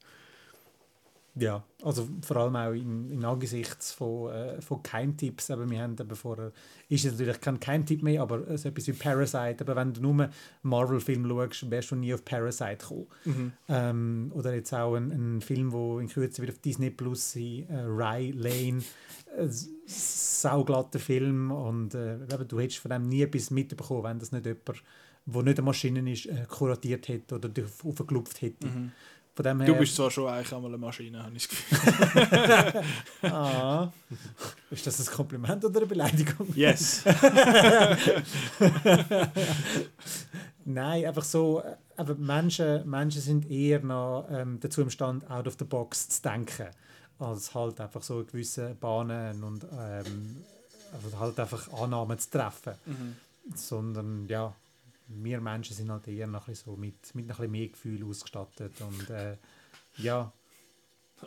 Ja, 1.39 1.63
also 1.83 2.07
vor 2.21 2.37
allem 2.37 2.55
auch 2.55 2.71
in, 2.71 3.09
in 3.09 3.23
Angesichts 3.23 3.93
von, 3.93 4.31
äh, 4.31 4.61
von 4.61 4.83
Keimtipps. 4.83 5.49
Aber 5.51 5.69
wir 5.69 5.81
haben 5.81 5.95
eben 5.97 6.15
vorher, 6.15 6.51
ist 6.89 7.05
es 7.05 7.13
natürlich 7.13 7.39
kein 7.39 7.59
Keimtipp 7.59 8.03
mehr, 8.03 8.21
aber 8.21 8.57
so 8.57 8.67
etwas 8.69 8.87
wie 8.87 8.93
Parasite. 8.93 9.57
Aber 9.61 9.75
wenn 9.75 9.93
du 9.93 10.01
nur 10.01 10.29
Marvel-Film 10.63 11.27
schaust, 11.27 11.71
wärst 11.71 11.91
du 11.91 11.95
nie 11.95 12.13
auf 12.13 12.25
Parasite 12.25 12.77
gekommen. 12.77 13.07
Mhm. 13.23 13.51
Ähm, 13.69 14.31
oder 14.33 14.53
jetzt 14.53 14.73
auch 14.73 14.95
ein, 14.95 15.11
ein 15.11 15.41
Film, 15.41 15.71
der 15.71 15.99
in 15.99 16.09
Kürze 16.09 16.41
wieder 16.41 16.51
auf 16.51 16.59
Disney 16.59 16.89
Plus 16.89 17.31
sein 17.31 17.65
äh, 17.69 17.81
Rye 17.83 18.31
Lane. 18.31 18.83
Ein 19.37 19.51
sauglatter 19.85 20.99
Film 20.99 21.51
und 21.51 21.93
äh, 21.93 22.17
du 22.47 22.59
hättest 22.59 22.79
von 22.79 22.91
dem 22.91 23.07
nie 23.07 23.21
etwas 23.21 23.51
mitbekommen, 23.51 24.03
wenn 24.03 24.19
das 24.19 24.31
nicht 24.31 24.45
jemand, 24.45 24.83
der 25.25 25.43
nicht 25.43 25.59
eine 25.59 25.65
Maschine 25.65 26.11
ist, 26.11 26.25
äh, 26.25 26.45
kuratiert 26.49 27.07
hätte 27.07 27.35
oder 27.35 27.47
dich 27.47 27.65
aufgeklupft 27.83 28.41
hätte. 28.41 28.67
Mhm. 28.67 28.91
Von 29.39 29.45
dem 29.45 29.61
her... 29.61 29.67
Du 29.67 29.75
bist 29.79 29.95
zwar 29.95 30.11
schon 30.11 30.27
eigentlich 30.27 30.53
einmal 30.53 30.69
eine 30.69 30.77
Maschine, 30.77 31.23
habe 31.23 31.33
ich 31.33 31.47
das 31.47 31.57
Gefühl. 31.57 32.83
ah. 33.31 33.89
Ist 34.69 34.85
das 34.85 34.99
ein 34.99 35.05
Kompliment 35.15 35.63
oder 35.63 35.77
eine 35.77 35.87
Beleidigung? 35.87 36.53
Yes. 36.53 37.05
Nein, 40.65 41.05
einfach 41.05 41.23
so, 41.23 41.63
aber 41.95 42.15
Menschen, 42.15 42.89
Menschen 42.89 43.21
sind 43.21 43.49
eher 43.49 43.79
noch 43.79 44.27
ähm, 44.29 44.59
dazu 44.59 44.81
imstande, 44.81 45.25
out 45.29 45.47
of 45.47 45.55
the 45.57 45.63
box 45.63 46.09
zu 46.09 46.21
denken, 46.21 46.67
als 47.17 47.55
halt 47.55 47.79
einfach 47.79 48.03
so 48.03 48.25
gewisse 48.25 48.75
Bahnen 48.75 49.41
und 49.41 49.65
ähm, 49.71 50.43
halt 51.17 51.39
einfach 51.39 51.71
Annahmen 51.71 52.19
zu 52.19 52.29
treffen. 52.29 52.73
Mhm. 52.85 53.15
Sondern 53.55 54.27
ja, 54.27 54.53
wir 55.09 55.41
Menschen 55.41 55.75
sind 55.75 55.91
halt 55.91 56.07
eher 56.07 56.27
noch 56.27 56.47
ein 56.47 56.51
bisschen 56.51 56.71
so 56.71 56.77
mit, 56.77 57.15
mit 57.15 57.25
ein 57.25 57.27
bisschen 57.27 57.51
mehr 57.51 57.67
Gefühl 57.67 58.03
ausgestattet 58.03 58.73
und 58.81 59.09
äh, 59.09 59.37
ja. 59.97 60.31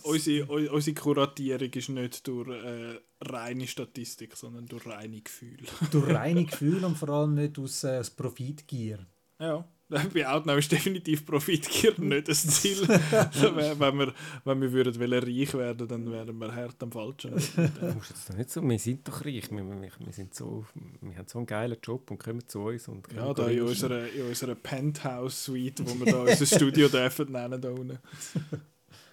Unsere, 0.04 0.46
unsere 0.72 0.94
Kuratierung 0.94 1.70
ist 1.70 1.90
nicht 1.90 2.26
durch 2.26 2.48
äh, 2.48 2.98
reine 3.20 3.66
Statistik, 3.66 4.36
sondern 4.36 4.66
durch 4.66 4.86
reine 4.86 5.20
Gefühl. 5.20 5.58
durch 5.90 6.08
reine 6.14 6.44
Gefühl 6.46 6.82
und 6.84 6.96
vor 6.96 7.10
allem 7.10 7.34
nicht 7.34 7.58
aus, 7.58 7.84
äh, 7.84 7.98
aus 7.98 8.08
Profitgier. 8.08 9.06
Ja. 9.38 9.68
Bei 10.14 10.26
Outnow 10.26 10.58
ist 10.58 10.72
definitiv 10.72 11.26
Profitgier 11.26 11.94
nicht 11.98 12.28
das 12.28 12.46
Ziel. 12.46 12.80
wenn, 12.88 13.98
wir, 13.98 14.14
wenn 14.44 14.60
wir 14.60 14.72
würden 14.72 14.98
wollen, 14.98 15.22
reich 15.22 15.54
werden 15.54 15.88
dann 15.88 16.10
wären 16.10 16.38
wir 16.38 16.54
hart 16.54 16.82
am 16.82 16.92
Falschen. 16.92 17.30
Du 17.32 17.86
musst 17.94 18.10
jetzt 18.10 18.36
nicht 18.36 18.50
so, 18.50 18.62
wir 18.62 18.78
sind 18.78 19.06
doch 19.06 19.24
reich. 19.24 19.50
Wir, 19.50 19.64
wir, 19.64 19.90
wir, 19.98 20.12
sind 20.12 20.34
so, 20.34 20.64
wir 21.00 21.18
haben 21.18 21.28
so 21.28 21.38
einen 21.38 21.46
geilen 21.46 21.76
Job 21.82 22.10
und 22.10 22.18
kommen 22.18 22.46
zu 22.48 22.60
uns. 22.60 22.88
Und 22.88 23.06
ja, 23.14 23.32
da 23.34 23.48
in 23.48 23.62
unserer, 23.62 24.08
in 24.08 24.26
unserer 24.26 24.54
Penthouse-Suite, 24.54 25.82
wo 25.84 26.04
wir 26.04 26.12
da 26.12 26.22
unser 26.22 26.46
Studio 26.46 26.88
dürfen 26.88 27.32
nennen 27.32 27.60
da 27.60 27.70
unten. 27.70 27.98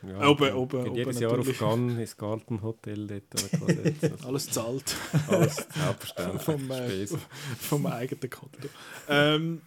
Ja, 0.02 0.30
oben, 0.30 0.54
oben, 0.54 0.88
oben. 0.88 0.96
Jedes 0.96 1.20
Jahr 1.20 1.38
auf 1.38 1.58
Cannes 1.58 2.00
ins 2.00 2.16
Garten 2.16 2.62
Hotel 2.62 3.06
dort. 3.06 4.24
Alles 4.26 4.50
zahlt. 4.50 4.96
Alles 5.28 5.56
selbstverständlich. 5.56 6.42
vom, 6.42 6.72
äh, 6.72 7.08
vom 7.60 7.86
eigenen 7.86 8.30
Konto. 8.30 8.70
Ähm, 9.10 9.62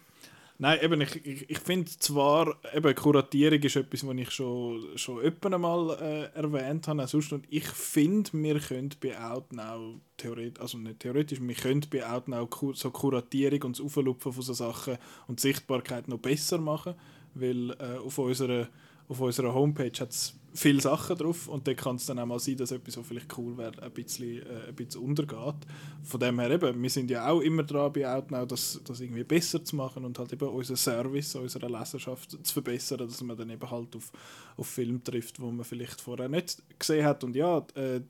Nein, 0.63 0.79
eben, 0.81 1.01
ich, 1.01 1.25
ich, 1.25 1.49
ich 1.49 1.59
finde 1.59 1.91
zwar, 1.91 2.55
eben, 2.73 2.95
Kuratierung 2.95 3.59
ist 3.59 3.75
etwas, 3.75 4.07
was 4.07 4.15
ich 4.15 4.31
schon, 4.31 4.97
schon 4.97 5.19
öppen 5.19 5.59
mal 5.59 5.89
äh, 5.99 6.37
erwähnt 6.37 6.87
habe, 6.87 7.05
sonst, 7.05 7.33
und 7.33 7.45
ich 7.49 7.65
finde, 7.65 8.31
wir 8.31 8.57
können 8.61 8.91
bei 9.01 9.19
Outnow, 9.19 9.95
theoretisch, 10.15 10.61
also 10.61 10.77
nicht 10.77 11.01
theoretisch, 11.01 11.41
wir 11.41 11.53
können 11.53 11.85
bei 11.91 12.09
Outnow 12.09 12.47
so 12.75 12.91
Kuratierung 12.91 13.63
und 13.63 13.77
das 13.77 13.85
Auflupfen 13.85 14.31
von 14.31 14.41
so 14.41 14.53
Sachen 14.53 14.97
und 15.27 15.41
Sichtbarkeit 15.41 16.07
noch 16.07 16.19
besser 16.19 16.59
machen, 16.59 16.95
weil 17.33 17.71
äh, 17.71 17.97
auf 17.97 18.17
unserer 18.17 18.69
auf 19.09 19.19
unserer 19.19 19.53
Homepage 19.53 19.91
hat 19.99 20.11
es 20.11 20.33
viele 20.53 20.81
Sachen 20.81 21.17
drauf 21.17 21.47
und 21.47 21.67
da 21.67 21.73
kann 21.73 21.95
es 21.95 22.05
dann 22.05 22.19
auch 22.19 22.25
mal 22.25 22.39
sein, 22.39 22.57
dass 22.57 22.71
etwas, 22.71 22.97
was 22.97 23.07
vielleicht 23.07 23.37
cool 23.37 23.57
wäre, 23.57 23.81
ein 23.81 23.91
bisschen, 23.91 24.41
äh, 24.43 24.69
ein 24.69 24.75
bisschen 24.75 25.01
untergeht. 25.01 25.55
Von 26.03 26.19
dem 26.19 26.39
her 26.39 26.51
eben, 26.51 26.81
wir 26.81 26.89
sind 26.89 27.09
ja 27.09 27.27
auch 27.27 27.41
immer 27.41 27.63
dran 27.63 27.91
bei 27.91 28.07
Outnow, 28.07 28.45
das, 28.45 28.79
das 28.85 28.99
irgendwie 28.99 29.23
besser 29.23 29.63
zu 29.63 29.75
machen 29.75 30.05
und 30.05 30.17
halt 30.19 30.33
eben 30.33 30.47
unseren 30.47 30.77
Service, 30.77 31.35
unsere 31.35 31.67
Leserschaft 31.67 32.31
zu 32.31 32.53
verbessern, 32.53 32.99
dass 32.99 33.21
man 33.23 33.37
dann 33.37 33.49
eben 33.49 33.71
halt 33.71 33.95
auf, 33.95 34.11
auf 34.57 34.67
Film 34.67 35.03
trifft, 35.03 35.39
wo 35.39 35.51
man 35.51 35.65
vielleicht 35.65 35.99
vorher 35.99 36.29
nicht 36.29 36.61
gesehen 36.77 37.05
hat. 37.05 37.23
Und 37.23 37.35
ja, 37.35 37.65
äh, 37.75 38.01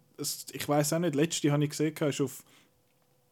ich 0.51 0.67
weiß 0.67 0.93
auch 0.93 0.99
nicht, 0.99 1.15
letzte 1.15 1.51
habe 1.51 1.63
ich 1.63 1.69
gesehen, 1.69 1.95
ist 1.95 2.21
auf 2.21 2.43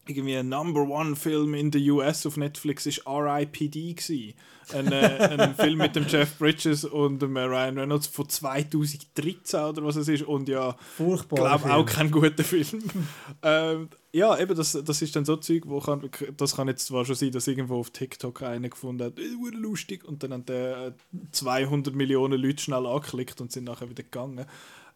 irgendwie 0.07 0.35
ein 0.35 0.49
Number 0.49 0.81
One 0.81 1.15
Film 1.15 1.53
in 1.53 1.71
den 1.71 1.89
US 1.91 2.25
auf 2.25 2.37
Netflix 2.37 2.85
ist 2.85 3.05
R.I.P.D. 3.05 3.95
Ein, 4.73 4.91
äh, 4.91 5.37
ein 5.39 5.55
Film 5.55 5.79
mit 5.79 5.95
dem 5.95 6.07
Jeff 6.07 6.37
Bridges 6.37 6.85
und 6.85 7.21
dem 7.21 7.37
Ryan 7.37 7.77
Reynolds 7.77 8.07
von 8.07 8.27
2013 8.27 9.59
oder 9.59 9.83
was 9.83 9.95
es 9.95 10.07
ist 10.07 10.23
und 10.23 10.49
ja, 10.49 10.75
ich 10.97 11.29
glaube 11.29 11.73
auch 11.73 11.85
kein 11.85 12.09
guter 12.09 12.43
Film. 12.43 12.83
ähm, 13.43 13.89
ja, 14.13 14.37
eben, 14.39 14.55
das, 14.55 14.73
das 14.83 15.01
ist 15.01 15.15
dann 15.15 15.25
so 15.25 15.37
Zeug, 15.37 15.63
wo 15.67 15.79
kann, 15.79 16.09
das 16.35 16.55
kann 16.55 16.67
jetzt 16.67 16.87
zwar 16.87 17.05
schon 17.05 17.15
sein, 17.15 17.31
dass 17.31 17.47
irgendwo 17.47 17.79
auf 17.79 17.91
TikTok 17.91 18.43
einer 18.43 18.69
gefunden 18.69 19.05
hat, 19.05 19.19
äh, 19.19 19.55
lustig, 19.55 20.03
und 20.03 20.23
dann 20.23 20.33
haben 20.33 20.45
der 20.45 20.95
200 21.31 21.95
Millionen 21.95 22.41
Leute 22.41 22.61
schnell 22.61 22.85
angeklickt 22.85 23.39
und 23.39 23.51
sind 23.51 23.65
nachher 23.65 23.89
wieder 23.89 24.03
gegangen. 24.03 24.45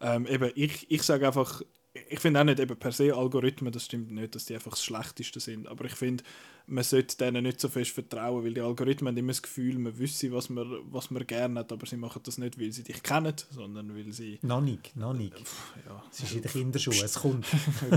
Ähm, 0.00 0.26
eben, 0.26 0.50
ich, 0.54 0.90
ich 0.90 1.02
sage 1.02 1.26
einfach, 1.26 1.62
ich 2.08 2.20
finde 2.20 2.40
auch 2.40 2.44
nicht 2.44 2.60
eben 2.60 2.76
per 2.76 2.92
se 2.92 3.14
Algorithmen, 3.14 3.72
das 3.72 3.84
stimmt 3.84 4.10
nicht, 4.10 4.34
dass 4.34 4.46
die 4.46 4.54
einfach 4.54 4.72
das 4.72 4.84
Schlechteste 4.84 5.40
sind. 5.40 5.66
Aber 5.68 5.84
ich 5.84 5.94
finde, 5.94 6.24
man 6.66 6.82
sollte 6.82 7.16
denen 7.16 7.44
nicht 7.44 7.60
so 7.60 7.68
fest 7.68 7.92
vertrauen, 7.92 8.44
weil 8.44 8.54
die 8.54 8.60
Algorithmen 8.60 9.12
haben 9.12 9.18
immer 9.18 9.32
das 9.32 9.42
Gefühl, 9.42 9.78
man 9.78 9.96
wüsste, 9.98 10.32
was 10.32 10.50
man, 10.50 10.78
was 10.90 11.10
man 11.10 11.26
gerne 11.26 11.60
hat, 11.60 11.72
aber 11.72 11.86
sie 11.86 11.96
machen 11.96 12.22
das 12.24 12.38
nicht, 12.38 12.60
weil 12.60 12.72
sie 12.72 12.82
dich 12.82 13.02
kennen, 13.02 13.34
sondern 13.50 13.94
weil 13.94 14.12
sie... 14.12 14.38
Noch 14.42 14.60
nicht, 14.60 14.96
noch 14.96 15.12
nicht. 15.12 15.38
Ja. 15.86 16.02
Es 16.10 16.22
ist 16.24 16.34
in 16.34 16.42
den 16.42 16.50
Kinderschuhen, 16.50 17.04
es 17.04 17.14
kommt. 17.14 17.46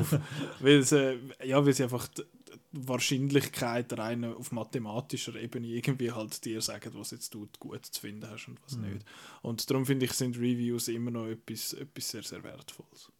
weil, 0.59 0.83
sie, 0.83 1.19
ja, 1.43 1.65
weil 1.65 1.73
sie 1.73 1.83
einfach 1.83 2.07
die 2.07 2.23
Wahrscheinlichkeit 2.71 3.97
rein 3.97 4.23
auf 4.23 4.51
mathematischer 4.51 5.35
Ebene 5.35 5.67
irgendwie 5.67 6.11
halt 6.11 6.45
dir 6.45 6.61
sagen, 6.61 6.91
was 6.93 7.11
jetzt 7.11 7.33
du 7.33 7.47
gut 7.59 7.85
zu 7.85 7.99
finden 7.99 8.29
hast 8.29 8.47
und 8.47 8.59
was 8.63 8.77
mhm. 8.77 8.93
nicht. 8.93 9.05
Und 9.41 9.69
darum 9.69 9.85
finde 9.85 10.05
ich, 10.05 10.13
sind 10.13 10.37
Reviews 10.37 10.87
immer 10.89 11.11
noch 11.11 11.27
etwas, 11.27 11.73
etwas 11.73 12.09
sehr, 12.09 12.23
sehr 12.23 12.43
Wertvolles. 12.43 13.11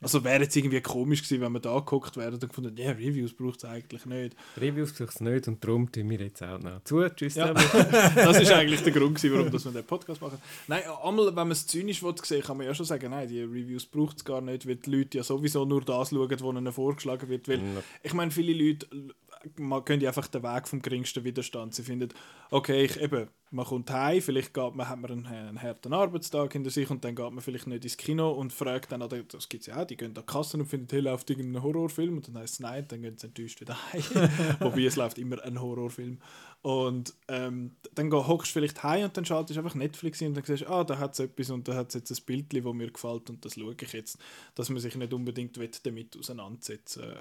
Also 0.00 0.22
wäre 0.22 0.42
jetzt 0.42 0.54
irgendwie 0.54 0.80
komisch 0.80 1.22
gewesen, 1.22 1.40
wenn 1.40 1.52
wir 1.52 1.60
da 1.60 1.78
geguckt 1.78 2.16
wären 2.16 2.34
und 2.34 2.40
gefunden, 2.40 2.76
ja, 2.76 2.90
Reviews 2.90 3.32
braucht 3.32 3.58
es 3.58 3.64
eigentlich 3.64 4.04
nicht. 4.06 4.36
Reviews 4.56 4.92
braucht 4.92 5.14
es 5.14 5.20
nicht 5.20 5.48
und 5.48 5.64
darum 5.64 5.90
tun 5.90 6.10
wir 6.10 6.20
jetzt 6.20 6.42
auch 6.42 6.58
noch 6.58 6.84
zu. 6.84 7.08
Tschüss. 7.08 7.36
Ja. 7.36 7.54
das 8.14 8.40
ist 8.40 8.50
eigentlich 8.52 8.82
der 8.82 8.92
Grund, 8.92 9.16
gewesen, 9.16 9.34
warum 9.34 9.52
wir 9.52 9.72
den 9.72 9.86
Podcast 9.86 10.20
machen. 10.20 10.38
Nein, 10.68 10.82
einmal, 11.02 11.26
wenn 11.26 11.34
man 11.34 11.50
es 11.52 11.66
zynisch 11.66 12.02
sehen 12.22 12.42
kann 12.42 12.56
man 12.56 12.66
ja 12.66 12.74
schon 12.74 12.86
sagen, 12.86 13.10
nein, 13.10 13.28
die 13.28 13.40
Reviews 13.40 13.86
braucht 13.86 14.18
es 14.18 14.24
gar 14.24 14.40
nicht, 14.40 14.66
weil 14.66 14.76
die 14.76 14.90
Leute 14.90 15.18
ja 15.18 15.24
sowieso 15.24 15.64
nur 15.64 15.82
das 15.82 16.10
schauen, 16.10 16.30
was 16.30 16.40
ihnen 16.40 16.72
vorgeschlagen 16.72 17.28
wird. 17.28 17.48
Weil, 17.48 17.60
ich 18.02 18.12
meine, 18.12 18.30
viele 18.30 18.52
Leute 18.52 18.86
man 19.56 19.84
können 19.84 20.06
einfach 20.06 20.26
den 20.28 20.42
Weg 20.42 20.68
vom 20.68 20.82
geringsten 20.82 21.24
Widerstand. 21.24 21.74
Sie 21.74 21.82
finden, 21.82 22.08
okay, 22.50 22.84
ich, 22.84 23.00
eben, 23.00 23.28
man 23.50 23.64
kommt 23.64 23.90
heim, 23.90 24.20
vielleicht 24.20 24.52
geht 24.52 24.74
man, 24.74 24.88
hat 24.88 24.98
man 24.98 25.10
einen, 25.10 25.26
einen 25.26 25.62
harten 25.62 25.92
Arbeitstag 25.92 26.52
hinter 26.52 26.70
sich 26.70 26.90
und 26.90 27.04
dann 27.04 27.14
geht 27.14 27.30
man 27.30 27.40
vielleicht 27.40 27.66
nicht 27.66 27.84
ins 27.84 27.96
Kino 27.96 28.32
und 28.32 28.52
fragt 28.52 28.92
dann, 28.92 29.02
oder, 29.02 29.22
das 29.22 29.48
gibt 29.48 29.62
es 29.62 29.66
ja 29.68 29.80
auch, 29.80 29.86
die 29.86 29.96
gehen 29.96 30.08
an 30.08 30.14
die 30.14 30.22
Kasse 30.22 30.56
und 30.56 30.66
finden, 30.66 30.88
hey, 30.90 31.00
läuft 31.00 31.30
irgendein 31.30 31.62
Horrorfilm 31.62 32.16
und 32.16 32.28
dann 32.28 32.38
heißt 32.38 32.54
es 32.54 32.60
nein, 32.60 32.84
dann 32.88 33.02
gehen 33.02 33.16
sie 33.16 33.28
enttäuscht 33.28 33.60
wieder 33.60 33.76
heim. 33.92 34.02
Wobei 34.60 34.84
es 34.84 34.96
läuft 34.96 35.18
immer 35.18 35.42
ein 35.42 35.60
Horrorfilm. 35.60 36.18
Und 36.64 37.12
ähm, 37.28 37.76
dann 37.94 38.10
hockst 38.10 38.48
du 38.48 38.52
vielleicht 38.54 38.82
heim 38.82 39.04
und 39.04 39.14
dann 39.14 39.26
schaltest 39.26 39.58
du 39.58 39.60
einfach 39.60 39.74
Netflix 39.74 40.20
hin 40.20 40.28
und 40.28 40.36
dann 40.38 40.44
siehst 40.44 40.66
ah, 40.66 40.82
da 40.82 40.98
hat 40.98 41.12
es 41.12 41.18
etwas 41.18 41.50
und 41.50 41.68
da 41.68 41.74
hat 41.74 41.88
es 41.88 41.94
jetzt 41.94 42.10
ein 42.10 42.24
Bild, 42.24 42.54
das 42.54 42.72
mir 42.72 42.90
gefällt 42.90 43.28
und 43.28 43.44
das 43.44 43.56
schaue 43.56 43.76
ich 43.78 43.92
jetzt. 43.92 44.16
Dass 44.54 44.70
man 44.70 44.80
sich 44.80 44.94
nicht 44.96 45.12
unbedingt 45.12 45.58
damit 45.84 46.16
auseinandersetzen 46.16 47.02
äh, 47.02 47.16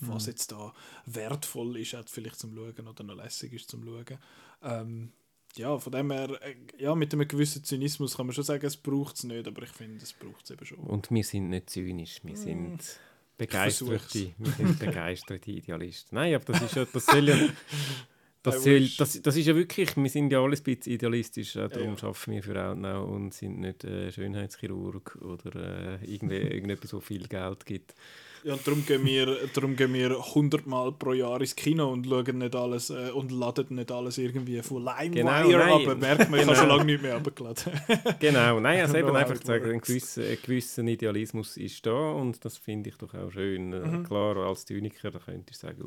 was 0.00 0.26
mhm. 0.26 0.30
jetzt 0.30 0.52
da 0.52 0.74
wertvoll 1.06 1.78
ist, 1.78 1.94
auch 1.94 2.04
vielleicht 2.06 2.38
zum 2.38 2.54
Schauen 2.54 2.86
oder 2.86 3.04
noch 3.04 3.16
lässig 3.16 3.54
ist 3.54 3.70
zum 3.70 3.86
Schauen. 3.86 4.18
Ähm, 4.62 5.12
ja, 5.56 5.78
von 5.78 5.90
dem 5.90 6.10
her, 6.10 6.38
äh, 6.42 6.54
ja, 6.76 6.94
mit 6.94 7.14
einem 7.14 7.26
gewissen 7.26 7.64
Zynismus 7.64 8.18
kann 8.18 8.26
man 8.26 8.34
schon 8.34 8.44
sagen, 8.44 8.66
es 8.66 8.76
braucht 8.76 9.16
es 9.16 9.24
nicht, 9.24 9.48
aber 9.48 9.62
ich 9.62 9.70
finde, 9.70 10.04
es 10.04 10.12
braucht 10.12 10.44
es 10.44 10.50
eben 10.50 10.66
schon. 10.66 10.80
Und 10.80 11.10
wir 11.10 11.24
sind 11.24 11.48
nicht 11.48 11.70
zynisch, 11.70 12.20
wir 12.22 12.36
sind... 12.36 12.76
Mm 12.76 12.80
begeisterte, 13.36 14.32
wir 14.38 14.52
sind 14.52 14.78
begeisterte 14.78 15.50
Idealisten. 15.50 16.14
Nein, 16.14 16.34
aber 16.34 16.44
das 16.44 16.62
ist 16.62 16.76
ja, 16.76 16.84
das 16.84 17.04
soll 17.04 17.28
ja, 17.28 17.36
Das, 18.44 18.62
soll, 18.62 18.86
das, 18.98 19.22
das 19.22 19.36
ist 19.36 19.46
ja 19.46 19.56
wirklich, 19.56 19.96
wir 19.96 20.10
sind 20.10 20.30
ja 20.30 20.42
alles 20.42 20.60
ein 20.60 20.64
bisschen 20.64 20.92
idealistisch, 20.92 21.56
äh, 21.56 21.66
darum 21.66 21.96
ja. 21.96 22.08
arbeiten 22.08 22.32
wir 22.32 22.42
für 22.42 22.62
Outnow 22.62 23.08
und 23.08 23.32
sind 23.32 23.58
nicht 23.58 23.84
äh, 23.84 24.12
Schönheitschirurg 24.12 25.16
oder 25.22 25.98
äh, 26.02 26.04
irgendwie, 26.04 26.36
irgendetwas, 26.52 26.92
wo 26.92 27.00
viel 27.00 27.26
Geld 27.26 27.64
gibt. 27.64 27.94
Ja, 28.42 28.52
und 28.52 28.66
darum 28.66 28.84
gehen 28.84 29.02
wir, 29.06 29.48
darum 29.54 29.74
gehen 29.76 29.94
wir 29.94 30.10
100 30.10 30.66
Mal 30.66 30.92
pro 30.92 31.14
Jahr 31.14 31.40
ins 31.40 31.56
Kino 31.56 31.90
und 31.90 32.06
schauen 32.06 32.36
nicht 32.36 32.54
alles 32.54 32.90
äh, 32.90 33.12
und 33.14 33.32
laden 33.32 33.76
nicht 33.76 33.90
alles 33.90 34.18
irgendwie 34.18 34.60
von 34.60 34.84
LimeWire 34.84 35.08
genau, 35.48 35.90
ab. 35.90 35.98
Merkt 35.98 36.30
man, 36.30 36.40
ich 36.40 36.46
habe 36.46 36.56
schon 36.56 36.68
lange 36.68 36.84
nicht 36.84 37.02
mehr 37.02 37.16
abgeladen. 37.16 37.72
genau, 38.20 38.60
nein, 38.60 38.82
also 38.82 38.96
eben 38.98 39.16
einfach 39.16 39.40
zu 39.40 39.46
sagen, 39.46 39.70
ein 39.70 39.80
gewisser, 39.80 40.22
ein 40.22 40.36
gewisser 40.42 40.82
Idealismus 40.82 41.56
ist 41.56 41.86
da 41.86 42.10
und 42.10 42.44
das 42.44 42.58
finde 42.58 42.90
ich 42.90 42.96
doch 42.98 43.14
auch 43.14 43.30
schön. 43.30 43.72
Äh, 43.72 43.86
mhm. 43.86 44.04
Klar, 44.04 44.36
als 44.36 44.66
Zyniker, 44.66 45.10
da 45.10 45.18
könnte 45.18 45.50
ich 45.50 45.56
sagen, 45.56 45.82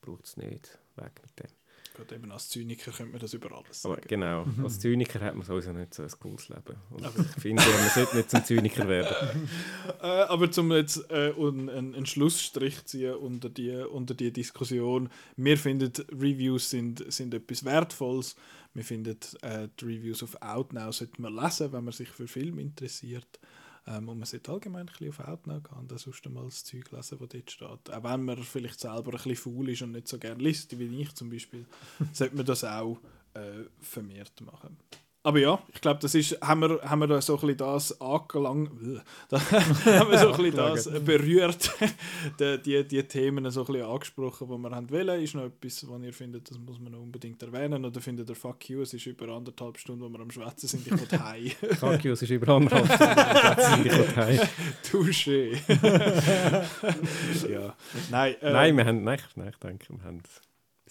braucht 0.00 0.24
es 0.24 0.38
nicht 0.38 0.78
weg 0.96 1.20
mit 1.22 1.38
dem. 1.40 1.54
Gut, 1.96 2.10
eben 2.10 2.32
als 2.32 2.48
Zyniker 2.48 2.90
könnte 2.90 3.12
man 3.12 3.20
das 3.20 3.34
über 3.34 3.56
alles 3.56 3.82
sagen. 3.82 3.94
Aber 3.94 4.02
genau, 4.02 4.44
mhm. 4.44 4.64
als 4.64 4.80
Zyniker 4.80 5.20
hat 5.20 5.36
man 5.36 5.46
sowieso 5.46 5.72
nicht 5.72 5.94
so 5.94 6.02
ein 6.02 6.10
cooles 6.18 6.48
Leben. 6.48 6.76
Und 6.90 7.06
ich 7.06 7.40
finde, 7.42 7.62
man 7.62 7.88
sollte 7.90 8.16
nicht 8.16 8.30
zum 8.30 8.44
Zyniker 8.44 8.88
werden. 8.88 9.48
äh, 10.02 10.04
aber 10.04 10.50
zum 10.50 10.72
jetzt 10.72 11.08
äh, 11.10 11.32
einen, 11.38 11.68
einen 11.68 12.06
Schlussstrich 12.06 12.84
ziehen 12.86 13.14
unter 13.14 13.48
die, 13.48 13.70
unter 13.70 14.14
die 14.14 14.32
Diskussion. 14.32 15.08
Wir 15.36 15.56
finden, 15.56 15.92
Reviews 16.10 16.68
sind, 16.68 17.12
sind 17.12 17.32
etwas 17.32 17.64
Wertvolles. 17.64 18.34
Wir 18.74 18.84
finden, 18.84 19.16
äh, 19.42 19.68
die 19.78 19.84
Reviews 19.84 20.24
auf 20.24 20.42
Outnow 20.42 20.92
sollte 20.92 21.22
man 21.22 21.32
lesen, 21.32 21.72
wenn 21.72 21.84
man 21.84 21.92
sich 21.92 22.08
für 22.08 22.26
Film 22.26 22.58
interessiert. 22.58 23.38
Ähm, 23.86 24.08
und 24.08 24.18
man 24.18 24.26
sollte 24.26 24.50
allgemein 24.50 24.82
ein 24.82 24.86
bisschen 24.86 25.10
auf 25.10 25.20
Outnow 25.20 25.62
gehen 25.62 25.78
und 25.78 25.98
sonst 25.98 26.28
mal 26.30 26.44
das 26.44 26.64
Zeug 26.64 26.90
lesen, 26.90 27.18
das 27.18 27.28
dort 27.30 27.50
steht. 27.50 27.90
Auch 27.90 28.04
wenn 28.04 28.24
man 28.24 28.42
vielleicht 28.42 28.80
selber 28.80 29.12
ein 29.12 29.16
bisschen 29.16 29.36
faul 29.36 29.68
ist 29.68 29.82
und 29.82 29.92
nicht 29.92 30.08
so 30.08 30.18
gerne 30.18 30.42
liest, 30.42 30.78
wie 30.78 31.02
ich 31.02 31.14
zum 31.14 31.30
Beispiel, 31.30 31.66
sollte 32.12 32.36
man 32.36 32.46
das 32.46 32.64
auch 32.64 32.98
äh, 33.34 33.64
vermehrt 33.80 34.40
machen. 34.40 34.76
Aber 35.26 35.38
ja, 35.38 35.58
ich 35.72 35.80
glaube, 35.80 36.00
das 36.00 36.14
ist, 36.14 36.38
haben 36.42 36.60
wir, 36.60 36.82
haben 36.82 37.00
wir 37.00 37.22
so 37.22 37.36
ein 37.36 37.40
bisschen 37.40 37.56
das 37.56 37.98
angelangt, 37.98 38.70
da 39.30 39.40
haben 39.40 40.10
wir 40.10 40.18
so 40.18 40.32
ein 40.32 40.36
bisschen 40.36 40.54
das 40.54 40.84
berührt, 41.02 41.72
die, 42.38 42.62
die, 42.62 42.86
die 42.86 43.02
Themen 43.04 43.50
so 43.50 43.62
ein 43.62 43.66
bisschen 43.66 43.86
angesprochen, 43.86 44.48
die 44.48 44.58
wir 44.58 44.70
haben 44.70 44.90
wollen. 44.90 45.22
Ist 45.22 45.34
noch 45.34 45.44
etwas, 45.44 45.88
was 45.88 46.02
ihr 46.02 46.12
findet, 46.12 46.50
das 46.50 46.58
muss 46.58 46.78
man 46.78 46.92
noch 46.92 47.00
unbedingt 47.00 47.42
erwähnen? 47.42 47.86
Oder 47.86 48.02
findet 48.02 48.28
ihr 48.28 48.34
Fuck 48.34 48.68
you, 48.68 48.82
es 48.82 48.92
ist 48.92 49.06
über 49.06 49.28
anderthalb 49.28 49.78
Stunden, 49.78 50.02
wo 50.02 50.10
wir 50.10 50.20
am 50.20 50.30
Schwätzen 50.30 50.68
sind, 50.68 50.86
ich 50.86 50.92
will 50.92 51.18
heim. 51.18 51.50
Fuck 51.78 52.04
you, 52.04 52.12
es 52.12 52.20
ist 52.20 52.28
über 52.28 52.52
anderthalb 52.52 52.84
Stunden, 52.84 53.18
am 53.18 53.36
Schwätzen 53.38 53.74
sind, 53.76 53.86
ich 53.86 53.98
will 53.98 54.16
heim. 54.16 54.40
Touché. 54.84 55.58
ja. 57.50 57.74
Nein, 58.10 58.34
äh, 58.42 58.52
nein, 58.52 58.76
wir 58.76 58.84
haben, 58.84 59.04
nein, 59.04 59.20
nein, 59.36 59.48
ich 59.48 59.56
denke, 59.56 59.86
wir 59.88 60.04
haben 60.04 60.20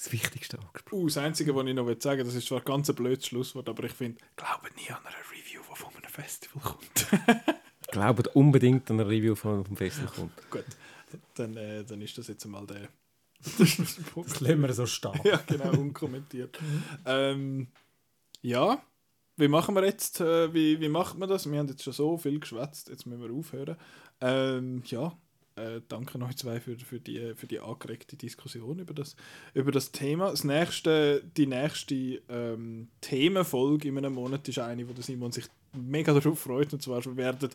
das 0.04 0.12
Wichtigste 0.12 0.60
angesprochen. 0.60 1.00
Uh, 1.00 1.06
das 1.08 1.18
Einzige, 1.18 1.56
was 1.56 1.66
ich 1.66 1.74
noch 1.74 1.88
sagen 2.00 2.20
will, 2.20 2.26
das 2.26 2.36
ist 2.36 2.48
zwar 2.48 2.60
ein 2.60 2.66
ganz 2.66 2.92
blödes 2.94 3.28
Schlusswort, 3.28 3.70
aber 3.70 3.84
ich 3.86 3.94
finde, 3.94 4.20
glaube 4.36 4.70
nie 4.76 4.90
an 4.90 5.06
eine 5.06 5.16
Review, 5.32 5.62
die 5.70 5.76
von 5.76 5.94
einem 5.96 6.12
Festival 6.12 6.62
kommt. 6.62 7.08
Glaubt 7.92 8.28
unbedingt 8.36 8.90
an 8.92 9.00
eine 9.00 9.10
Review 9.10 9.36
von, 9.36 9.64
vom 9.66 9.78
Festival 9.78 10.12
kommt. 10.14 10.52
Gut, 10.52 10.66
dann, 11.36 11.56
äh, 11.58 11.84
dann 11.84 12.02
ist 12.02 12.18
das 12.18 12.28
jetzt 12.28 12.46
mal 12.46 12.66
der, 12.66 12.90
Das 13.58 14.40
lassen 14.40 14.62
wir 14.62 14.74
so 14.74 14.86
stehen. 14.86 15.20
ja, 15.24 15.38
genau, 15.46 15.72
unkommentiert. 15.72 16.58
ähm, 17.06 17.68
ja, 18.42 18.82
wie 19.36 19.48
machen 19.48 19.76
wir 19.76 19.84
jetzt, 19.86 20.22
äh, 20.22 20.54
wie, 20.54 20.80
wie 20.80 20.90
macht 20.90 21.18
man 21.18 21.30
das? 21.30 21.50
Wir 21.50 21.60
haben 21.60 21.68
jetzt 21.68 21.84
schon 21.84 21.94
so 21.94 22.18
viel 22.18 22.40
geschwätzt, 22.40 22.90
jetzt 22.90 23.06
müssen 23.06 23.22
wir 23.22 23.34
aufhören. 23.34 23.78
Ähm, 24.22 24.84
ja, 24.86 25.18
äh, 25.56 25.82
danke 25.88 26.20
euch 26.22 26.36
zwei 26.38 26.60
für, 26.60 26.78
für, 26.78 27.00
die, 27.00 27.34
für 27.36 27.48
die 27.48 27.60
angeregte 27.60 28.16
Diskussion 28.16 28.80
über 28.80 28.94
das, 28.94 29.16
über 29.54 29.72
das 29.72 29.92
Thema. 29.92 30.32
Das 30.32 30.44
nächste, 30.44 31.24
die 31.38 31.48
nächste 31.48 32.22
ähm, 32.30 32.88
Themenfolge 33.02 33.88
in 33.88 33.98
einem 33.98 34.14
Monat 34.14 34.48
ist 34.48 34.60
eine, 34.60 34.88
wo 34.88 34.94
der 34.94 35.04
Simon 35.04 35.32
sich 35.32 35.46
mega 35.74 36.14
darauf 36.14 36.40
freut. 36.40 36.72
Und 36.74 36.82
zwar 36.82 37.04
werden, 37.18 37.50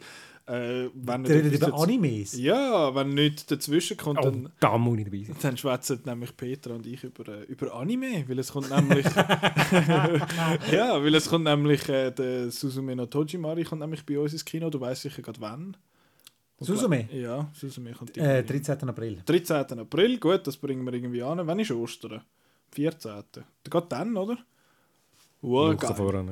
äh, 0.46 0.88
wenn 0.94 1.26
Wir 1.26 1.36
reden 1.36 1.52
etwas 1.54 1.68
über 1.68 1.78
Animes. 1.82 2.36
Ja, 2.38 2.94
wenn 2.94 3.10
nichts 3.10 3.46
dazwischen 3.46 3.96
kommt, 3.96 4.18
Oh, 4.20 4.22
dann, 4.24 4.52
da 4.60 4.76
muss 4.78 4.98
ich 4.98 5.04
dabei 5.04 5.24
sein. 5.24 5.36
dann 5.42 5.56
schwätzen 5.56 6.00
nämlich 6.04 6.36
Peter 6.36 6.74
und 6.74 6.86
ich 6.86 7.04
über, 7.04 7.28
äh, 7.28 7.44
über 7.44 7.74
Anime, 7.74 8.24
weil 8.28 8.38
es 8.38 8.52
kommt 8.52 8.70
nämlich 8.70 9.06
ja, 10.72 11.02
weil 11.02 11.14
es 11.14 11.28
kommt 11.28 11.44
nämlich 11.44 11.88
äh, 11.88 12.10
der 12.10 12.50
Suzume 12.50 12.96
no 12.96 13.06
Tojimari 13.06 13.64
kommt 13.64 13.80
nämlich 13.80 14.04
bei 14.04 14.18
uns 14.18 14.32
ins 14.32 14.44
Kino. 14.44 14.70
Du 14.70 14.80
weißt 14.80 15.02
sicher 15.02 15.22
gerade 15.22 15.40
wann. 15.40 15.76
Gla- 16.60 17.12
Ja, 17.12 17.48
Suzume 17.54 17.92
kommt 17.92 18.16
Äh, 18.16 18.38
irgendwie- 18.40 18.52
13. 18.60 18.88
April. 18.88 19.22
13. 19.24 19.78
April, 19.78 20.18
gut, 20.18 20.46
das 20.46 20.56
bringen 20.56 20.84
wir 20.84 20.92
irgendwie 20.92 21.22
an. 21.22 21.46
Wann 21.46 21.58
ist 21.60 21.70
Ostern? 21.70 22.22
14. 22.72 23.22
Geht 23.68 23.84
dann, 23.90 24.16
oder? 24.16 24.38
Wow, 25.40 25.70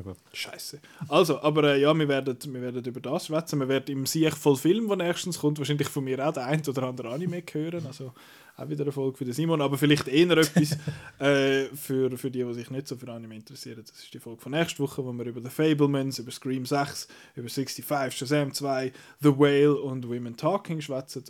gut. 0.03 0.17
Scheiße. 0.33 0.81
Also, 1.09 1.41
aber 1.41 1.75
äh, 1.75 1.81
ja, 1.81 1.95
wir 1.95 2.09
werden, 2.09 2.37
wir 2.53 2.61
werden 2.61 2.85
über 2.85 3.01
das 3.01 3.27
schwätzen. 3.27 3.61
Wir 3.61 3.69
werden 3.69 3.97
im 3.97 4.05
Sieg 4.05 4.35
voll 4.37 4.57
Film, 4.57 4.89
der 4.89 4.97
nächstens 4.97 5.39
kommt, 5.39 5.59
wahrscheinlich 5.59 5.89
von 5.89 6.03
mir 6.03 6.27
auch 6.27 6.33
der 6.33 6.47
ein 6.47 6.61
oder 6.67 6.83
andere 6.83 7.11
Anime 7.11 7.43
hören. 7.53 7.87
Also 7.87 8.13
auch 8.57 8.69
wieder 8.69 8.83
eine 8.83 8.93
Folge 8.93 9.17
für 9.17 9.25
den 9.25 9.35
Simon, 9.35 9.61
aber 9.61 9.79
vielleicht 9.79 10.09
eher 10.09 10.31
etwas 10.37 10.77
äh, 11.21 11.67
für, 11.77 12.17
für 12.17 12.31
die, 12.31 12.43
die 12.43 12.55
sich 12.55 12.71
nicht 12.71 12.89
so 12.89 12.97
für 12.97 13.13
Anime 13.13 13.37
interessieren. 13.37 13.85
Das 13.87 13.97
ist 13.97 14.13
die 14.13 14.19
Folge 14.19 14.41
von 14.41 14.53
nächster 14.53 14.83
Woche, 14.83 15.05
wo 15.05 15.13
wir 15.13 15.27
über 15.27 15.41
The 15.41 15.51
Fablemans, 15.51 16.19
über 16.19 16.33
Scream 16.33 16.67
6, 16.67 17.07
über 17.37 17.49
65, 17.49 18.19
Shazam 18.19 18.53
2, 18.53 18.93
The 19.21 19.39
Whale 19.39 19.81
und 19.81 20.09
Women 20.09 20.37
Talking 20.37 20.81
schwätzen. 20.81 21.25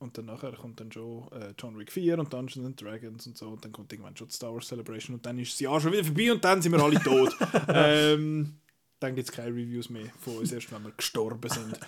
Und 0.00 0.16
dann 0.16 0.26
nachher 0.26 0.52
kommt 0.52 0.78
dann 0.78 0.92
schon 0.92 1.26
äh, 1.32 1.54
John 1.58 1.76
Wick 1.76 1.90
4 1.90 2.18
und 2.20 2.32
Dungeons 2.32 2.66
and 2.66 2.80
Dragons 2.80 3.26
und 3.26 3.36
so. 3.36 3.48
Und 3.48 3.64
dann 3.64 3.72
kommt 3.72 3.92
irgendwann 3.92 4.16
schon 4.16 4.30
Star 4.30 4.54
Wars 4.54 4.68
Celebration 4.68 5.16
und 5.16 5.26
dann 5.26 5.38
ist 5.38 5.52
das 5.52 5.60
Jahr 5.60 5.80
schon 5.80 5.92
wieder 5.92 6.04
vorbei 6.04 6.30
und 6.32 6.44
dann 6.44 6.62
sind 6.62 6.72
wir 6.72 6.82
alle 6.82 7.02
tot. 7.02 7.36
ähm, 7.68 8.58
dann 9.00 9.14
gibt 9.14 9.28
es 9.28 9.34
keine 9.34 9.50
Reviews 9.50 9.90
mehr 9.90 10.06
von 10.20 10.38
uns, 10.38 10.52
erst 10.52 10.70
wenn 10.72 10.82
wir 10.84 10.92
gestorben 10.92 11.48
sind. 11.48 11.78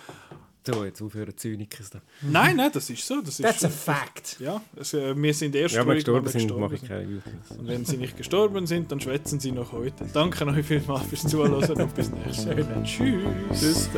So, 0.65 0.85
jetzt 0.85 1.01
aufhören, 1.01 1.35
Zyniker. 1.35 1.83
da. 1.91 2.01
nein, 2.21 2.55
nein, 2.55 2.69
das 2.71 2.87
ist 2.89 3.05
so. 3.05 3.19
Das 3.21 3.39
ist, 3.39 3.41
That's 3.41 3.65
a 3.65 3.69
fact. 3.69 4.39
ja, 4.39 4.61
es, 4.75 4.93
äh, 4.93 5.19
wir 5.19 5.33
sind 5.33 5.55
erst 5.55 5.73
Ja, 5.73 5.81
ruhig, 5.81 5.95
gestorben 5.95 6.27
sind, 6.27 6.41
gestorben 6.41 6.61
mache 6.61 6.75
ich 6.75 6.83
keine. 6.83 7.23
Und 7.57 7.67
wenn 7.67 7.83
sie 7.83 7.97
nicht 7.97 8.15
gestorben 8.15 8.67
sind, 8.67 8.91
dann 8.91 8.99
schwätzen 8.99 9.39
sie 9.39 9.51
noch 9.51 9.71
heute. 9.71 10.05
Danke 10.13 10.45
euch 10.45 10.65
vielmals 10.65 11.07
fürs 11.07 11.27
Zuhören 11.27 11.53
und 11.53 11.95
bis 11.95 12.11
nächstes 12.11 12.45
Mal. 12.45 12.83
Tschüss. 12.83 13.59
Tschüss. 13.59 13.89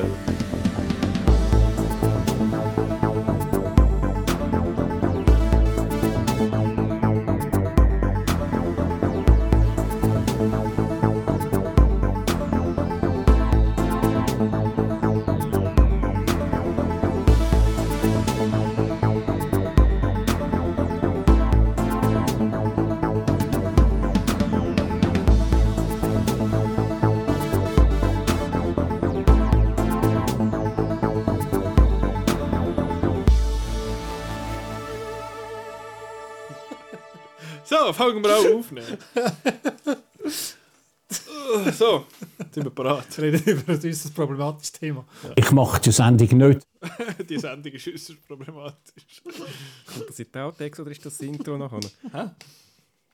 Fangen 37.93 38.23
wir 38.23 38.35
auch 38.37 38.57
aufnehmen. 38.59 38.97
So, 41.77 42.05
sind 42.51 42.63
wir 42.63 42.71
bereit. 42.71 43.05
Wir 43.17 43.25
reden 43.25 43.43
über 43.43 43.73
ein 43.73 43.77
äußerst 43.79 44.15
problematisches 44.15 44.71
Thema. 44.71 45.05
Ich 45.35 45.51
mache 45.51 45.79
die 45.81 45.91
Sendung 45.91 46.37
nicht. 46.37 46.65
Die 47.29 47.37
Sendung 47.37 47.71
ist 47.73 47.87
äußerst 47.87 48.27
problematisch. 48.27 49.21
Kommt 49.85 50.09
das 50.09 50.19
in 50.19 50.27
die 50.33 50.39
Outtakes 50.39 50.79
oder 50.79 50.89
ist 50.91 51.05
das 51.05 51.17
das 51.17 51.27
Intro 51.27 51.57
nachher? 51.57 51.79
Hä? 52.11 52.29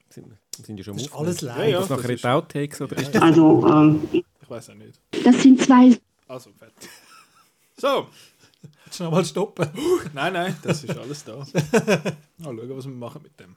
Sind, 0.09 0.27
sind 0.65 0.77
ja 0.77 0.83
schon 0.85 0.93
Das 0.93 1.03
ist 1.07 1.13
alles 1.13 1.41
live. 1.41 1.57
Ja, 1.57 1.65
ja. 1.65 1.79
Ist 1.81 1.89
das 1.89 1.97
nachher 1.97 2.09
in 2.09 2.15
das 2.15 2.21
die 2.21 2.27
Outtakes 2.27 2.81
oder 2.81 2.97
ist 2.97 3.15
das... 3.15 3.21
Also, 3.21 3.67
ähm, 3.67 4.09
Ich 4.13 4.49
weiß 4.49 4.69
auch 4.69 4.75
nicht. 4.75 4.99
das 5.25 5.41
sind 5.41 5.61
zwei 5.61 5.99
Also, 6.27 6.51
fertig. 6.57 6.89
So, 7.77 8.07
Jetzt 8.85 8.99
noch 9.01 9.11
mal 9.11 9.25
stoppen. 9.25 9.67
nein, 10.13 10.33
nein, 10.33 10.55
das 10.63 10.83
ist 10.83 10.97
alles 10.97 11.23
da. 11.23 11.35
Mal 12.37 12.55
schauen, 12.55 12.77
was 12.77 12.85
wir 12.85 12.93
machen 12.93 13.21
mit 13.23 13.39
dem. 13.39 13.55